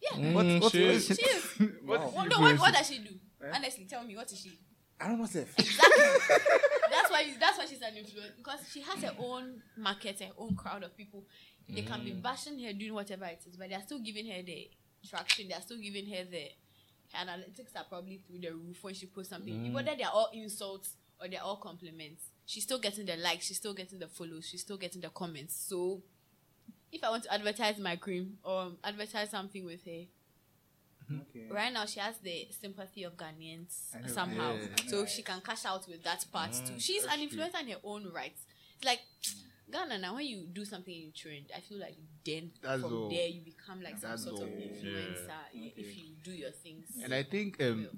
yeah. 0.00 0.32
What, 0.32 0.46
Mm, 0.46 0.60
what, 0.62 0.72
she 0.72 0.84
is. 0.84 1.10
is 1.10 1.18
She 1.18 1.24
is. 1.26 1.44
Wow. 1.84 2.12
Well, 2.16 2.26
no, 2.26 2.40
what, 2.40 2.58
what 2.58 2.74
does 2.74 2.88
she 2.88 2.98
do? 2.98 3.10
Honestly, 3.52 3.84
tell 3.84 4.04
me, 4.04 4.16
what 4.16 4.30
is 4.32 4.40
she? 4.40 4.52
I 5.00 5.08
don't 5.08 5.18
know, 5.18 5.26
Seth. 5.26 5.58
Exactly. 5.58 6.04
that's 6.90 7.10
why. 7.10 7.24
That's 7.38 7.58
why 7.58 7.66
she's 7.66 7.80
an 7.80 7.94
influencer 7.94 8.36
because 8.36 8.60
she 8.70 8.82
has 8.82 9.02
her 9.02 9.14
own 9.18 9.62
market, 9.76 10.20
her 10.20 10.32
own 10.36 10.54
crowd 10.56 10.82
of 10.82 10.96
people. 10.96 11.24
They 11.68 11.82
can 11.82 12.02
be 12.02 12.10
mm. 12.10 12.20
bashing 12.22 12.58
her, 12.64 12.72
doing 12.72 12.94
whatever 12.94 13.26
it 13.26 13.40
is, 13.48 13.56
but 13.56 13.68
they 13.68 13.76
are 13.76 13.82
still 13.82 14.00
giving 14.00 14.26
her 14.26 14.42
the 14.42 14.68
traction. 15.08 15.48
They 15.48 15.54
are 15.54 15.60
still 15.60 15.78
giving 15.78 16.06
her 16.06 16.24
the 16.24 16.48
her 17.12 17.26
analytics 17.26 17.76
are 17.76 17.84
probably 17.88 18.18
through 18.26 18.40
the 18.40 18.50
roof 18.50 18.82
when 18.82 18.94
she 18.94 19.06
posts 19.06 19.30
something. 19.30 19.54
Mm. 19.54 19.72
Whether 19.72 19.96
they 19.96 20.04
are 20.04 20.12
all 20.12 20.30
insults 20.32 20.94
or 21.20 21.28
they're 21.28 21.42
all 21.42 21.56
compliments, 21.56 22.24
she's 22.46 22.64
still 22.64 22.78
getting 22.78 23.06
the 23.06 23.16
likes. 23.16 23.46
She's 23.46 23.56
still 23.56 23.74
getting 23.74 23.98
the 23.98 24.08
follows. 24.08 24.46
She's 24.46 24.60
still 24.60 24.76
getting 24.76 25.00
the 25.00 25.08
comments. 25.08 25.54
So, 25.68 26.02
if 26.92 27.02
I 27.04 27.10
want 27.10 27.24
to 27.24 27.32
advertise 27.34 27.78
my 27.78 27.96
cream 27.96 28.38
or 28.44 28.72
advertise 28.84 29.30
something 29.30 29.64
with 29.64 29.84
her, 29.84 30.04
Okay. 31.12 31.46
Right 31.50 31.72
now, 31.72 31.86
she 31.86 32.00
has 32.00 32.16
the 32.18 32.46
sympathy 32.60 33.02
of 33.04 33.16
Ghanaians 33.16 33.72
somehow, 34.06 34.54
Yeah, 34.54 34.66
I 34.84 34.88
so 34.88 35.06
she 35.06 35.22
can 35.22 35.40
cash 35.40 35.64
out 35.64 35.86
with 35.88 36.02
that 36.04 36.24
part 36.32 36.52
too. 36.52 36.78
She's 36.78 37.04
an 37.04 37.18
influencer 37.20 37.60
in 37.62 37.68
her 37.68 37.76
own 37.84 38.10
right. 38.14 38.32
It's 38.76 38.84
like 38.84 39.00
Ghana 39.72 39.98
now. 39.98 40.14
When 40.14 40.26
you 40.26 40.46
do 40.52 40.64
something 40.64 40.94
in 40.94 41.12
trend, 41.14 41.46
I 41.56 41.60
feel 41.60 41.78
like 41.78 41.96
then 42.24 42.50
That's 42.62 42.82
from 42.82 42.92
all. 42.92 43.10
there 43.10 43.26
you 43.28 43.40
become 43.42 43.82
like 43.82 43.98
some 43.98 44.10
That's 44.10 44.24
sort 44.24 44.36
of 44.42 44.48
all. 44.48 44.54
influencer 44.54 45.40
if 45.52 45.96
you 45.96 46.04
do 46.22 46.32
your 46.32 46.50
things. 46.50 46.86
And 47.02 47.14
I 47.14 47.22
think, 47.22 47.60
um, 47.62 47.88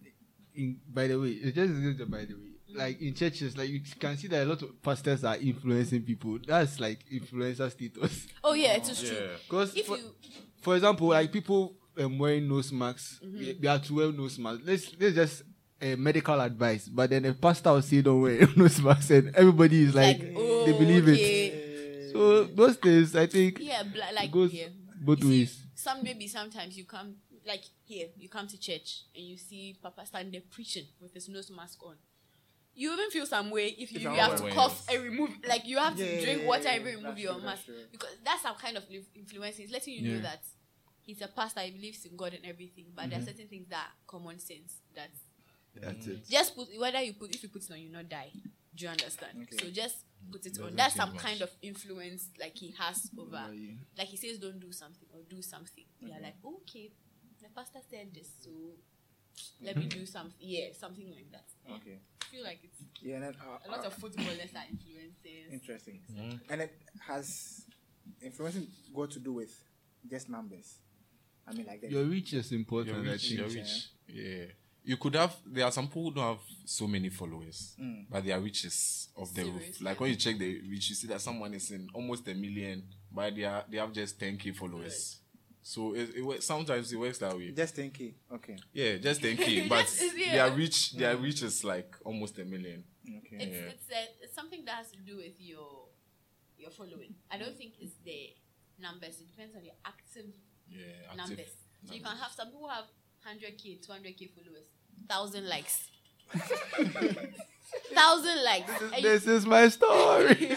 in, 0.54 0.80
by 0.92 1.06
the 1.08 1.18
way, 1.20 1.28
it's 1.30 1.54
just, 1.56 1.72
it's 1.74 2.00
by 2.10 2.24
the 2.24 2.34
way, 2.34 2.48
like 2.74 3.00
in 3.02 3.14
churches, 3.14 3.56
like 3.56 3.68
you 3.68 3.80
can 3.98 4.16
see 4.16 4.28
that 4.28 4.44
a 4.44 4.46
lot 4.48 4.62
of 4.62 4.82
pastors 4.82 5.24
are 5.24 5.36
influencing 5.36 6.02
people. 6.02 6.38
That's 6.46 6.80
like 6.80 7.00
influencer 7.12 7.70
status. 7.70 8.26
oh 8.44 8.54
yeah, 8.54 8.74
it 8.74 8.88
is 8.88 9.00
true. 9.02 9.16
Yeah. 9.16 9.36
Because 9.48 9.76
If 9.76 9.86
for, 9.86 9.96
you 9.98 10.04
for 10.60 10.74
example, 10.76 11.08
like 11.08 11.30
people 11.32 11.74
um, 11.98 12.18
wearing 12.18 12.48
nose 12.48 12.72
masks, 12.72 13.20
Mm-hmm. 13.24 13.38
they, 13.38 13.52
they 13.54 13.68
are 13.68 13.78
to 13.78 13.94
wear 13.94 14.12
nose 14.12 14.38
masks. 14.38 14.62
Let's 14.64 14.92
let's 14.98 15.14
just 15.14 15.42
uh, 15.80 15.96
medical 15.96 16.40
advice, 16.40 16.88
but 16.88 17.10
then 17.10 17.24
a 17.24 17.34
pastor 17.34 17.72
will 17.72 17.82
say 17.82 18.02
don't 18.02 18.20
wear 18.22 18.46
nose 18.56 18.80
masks, 18.80 19.10
and 19.10 19.34
everybody 19.34 19.82
is 19.82 19.94
like, 19.94 20.18
like, 20.20 20.32
oh, 20.36 20.64
they 20.66 20.72
believe 20.72 21.08
okay. 21.08 21.46
it. 21.46 22.12
So 22.12 22.44
those 22.44 22.76
days, 22.76 23.16
I 23.16 23.26
think, 23.26 23.58
Yeah, 23.60 23.82
bla- 23.84 24.12
like 24.14 24.30
goes 24.30 24.52
yeah. 24.52 24.68
both 25.00 25.20
You 25.20 25.24
see, 25.24 25.38
ways. 25.40 25.62
Some 25.74 26.02
maybe 26.02 26.28
sometimes 26.28 26.76
you 26.76 26.84
come 26.84 27.14
like 27.46 27.64
here, 27.84 28.08
you 28.16 28.28
come 28.28 28.46
to 28.46 28.58
church 28.60 29.02
and 29.16 29.24
you 29.24 29.36
see 29.36 29.76
Papa 29.82 30.06
standing 30.06 30.30
there 30.32 30.42
preaching 30.50 30.84
with 31.00 31.12
his 31.14 31.28
nose 31.28 31.50
mask 31.50 31.82
on. 31.84 31.96
You 32.74 32.92
even 32.92 33.10
feel 33.10 33.26
some 33.26 33.50
way 33.50 33.68
if 33.78 33.92
you, 33.92 33.96
If 33.98 34.02
you 34.04 34.08
have 34.10 34.36
to 34.36 34.42
wearing 34.44 34.56
cough 34.56 34.86
and 34.90 35.02
remove, 35.02 35.30
like 35.48 35.66
you 35.66 35.78
have 35.78 35.96
to 35.96 36.22
drink 36.22 36.42
yeah, 36.42 36.46
water 36.48 36.62
yeah, 36.64 36.74
and 36.74 36.84
remove 36.84 37.18
your 37.18 37.34
true, 37.34 37.42
mask 37.42 37.62
that's 37.66 37.90
because 37.90 38.10
that's 38.24 38.42
some 38.42 38.54
kind 38.56 38.76
of 38.76 38.84
liv- 38.90 39.08
influence. 39.14 39.58
It's 39.58 39.72
letting 39.72 39.94
you 39.94 40.12
know 40.14 40.20
that 40.20 40.40
he's 41.04 41.20
a 41.22 41.28
pastor, 41.28 41.60
he 41.60 41.70
believes 41.72 42.04
in 42.04 42.16
God 42.16 42.34
and 42.34 42.44
everything, 42.44 42.86
but 42.94 43.10
there 43.10 43.18
Mm-hmm. 43.18 43.28
are 43.28 43.32
certain 43.32 43.48
things 43.48 43.68
that 43.68 43.76
are 43.86 43.92
common 44.06 44.38
sense 44.38 44.76
that 44.94 45.10
That's 45.74 46.06
it. 46.06 46.28
just 46.28 46.54
put 46.56 46.68
whether 46.78 47.00
you 47.02 47.14
put 47.14 47.34
if 47.34 47.42
you 47.42 47.48
put 47.48 47.62
it 47.64 47.70
on 47.72 47.80
you 47.80 47.90
not 47.90 48.08
die. 48.08 48.30
Do 48.74 48.84
you 48.84 48.90
understand? 48.90 49.32
Okay. 49.42 49.64
So 49.64 49.70
just 49.70 49.96
put 50.30 50.46
it 50.46 50.56
on. 50.58 50.62
Doesn't 50.64 50.76
That's 50.76 50.94
some 50.94 51.12
much. 51.14 51.22
kind 51.22 51.42
of 51.42 51.50
influence 51.62 52.28
like 52.40 52.56
he 52.56 52.74
has 52.78 53.10
over 53.18 53.36
Over 53.36 53.54
you. 53.54 53.74
like 53.98 54.08
he 54.08 54.16
says 54.16 54.38
don't 54.38 54.60
do 54.60 54.72
something 54.72 55.08
or 55.12 55.20
do 55.28 55.42
something. 55.42 55.84
You're 56.00 56.20
like, 56.20 56.36
okay, 56.44 56.90
the 57.42 57.48
pastor 57.54 57.80
said 57.90 58.08
this, 58.14 58.28
so 58.42 58.50
let 59.62 59.76
me 59.76 59.86
do 59.86 60.04
something. 60.06 60.34
Yeah, 60.40 60.66
something 60.78 61.10
like 61.10 61.30
that. 61.32 61.44
Okay. 61.76 61.98
I 62.20 62.24
feel 62.34 62.44
like 62.44 62.60
it's 62.62 62.78
Yeah, 63.02 63.16
and 63.16 63.24
then 63.24 63.34
uh, 63.40 63.58
a 63.66 63.70
lot 63.70 63.84
uh, 63.84 63.88
of 63.88 63.94
footballers 63.94 64.50
are 64.54 64.64
influencers. 64.72 65.52
interesting. 65.52 66.00
And 66.48 66.60
it 66.62 66.72
has 67.06 67.64
influencing 68.22 68.66
got 68.94 69.10
to 69.12 69.18
do 69.18 69.32
with 69.34 69.52
just 70.10 70.28
numbers. 70.28 70.76
I 71.46 71.52
mean, 71.52 71.66
like 71.66 71.80
the, 71.80 71.90
Your 71.90 72.04
reach 72.04 72.32
is 72.34 72.52
important. 72.52 72.96
Your 72.96 73.06
I 73.08 73.12
reach, 73.12 73.28
think. 73.28 73.38
your 73.40 73.48
reach. 73.48 73.88
Yeah. 74.08 74.44
You 74.84 74.96
could 74.96 75.14
have. 75.14 75.34
There 75.46 75.64
are 75.64 75.70
some 75.70 75.86
people 75.86 76.04
who 76.04 76.14
don't 76.14 76.24
have 76.24 76.40
so 76.64 76.88
many 76.88 77.08
followers, 77.08 77.76
mm. 77.80 78.04
but 78.10 78.24
their 78.24 78.40
reach 78.40 78.64
is 78.64 79.08
of 79.16 79.32
the 79.32 79.42
Serious, 79.42 79.54
roof. 79.66 79.80
Like 79.82 80.00
when 80.00 80.10
you 80.10 80.16
check 80.16 80.36
the 80.38 80.60
reach, 80.68 80.88
you 80.90 80.94
see 80.96 81.06
that 81.06 81.20
someone 81.20 81.54
is 81.54 81.70
in 81.70 81.88
almost 81.94 82.26
a 82.26 82.34
million, 82.34 82.82
but 83.12 83.34
they 83.36 83.44
are 83.44 83.64
they 83.70 83.76
have 83.78 83.92
just 83.92 84.18
10k 84.18 84.56
followers. 84.56 85.18
So 85.62 85.94
it, 85.94 86.16
it 86.16 86.22
works- 86.26 86.44
sometimes 86.44 86.92
it 86.92 86.96
works 86.96 87.18
that 87.18 87.36
way. 87.36 87.52
just 87.52 87.76
thinking. 87.76 88.14
Okay. 88.34 88.56
Yeah, 88.72 88.96
just 88.96 89.20
10k, 89.22 89.68
but 89.68 89.84
Yes, 89.84 90.02
yeah. 90.16 90.32
their 90.32 90.56
reach 90.56 90.92
their 90.94 91.16
mm. 91.16 91.22
reach 91.22 91.42
is 91.44 91.62
like 91.62 91.94
almost 92.04 92.36
a 92.40 92.44
million. 92.44 92.82
Okay. 93.08 93.36
It's 93.36 93.54
Yeah. 93.54 93.70
it's, 93.70 93.90
a, 93.90 94.24
it's 94.24 94.34
something 94.34 94.64
that 94.64 94.74
has 94.78 94.90
to 94.90 94.98
do 94.98 95.16
with 95.18 95.38
your 95.38 95.86
your 96.58 96.70
following. 96.70 97.14
I 97.30 97.38
don't 97.38 97.56
think 97.56 97.74
it's 97.80 97.94
the 98.04 98.30
numbers. 98.80 99.20
It 99.20 99.28
depends 99.30 99.54
on 99.54 99.64
your 99.64 99.74
active 99.84 100.26
Yeah, 100.72 100.84
active 101.10 101.28
numbers. 101.28 101.52
So 101.86 101.94
you 101.94 102.00
can 102.00 102.16
have 102.16 102.32
some 102.32 102.48
people 102.48 102.68
have 102.68 102.84
100k, 103.26 103.86
200k 103.86 104.30
followers, 104.30 104.66
thousand 105.08 105.48
likes, 105.48 105.88
thousand 107.94 108.44
likes. 108.44 108.70
And 108.82 108.96
you, 108.96 109.02
This 109.02 109.26
is 109.26 109.46
my 109.46 109.68
story. 109.68 110.56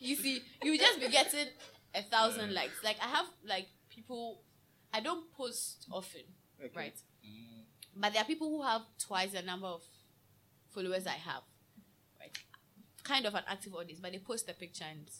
you 0.00 0.16
see, 0.16 0.42
you 0.62 0.78
just 0.78 1.00
be 1.00 1.08
getting 1.08 1.46
a 1.94 2.02
thousand 2.02 2.54
likes. 2.54 2.82
Like 2.84 2.96
I 3.02 3.08
have 3.08 3.26
like 3.46 3.66
people, 3.90 4.42
I 4.92 5.00
don't 5.00 5.32
post 5.32 5.86
often, 5.90 6.22
right? 6.74 6.94
Mm. 7.24 7.64
But 7.96 8.12
there 8.12 8.22
are 8.22 8.26
people 8.26 8.48
who 8.48 8.62
have 8.62 8.82
twice 8.98 9.32
the 9.32 9.42
number 9.42 9.66
of 9.66 9.82
followers 10.70 11.06
I 11.06 11.12
have, 11.12 11.42
right? 12.20 12.36
Kind 13.02 13.26
of 13.26 13.34
an 13.34 13.44
active 13.48 13.74
audience, 13.74 14.00
but 14.00 14.12
they 14.12 14.18
post 14.18 14.48
a 14.48 14.52
picture 14.52 14.84
and 14.88 15.10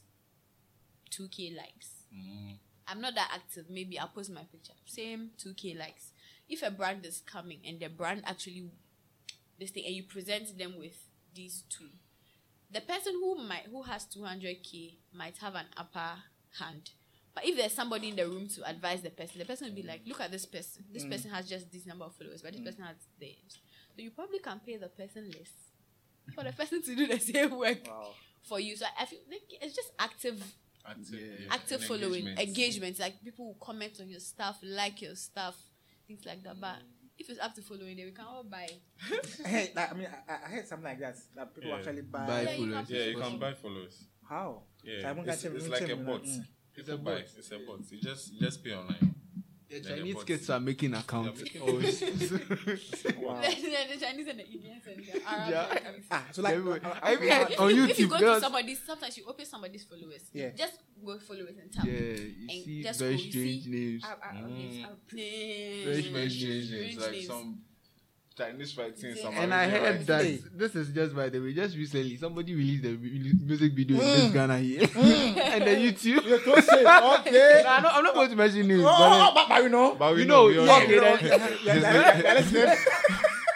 2k 1.11 1.57
likes. 1.57 1.95
Mm. 2.16 2.58
I'm 2.88 3.00
not 3.00 3.14
that 3.14 3.30
active. 3.34 3.66
Maybe 3.68 3.98
I'll 3.98 4.08
post 4.08 4.30
my 4.30 4.42
picture. 4.42 4.72
Same 4.84 5.30
2k 5.38 5.78
likes. 5.78 6.12
If 6.48 6.62
a 6.62 6.70
brand 6.70 7.04
is 7.04 7.22
coming 7.26 7.60
and 7.66 7.80
the 7.80 7.88
brand 7.88 8.22
actually 8.24 8.70
this 9.58 9.70
thing 9.70 9.84
and 9.86 9.94
you 9.94 10.04
present 10.04 10.56
them 10.58 10.74
with 10.78 10.96
these 11.34 11.64
two, 11.68 11.88
the 12.72 12.80
person 12.80 13.14
who 13.14 13.36
might 13.36 13.66
who 13.70 13.82
has 13.82 14.06
200k 14.06 14.94
might 15.12 15.38
have 15.38 15.54
an 15.54 15.66
upper 15.76 16.22
hand. 16.58 16.90
But 17.34 17.44
if 17.44 17.56
there's 17.56 17.72
somebody 17.72 18.08
in 18.08 18.16
the 18.16 18.26
room 18.26 18.48
to 18.48 18.68
advise 18.68 19.02
the 19.02 19.10
person, 19.10 19.38
the 19.38 19.44
person 19.44 19.68
will 19.68 19.74
be 19.74 19.82
like, 19.82 20.02
"Look 20.06 20.20
at 20.20 20.30
this 20.30 20.46
person. 20.46 20.84
This 20.92 21.04
mm. 21.04 21.10
person 21.10 21.30
has 21.30 21.48
just 21.48 21.70
this 21.70 21.84
number 21.84 22.04
of 22.04 22.14
followers, 22.14 22.42
but 22.42 22.52
this 22.52 22.62
mm. 22.62 22.66
person 22.66 22.84
has 22.84 22.96
this." 23.20 23.58
So 23.94 24.02
you 24.02 24.10
probably 24.10 24.38
can 24.38 24.60
pay 24.64 24.76
the 24.76 24.88
person 24.88 25.30
less 25.30 25.52
for 26.34 26.44
the 26.44 26.52
person 26.58 26.82
to 26.82 26.94
do 26.94 27.06
the 27.06 27.18
same 27.18 27.58
work 27.58 27.86
Wow. 27.86 28.08
for 28.42 28.58
you. 28.60 28.76
So 28.76 28.86
I 28.98 29.04
feel 29.06 29.20
like 29.30 29.42
it's 29.60 29.74
just 29.74 29.92
active 29.98 30.42
Active, 30.89 31.14
yeah, 31.41 31.47
active 31.55 31.80
and 31.80 31.89
following, 31.89 32.26
engagement. 32.28 32.41
engagement. 32.49 32.99
Like 32.99 33.24
people 33.24 33.47
will 33.47 33.55
comment 33.61 33.99
on 34.01 34.09
your 34.09 34.20
stuff, 34.20 34.59
like 34.62 35.03
your 35.03 35.14
stuff, 35.16 35.57
things 36.07 36.24
like 36.24 36.43
that. 36.45 36.61
But 36.61 36.76
if 37.18 37.28
it's 37.30 37.41
up 37.41 37.55
to 37.55 37.62
following, 37.62 37.97
then 37.97 38.07
we 38.07 38.12
can 38.12 38.24
all 38.24 38.45
buy. 38.45 38.68
Hey, 39.45 39.72
like, 39.74 39.91
I 39.91 39.95
mean, 39.95 40.09
I, 40.28 40.32
I 40.32 40.49
heard 40.51 40.68
something 40.68 40.84
like 40.84 41.01
that. 41.01 41.16
That 41.34 41.55
people 41.55 41.70
Yeah. 41.70 41.76
actually 41.76 42.03
buy. 42.03 42.26
Buy 42.26 42.43
Yeah, 42.43 42.51
you 42.53 42.57
followers. 42.66 42.87
can- 42.87 42.97
Yeah, 42.97 43.05
you 43.05 43.16
can 43.18 43.39
buy 43.39 43.55
followers. 43.55 44.05
How? 44.28 44.62
Yeah, 44.84 45.03
So 45.03 45.09
I 45.09 45.12
won't 45.12 45.28
it's, 45.28 45.43
catch 45.43 45.53
it's 45.53 45.68
like 45.68 45.82
a 45.82 45.87
him, 45.87 46.05
bot. 46.07 46.22
mm. 46.24 46.45
It's 46.76 46.89
a 46.89 46.97
bot. 46.99 47.18
It's 47.39 47.51
a 47.53 47.59
bot. 47.59 47.80
You 47.91 48.01
just 48.01 48.32
you 48.32 48.41
just 48.41 48.62
pay 48.62 48.74
online. 48.74 49.14
The 49.68 49.80
Then 49.80 49.82
the 49.82 49.96
Chinese 49.98 50.24
kids 50.24 50.50
are 50.50 50.60
making 50.60 50.94
accounts. 50.94 51.42
making 51.42 51.60
Oh, 51.62 51.66
Wow. 53.26 53.40
the 53.40 53.98
Chinese 54.00 54.28
and 54.28 54.38
the 54.38 54.46
Indians 54.46 54.82
and 54.86 55.04
the 55.04 55.26
Arabs. 55.26 55.50
Yeah. 55.50 55.78
and. 55.86 56.02
Ah, 56.10 56.24
so 56.30 56.42
like, 56.42 56.54
Everywhere. 56.54 56.80
uh, 56.84 56.88
uh, 56.88 56.98
I 57.02 57.16
mean, 57.16 57.30
uh, 57.32 57.34
I- 57.34 57.56
on 57.58 57.70
if 57.70 57.98
you 57.98 58.06
YouTube, 58.06 58.10
go 58.10 58.18
girls- 58.20 58.36
to 58.38 58.40
somebody's, 58.42 58.80
sometimes 58.86 59.16
you 59.18 59.24
open 59.26 59.44
somebody's 59.46 59.84
followers. 59.84 60.22
Yeah. 60.32 60.50
Just 60.56 60.78
go 61.04 61.18
followers 61.18 61.56
and 61.60 61.72
tap. 61.72 61.84
yeah, 61.84 61.92
you 61.92 62.46
And 62.48 62.64
see 62.64 62.82
just 62.82 63.00
very 63.00 63.16
go, 63.16 63.22
you 63.22 63.30
strange 63.32 63.64
see- 63.64 63.70
names. 63.70 64.04
Arab, 64.04 64.18
Arab 64.22 64.50
names, 64.50 64.84
Arab 64.84 64.98
names. 65.12 65.84
Very 65.84 66.02
Very 66.02 66.30
strange 66.30 66.66
Strange 66.66 66.70
names, 66.70 66.98
like 67.02 67.10
names. 67.12 67.26
some 67.26 67.58
Chinese 68.37 68.76
writing, 68.76 69.14
some 69.16 69.34
And 69.34 69.55
I 69.55 69.66
heard 69.68 70.07
that 70.07 70.22
Hey. 70.24 70.39
this 70.55 70.74
is 70.76 70.91
just 70.91 71.16
by 71.16 71.30
the 71.30 71.41
way, 71.41 71.55
just 71.55 71.74
recently 71.74 72.16
somebody 72.18 72.55
released 72.55 72.84
a 72.84 72.91
music 72.91 73.72
video 73.72 73.97
in 73.97 74.03
this 74.03 74.24
mm. 74.24 74.32
Ghana 74.34 74.59
here, 74.59 74.80
mm. 74.82 75.37
and 75.55 75.64
the 75.64 75.70
YouTube. 75.70 76.26
You're 76.26 76.41
close 76.41 76.68
it. 76.68 76.87
Okay. 76.87 77.62
No, 77.64 77.70
I'm, 77.70 77.82
not, 77.82 77.95
I'm 77.95 78.05
not 78.05 78.14
going 78.14 78.28
to 78.30 78.37
mention 78.37 78.68
names, 78.68 78.82
Oh, 78.84 79.32
but 79.34 79.34
but, 79.34 79.49
but 79.49 79.62
you 79.62 79.68
know. 79.70 79.95
But 79.95 80.14
we 80.14 80.20
you 80.22 80.28
know, 80.28 80.49
know, 80.49 80.53
we 80.53 80.59
all 80.59 80.66
yeah, 80.66 81.01
know. 81.01 81.14
okay, 81.14 81.28
then-. 81.64 82.76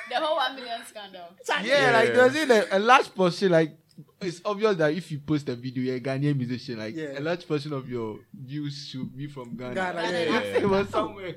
The 0.09 0.17
whole 0.17 0.37
one 0.37 0.57
million 0.57 0.81
scandal. 0.89 1.29
yeah, 1.47 1.63
Yeah. 1.63 1.91
like 1.93 2.15
there's 2.15 2.51
a, 2.51 2.77
a 2.77 2.79
large 2.79 3.15
portion, 3.15 3.53
like 3.53 3.77
it's 4.23 4.41
obvious 4.45 4.77
that 4.77 4.93
if 4.95 5.11
you 5.13 5.19
post 5.19 5.49
a 5.51 5.55
video, 5.57 5.83
you're 5.85 5.97
a 5.97 6.01
Ghanaian 6.01 6.37
musician, 6.37 6.79
like 6.79 6.97
Yeah. 6.97 7.19
a 7.19 7.21
large 7.21 7.47
portion 7.47 7.73
of 7.75 7.89
your 7.89 8.19
views 8.33 8.89
should 8.91 9.15
be 9.15 9.27
from 9.27 9.57
Ghana. 9.57 9.75
Ghana, 9.75 10.03
yeah, 10.03 10.11
Yeah, 10.11 10.25
yeah. 10.25 10.57
it 10.59 10.69
was 10.69 10.89
somewhere. 10.89 11.35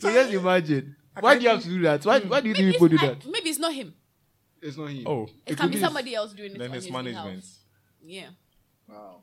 so 0.00 0.12
just 0.12 0.32
imagine. 0.32 0.96
Why 1.20 1.36
do 1.38 1.42
you 1.44 1.50
have 1.50 1.62
to 1.62 1.68
do 1.68 1.80
that? 1.82 2.04
Why, 2.04 2.20
why 2.20 2.40
do 2.40 2.48
you 2.48 2.54
think 2.54 2.66
Maybe 2.66 2.72
people 2.72 2.88
do 2.88 2.98
that? 2.98 3.26
Maybe 3.26 3.50
it's 3.50 3.58
not 3.58 3.72
him. 3.74 3.94
It's 4.60 4.76
not 4.76 4.86
him. 4.86 5.02
Oh, 5.06 5.24
It, 5.46 5.52
It 5.52 5.56
can 5.58 5.68
be 5.68 5.74
be 5.76 5.80
somebody 5.80 6.14
else 6.14 6.32
doing 6.32 6.52
it 6.52 6.58
then 6.58 6.70
on 6.70 6.76
it's 6.76 6.86
his 6.86 6.92
management. 6.92 7.40
behalf. 7.42 7.44
Yeah. 8.04 8.28
Wow. 8.88 9.22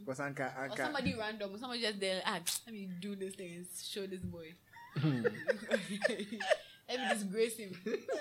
Because 0.00 0.18
Anka, 0.20 0.52
Or 0.56 0.68
Anka. 0.68 0.76
somebody 0.76 1.14
random, 1.18 1.54
or 1.54 1.58
somebody 1.58 1.80
just 1.80 1.98
there, 1.98 2.22
ah, 2.26 2.38
let 2.66 2.74
me 2.74 2.88
do 3.00 3.16
this 3.16 3.34
thing 3.34 3.54
and 3.56 3.66
show 3.82 4.06
this 4.06 4.20
boy. 4.20 4.52
let 5.02 7.00
me 7.00 7.08
disgrace 7.10 7.56
him. 7.56 7.72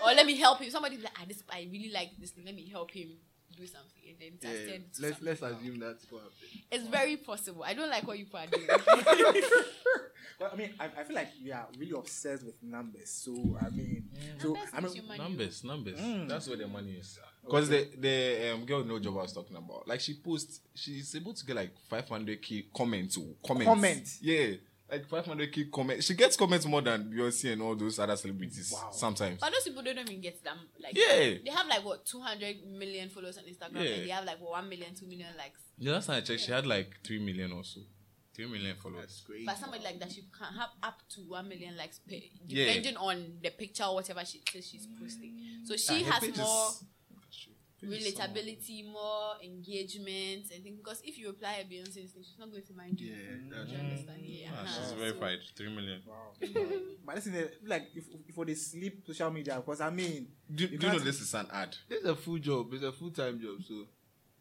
or 0.04 0.14
let 0.14 0.26
me 0.26 0.36
help 0.38 0.60
him. 0.62 0.70
Somebody 0.72 0.98
like, 0.98 1.12
ah, 1.20 1.26
this, 1.28 1.44
I 1.52 1.68
really 1.72 1.92
like 1.92 2.12
this 2.20 2.32
thing, 2.32 2.46
let 2.46 2.56
me 2.56 2.68
help 2.70 2.92
him 2.92 3.10
do 3.56 3.68
something. 3.68 4.02
And 4.10 4.18
then 4.20 4.52
it 4.52 4.70
Yeah, 4.70 4.78
to 4.78 5.02
let's 5.02 5.22
let's 5.22 5.42
assume 5.42 5.80
that's 5.80 6.10
what 6.10 6.22
happened. 6.24 6.62
It's 6.72 6.88
very 6.88 7.18
possible. 7.18 7.64
I 7.64 7.74
don't 7.74 7.90
like 7.90 8.08
what 8.08 8.18
you 8.18 8.26
people 8.26 8.40
are 8.40 8.48
doing. 8.48 8.68
Well, 10.40 10.50
I 10.52 10.56
mean, 10.56 10.74
I, 10.80 10.86
I 10.86 11.04
feel 11.04 11.16
like 11.16 11.30
we 11.44 11.52
are 11.52 11.68
really 11.78 11.98
obsessed 11.98 12.44
with 12.46 12.62
numbers. 12.62 13.10
So, 13.10 13.32
I 13.62 13.70
mean, 13.70 14.10
so, 14.40 14.54
Numbers 14.54 14.70
I 14.74 14.82
mean, 14.82 14.96
you 14.96 15.02
money. 15.04 15.20
Numbers, 15.20 15.64
numbers. 15.64 16.00
That's 16.30 16.48
where 16.48 16.58
the 16.58 16.68
money 16.68 16.94
is. 16.94 17.20
Because 17.44 17.70
the 17.70 17.88
the 17.98 18.54
um, 18.54 18.66
girl 18.66 18.84
no 18.84 19.00
job 19.00 19.18
I 19.18 19.22
was 19.24 19.34
talking 19.34 19.58
about, 19.58 19.88
like 19.88 20.00
she 20.00 20.14
posts, 20.16 20.62
she's 20.74 21.14
able 21.16 21.34
to 21.34 21.46
get 21.46 21.56
like 21.56 21.72
500k 21.92 22.66
comments, 22.74 23.18
oh, 23.20 23.36
comments. 23.46 23.68
Comments? 23.70 24.20
Yeah, 24.22 24.56
like 24.90 25.08
500k 25.10 25.72
comments. 25.72 26.06
She 26.06 26.14
gets 26.14 26.38
comments 26.38 26.66
more 26.66 26.82
than 26.82 27.12
Beyonce 27.12 27.54
and 27.54 27.62
all 27.62 27.76
those 27.76 28.00
other 28.00 28.16
celebrities. 28.16 28.72
Wow. 28.74 28.90
Sometimes. 28.92 29.40
But 29.42 29.52
those 29.52 29.64
people 29.64 29.82
don't 29.84 29.98
even 29.98 30.22
get 30.22 30.44
them. 30.44 30.58
Like, 30.82 30.96
Yeah. 30.96 31.38
they 31.44 31.52
have 31.54 31.68
like 31.68 31.84
what 31.84 32.06
200 32.06 32.66
million 32.68 33.10
followers 33.10 33.38
on 33.38 33.44
Instagram, 33.46 33.84
Yeah. 33.84 33.96
and 33.96 34.06
they 34.06 34.10
have 34.12 34.26
like 34.26 34.40
what, 34.40 34.52
1 34.52 34.70
million, 34.70 34.94
2 34.96 35.06
million 35.08 35.30
likes. 35.38 35.60
The 35.78 35.92
last 35.92 36.08
time 36.08 36.18
I 36.18 36.22
checked, 36.22 36.42
she 36.42 36.52
had 36.52 36.66
like 36.66 37.00
three 37.04 37.20
million 37.20 37.52
or 37.52 37.64
so. 37.64 37.82
Three 38.34 38.48
million 38.48 38.76
followers. 38.82 39.22
Great. 39.28 39.46
But 39.46 39.58
somebody 39.60 39.84
like 39.84 40.00
that, 40.00 40.12
she 40.12 40.22
can 40.38 40.54
have 40.58 40.70
up 40.82 41.02
to 41.16 41.22
one 41.22 41.48
million 41.48 41.78
likes, 41.78 42.00
per, 42.00 42.16
Yeah. 42.48 42.66
depending 42.66 42.98
on 42.98 43.38
the 43.44 43.52
picture 43.52 43.84
or 43.84 43.96
whatever 43.96 44.26
she 44.26 44.42
says 44.52 44.68
she's 44.68 44.88
posting. 45.00 45.38
So 45.66 45.76
she 45.78 46.04
her 46.04 46.12
has 46.14 46.22
more 46.22 46.30
is 46.32 46.36
small. 46.36 46.74
relatability, 47.84 48.92
more 48.92 49.36
engagement, 49.44 50.50
and 50.52 50.64
things. 50.64 50.78
Because 50.78 51.02
if 51.04 51.18
you 51.20 51.30
apply 51.30 51.56
a 51.62 51.66
Beyonce 51.66 51.94
thing, 52.10 52.24
she's 52.24 52.40
not 52.40 52.50
going 52.50 52.64
to 52.64 52.74
mind 52.74 53.00
you. 53.00 53.12
Yeah, 53.14 53.56
that's 53.56 53.72
you 53.72 53.78
understand? 53.78 54.22
Yeah. 54.24 54.50
Ah, 54.52 54.62
uh-huh. 54.62 54.80
she's 54.82 54.90
So- 54.90 54.96
verified. 54.96 55.40
Three 55.56 55.70
million. 55.76 56.02
But 57.06 57.16
listen, 57.16 57.36
eh, 57.36 57.48
like 57.66 57.90
if 57.96 58.06
if 58.28 58.36
they 58.48 58.56
sleep 58.56 59.04
social 59.06 59.30
media, 59.32 59.56
because 59.58 59.82
I 59.82 59.90
mean, 59.92 60.28
Do, 60.54 60.64
You 60.66 60.78
do 60.80 60.88
you 60.88 60.94
know 60.94 61.00
this 61.00 61.22
is 61.22 61.34
an 61.36 61.48
ad? 61.52 61.76
This 61.88 62.00
is 62.00 62.06
a 62.10 62.16
full 62.16 62.40
job. 62.40 62.74
It's 62.74 62.84
a 62.84 62.92
full 62.92 63.12
time 63.12 63.40
job. 63.40 63.62
So 63.64 63.86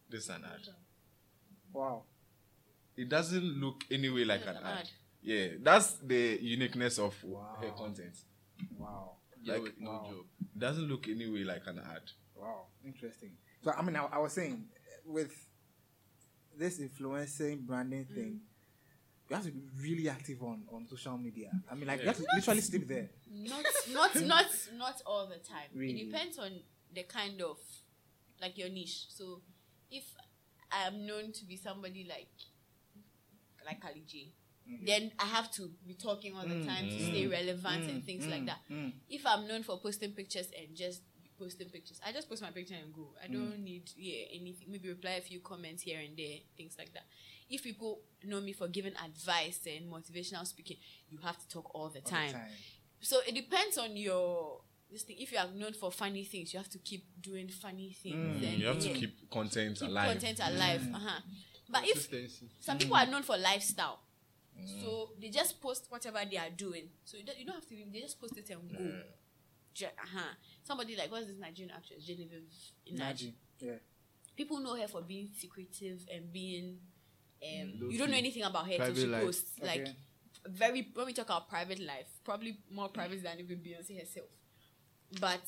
This 0.09 0.25
is 0.25 0.31
an 0.31 0.45
ad. 0.45 0.69
wow. 1.75 2.05
It 2.97 3.09
doesn't 3.09 3.61
look 3.61 3.85
anyway 3.91 4.25
like 4.25 4.43
an 4.43 4.57
An 4.57 4.65
ad. 4.65 4.79
ad. 4.79 4.91
Yeah, 5.23 5.47
that's 5.63 5.95
the 5.95 6.39
uniqueness 6.43 6.99
of 6.99 7.15
Wow. 7.25 7.57
her 7.61 7.71
content. 7.71 8.17
Wow. 8.77 9.17
Like, 9.45 9.63
with 9.63 9.81
no 9.81 9.91
wow. 9.91 10.07
job. 10.09 10.25
It 10.55 10.59
doesn't 10.59 10.89
look 10.89 11.09
anyway 11.09 11.45
like 11.45 11.63
an 11.67 11.79
ad. 11.79 12.03
Wow, 12.35 12.67
interesting. 12.85 13.33
So 13.63 13.73
I 13.77 13.83
mean, 13.83 13.97
I, 13.97 14.05
I 14.05 14.19
was 14.19 14.33
saying 14.33 14.65
with 15.07 15.33
this 16.57 16.81
influencing 16.81 17.63
branding 17.63 18.05
mm. 18.05 18.15
thing, 18.15 18.41
you 19.29 19.37
have 19.37 19.45
to 19.45 19.53
be 19.53 19.63
really 19.81 20.09
active 20.09 20.43
on 20.43 20.65
on 20.73 20.87
social 20.89 21.17
media. 21.17 21.51
I 21.71 21.75
mean, 21.75 21.87
like 21.87 22.01
you 22.01 22.07
have 22.07 22.17
to 22.17 22.27
literally 22.35 22.61
sleep 22.61 22.89
there. 22.89 23.11
not 23.31 23.65
not 23.91 24.15
not 24.23 24.47
not 24.77 25.03
all 25.07 25.27
the 25.27 25.39
time. 25.39 25.71
Really? 25.75 26.03
It 26.03 26.11
depends 26.11 26.39
on 26.39 26.51
the 26.95 27.05
kind 27.05 27.41
of 27.41 27.59
like 28.41 28.59
your 28.59 28.69
niche. 28.69 29.07
So 29.09 29.41
if 29.91 30.05
I 30.71 30.87
am 30.87 31.07
known 31.07 31.33
to 31.33 31.45
be 31.45 31.57
somebody 31.57 32.07
like 32.09 32.29
like 33.65 33.83
Ali 33.85 34.05
J, 34.07 34.33
mm-hmm. 34.69 34.87
then 34.87 35.13
I 35.19 35.27
have 35.27 35.51
to 35.53 35.71
be 35.87 35.95
talking 35.95 36.37
all 36.37 36.43
the 36.43 36.55
mm-hmm. 36.55 36.69
time 36.69 36.85
to 36.87 36.99
stay 37.05 37.23
mm-hmm. 37.23 37.33
relevant 37.33 37.91
and 37.91 38.05
things 38.05 38.27
like 38.27 38.47
that. 38.47 38.59
mm. 38.71 38.93
If 39.09 39.27
I'm 39.27 39.47
known 39.47 39.63
for 39.63 39.79
posting 39.79 40.13
pictures 40.13 40.49
and 40.59 40.77
just 40.77 41.03
posting 41.39 41.69
pictures, 41.69 42.01
I 42.07 42.13
just 42.13 42.29
post 42.29 42.43
my 42.43 42.51
picture 42.51 42.75
and 42.75 42.93
go. 42.95 43.09
I 43.23 43.27
don't 43.27 43.59
mm. 43.59 43.65
need 43.65 43.91
yeah 43.97 44.25
anything. 44.33 44.69
Maybe 44.71 44.89
reply 44.89 45.13
a 45.13 45.21
few 45.21 45.41
comments 45.41 45.83
here 45.83 46.01
and 46.01 46.17
there, 46.17 46.39
things 46.57 46.77
like 46.79 46.93
that. 46.95 47.05
If 47.51 47.63
people 47.63 48.01
know 48.25 48.41
me 48.41 48.53
for 48.53 48.69
giving 48.69 48.95
advice 49.05 49.61
and 49.67 49.93
motivational 49.93 50.47
speaking, 50.47 50.79
you 51.09 51.19
have 51.23 51.39
to 51.39 51.49
talk 51.49 51.75
all 51.75 51.89
the 51.89 52.01
all 52.01 52.05
the 52.05 52.11
time. 52.11 52.35
So 53.01 53.19
it 53.27 53.35
depends 53.35 53.79
on 53.79 53.97
your 53.97 54.61
this 54.93 55.03
thing. 55.03 55.17
If 55.19 55.33
you 55.33 55.39
are 55.39 55.49
known 55.55 55.73
for 55.73 55.91
funny 55.91 56.25
things, 56.25 56.53
you 56.53 56.59
have 56.59 56.69
to 56.71 56.79
keep 56.79 57.05
doing 57.21 57.49
funny 57.49 57.97
things. 58.01 58.43
Mm. 58.43 58.49
And 58.49 58.59
You 58.59 58.67
have 58.67 58.79
to 58.81 58.91
keep 58.91 59.31
content 59.31 59.79
keep 59.81 59.89
alive. 59.89 60.11
content 60.11 60.41
alive. 60.41 60.81
Mm. 60.83 60.95
Uh-huh. 60.95 61.21
But 61.73 61.85
if 61.85 62.09
Consistency. 62.09 62.51
some 62.61 62.79
people 62.79 62.97
are 62.97 63.07
known 63.07 63.23
for 63.23 63.37
lifestyle, 63.39 64.01
so 64.81 65.11
they 65.21 65.31
just 65.31 65.61
post 65.61 65.87
whatever 65.89 66.21
they 66.31 66.37
are 66.37 66.51
doing. 66.55 66.89
So 67.05 67.17
you 67.17 67.25
don't, 67.25 67.39
you 67.39 67.47
don't 67.47 67.55
have 67.55 67.67
to. 67.69 67.75
They 67.93 68.01
just 68.01 68.21
post 68.21 68.37
it 68.37 68.51
and 68.51 68.71
go. 68.71 68.85
Je- 69.75 69.87
uh-huh. 69.87 70.35
Somebody 70.63 70.97
like 70.97 71.11
what's 71.11 71.27
this 71.27 71.39
Nigerian 71.39 71.75
actress 71.75 72.05
Genevieve 72.05 72.43
Nnaji. 72.93 73.33
Yeah. 73.59 73.73
People 74.37 74.61
know 74.61 74.77
her 74.77 74.87
for 74.89 75.01
being 75.01 75.31
secretive 75.35 76.01
and 76.15 76.31
being. 76.33 76.77
Um, 77.43 77.73
you 77.91 77.99
don't 77.99 78.11
know 78.11 78.17
anything 78.19 78.43
about 78.45 78.67
her 78.71 78.77
till 78.77 78.95
she 78.95 79.07
life. 79.07 79.25
posts 79.25 79.59
like 79.61 79.89
very 80.47 80.89
when 80.95 81.07
we 81.07 81.13
talk 81.13 81.27
about 81.27 81.49
private 81.49 81.81
life, 81.81 82.07
probably 82.25 82.59
more 82.71 82.89
private 82.89 83.23
than 83.23 83.41
even 83.41 83.57
Beyonce 83.59 83.99
herself. 83.99 84.29
But 85.21 85.41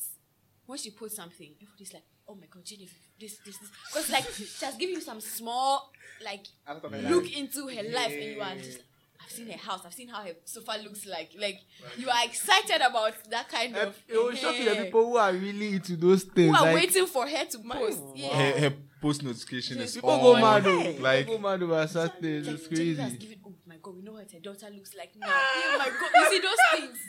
when 0.65 0.77
she 0.79 0.91
posts 0.91 1.15
something, 1.17 1.53
everybody's 1.61 1.93
like, 1.93 2.03
"Oh 2.27 2.35
my 2.35 2.47
God, 2.49 2.65
Genevieve, 2.65 2.93
this, 3.19 3.37
this, 3.45 3.57
this," 3.57 3.69
because 3.93 4.09
like 4.11 4.25
she 4.33 4.65
has 4.65 4.75
given 4.75 4.95
you 4.95 5.01
some 5.01 5.21
small 5.21 5.91
like 6.23 6.45
Out 6.67 6.83
of 6.83 6.91
her 6.91 7.09
look 7.09 7.23
life. 7.23 7.37
into 7.37 7.67
her 7.67 7.83
life, 7.83 8.11
and 8.11 8.23
you 8.23 8.41
are 8.41 8.55
just. 8.55 8.79
I've 9.23 9.31
seen 9.31 9.49
her 9.49 9.57
house. 9.57 9.81
I've 9.85 9.93
seen 9.93 10.09
how 10.09 10.21
her 10.21 10.33
sofa 10.43 10.77
looks 10.83 11.05
like. 11.07 11.31
Like 11.39 11.59
you 11.97 12.07
are 12.09 12.25
excited 12.25 12.81
about 12.81 13.13
that 13.31 13.49
kind 13.49 13.75
of. 13.75 13.97
It 14.07 14.17
will 14.17 14.35
shock 14.35 14.55
the 14.55 14.83
people 14.83 15.05
who 15.05 15.17
are 15.17 15.33
really 15.33 15.73
into 15.73 15.95
those 15.95 16.23
things. 16.23 16.55
who 16.55 16.63
are 16.63 16.73
like, 16.73 16.75
waiting 16.75 17.07
for 17.07 17.27
her 17.27 17.45
to 17.45 17.59
post. 17.59 18.01
Yeah. 18.13 18.29
Her, 18.29 18.59
her 18.59 18.73
post 19.01 19.23
notification 19.23 19.79
is 19.79 19.95
People 19.95 20.11
on. 20.11 20.21
go 20.21 20.33
mad. 20.35 20.63
oh. 20.67 20.95
Like 21.01 21.25
People 21.25 21.37
go 21.39 21.49
mad 21.49 21.63
over 21.63 21.87
such 21.87 22.13
things. 22.19 22.47
Like, 22.47 22.55
It's 22.55 22.67
Jennifer 22.67 23.01
has 23.01 23.11
crazy. 23.13 23.17
given, 23.17 23.39
oh 23.47 23.53
my 23.67 23.75
god, 23.81 23.95
we 23.95 24.01
know 24.03 24.13
what 24.13 24.31
her 24.31 24.39
daughter 24.39 24.67
looks 24.75 24.95
like 24.95 25.11
now. 25.17 25.27
oh 25.29 25.75
my 25.79 25.85
god, 25.85 26.11
you 26.15 26.29
see 26.29 26.39
those 26.39 26.79
things. 26.79 26.99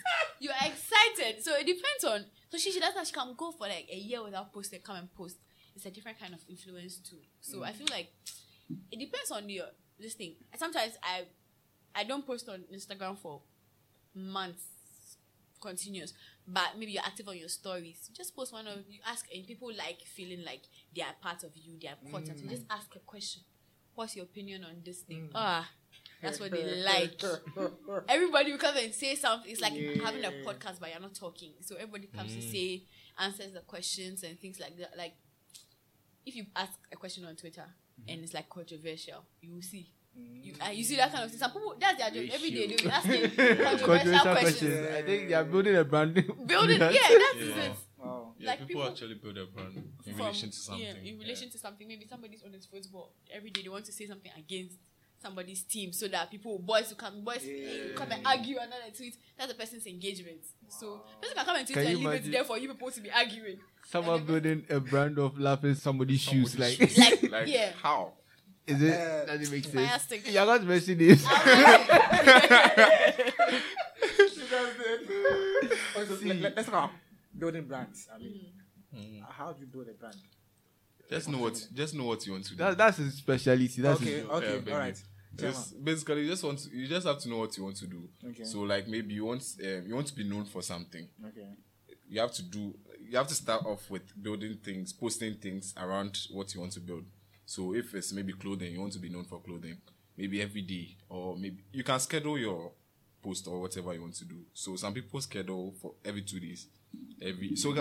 You 0.40 0.50
are 0.50 0.66
excited. 0.68 1.42
So 1.44 1.54
it 1.56 1.66
depends 1.66 2.04
on. 2.06 2.24
So 2.50 2.58
she, 2.58 2.72
she 2.72 2.80
does 2.80 2.94
that. 2.94 3.06
She 3.06 3.12
can 3.12 3.34
go 3.36 3.52
for 3.52 3.66
like 3.66 3.88
a 3.92 3.96
year 3.96 4.22
without 4.22 4.52
posting, 4.52 4.80
come 4.80 4.96
and 4.96 5.14
post. 5.14 5.36
It's 5.74 5.84
a 5.84 5.90
different 5.90 6.18
kind 6.18 6.32
of 6.32 6.40
influence 6.48 6.96
too. 6.96 7.18
So 7.42 7.62
I 7.62 7.70
mm. 7.70 7.74
feel 7.74 7.88
like 7.90 8.10
it 8.90 8.98
depends 8.98 9.30
on 9.30 9.48
your 9.48 9.66
this 9.98 10.14
thing. 10.14 10.34
Sometimes 10.56 10.94
I 11.02 11.24
I 11.94 12.04
don't 12.04 12.26
post 12.26 12.48
on 12.48 12.64
Instagram 12.74 13.18
for 13.18 13.42
months 14.14 14.64
continuous 15.60 16.12
but 16.46 16.78
maybe 16.78 16.92
you're 16.92 17.02
active 17.04 17.28
on 17.28 17.36
your 17.36 17.48
stories. 17.48 18.10
Just 18.14 18.36
post 18.36 18.52
one 18.52 18.66
of 18.66 18.78
you 18.88 19.00
ask 19.06 19.26
and 19.34 19.46
people 19.46 19.68
like 19.76 20.00
feeling 20.02 20.44
like 20.44 20.62
they 20.94 21.02
are 21.02 21.14
part 21.20 21.42
of 21.42 21.50
you 21.54 21.74
they 21.80 21.88
are 21.88 21.96
important 22.04 22.38
you. 22.38 22.46
Mm. 22.46 22.50
Just 22.50 22.64
ask 22.70 22.94
a 22.94 23.00
question. 23.00 23.42
What's 23.94 24.14
your 24.14 24.26
opinion 24.26 24.64
on 24.64 24.82
this 24.84 25.00
thing? 25.00 25.28
Mm. 25.28 25.32
Ah 25.34 25.68
that's 26.22 26.40
what 26.40 26.50
they 26.50 26.64
like. 26.84 27.22
Everybody 28.08 28.52
will 28.52 28.58
come 28.58 28.76
and 28.76 28.94
say 28.94 29.14
something. 29.16 29.50
It's 29.50 29.60
like 29.60 29.74
having 29.74 30.24
a 30.24 30.30
podcast 30.46 30.80
but 30.80 30.90
you're 30.90 31.00
not 31.00 31.14
talking. 31.14 31.52
So 31.60 31.74
everybody 31.76 32.06
comes 32.06 32.34
to 32.34 32.40
mm. 32.40 32.52
say 32.52 32.82
answers 33.18 33.52
the 33.52 33.60
questions 33.60 34.22
and 34.22 34.38
things 34.38 34.60
like 34.60 34.76
that. 34.78 34.92
Like 34.96 35.14
if 36.26 36.34
you 36.34 36.44
ask 36.56 36.72
a 36.92 36.96
question 36.96 37.24
on 37.24 37.36
twitter 37.36 37.64
and 38.08 38.22
it's 38.22 38.34
like 38.34 38.48
controversial 38.48 39.24
you 39.40 39.54
will 39.54 39.62
see 39.62 39.90
you, 40.42 40.54
uh, 40.64 40.70
you 40.70 40.82
see 40.82 40.96
that 40.96 41.12
kind 41.12 41.24
of 41.24 41.30
thing. 41.30 41.38
Some 41.38 41.50
people 41.52 41.74
that's 41.78 41.98
their 41.98 42.08
job 42.10 42.30
every 42.32 42.50
day. 42.50 42.66
They'll 42.68 42.78
be 42.78 42.90
asking 42.90 43.20
controversial 43.36 43.86
Controversial 43.86 44.32
questions. 44.32 44.42
questions. 44.72 44.96
I 44.96 45.02
think 45.02 45.28
they 45.28 45.34
are 45.34 45.44
building 45.44 45.76
a 45.76 45.84
brand. 45.84 46.14
Building, 46.46 46.80
yeah, 46.80 46.88
that's 46.88 47.36
Yeah. 47.36 47.62
it. 47.64 47.72
Wow. 47.98 48.32
Yeah, 48.38 48.46
Like 48.50 48.58
people, 48.66 48.66
people- 48.80 48.88
actually 48.92 49.14
build 49.16 49.36
a 49.36 49.44
brand 49.44 49.76
in 50.06 50.14
From- 50.14 50.26
relation 50.26 50.48
to 50.50 50.56
something. 50.56 50.82
Yeah, 50.86 50.94
in 51.12 51.18
relation 51.18 51.50
to 51.50 51.58
something. 51.58 51.86
Maybe 51.86 52.06
somebody's 52.08 52.42
on 52.42 52.52
his 52.54 52.64
football 52.64 53.12
every 53.30 53.50
day. 53.50 53.60
They 53.62 53.68
want 53.68 53.84
to 53.84 53.92
say 53.92 54.06
something 54.06 54.32
against 54.38 54.76
somebody's 55.20 55.62
team, 55.64 55.92
so 55.92 56.08
that 56.08 56.30
people, 56.30 56.58
boys, 56.60 56.88
will 56.88 56.96
come, 56.96 57.22
boys, 57.22 57.42
will 57.44 57.94
come 57.94 58.10
and 58.12 58.26
argue 58.26 58.56
another 58.56 58.88
tweet. 58.96 59.16
That's 59.36 59.52
the 59.52 59.58
person's 59.58 59.86
engagement. 59.86 60.40
So 60.68 61.02
person 61.20 61.36
can 61.36 61.44
come 61.44 61.56
and 61.56 61.66
tweet 61.66 61.76
Can 61.78 61.86
and 61.88 61.98
you 62.00 62.08
leave 62.08 62.26
it 62.26 62.32
there 62.32 62.44
for 62.44 62.56
you 62.58 62.68
people 62.68 62.90
to 62.90 63.00
be 63.02 63.10
arguing. 63.10 63.58
Someone 63.88 64.24
building 64.24 64.64
a 64.68 64.80
brand 64.80 65.18
of 65.18 65.38
laughing 65.38 65.74
somebody's 65.74 66.20
shoes. 66.20 66.58
Like, 66.58 66.76
Somebody's 66.76 66.98
Like. 66.98 67.22
Like, 67.32 67.48
yeah. 67.48 67.72
how? 67.82 68.12
is 68.66 68.82
it? 68.82 68.92
Uh, 68.92 69.24
does 69.26 69.48
it 69.48 69.52
make 69.52 69.64
sense? 69.64 70.02
stick. 70.02 70.22
You're 70.32 70.46
not 70.46 70.62
mentioning 70.64 70.98
this. 70.98 71.24
Let, 76.24 76.40
let, 76.40 76.58
us 76.58 76.66
talk 76.66 76.90
building 77.38 77.64
brands. 77.64 78.08
I 78.14 78.18
mean, 78.18 79.24
how 79.28 79.52
do 79.52 79.60
you 79.60 79.66
build 79.66 79.88
a 79.88 79.92
brand? 79.92 80.16
Just 81.08 81.28
know 81.28 81.38
what. 81.38 81.68
Just 81.72 81.94
know 81.94 82.04
what 82.04 82.26
you 82.26 82.32
want 82.32 82.44
to 82.44 82.50
do. 82.50 82.56
that, 82.56 82.76
that's 82.78 82.98
his 82.98 83.14
speciality. 83.14 83.80
That's 83.82 84.00
okay, 84.00 84.12
his 84.12 84.24
okay, 84.24 84.62
Yeah, 84.66 84.72
all 84.72 84.78
right. 84.78 85.02
It's 85.38 85.72
basically 85.72 86.22
you 86.22 86.30
just 86.30 86.42
want 86.42 86.58
to, 86.60 86.70
you 86.74 86.88
just 86.88 87.06
have 87.06 87.18
to 87.18 87.28
know 87.28 87.38
what 87.38 87.56
you 87.56 87.64
want 87.64 87.76
to 87.76 87.86
do. 87.86 88.08
Okay. 88.28 88.44
So 88.44 88.60
like 88.60 88.88
maybe 88.88 89.14
you 89.14 89.26
want 89.26 89.44
um, 89.62 89.84
you 89.86 89.94
want 89.94 90.06
to 90.08 90.14
be 90.14 90.24
known 90.24 90.46
for 90.46 90.62
something. 90.62 91.06
Okay. 91.26 91.48
You 92.08 92.20
have 92.20 92.32
to 92.32 92.42
do 92.42 92.74
you 93.08 93.16
have 93.16 93.28
to 93.28 93.34
start 93.34 93.64
off 93.64 93.90
with 93.90 94.02
building 94.22 94.58
things, 94.62 94.92
posting 94.92 95.34
things 95.34 95.74
around 95.76 96.18
what 96.30 96.52
you 96.54 96.60
want 96.60 96.72
to 96.72 96.80
build. 96.80 97.04
So 97.44 97.74
if 97.74 97.94
it's 97.94 98.12
maybe 98.12 98.32
clothing, 98.32 98.72
you 98.72 98.80
want 98.80 98.92
to 98.94 98.98
be 98.98 99.08
known 99.08 99.24
for 99.24 99.40
clothing. 99.40 99.78
Maybe 100.16 100.42
every 100.42 100.62
day 100.62 100.96
or 101.08 101.36
maybe 101.36 101.64
you 101.72 101.84
can 101.84 102.00
schedule 102.00 102.38
your 102.38 102.72
post 103.22 103.46
or 103.46 103.60
whatever 103.60 103.92
you 103.94 104.00
want 104.00 104.14
to 104.14 104.24
do. 104.24 104.36
So 104.52 104.76
some 104.76 104.94
people 104.94 105.20
schedule 105.20 105.74
for 105.80 105.94
every 106.04 106.22
two 106.22 106.40
days. 106.40 106.66
Every 107.20 107.54
so 107.56 107.74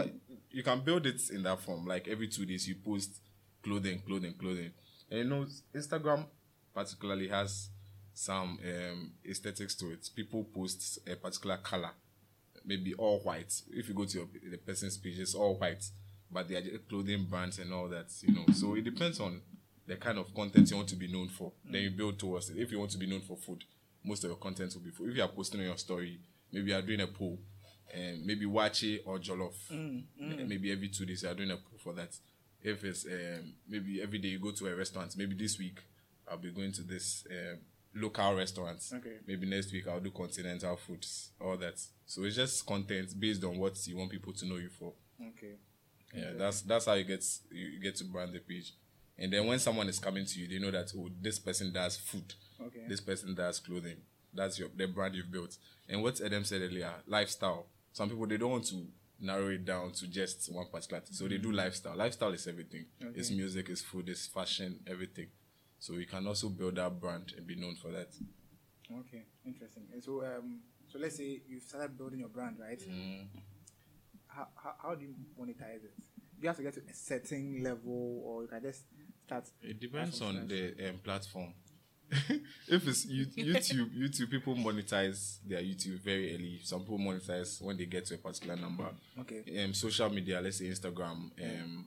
you 0.51 0.63
can 0.63 0.81
build 0.81 1.05
it 1.05 1.21
in 1.29 1.43
that 1.43 1.61
form. 1.61 1.85
Like 1.85 2.07
every 2.07 2.27
two 2.27 2.45
days 2.45 2.67
you 2.67 2.75
post 2.75 3.21
clothing, 3.63 4.01
clothing, 4.05 4.33
clothing. 4.33 4.71
And 5.09 5.19
you 5.19 5.25
know 5.25 5.45
Instagram 5.73 6.25
particularly 6.73 7.29
has 7.29 7.69
some 8.13 8.59
um, 8.63 9.11
aesthetics 9.27 9.75
to 9.75 9.91
it. 9.91 10.09
People 10.15 10.43
post 10.43 10.99
a 11.07 11.15
particular 11.15 11.57
color, 11.57 11.91
maybe 12.65 12.93
all 12.95 13.19
white. 13.19 13.53
If 13.71 13.87
you 13.87 13.93
go 13.93 14.05
to 14.05 14.17
your, 14.17 14.27
the 14.49 14.57
person's 14.57 14.97
page, 14.97 15.19
it's 15.19 15.35
all 15.35 15.55
white, 15.55 15.83
but 16.31 16.47
they 16.47 16.55
are 16.55 16.77
clothing 16.89 17.25
brands 17.25 17.59
and 17.59 17.73
all 17.73 17.87
that, 17.89 18.07
you 18.21 18.33
know. 18.33 18.45
So 18.53 18.75
it 18.75 18.83
depends 18.83 19.19
on 19.19 19.41
the 19.87 19.95
kind 19.95 20.17
of 20.17 20.33
content 20.33 20.69
you 20.69 20.77
want 20.77 20.89
to 20.89 20.95
be 20.95 21.11
known 21.11 21.29
for. 21.29 21.51
Then 21.63 21.81
you 21.83 21.91
build 21.91 22.19
towards 22.19 22.49
it. 22.49 22.57
If 22.57 22.71
you 22.71 22.79
want 22.79 22.91
to 22.91 22.97
be 22.97 23.05
known 23.05 23.21
for 23.21 23.37
food, 23.37 23.63
most 24.03 24.23
of 24.23 24.29
your 24.29 24.37
content 24.37 24.73
will 24.73 24.81
be 24.81 24.91
food. 24.91 25.11
If 25.11 25.17
you 25.17 25.23
are 25.23 25.27
posting 25.29 25.59
on 25.61 25.67
your 25.67 25.77
story, 25.77 26.19
maybe 26.51 26.71
you 26.71 26.77
are 26.77 26.81
doing 26.81 27.01
a 27.01 27.07
poll, 27.07 27.39
and 27.93 28.25
maybe 28.25 28.45
wache 28.45 28.99
or 29.05 29.19
jollof. 29.19 29.53
Maybe 30.47 30.71
every 30.71 30.89
two 30.89 31.05
days 31.05 31.23
you 31.23 31.29
are 31.29 31.35
doing 31.35 31.51
a 31.51 31.57
poll 31.57 31.77
for 31.77 31.93
that. 31.93 32.17
If 32.61 32.83
it's 32.83 33.05
um, 33.05 33.53
maybe 33.69 34.01
every 34.01 34.17
day 34.17 34.29
you 34.29 34.39
go 34.39 34.51
to 34.51 34.67
a 34.67 34.75
restaurant, 34.75 35.15
maybe 35.17 35.35
this 35.35 35.59
week 35.59 35.77
I'll 36.27 36.37
be 36.37 36.49
going 36.51 36.71
to 36.73 36.81
this 36.81 37.25
um, 37.29 37.59
local 37.95 38.35
restaurants. 38.35 38.93
Okay. 38.93 39.17
Maybe 39.25 39.47
next 39.47 39.71
week 39.71 39.87
I'll 39.87 39.99
do 39.99 40.11
continental 40.11 40.75
foods, 40.75 41.31
all 41.39 41.57
that. 41.57 41.79
So 42.05 42.23
it's 42.23 42.35
just 42.35 42.65
content 42.65 43.17
based 43.19 43.43
on 43.43 43.57
what 43.57 43.75
you 43.87 43.97
want 43.97 44.11
people 44.11 44.33
to 44.33 44.45
know 44.45 44.57
you 44.57 44.69
for. 44.69 44.93
Okay. 45.21 45.55
Yeah, 46.13 46.31
that's 46.37 46.61
that's 46.61 46.85
how 46.85 46.93
you 46.93 47.03
get 47.03 47.25
you 47.51 47.79
get 47.81 47.95
to 47.97 48.03
brand 48.05 48.33
the 48.33 48.39
page. 48.39 48.73
And 49.17 49.31
then 49.31 49.47
when 49.47 49.59
someone 49.59 49.87
is 49.87 49.99
coming 49.99 50.25
to 50.25 50.39
you, 50.39 50.47
they 50.47 50.59
know 50.63 50.71
that 50.71 50.91
oh, 50.97 51.09
this 51.21 51.39
person 51.39 51.71
does 51.71 51.97
food, 51.97 52.33
Okay. 52.61 52.85
this 52.87 53.01
person 53.01 53.33
does 53.33 53.59
clothing. 53.59 53.97
That's 54.33 54.59
your 54.59 54.69
the 54.75 54.87
brand 54.87 55.15
you've 55.15 55.31
built. 55.31 55.57
And 55.89 56.03
what 56.03 56.19
Edem 56.21 56.43
said 56.43 56.61
earlier, 56.61 56.91
lifestyle. 57.07 57.67
Some 57.93 58.09
people 58.09 58.27
they 58.27 58.37
don't 58.37 58.51
want 58.51 58.65
to 58.67 58.85
narrow 59.19 59.49
it 59.49 59.63
down 59.65 59.91
to 59.93 60.07
just 60.07 60.51
one 60.53 60.65
particular 60.71 61.01
thing. 61.01 61.13
So 61.13 61.27
they 61.27 61.37
do 61.37 61.47
mm-hmm. 61.49 61.57
lifestyle. 61.57 61.95
Lifestyle 61.95 62.33
is 62.33 62.47
everything. 62.47 62.85
It's 63.15 63.29
Okay. 63.29 63.37
music, 63.37 63.69
it's 63.69 63.81
food, 63.81 64.09
it's 64.09 64.27
fashion, 64.27 64.79
everything. 64.87 65.27
So 65.85 65.93
we 65.93 66.07
can 66.07 66.25
also 66.25 66.49
build 66.49 66.77
that 66.77 66.99
brand 66.99 67.31
and 67.37 67.45
be 67.45 67.55
known 67.55 67.75
for 67.75 67.89
that. 67.89 68.07
Okay, 68.91 69.21
interesting. 69.45 69.83
And 69.93 70.03
so, 70.03 70.25
um, 70.25 70.61
so 70.91 70.97
let's 70.97 71.17
say 71.17 71.41
you've 71.47 71.61
started 71.61 71.95
building 71.95 72.21
your 72.21 72.29
brand, 72.29 72.55
right? 72.59 72.79
Mm. 72.79 73.27
How, 74.25 74.47
how, 74.55 74.73
how 74.81 74.95
do 74.95 75.05
you 75.05 75.13
monetize 75.39 75.83
it? 75.83 75.93
Do 75.95 76.41
you 76.41 76.47
have 76.47 76.57
to 76.57 76.63
get 76.63 76.73
to 76.73 76.79
a 76.79 76.93
certain 76.95 77.61
level, 77.63 78.23
or 78.25 78.41
you 78.41 78.47
can 78.47 78.63
just 78.63 78.81
start? 79.27 79.47
It 79.61 79.79
depends 79.79 80.19
on 80.23 80.33
scratch? 80.33 80.47
the 80.47 80.89
um, 80.89 80.97
platform. 81.03 81.53
if 82.67 82.87
it's 82.87 83.05
YouTube, 83.05 83.95
YouTube 83.95 84.31
people 84.31 84.55
monetize 84.55 85.37
their 85.45 85.61
YouTube 85.61 85.99
very 85.99 86.33
early. 86.33 86.61
Some 86.63 86.79
people 86.79 86.97
monetize 86.97 87.61
when 87.61 87.77
they 87.77 87.85
get 87.85 88.07
to 88.07 88.15
a 88.15 88.17
particular 88.17 88.55
number. 88.55 88.87
Okay. 89.19 89.63
Um, 89.63 89.75
social 89.75 90.09
media, 90.09 90.41
let's 90.41 90.57
say 90.57 90.65
Instagram, 90.65 91.29
um, 91.43 91.85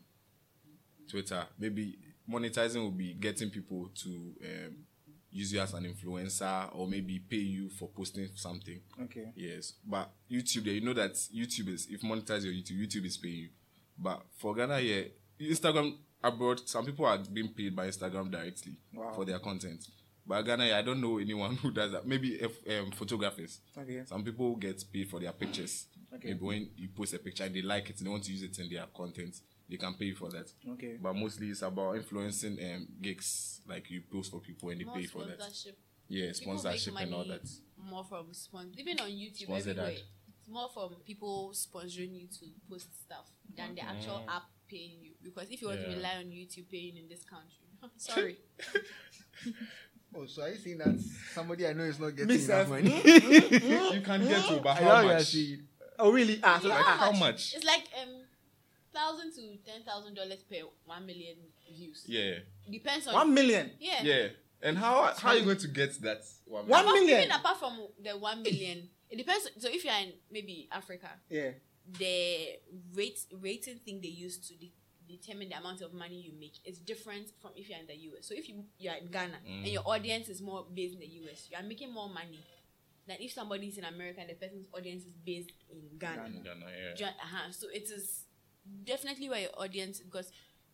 Twitter, 1.08 1.44
maybe 1.58 1.98
monetizing 2.30 2.76
will 2.82 2.90
be 2.90 3.14
getting 3.14 3.50
people 3.50 3.88
to 3.94 4.08
um, 4.44 4.76
use 5.30 5.52
you 5.52 5.60
as 5.60 5.74
an 5.74 5.84
influencer 5.84 6.74
or 6.74 6.86
maybe 6.88 7.18
pay 7.18 7.36
you 7.36 7.68
for 7.70 7.88
posting 7.88 8.28
something. 8.34 8.80
Okay. 9.04 9.32
Yes, 9.36 9.74
but 9.86 10.10
YouTube, 10.30 10.64
there, 10.64 10.74
you 10.74 10.80
know 10.80 10.94
that 10.94 11.12
YouTube 11.12 11.68
is 11.68 11.86
if 11.90 12.00
monetize 12.02 12.44
your 12.44 12.52
YouTube, 12.52 12.80
YouTube 12.86 13.04
is 13.06 13.16
paying 13.16 13.36
you. 13.36 13.48
But 13.98 14.22
for 14.36 14.54
Ghana, 14.54 14.80
yeah, 14.80 15.02
Instagram 15.40 15.96
abroad, 16.22 16.60
some 16.68 16.84
people 16.86 17.04
are 17.06 17.18
being 17.18 17.48
paid 17.48 17.74
by 17.74 17.88
Instagram 17.88 18.30
directly 18.30 18.76
Wow. 18.94 19.12
for 19.14 19.24
their 19.24 19.38
content. 19.38 19.84
But 20.26 20.42
Ghana, 20.42 20.66
yeah, 20.66 20.78
I 20.78 20.82
don't 20.82 21.00
know 21.00 21.18
anyone 21.18 21.56
who 21.62 21.70
does 21.70 21.92
that. 21.92 22.06
Maybe 22.06 22.34
if, 22.34 22.52
um, 22.78 22.90
photographers. 22.92 23.60
Okay. 23.76 24.02
Some 24.06 24.22
people 24.24 24.56
get 24.56 24.82
paid 24.92 25.08
for 25.08 25.18
their 25.20 25.32
pictures. 25.32 25.86
Okay. 26.14 26.28
Maybe 26.28 26.40
when 26.44 26.70
you 26.76 26.88
post 26.96 27.14
a 27.14 27.18
picture 27.18 27.44
and 27.44 27.54
they 27.54 27.62
like 27.62 27.88
it 27.90 27.98
and 27.98 28.06
they 28.06 28.10
want 28.10 28.24
to 28.24 28.32
use 28.32 28.42
it 28.42 28.58
in 28.58 28.68
their 28.70 28.84
content, 28.94 29.36
they 29.68 29.76
can 29.76 29.94
pay 29.94 30.06
you 30.06 30.14
for 30.14 30.30
that. 30.30 30.50
Okay. 30.72 30.96
But 31.00 31.14
mostly 31.14 31.48
it's 31.50 31.62
about 31.62 31.96
influencing 31.96 32.58
um, 32.74 32.88
gigs, 33.00 33.60
like 33.68 33.90
you 33.90 34.02
post 34.10 34.30
for 34.30 34.40
people 34.40 34.70
and 34.70 34.80
they 34.80 34.84
More 34.84 34.94
pay 34.96 35.04
for 35.04 35.24
that. 35.24 35.38
Yeah, 36.08 36.32
People 36.32 36.52
make 36.54 36.60
sponsorship 36.60 37.00
and 37.00 37.14
all 37.14 37.24
that. 37.24 37.48
More 37.76 38.04
from 38.04 38.32
sponsor, 38.32 38.80
even 38.80 38.98
on 39.00 39.08
YouTube, 39.08 39.42
Sponsored 39.42 39.78
everywhere. 39.78 39.90
ad. 39.92 40.00
It's 40.40 40.48
more 40.48 40.68
from 40.72 40.94
people 41.06 41.52
sponsoring 41.54 42.14
you 42.18 42.26
to 42.28 42.46
post 42.70 42.88
stuff 43.04 43.26
than 43.56 43.74
the 43.74 43.82
actual 43.82 44.22
app 44.28 44.44
paying 44.70 44.96
you. 45.02 45.12
Because 45.22 45.50
if 45.50 45.60
you 45.60 45.68
want 45.68 45.80
to 45.80 45.86
rely 45.88 46.16
on 46.16 46.24
YouTube 46.24 46.70
paying 46.70 46.96
in 46.96 47.08
this 47.08 47.24
country, 47.24 47.66
sorry. 47.96 48.38
Oh, 50.16 50.24
so 50.26 50.42
are 50.42 50.48
you 50.48 50.56
saying 50.56 50.78
that 50.78 50.98
somebody 51.34 51.66
I 51.66 51.74
know 51.74 51.84
is 51.84 52.00
not 52.00 52.10
getting 52.16 52.28
Miss 52.28 52.48
enough 52.48 52.70
money? 52.70 52.94
you 53.04 54.00
can 54.00 54.26
get 54.26 54.46
to, 54.48 54.60
but 54.62 54.74
how 54.78 54.80
know 54.80 55.00
you 55.02 55.08
are 55.10 55.14
much? 55.14 55.36
Oh, 55.98 56.10
really? 56.12 56.40
Ah, 56.42 56.58
so 56.60 56.68
Yeah, 56.68 56.74
Like 56.76 56.84
how 56.86 57.12
much? 57.12 57.54
It's 57.54 57.64
like 57.64 57.84
um, 58.02 58.08
thousand 58.98 59.32
to 59.38 59.42
ten 59.70 59.82
thousand 59.84 60.14
dollars 60.14 60.42
per 60.50 60.62
one 60.84 61.04
million 61.06 61.36
views. 61.76 62.04
Yeah, 62.06 62.34
Depends 62.70 63.06
on 63.06 63.14
one 63.14 63.30
million. 63.34 63.70
Yeah. 63.78 64.02
yeah. 64.02 64.26
And 64.62 64.76
how 64.76 65.14
how 65.16 65.28
are 65.30 65.36
you 65.36 65.44
going 65.44 65.58
to 65.66 65.68
get 65.68 65.92
that 66.02 66.22
one? 66.46 66.66
One 66.66 66.82
Apart, 66.82 66.94
million? 66.98 67.18
Even 67.20 67.30
apart 67.40 67.58
from 67.58 67.74
the 68.02 68.12
one 68.18 68.42
million, 68.42 68.88
it 69.10 69.16
depends. 69.16 69.48
So 69.58 69.68
if 69.70 69.84
you're 69.84 69.94
in 70.04 70.12
maybe 70.30 70.68
Africa, 70.72 71.10
Yeah. 71.30 71.50
the 71.98 72.58
rate 72.94 73.20
rating 73.40 73.78
thing 73.84 74.00
they 74.02 74.08
use 74.26 74.36
to 74.48 74.54
de- 74.58 74.72
determine 75.08 75.48
the 75.48 75.56
amount 75.58 75.80
of 75.80 75.94
money 75.94 76.20
you 76.20 76.32
make 76.38 76.56
is 76.64 76.78
different 76.78 77.30
from 77.40 77.52
if 77.56 77.68
you're 77.70 77.78
in 77.78 77.86
the 77.86 77.96
US. 78.10 78.26
So 78.28 78.34
if 78.34 78.48
you 78.48 78.64
you're 78.78 78.94
in 78.94 79.08
Ghana 79.10 79.38
and 79.46 79.66
your 79.68 79.86
audience 79.86 80.28
is 80.28 80.42
more 80.42 80.66
based 80.74 80.94
in 80.94 81.00
the 81.00 81.10
US, 81.22 81.48
you 81.50 81.56
are 81.56 81.62
making 81.62 81.92
more 81.94 82.08
money 82.08 82.40
than 83.06 83.16
if 83.20 83.32
somebody's 83.32 83.78
in 83.78 83.84
America 83.84 84.20
and 84.20 84.28
the 84.28 84.34
person's 84.34 84.66
audience 84.76 85.04
is 85.04 85.14
based 85.24 85.52
in 85.70 85.80
Ghana. 85.98 86.26
In 86.26 86.42
Ghana, 86.42 86.66
yeah. 86.68 86.94
Ju- 86.94 87.04
uh-huh. 87.24 87.52
So 87.52 87.68
it 87.72 87.84
is 87.84 88.24
definitely 88.84 89.28
where 89.28 89.40
your 89.40 89.50
audience 89.58 90.00
because 90.00 90.30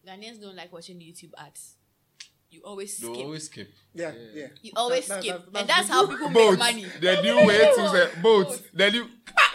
Ghanaians 0.06 0.40
don't 0.40 0.56
like 0.56 0.72
watching 0.72 0.98
YouTube 0.98 1.32
ads. 1.38 1.76
You 2.50 2.62
always 2.64 2.96
They 2.98 3.06
skip. 3.12 3.24
always 3.24 3.44
skip. 3.46 3.72
Yeah. 3.94 4.12
Yeah. 4.32 4.46
you 4.62 4.70
always 4.76 5.08
That- 5.08 5.14
that- 5.16 5.24
skip, 5.24 5.52
that- 5.52 5.60
and 5.60 5.68
that's 5.68 5.88
how 5.88 6.06
people 6.06 6.28
make 6.30 6.58
money. 6.58 6.86
The 7.00 7.20
new 7.22 7.36
way 7.46 7.58
to 7.58 7.88
say 7.90 8.20
boats. 8.22 8.62
The 8.72 8.90
new 8.92 9.08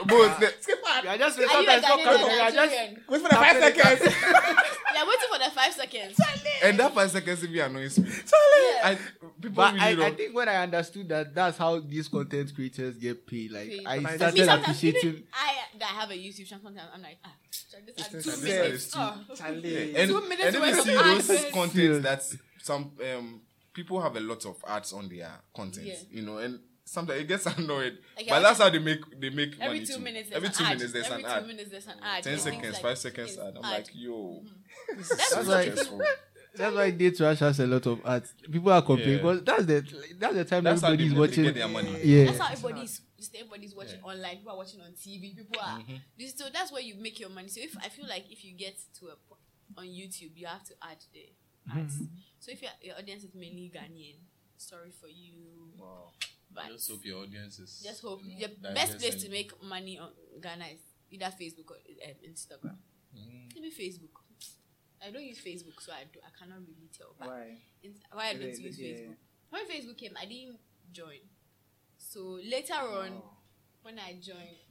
boats. 0.05 0.39
the- 0.39 0.53
You 0.67 1.09
are 1.09 1.17
just 1.17 1.37
Are 1.37 1.41
you 1.41 1.47
a 1.47 1.51
sometimes 1.51 1.81
not 1.83 1.99
Ghanaian 1.99 2.03
coming. 2.03 2.21
or 2.23 2.31
You 2.35 2.41
are 2.41 2.51
just 2.51 2.55
Nigerian? 2.55 3.03
Wait 3.09 3.21
for 3.21 3.29
the 3.29 3.35
five 3.35 3.57
seconds. 3.57 3.99
They're 3.99 5.05
waiting 5.09 5.29
for 5.31 5.39
the 5.39 5.51
five 5.51 5.73
seconds. 5.73 6.19
And 6.63 6.79
that 6.79 6.93
five 6.93 7.11
seconds 7.11 7.43
if 7.43 7.49
you 7.49 7.61
annoys 7.63 7.99
me. 7.99 8.09
Yeah. 8.09 8.87
I, 8.89 8.95
people 9.41 9.55
But 9.55 9.73
really 9.75 9.85
I, 9.85 9.89
I 9.89 9.95
don't. 9.95 10.17
think 10.17 10.35
when 10.35 10.49
I 10.49 10.55
understood 10.63 11.09
that 11.09 11.33
that's 11.35 11.57
how 11.57 11.79
these 11.79 12.07
content 12.07 12.53
creators 12.55 12.95
get 12.97 13.25
paid, 13.27 13.51
like 13.51 13.69
Paid. 13.69 13.85
I 13.85 13.99
But 13.99 14.11
Me 14.11 14.17
started 14.17 14.37
sometimes 14.45 14.61
appreciating. 14.63 15.09
even 15.09 15.23
I 15.33 15.55
that 15.79 15.85
have 15.87 16.09
a 16.11 16.13
YouTube 16.15 16.47
channel. 16.47 16.63
Sometimes 16.65 16.89
I'm 16.93 17.01
like, 17.01 17.17
ah, 17.23 17.33
this 17.51 17.65
ad, 18.15 18.23
two 18.23 18.43
minutes. 18.43 18.93
Oh. 18.95 19.17
Charlie. 19.35 19.95
and, 19.95 20.09
Two 20.11 20.21
minutes 20.27 20.43
and 20.43 20.55
if 20.55 20.75
you 20.75 20.81
see 20.83 20.93
those 20.93 21.29
ads. 21.29 21.51
content 21.53 22.03
that 22.03 22.23
some 22.61 22.91
um 23.13 23.41
people 23.73 24.01
have 24.01 24.15
a 24.15 24.19
lot 24.19 24.45
of 24.45 24.57
ads 24.67 24.91
on 24.93 25.07
their 25.07 25.31
content, 25.55 25.85
Yeah. 25.87 25.95
you 26.11 26.21
know, 26.23 26.37
and 26.39 26.59
sometimes 26.89 27.21
it 27.21 27.27
gets 27.27 27.45
annoyed. 27.57 27.97
Like, 28.17 28.27
but 28.29 28.39
that's 28.41 28.59
how 28.59 28.69
they 28.69 28.79
make 28.79 28.99
they 29.19 29.29
make 29.29 29.53
Every 29.59 29.67
money 29.79 29.85
two 29.85 29.93
too. 29.93 29.99
minutes, 29.99 30.29
there's 30.29 30.37
every 30.37 30.47
an 30.49 30.53
two 30.53 30.63
ad. 30.63 30.69
minutes 30.77 30.93
there's 30.93 31.05
Every 31.05 31.23
an 31.23 31.29
two 31.29 31.35
ad. 31.35 31.47
minutes, 31.47 31.69
there's 31.71 31.87
an 31.87 31.93
mm. 31.93 32.03
ad. 32.17 32.23
Ten 32.23 32.33
It 32.33 32.39
seconds, 32.39 32.73
like 32.73 32.81
five 32.81 32.97
seconds 32.97 33.37
ad. 33.37 33.53
I'm 33.57 33.65
ad. 33.65 33.71
like, 33.71 33.87
yo, 33.93 34.41
this 34.97 35.11
mm-hmm. 35.11 35.17
That's 35.17 35.31
is 35.37 35.45
so 35.45 35.51
why- 35.51 35.61
stressful. 35.69 36.01
That's 36.55 36.75
why 36.75 36.89
Date 36.91 37.19
Rush 37.19 37.39
has 37.39 37.59
a 37.59 37.67
lot 37.67 37.85
of 37.85 38.01
ads. 38.05 38.33
People 38.51 38.71
are 38.71 38.81
complaining 38.81 39.23
Yeah. 39.23 39.33
because 39.33 39.43
that's 39.43 39.65
the 39.65 40.15
that's 40.19 40.33
the 40.33 40.45
time 40.45 40.63
That's 40.63 40.81
how 40.81 40.87
everybody 40.87 40.97
they, 40.97 41.03
is 41.05 41.13
they 41.13 41.19
watching. 41.19 41.43
get 41.43 41.55
their 41.55 41.67
money. 41.67 41.99
Yeah. 42.03 42.25
That's 42.25 42.39
how 42.39 42.51
everybody's 42.51 43.01
everybody's 43.35 43.75
watching 43.75 44.01
online. 44.01 44.37
People 44.37 44.53
are 44.53 44.57
watching 44.57 44.81
on 44.81 44.91
TV. 44.93 45.37
People 45.37 45.61
are. 45.61 45.77
Mm-hmm. 45.79 46.25
So 46.35 46.45
that's 46.51 46.71
where 46.71 46.81
you 46.81 46.95
make 46.95 47.19
your 47.19 47.29
money. 47.29 47.49
So 47.49 47.61
if 47.61 47.77
I 47.77 47.89
feel 47.89 48.07
like 48.07 48.25
if 48.31 48.43
you 48.43 48.57
get 48.57 48.75
to 48.99 49.05
a 49.07 49.15
po- 49.29 49.37
on 49.77 49.85
YouTube, 49.85 50.31
you 50.35 50.47
have 50.47 50.63
to 50.65 50.73
add 50.81 50.97
the 51.13 51.29
ads. 51.79 51.95
Mm-hmm. 51.95 52.05
So 52.39 52.51
if 52.51 52.61
your, 52.63 52.71
your 52.81 52.95
audience 52.97 53.23
is 53.23 53.35
mainly 53.35 53.71
Ghanaian, 53.73 54.15
sorry 54.57 54.89
for 54.99 55.07
you. 55.07 55.35
Wow. 55.77 56.11
But 56.53 56.67
just 56.71 56.89
hope 56.89 57.05
your 57.05 57.21
audience 57.23 57.59
is. 57.59 57.81
just 57.83 58.01
hope 58.01 58.21
you 58.25 58.47
know, 58.47 58.53
the 58.61 58.73
best 58.73 58.97
place 58.97 59.13
and- 59.13 59.21
to 59.23 59.29
make 59.29 59.51
money 59.63 59.97
on 59.99 60.09
Ghana 60.41 60.65
is 60.73 60.79
either 61.11 61.25
Facebook 61.39 61.69
or 61.71 61.77
um, 61.77 62.15
Instagram. 62.27 62.77
Mm. 63.15 63.53
Maybe 63.55 63.69
Facebook. 63.71 64.15
I 65.05 65.11
don't 65.11 65.23
use 65.23 65.39
Facebook, 65.39 65.79
so 65.79 65.91
I 65.93 66.03
do, 66.11 66.19
I 66.25 66.29
cannot 66.37 66.59
really 66.67 66.89
tell. 66.95 67.15
But 67.17 67.27
Why? 67.29 67.57
Inst- 67.83 68.03
why 68.11 68.27
I 68.29 68.33
don't 68.33 68.41
Yeah, 68.41 68.47
use 68.67 68.79
yeah. 68.79 68.87
Facebook. 68.93 69.15
When 69.49 69.65
Facebook 69.67 69.97
came, 69.97 70.13
I 70.19 70.25
didn't 70.25 70.59
join. 70.91 71.19
So 71.97 72.39
later 72.43 72.73
on, 72.75 73.11
Oh. 73.23 73.37
when 73.83 73.97
I 73.99 74.13
joined, 74.13 74.37
I 74.37 74.41
was 74.41 74.57
like, 74.57 74.68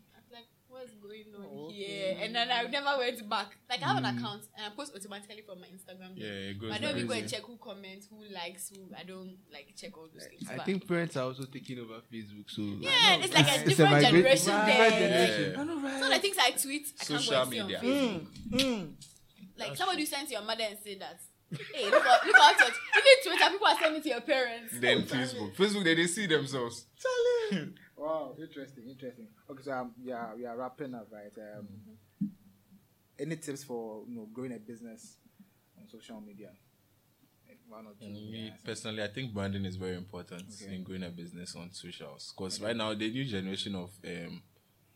what's 0.69 0.93
going 0.95 1.25
on 1.37 1.47
Oh, 1.51 1.71
here? 1.71 1.87
okay. 2.15 2.25
And 2.25 2.35
then 2.35 2.49
I 2.51 2.63
never 2.65 2.99
went 2.99 3.29
back. 3.29 3.57
Like 3.69 3.83
I 3.83 3.87
have 3.87 3.97
an 3.99 4.05
account 4.05 4.43
and 4.57 4.67
I 4.67 4.77
post 4.77 4.93
automatically 4.95 5.43
from 5.47 5.61
my 5.61 5.67
Instagram. 5.67 6.13
Yeah, 6.15 6.27
it 6.51 6.59
goes 6.61 6.73
I 6.73 6.79
don't 6.79 6.97
even 6.97 7.07
go 7.07 7.15
and 7.15 7.29
check 7.29 7.43
who 7.43 7.57
comments, 7.57 8.07
who 8.11 8.23
likes, 8.35 8.71
who 8.71 8.95
I 8.97 9.03
don't 9.05 9.37
like 9.53 9.75
check 9.77 9.97
all 9.97 10.09
those 10.13 10.27
things. 10.27 10.49
I 10.51 10.57
But- 10.57 10.67
think 10.67 10.87
parents 10.87 11.17
are 11.17 11.25
also 11.25 11.45
taking 11.45 11.79
over 11.79 12.01
Facebook. 12.13 12.49
So 12.51 12.63
yeah, 12.81 13.17
it's 13.17 13.35
like 13.35 13.47
a 13.49 13.55
It's 13.55 13.65
different 13.65 13.93
migra- 13.93 14.11
generation 14.11 14.53
Right. 14.53 14.67
there. 14.67 14.91
generation. 14.91 15.53
Yeah. 15.53 15.61
I 15.61 15.65
know, 15.65 15.81
right? 15.81 15.93
Some 16.01 16.13
of 16.13 16.15
the 16.15 16.19
things 16.21 16.37
I 16.39 16.51
tweet, 16.53 16.87
I 17.01 17.05
Social 17.05 17.33
can't 17.33 17.33
go 17.33 17.41
and 17.41 17.51
see 17.53 17.61
on 17.61 17.67
media. 17.67 17.81
Facebook. 17.81 18.61
Mm. 18.79 18.93
Like 19.59 19.77
somebody 19.77 20.05
sent 20.07 20.29
to 20.29 20.35
your 20.35 20.43
mother 20.43 20.65
and 20.69 20.79
said 20.85 21.01
that. 21.01 21.21
Hey, 21.75 21.85
look 21.87 22.05
out, 22.05 22.27
look 22.27 22.37
out! 22.39 22.59
Your, 22.59 22.69
even 22.69 23.23
Twitter, 23.25 23.51
people 23.51 23.67
are 23.67 23.79
sending 23.81 24.03
to 24.03 24.09
your 24.11 24.21
parents. 24.21 24.75
Then 24.79 25.03
Facebook. 25.05 25.57
Facebook, 25.57 25.83
they, 25.85 25.95
they 25.95 26.07
see 26.07 26.27
themselves. 26.27 26.85
Wow, 27.99 28.35
interesting, 28.41 28.85
interesting. 28.89 29.27
Okay, 29.51 29.63
so 29.63 29.73
um, 29.73 29.93
yeah, 30.03 30.35
we 30.37 30.47
are 30.47 30.57
wrapping 30.57 30.95
up, 30.95 31.09
right? 31.11 31.33
Um, 31.37 31.67
any 33.19 33.37
tips 33.37 33.65
for 33.65 34.05
you 34.09 34.15
know 34.15 34.29
growing 34.33 34.53
a 34.53 34.59
business 34.59 35.17
on 35.77 35.89
social 35.89 36.21
media? 36.21 36.51
One 37.69 37.87
or 37.87 37.93
two. 38.01 38.07
Me 38.07 38.47
yeah. 38.47 38.51
personally, 38.65 39.03
I 39.03 39.09
think 39.09 39.35
branding 39.35 39.67
is 39.67 39.77
very 39.77 39.97
important 39.97 40.45
Okay. 40.63 40.75
in 40.75 40.83
growing 40.83 41.03
a 41.03 41.11
business 41.11 41.55
on 41.55 41.71
socials. 41.71 42.33
Because 42.35 42.61
right 42.63 42.75
now, 42.75 42.95
the 42.95 43.11
new 43.11 43.27
generation 43.27 43.75
of 43.75 43.91
um, 44.07 44.43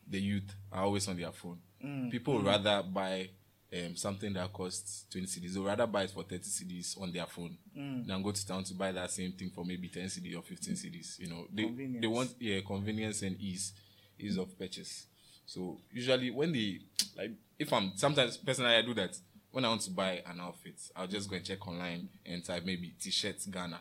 the 0.09 0.19
youth 0.19 0.55
are 0.73 0.85
always 0.85 1.07
on 1.07 1.19
their 1.19 1.33
phone. 1.33 1.59
Mm. 1.85 2.11
People 2.11 2.37
would 2.37 2.47
rather 2.47 2.83
buy 2.83 3.29
um, 3.75 3.97
something 3.97 4.33
that 4.35 4.53
costs 4.53 5.07
20 5.11 5.27
cedis. 5.27 5.57
Would 5.57 5.67
rather 5.67 5.87
buy 5.87 6.03
it 6.05 6.11
for 6.11 6.23
30 6.23 6.39
cedis 6.45 7.01
on 7.01 7.13
their 7.13 7.27
phone 7.27 7.57
Mm. 7.77 8.07
than 8.07 8.23
go 8.23 8.31
to 8.33 8.47
town 8.47 8.65
to 8.65 8.75
buy 8.75 8.93
that 8.93 9.11
same 9.11 9.33
thing 9.33 9.51
for 9.51 9.65
maybe 9.65 9.89
10 9.89 10.05
cedis 10.05 10.37
or 10.37 10.43
15 10.43 10.75
cedis. 10.75 11.19
You 11.19 11.29
know, 11.29 11.47
they, 11.53 11.65
they 12.01 12.07
want 12.07 12.35
yeah 12.39 12.61
convenience 12.67 13.23
and 13.23 13.41
ease, 13.41 13.73
ease 14.19 14.37
of 14.37 14.59
purchase. 14.59 15.07
So 15.47 15.79
usually 15.91 16.31
when 16.31 16.53
they 16.53 16.81
like, 17.17 17.31
if 17.59 17.73
I'm 17.73 17.93
sometimes 17.97 18.37
personally 18.37 18.75
I 18.77 18.83
do 18.83 18.93
that 18.95 19.17
when 19.51 19.65
I 19.65 19.69
want 19.69 19.83
to 19.83 19.91
buy 19.91 20.23
an 20.27 20.41
outfit, 20.41 20.75
I'll 20.97 21.07
just 21.07 21.29
go 21.29 21.37
and 21.37 21.45
check 21.45 21.67
online 21.67 22.09
and 22.27 22.43
type 22.45 22.65
maybe 22.65 22.95
t-shirts 23.01 23.47
Ghana, 23.47 23.81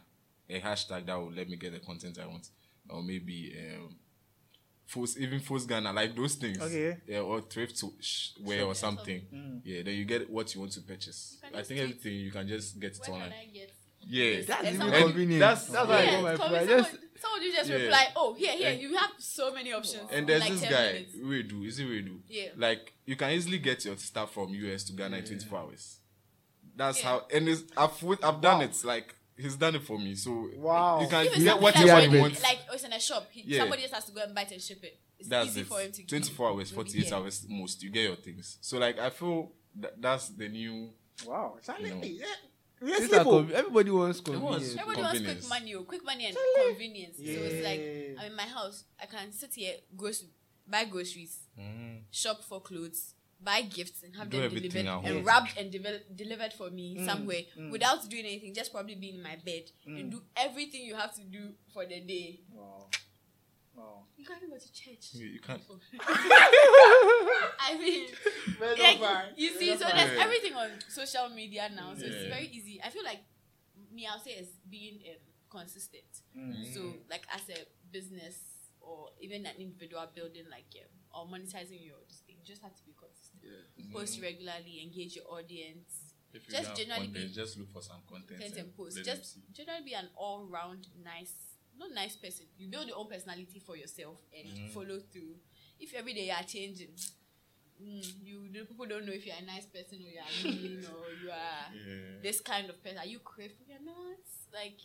a 0.50 0.60
hashtag 0.60 1.06
that 1.06 1.16
will 1.18 1.32
let 1.32 1.50
me 1.50 1.56
get 1.56 1.72
the 1.74 1.80
content 1.80 2.18
I 2.22 2.28
want, 2.28 2.48
or 2.90 3.02
maybe 3.02 3.56
um, 3.58 3.96
Force, 4.92 5.16
even 5.18 5.40
Force 5.40 5.66
Ghana, 5.66 5.94
like 5.94 6.14
those 6.16 6.36
things. 6.36 6.60
Okay. 6.60 6.98
Yeah, 7.08 7.20
or 7.20 7.40
thrift 7.42 7.78
to 7.80 7.94
sh- 8.02 8.32
wear 8.42 8.66
or 8.66 8.76
something. 8.76 9.22
Mm. 9.34 9.62
Yeah, 9.64 9.84
then 9.84 9.96
you 9.96 10.04
get 10.04 10.30
what 10.30 10.54
you 10.54 10.60
want 10.60 10.74
to 10.74 10.82
purchase. 10.82 11.38
I 11.56 11.62
think 11.62 11.80
everything 11.80 12.14
you 12.16 12.30
can 12.30 12.46
just 12.46 12.78
get 12.78 12.98
it 12.98 13.10
online. 13.10 13.32
Yeah, 14.04 14.36
That's 14.36 14.48
That's 14.48 14.60
And 14.60 14.68
even 14.76 14.82
someone- 14.82 15.02
convenient. 15.04 15.40
That's- 15.40 15.68
That's, 15.68 15.88
how 15.88 15.94
I 15.94 16.04
Yeah, 16.04 16.12
got 16.12 16.22
my 16.24 16.32
it's 16.32 16.40
food. 16.42 16.70
Someone, 16.70 17.10
someone 17.22 17.42
you 17.44 17.52
just 17.54 17.70
Yeah. 17.70 17.76
reply, 17.78 18.08
oh, 18.18 18.34
here, 18.34 18.52
here, 18.58 18.70
And- 18.72 18.82
you 18.82 18.98
have 18.98 19.12
so 19.20 19.54
many 19.54 19.72
options. 19.72 20.10
And 20.10 20.20
in 20.20 20.26
there's 20.26 20.42
like 20.42 20.52
this 20.52 20.62
10 20.62 20.72
guy, 20.72 20.92
minutes. 20.94 21.16
Redu. 21.16 21.66
Is 21.68 21.80
it 21.80 21.88
Redu? 21.88 22.20
Yeah. 22.28 22.48
Like 22.58 22.94
you 23.06 23.16
can 23.16 23.32
easily 23.32 23.60
get 23.60 23.86
your 23.86 23.96
stuff 23.98 24.34
from 24.34 24.50
US 24.54 24.84
to 24.86 24.94
Ghana 24.94 25.18
in 25.18 25.24
24 25.24 25.60
hours. 25.60 25.98
That's 26.76 27.00
Yeah. 27.00 27.06
how, 27.10 27.28
and 27.34 27.48
it's, 27.48 27.64
I've 27.78 28.04
I've 28.24 28.42
done 28.42 28.62
it. 28.64 28.76
Like 28.84 29.16
he's 29.42 29.56
done 29.56 29.76
it 29.76 29.84
for 29.84 29.98
me. 29.98 30.16
So 30.16 30.50
Wow. 30.56 31.02
you 31.02 31.08
can 31.08 31.26
If 31.26 31.34
it's 31.34 31.44
get 31.44 31.48
something 31.50 31.64
whatever 31.64 31.88
like, 31.88 32.04
you 32.06 32.12
when- 32.12 32.22
want. 32.22 32.44
like 32.44 32.60
oh, 32.70 32.74
it's 32.74 32.84
in 32.84 32.94
a 32.94 33.00
shop, 33.00 33.28
he, 33.32 33.44
Yeah. 33.46 33.60
somebody 33.62 33.84
else 33.84 33.92
has 33.94 34.06
to 34.06 34.12
go 34.12 34.22
and 34.22 34.34
buy 34.36 34.42
it 34.44 34.52
and 34.52 34.62
ship 34.62 34.84
it. 34.84 35.00
It's 35.20 35.30
That's 35.30 35.50
easy 35.50 35.62
it. 35.62 35.68
for 35.68 35.80
him 35.82 35.92
to 35.92 36.06
24 36.06 36.50
hours, 36.50 36.72
48 36.72 37.04
get. 37.04 37.14
hours 37.14 37.46
most. 37.48 37.84
You 37.84 37.90
get 37.92 38.04
your 38.04 38.16
things. 38.16 38.58
So 38.62 38.78
like 38.78 38.98
I 39.00 39.10
feel 39.10 39.52
that 39.76 40.02
that's 40.02 40.30
the 40.30 40.48
new. 40.50 40.94
Wow. 41.26 41.58
Charlie, 41.64 41.92
No. 41.92 42.02
yeah. 42.04 42.26
These 42.82 43.14
are 43.14 43.24
conv- 43.24 43.52
everybody 43.52 43.92
wants 43.92 44.20
wants- 44.22 44.40
convenience. 44.40 44.76
Everybody 44.76 45.02
wants 45.04 45.22
quick 45.22 45.50
money, 45.50 45.76
oh, 45.76 45.84
quick 45.84 46.04
money 46.04 46.26
and 46.26 46.38
convenience. 46.68 47.18
So 47.18 47.24
it's 47.24 47.64
like 47.64 47.80
I'm 48.26 48.32
in 48.32 48.36
my 48.36 48.44
house. 48.48 48.86
I 49.00 49.06
can 49.06 49.32
sit 49.32 49.54
here, 49.54 49.76
grocery, 49.96 50.30
buy 50.68 50.86
groceries, 50.86 51.38
mm. 51.60 52.00
shop 52.10 52.44
for 52.44 52.60
clothes, 52.60 53.14
buy 53.44 53.62
gifts, 53.64 54.04
and 54.04 54.16
have 54.16 54.30
Do 54.30 54.40
them 54.42 54.54
delivered 54.54 54.86
and 55.06 55.26
wrapped 55.26 55.58
and 55.58 55.72
devel- 55.72 56.02
delivered 56.16 56.54
for 56.54 56.70
me 56.70 57.06
somewhere 57.06 57.42
without 57.72 58.08
doing 58.10 58.26
anything. 58.26 58.54
Just 58.54 58.72
probably 58.72 58.96
being 58.96 59.16
in 59.16 59.24
my 59.24 59.38
bed 59.44 59.64
and 59.86 60.12
do 60.12 60.22
everything 60.36 60.84
you 60.84 60.96
have 60.96 61.14
to 61.16 61.24
do 61.24 61.52
for 61.74 61.86
the 61.86 62.00
day. 62.02 62.42
Wow. 62.54 62.88
Wow. 63.76 64.04
You 64.18 64.26
can't 64.26 64.38
even 64.44 64.50
go 64.52 64.58
to 64.58 64.74
church. 64.74 65.14
You, 65.14 65.28
you 65.28 65.40
can't. 65.40 65.62
I 67.64 67.78
mean, 67.80 68.08
like, 68.60 69.00
you 69.38 69.50
see, 69.58 69.76
so 69.78 69.86
there's 69.88 70.20
everything 70.20 70.54
on 70.54 70.70
social 70.90 71.30
media 71.30 71.70
now, 71.74 71.94
so 71.96 72.06
it's 72.06 72.28
very 72.28 72.48
easy. 72.52 72.82
I 72.84 72.90
feel 72.90 73.04
like 73.04 73.22
me, 73.94 74.08
I'll 74.12 74.20
say, 74.20 74.32
is 74.32 74.50
being 74.70 75.00
um, 75.10 75.16
consistent. 75.50 76.04
So, 76.74 76.82
like, 77.10 77.26
as 77.34 77.42
a 77.50 77.60
business 77.92 78.36
or 78.82 79.10
even 79.22 79.46
an 79.46 79.56
individual 79.58 80.06
building, 80.14 80.44
like, 80.52 80.66
um, 80.76 80.92
or 81.14 81.26
monetizing 81.28 81.80
your 81.86 81.96
this 82.10 82.20
thing, 82.28 82.36
you 82.40 82.46
just 82.46 82.62
have 82.62 82.76
to 82.76 82.84
be 82.84 82.94
consistent. 83.00 83.31
Post 83.92 84.22
regularly, 84.22 84.82
engage 84.84 85.16
your 85.16 85.26
audience, 85.28 86.14
If 86.34 86.48
Just 86.48 86.76
generally 86.78 87.08
content, 87.08 87.28
be- 87.28 87.34
just 87.34 87.58
look 87.58 87.70
for 87.72 87.82
some 87.82 88.00
content, 88.08 88.40
content 88.40 88.58
and 88.58 88.78
post. 88.78 89.04
Just 89.04 89.38
generally 89.52 89.84
be 89.84 89.94
an 89.94 90.08
all-round 90.16 90.88
nice, 91.04 91.34
not 91.78 91.92
nice 91.92 92.16
person. 92.16 92.46
You 92.58 92.70
build 92.70 92.88
your 92.88 92.98
own 92.98 93.10
personality 93.10 93.60
for 93.66 93.76
yourself 93.76 94.18
and 94.32 94.48
Mm-hmm. 94.48 94.68
follow 94.70 95.00
through. 95.12 95.36
If 95.80 95.94
every 95.94 96.14
day 96.14 96.28
you 96.28 96.32
are 96.32 96.44
changing, 96.44 96.94
mm, 97.84 98.06
you 98.24 98.48
the 98.54 98.64
people 98.66 98.86
don't 98.86 99.06
know 99.06 99.12
if 99.14 99.26
you're 99.26 99.36
a 99.36 99.46
nice 99.46 99.66
person 99.66 99.98
or 100.00 100.08
you 100.08 100.20
are 100.22 100.44
mean 100.46 100.86
or 100.86 101.06
you 101.22 101.30
are 101.32 101.66
Yeah. 101.76 102.22
this 102.24 102.40
kind 102.40 102.70
of 102.70 102.82
person. 102.84 103.00
Are 103.00 103.06
you 103.06 103.20
crazy? 103.20 103.66
You're 103.68 103.84
not. 103.84 104.22
Like, 104.54 104.78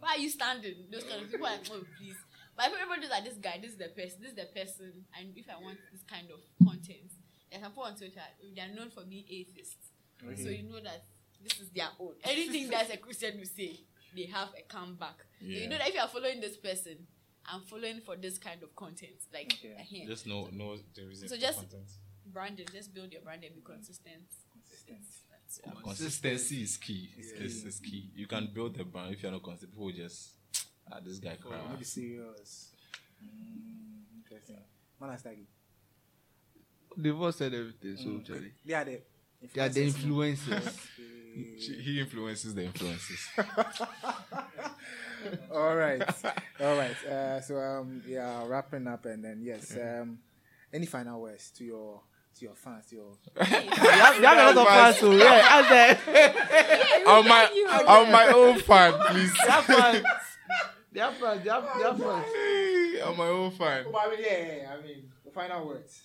why 0.00 0.14
are 0.16 0.18
you 0.18 0.30
standing? 0.30 0.86
Those 0.90 1.04
kind 1.04 1.22
of 1.22 1.30
people 1.30 1.46
are 1.46 1.52
like, 1.52 1.68
oh 1.70 1.84
please. 1.98 2.16
But 2.56 2.66
if 2.66 2.72
everybody 2.74 3.00
knows 3.02 3.10
that 3.10 3.24
this 3.24 3.34
guy, 3.38 3.58
this 3.62 3.72
is 3.72 3.78
the 3.78 3.88
person, 3.94 4.18
this 4.22 4.30
is 4.30 4.36
the 4.38 4.46
person, 4.54 5.04
and 5.18 5.36
if 5.36 5.46
I 5.50 5.60
want 5.62 5.78
this 5.92 6.02
kind 6.08 6.30
of 6.30 6.38
content, 6.66 7.10
there's 7.54 7.62
some 7.62 7.70
people 7.72 7.84
on 7.84 7.94
Twitter, 7.96 8.20
they 8.54 8.60
are 8.60 8.68
known 8.74 8.90
for 8.90 9.02
being 9.04 9.24
atheists. 9.30 9.90
So 10.42 10.48
you 10.50 10.62
know 10.64 10.80
that 10.82 11.04
this 11.42 11.60
is 11.60 11.68
their 11.70 11.88
own. 12.00 12.12
Anything 12.24 12.70
that 12.70 12.92
a 12.92 12.96
Christian 12.98 13.38
will 13.38 13.44
say, 13.46 13.78
they 14.16 14.24
have 14.26 14.48
a 14.58 14.62
comeback. 14.62 15.18
So 15.40 15.46
you 15.46 15.68
know 15.68 15.78
that 15.78 15.88
if 15.88 15.94
you 15.94 16.00
are 16.00 16.08
following 16.08 16.40
this 16.40 16.56
person, 16.56 16.96
I'm 17.46 17.60
following 17.62 18.00
for 18.00 18.16
this 18.16 18.38
kind 18.38 18.62
of 18.62 18.74
content. 18.74 19.12
Like, 19.32 19.52
Okay. 19.58 19.74
ahem. 19.78 20.06
Just 20.08 20.26
know, 20.26 20.48
know 20.52 20.76
the 20.94 21.04
reason. 21.06 21.28
So 21.28 21.34
for 21.36 21.40
just- 21.40 21.58
content. 21.58 21.88
branding, 22.26 22.66
just 22.72 22.94
build 22.94 23.12
your 23.12 23.20
brand 23.20 23.44
and 23.44 23.54
be 23.54 23.60
consistent. 23.60 24.24
Consistent. 24.50 25.04
That's 25.30 25.58
it. 25.58 25.82
Consistency 25.84 26.62
is 26.62 26.76
key. 26.78 27.10
It's, 27.18 27.62
it's 27.64 27.80
key. 27.80 28.10
You 28.14 28.26
can 28.26 28.48
build 28.54 28.80
a 28.80 28.84
brand 28.84 29.12
if 29.14 29.22
you're 29.22 29.30
not 29.30 29.42
consistent. 29.42 29.72
People 29.72 29.84
will 29.86 29.92
just, 29.92 30.30
ah, 30.90 31.00
this 31.04 31.18
guy 31.18 31.36
Oh, 31.44 31.48
crap. 31.48 31.70
maybe 31.70 31.84
serious. 31.84 32.70
Mm, 33.22 34.16
interesting. 34.16 34.56
Man, 35.00 35.10
that's 35.10 35.22
like 36.96 37.02
They've 37.02 37.20
all 37.20 37.32
said 37.32 37.54
everything, 37.54 37.96
so 37.96 38.20
Charlie. 38.32 38.52
they 38.64 38.74
are 38.74 38.84
the 38.84 39.00
They 39.52 39.60
are 39.60 39.68
the 39.68 39.86
influencers. 39.86 40.36
influencers. 40.36 41.60
She- 41.60 41.80
He 41.82 42.00
influences 42.00 42.54
the 42.54 42.62
influences. 42.64 43.28
all 45.50 45.74
right, 45.76 46.02
all 46.60 46.76
right. 46.76 47.04
Uh, 47.06 47.40
so 47.40 47.56
um, 47.58 48.02
yeah, 48.06 48.46
wrapping 48.46 48.86
up, 48.86 49.04
and 49.06 49.24
then 49.24 49.40
yes, 49.42 49.76
um, 49.76 50.18
any 50.72 50.86
final 50.86 51.20
words 51.22 51.50
to 51.52 51.64
your 51.64 52.00
to 52.38 52.44
your 52.44 52.54
fans, 52.54 52.86
to 52.86 52.96
your 52.96 53.16
You 53.36 53.44
have 53.44 54.16
you 54.20 54.26
have 54.26 54.56
a 54.56 54.60
lot 54.60 54.66
of 54.66 54.66
fans, 54.68 54.98
so 54.98 55.10
yeah, 55.12 55.42
ask 55.44 55.68
them. 56.04 57.06
on 57.08 57.28
my 57.28 57.44
on 57.86 58.12
my 58.12 58.26
own 58.34 58.58
fan, 58.60 58.92
please. 59.08 59.32
They 59.44 59.50
have 59.50 59.64
fans. 59.64 60.04
They 60.92 61.00
have 61.00 61.14
fans. 61.14 61.42
They 61.44 61.50
have, 61.50 61.64
they 61.76 61.82
have 61.84 61.98
fans. 61.98 63.02
on 63.08 63.16
my 63.16 63.26
own 63.28 63.50
fan. 63.52 63.84
Oh, 63.88 63.98
I 63.98 64.10
mean, 64.10 64.18
yeah, 64.20 64.38
yeah, 64.38 64.56
yeah, 64.62 64.74
I 64.78 64.82
mean, 64.86 65.10
the 65.24 65.30
final 65.30 65.66
words. 65.66 66.02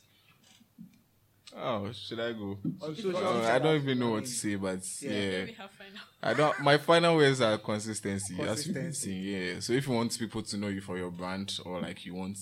Oh, 1.58 1.92
should 1.92 2.20
I 2.20 2.34
go? 2.34 2.58
On 2.82 2.96
social 2.96 3.18
Uh. 3.18 3.42
I 3.42 3.60
don't 3.60 3.82
even 3.82 4.00
know 4.00 4.12
what 4.12 4.26
to 4.26 4.30
say, 4.30 4.56
but 4.56 4.80
Yeah. 5.02 5.12
yeah. 5.12 5.44
We 5.46 5.52
have 5.54 5.72
final. 5.72 6.02
I 6.22 6.34
don't. 6.34 6.60
My 6.62 6.78
final 6.78 7.16
words 7.16 7.42
are 7.42 7.58
consistency. 7.58 8.36
As 8.42 8.68
you 8.68 8.74
can 8.74 8.84
Consistency. 8.84 9.02
see, 9.12 9.54
yeah. 9.54 9.60
So 9.60 9.74
if 9.74 9.88
you 9.88 9.94
want 9.94 10.18
people 10.20 10.44
to 10.44 10.58
know 10.58 10.68
you 10.68 10.82
for 10.82 10.98
your 10.98 11.12
brand, 11.12 11.58
or 11.66 11.82
like 11.82 12.06
you 12.06 12.14
want 12.14 12.38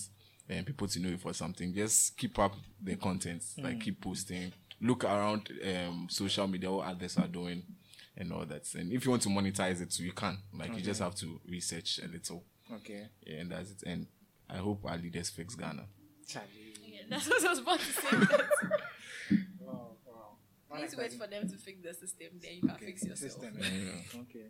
um, 0.50 0.64
people 0.64 0.86
to 0.88 1.00
know 1.00 1.08
you 1.08 1.16
for 1.18 1.32
something, 1.32 1.72
just 1.74 2.16
keep 2.18 2.38
up 2.38 2.54
the 2.82 2.96
content. 2.96 3.42
Like 3.56 3.80
keep 3.80 4.00
posting. 4.00 4.52
Look 4.80 5.04
around 5.04 5.50
um, 5.64 6.06
social 6.10 6.46
media, 6.46 6.70
what 6.70 6.86
others 6.86 7.16
are 7.18 7.26
doing, 7.26 7.62
and 8.16 8.32
all 8.32 8.44
that. 8.44 8.72
And 8.74 8.92
if 8.92 9.04
you 9.04 9.10
want 9.10 9.22
to 9.22 9.28
monetize 9.30 9.80
it, 9.80 9.92
so 9.92 10.02
you 10.04 10.12
can. 10.12 10.38
Like 10.56 10.74
you 10.76 10.82
just 10.82 11.00
have 11.00 11.14
to 11.16 11.40
research 11.48 11.98
a 12.04 12.08
little. 12.08 12.44
Okay, 12.74 13.06
Yeah, 13.26 13.36
and 13.40 13.50
that's 13.50 13.70
it. 13.70 13.82
And 13.86 14.06
I 14.50 14.58
hope 14.58 14.84
our 14.84 14.98
leaders 14.98 15.30
fix 15.30 15.54
Ghana. 15.54 15.86
Charlie. 16.26 16.67
Yeah, 17.10 17.18
that's 17.18 17.28
what 17.28 17.44
I 17.46 17.50
was 17.50 17.58
about 17.60 17.80
to 17.80 17.92
say. 17.92 18.36
Wow, 19.60 19.96
wow. 20.06 20.36
Please 20.78 20.96
wait 20.96 21.12
for 21.14 21.26
them 21.26 21.48
to 21.48 21.56
fix 21.56 21.78
the 21.82 21.94
system, 21.94 22.28
then 22.42 22.52
you 22.56 22.60
can 22.62 22.70
Okay, 22.72 22.86
fix 22.86 23.04
yourself. 23.04 23.32
system. 23.32 23.52
Yeah. 23.58 24.20
Okay. 24.22 24.46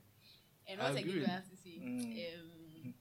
And 0.69 0.81
I 0.81 0.85
what 0.85 0.97
I 0.97 1.01
agree. 1.01 1.13
give 1.13 1.23
you 1.23 1.27
have 1.27 1.49
to 1.51 1.57
say 1.57 1.81
Mm. 1.81 2.13
um, 2.39 2.95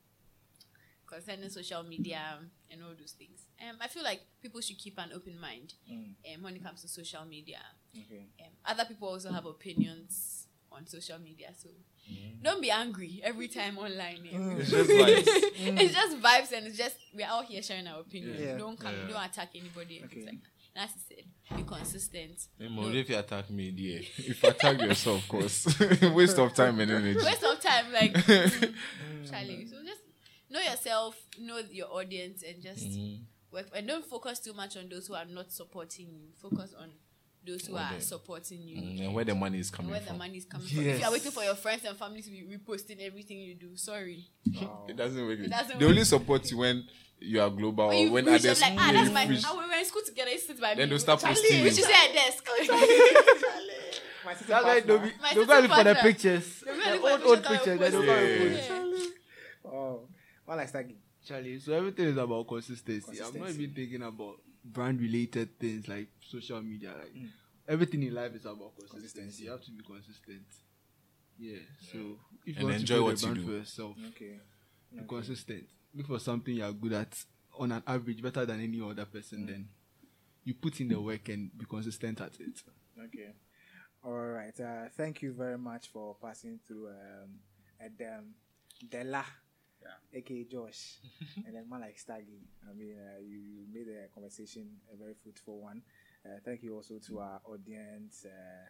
concerning 1.05 1.49
social 1.49 1.83
media 1.83 2.39
and 2.69 2.83
all 2.83 2.93
those 2.99 3.13
things. 3.13 3.45
Um, 3.61 3.77
I 3.81 3.87
feel 3.87 4.03
like 4.03 4.21
people 4.41 4.59
should 4.61 4.77
keep 4.77 4.97
an 4.97 5.11
open 5.13 5.39
mind 5.39 5.73
Mm. 5.89 6.15
um, 6.35 6.43
when 6.43 6.55
it 6.55 6.63
comes 6.63 6.81
to 6.81 6.87
social 6.87 7.25
media. 7.25 7.61
Okay. 7.97 8.25
Um, 8.41 8.51
other 8.65 8.85
people 8.85 9.07
also 9.09 9.31
have 9.31 9.45
opinions 9.45 10.47
on 10.71 10.85
social 10.87 11.19
media, 11.19 11.53
so 11.55 11.69
Mm. 12.11 12.43
don't 12.43 12.61
be 12.61 12.71
angry 12.71 13.21
every 13.23 13.47
time 13.47 13.77
online. 13.77 14.19
eh. 14.31 14.55
It's 14.59 14.69
just 14.71 14.89
vibes. 14.89 15.23
it's 15.81 15.93
just 15.93 16.17
vibes, 16.21 16.51
and 16.57 16.67
it's 16.67 16.77
just 16.77 16.95
we're 17.13 17.27
all 17.29 17.43
here 17.43 17.61
sharing 17.61 17.87
our 17.87 17.99
opinions. 18.01 18.39
Yeah. 18.39 18.57
Don't 18.57 18.79
come, 18.79 18.93
Yeah. 18.95 19.07
don't 19.13 19.25
attack 19.25 19.49
anybody. 19.55 19.97
and 19.99 20.05
Okay. 20.05 20.15
things 20.15 20.25
like 20.27 20.41
that. 20.43 20.51
And 20.75 20.83
as 20.83 20.95
I 20.95 21.15
said, 21.15 21.57
be 21.57 21.63
consistent. 21.63 22.37
Hey, 22.59 22.69
No- 22.69 22.87
if 22.89 23.09
you 23.09 23.17
attack 23.17 23.49
me, 23.49 23.71
dear. 23.71 23.99
If 24.17 24.43
you 24.43 24.49
attack 24.49 24.79
yourself, 24.81 25.23
of 25.23 25.27
course. 25.29 25.65
Waste 26.13 26.37
of 26.37 26.53
time 26.53 26.79
and 26.79 26.91
energy. 26.91 27.19
waste 27.23 27.43
of 27.43 27.59
time 27.59 27.91
like 27.91 28.13
mm, 28.13 28.73
Charlie. 29.29 29.65
So 29.65 29.77
just 29.83 30.01
know 30.49 30.59
yourself, 30.59 31.15
know 31.39 31.59
your 31.71 31.87
audience, 31.91 32.43
and 32.47 32.61
just 32.61 32.85
Mm. 32.85 33.19
work. 33.51 33.67
And 33.75 33.87
don't 33.87 34.05
focus 34.05 34.39
too 34.39 34.53
much 34.53 34.77
on 34.77 34.87
those 34.89 35.07
who 35.07 35.15
are 35.15 35.25
not 35.25 35.51
supporting 35.51 36.07
you. 36.09 36.27
Focus 36.41 36.73
on 36.79 36.91
those 37.45 37.65
who 37.65 37.75
are 37.77 37.99
supporting 37.99 38.61
you. 38.61 38.77
Mm, 38.77 39.05
and 39.05 39.13
where 39.13 39.23
the 39.25 39.35
money 39.35 39.59
is 39.59 39.69
coming 39.69 39.91
from. 39.93 39.99
Where 40.03 40.11
the 40.13 40.17
money 40.17 40.37
is 40.37 40.45
coming 40.45 40.67
from. 40.67 40.79
If 40.85 40.99
you 40.99 41.05
are 41.05 41.11
waiting 41.11 41.31
for 41.31 41.43
your 41.43 41.55
friends 41.55 41.85
and 41.85 41.97
family 41.97 42.21
to 42.21 42.29
be 42.29 42.43
reposting 42.43 42.99
everything 43.01 43.39
you 43.39 43.55
do, 43.55 43.75
sorry. 43.75 44.25
It 44.87 44.95
doesn't 44.97 45.25
work. 45.25 45.39
It 45.39 45.49
doesn't 45.49 45.79
they 45.79 45.85
only 45.85 46.03
support 46.03 46.49
you 46.51 46.57
when 46.57 46.83
you 47.19 47.41
are 47.41 47.49
global 47.49 47.87
When 47.87 47.97
or 47.97 48.01
you 48.01 48.11
when 48.11 48.25
reach, 48.25 48.41
others 48.45 48.61
I'm 48.61 48.75
like, 48.75 48.83
ah, 48.83 48.85
when 48.87 48.95
that's 48.95 49.07
you 49.07 49.13
my. 49.13 49.25
reach. 49.27 49.45
We 49.51 49.57
were 49.65 49.73
in 49.79 49.85
school 49.85 50.01
together. 50.05 50.31
You 50.31 50.39
sit 50.39 50.59
by 50.61 50.75
Then 50.75 50.77
me. 50.77 50.85
they'll 50.89 50.99
start 50.99 51.19
Charlie, 51.19 51.35
posting 51.35 51.61
We 51.63 51.69
you. 51.69 51.75
should 51.75 51.85
sit 51.85 51.95
at 51.95 52.13
desk. 52.13 52.47
My 54.25 54.33
sister 54.33 54.47
That's 54.47 54.65
why 54.65 54.81
partner. 54.81 54.81
they'll 54.87 54.99
be, 54.99 55.11
My 55.21 55.33
they'll 55.33 55.45
sister 55.45 55.45
go 55.47 55.59
look 55.61 55.71
for 55.71 55.83
the 55.83 55.93
partner. 55.95 55.95
pictures. 56.11 56.63
They'll 56.65 56.75
go 56.75 56.83
The 56.83 56.91
look 56.91 57.01
for 57.01 57.09
old, 57.09 57.21
the 57.21 57.27
old 57.27 57.43
pictures 57.43 57.79
pictures. 57.79 57.79
that 57.79 57.79
They 57.79 57.91
don't 57.91 58.01
we 58.01 58.07
go 58.07 58.13
and 58.13 58.51
post. 58.57 58.69
post. 58.69 59.09
Yeah. 59.63 59.71
Oh, 59.71 59.99
man, 60.47 60.57
like 60.57 60.67
Staggy. 60.69 60.95
Charlie, 61.25 61.59
so 61.59 61.73
everything 61.73 62.05
is 62.07 62.17
about 62.17 62.47
consistency. 62.47 63.05
I'm 63.11 63.17
not 63.17 63.33
Consistency. 63.33 63.63
even 63.63 63.75
thinking 63.75 64.01
about 64.03 64.35
brand 64.73 64.99
related 65.01 65.59
things 65.59 65.87
like 65.87 66.07
social 66.29 66.61
media. 66.61 66.93
Like 66.97 67.13
everything 67.67 68.03
in 68.03 68.13
life 68.13 68.33
is 68.35 68.45
about 68.45 68.73
consistency. 68.77 69.01
Consistency. 69.09 69.43
You 69.45 69.51
have 69.51 69.63
to 69.63 69.71
be 69.71 69.83
consistent. 69.83 70.45
Yeah. 71.39 71.59
So 71.91 71.97
if 72.45 72.55
you 72.55 72.61
And 72.61 72.63
want 72.65 72.75
enjoy 72.79 72.95
to 72.95 73.01
build 73.01 73.05
what 73.05 73.23
a 73.23 73.25
you 73.27 73.33
brand 73.33 73.35
do. 73.35 73.45
for 73.45 73.57
yourself, 73.57 73.97
Okay. 74.09 74.39
be 74.95 75.03
consistent. 75.07 75.63
Look 75.93 76.07
for 76.07 76.19
something 76.19 76.55
you 76.55 76.63
are 76.63 76.73
good 76.73 76.93
at 76.93 77.13
on 77.57 77.71
an 77.71 77.83
average, 77.87 78.21
better 78.21 78.45
than 78.45 78.59
any 78.61 78.79
other 78.81 79.05
person. 79.05 79.45
Then 79.45 79.67
you 80.43 80.53
put 80.53 80.79
in 80.79 80.87
the 80.89 80.99
work 81.01 81.27
and 81.29 81.55
be 81.57 81.65
consistent 81.65 82.21
at 82.21 82.39
it. 82.39 82.61
Okay. 83.05 83.33
All 84.03 84.27
right. 84.27 84.57
Uh, 84.59 84.89
thank 84.95 85.21
you 85.21 85.33
very 85.33 85.57
much 85.57 85.87
for 85.87 86.15
passing 86.21 86.59
through 86.67 86.89
um, 86.89 87.39
Edem 87.79 88.35
Dela. 89.87 89.97
aka 90.13 90.43
Josh, 90.45 90.99
and 91.45 91.55
then 91.55 91.69
man 91.69 91.81
like 91.81 91.97
Staggy. 91.97 92.41
I 92.69 92.73
mean, 92.73 92.95
uh, 92.99 93.19
you, 93.21 93.37
you 93.37 93.65
made 93.71 93.87
the 93.87 94.07
conversation 94.13 94.67
a 94.93 94.97
very 94.97 95.13
fruitful 95.21 95.61
one. 95.61 95.81
Uh, 96.25 96.39
thank 96.43 96.63
you 96.63 96.75
also 96.75 96.99
to 97.07 97.19
our 97.19 97.39
audience. 97.45 98.25
Uh, 98.25 98.67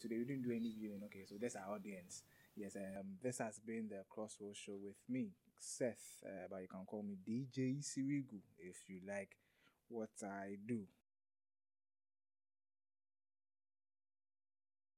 today 0.00 0.18
we 0.18 0.24
didn't 0.24 0.42
do 0.42 0.52
any 0.52 0.74
viewing. 0.78 1.00
Okay, 1.06 1.24
so 1.26 1.36
that's 1.40 1.56
our 1.56 1.74
audience. 1.74 2.22
Yes, 2.56 2.76
um, 2.76 3.16
this 3.22 3.38
has 3.38 3.58
been 3.58 3.88
the 3.88 4.02
Crossroads 4.08 4.58
Show 4.58 4.76
with 4.82 4.96
me, 5.08 5.30
Seth, 5.58 6.22
uh, 6.26 6.46
but 6.50 6.62
you 6.62 6.68
can 6.68 6.84
call 6.86 7.02
me 7.02 7.16
DJ 7.26 7.78
Sirigu 7.82 8.40
if 8.58 8.76
you 8.88 9.00
like 9.06 9.36
what 9.88 10.10
I 10.22 10.56
do. 10.66 10.82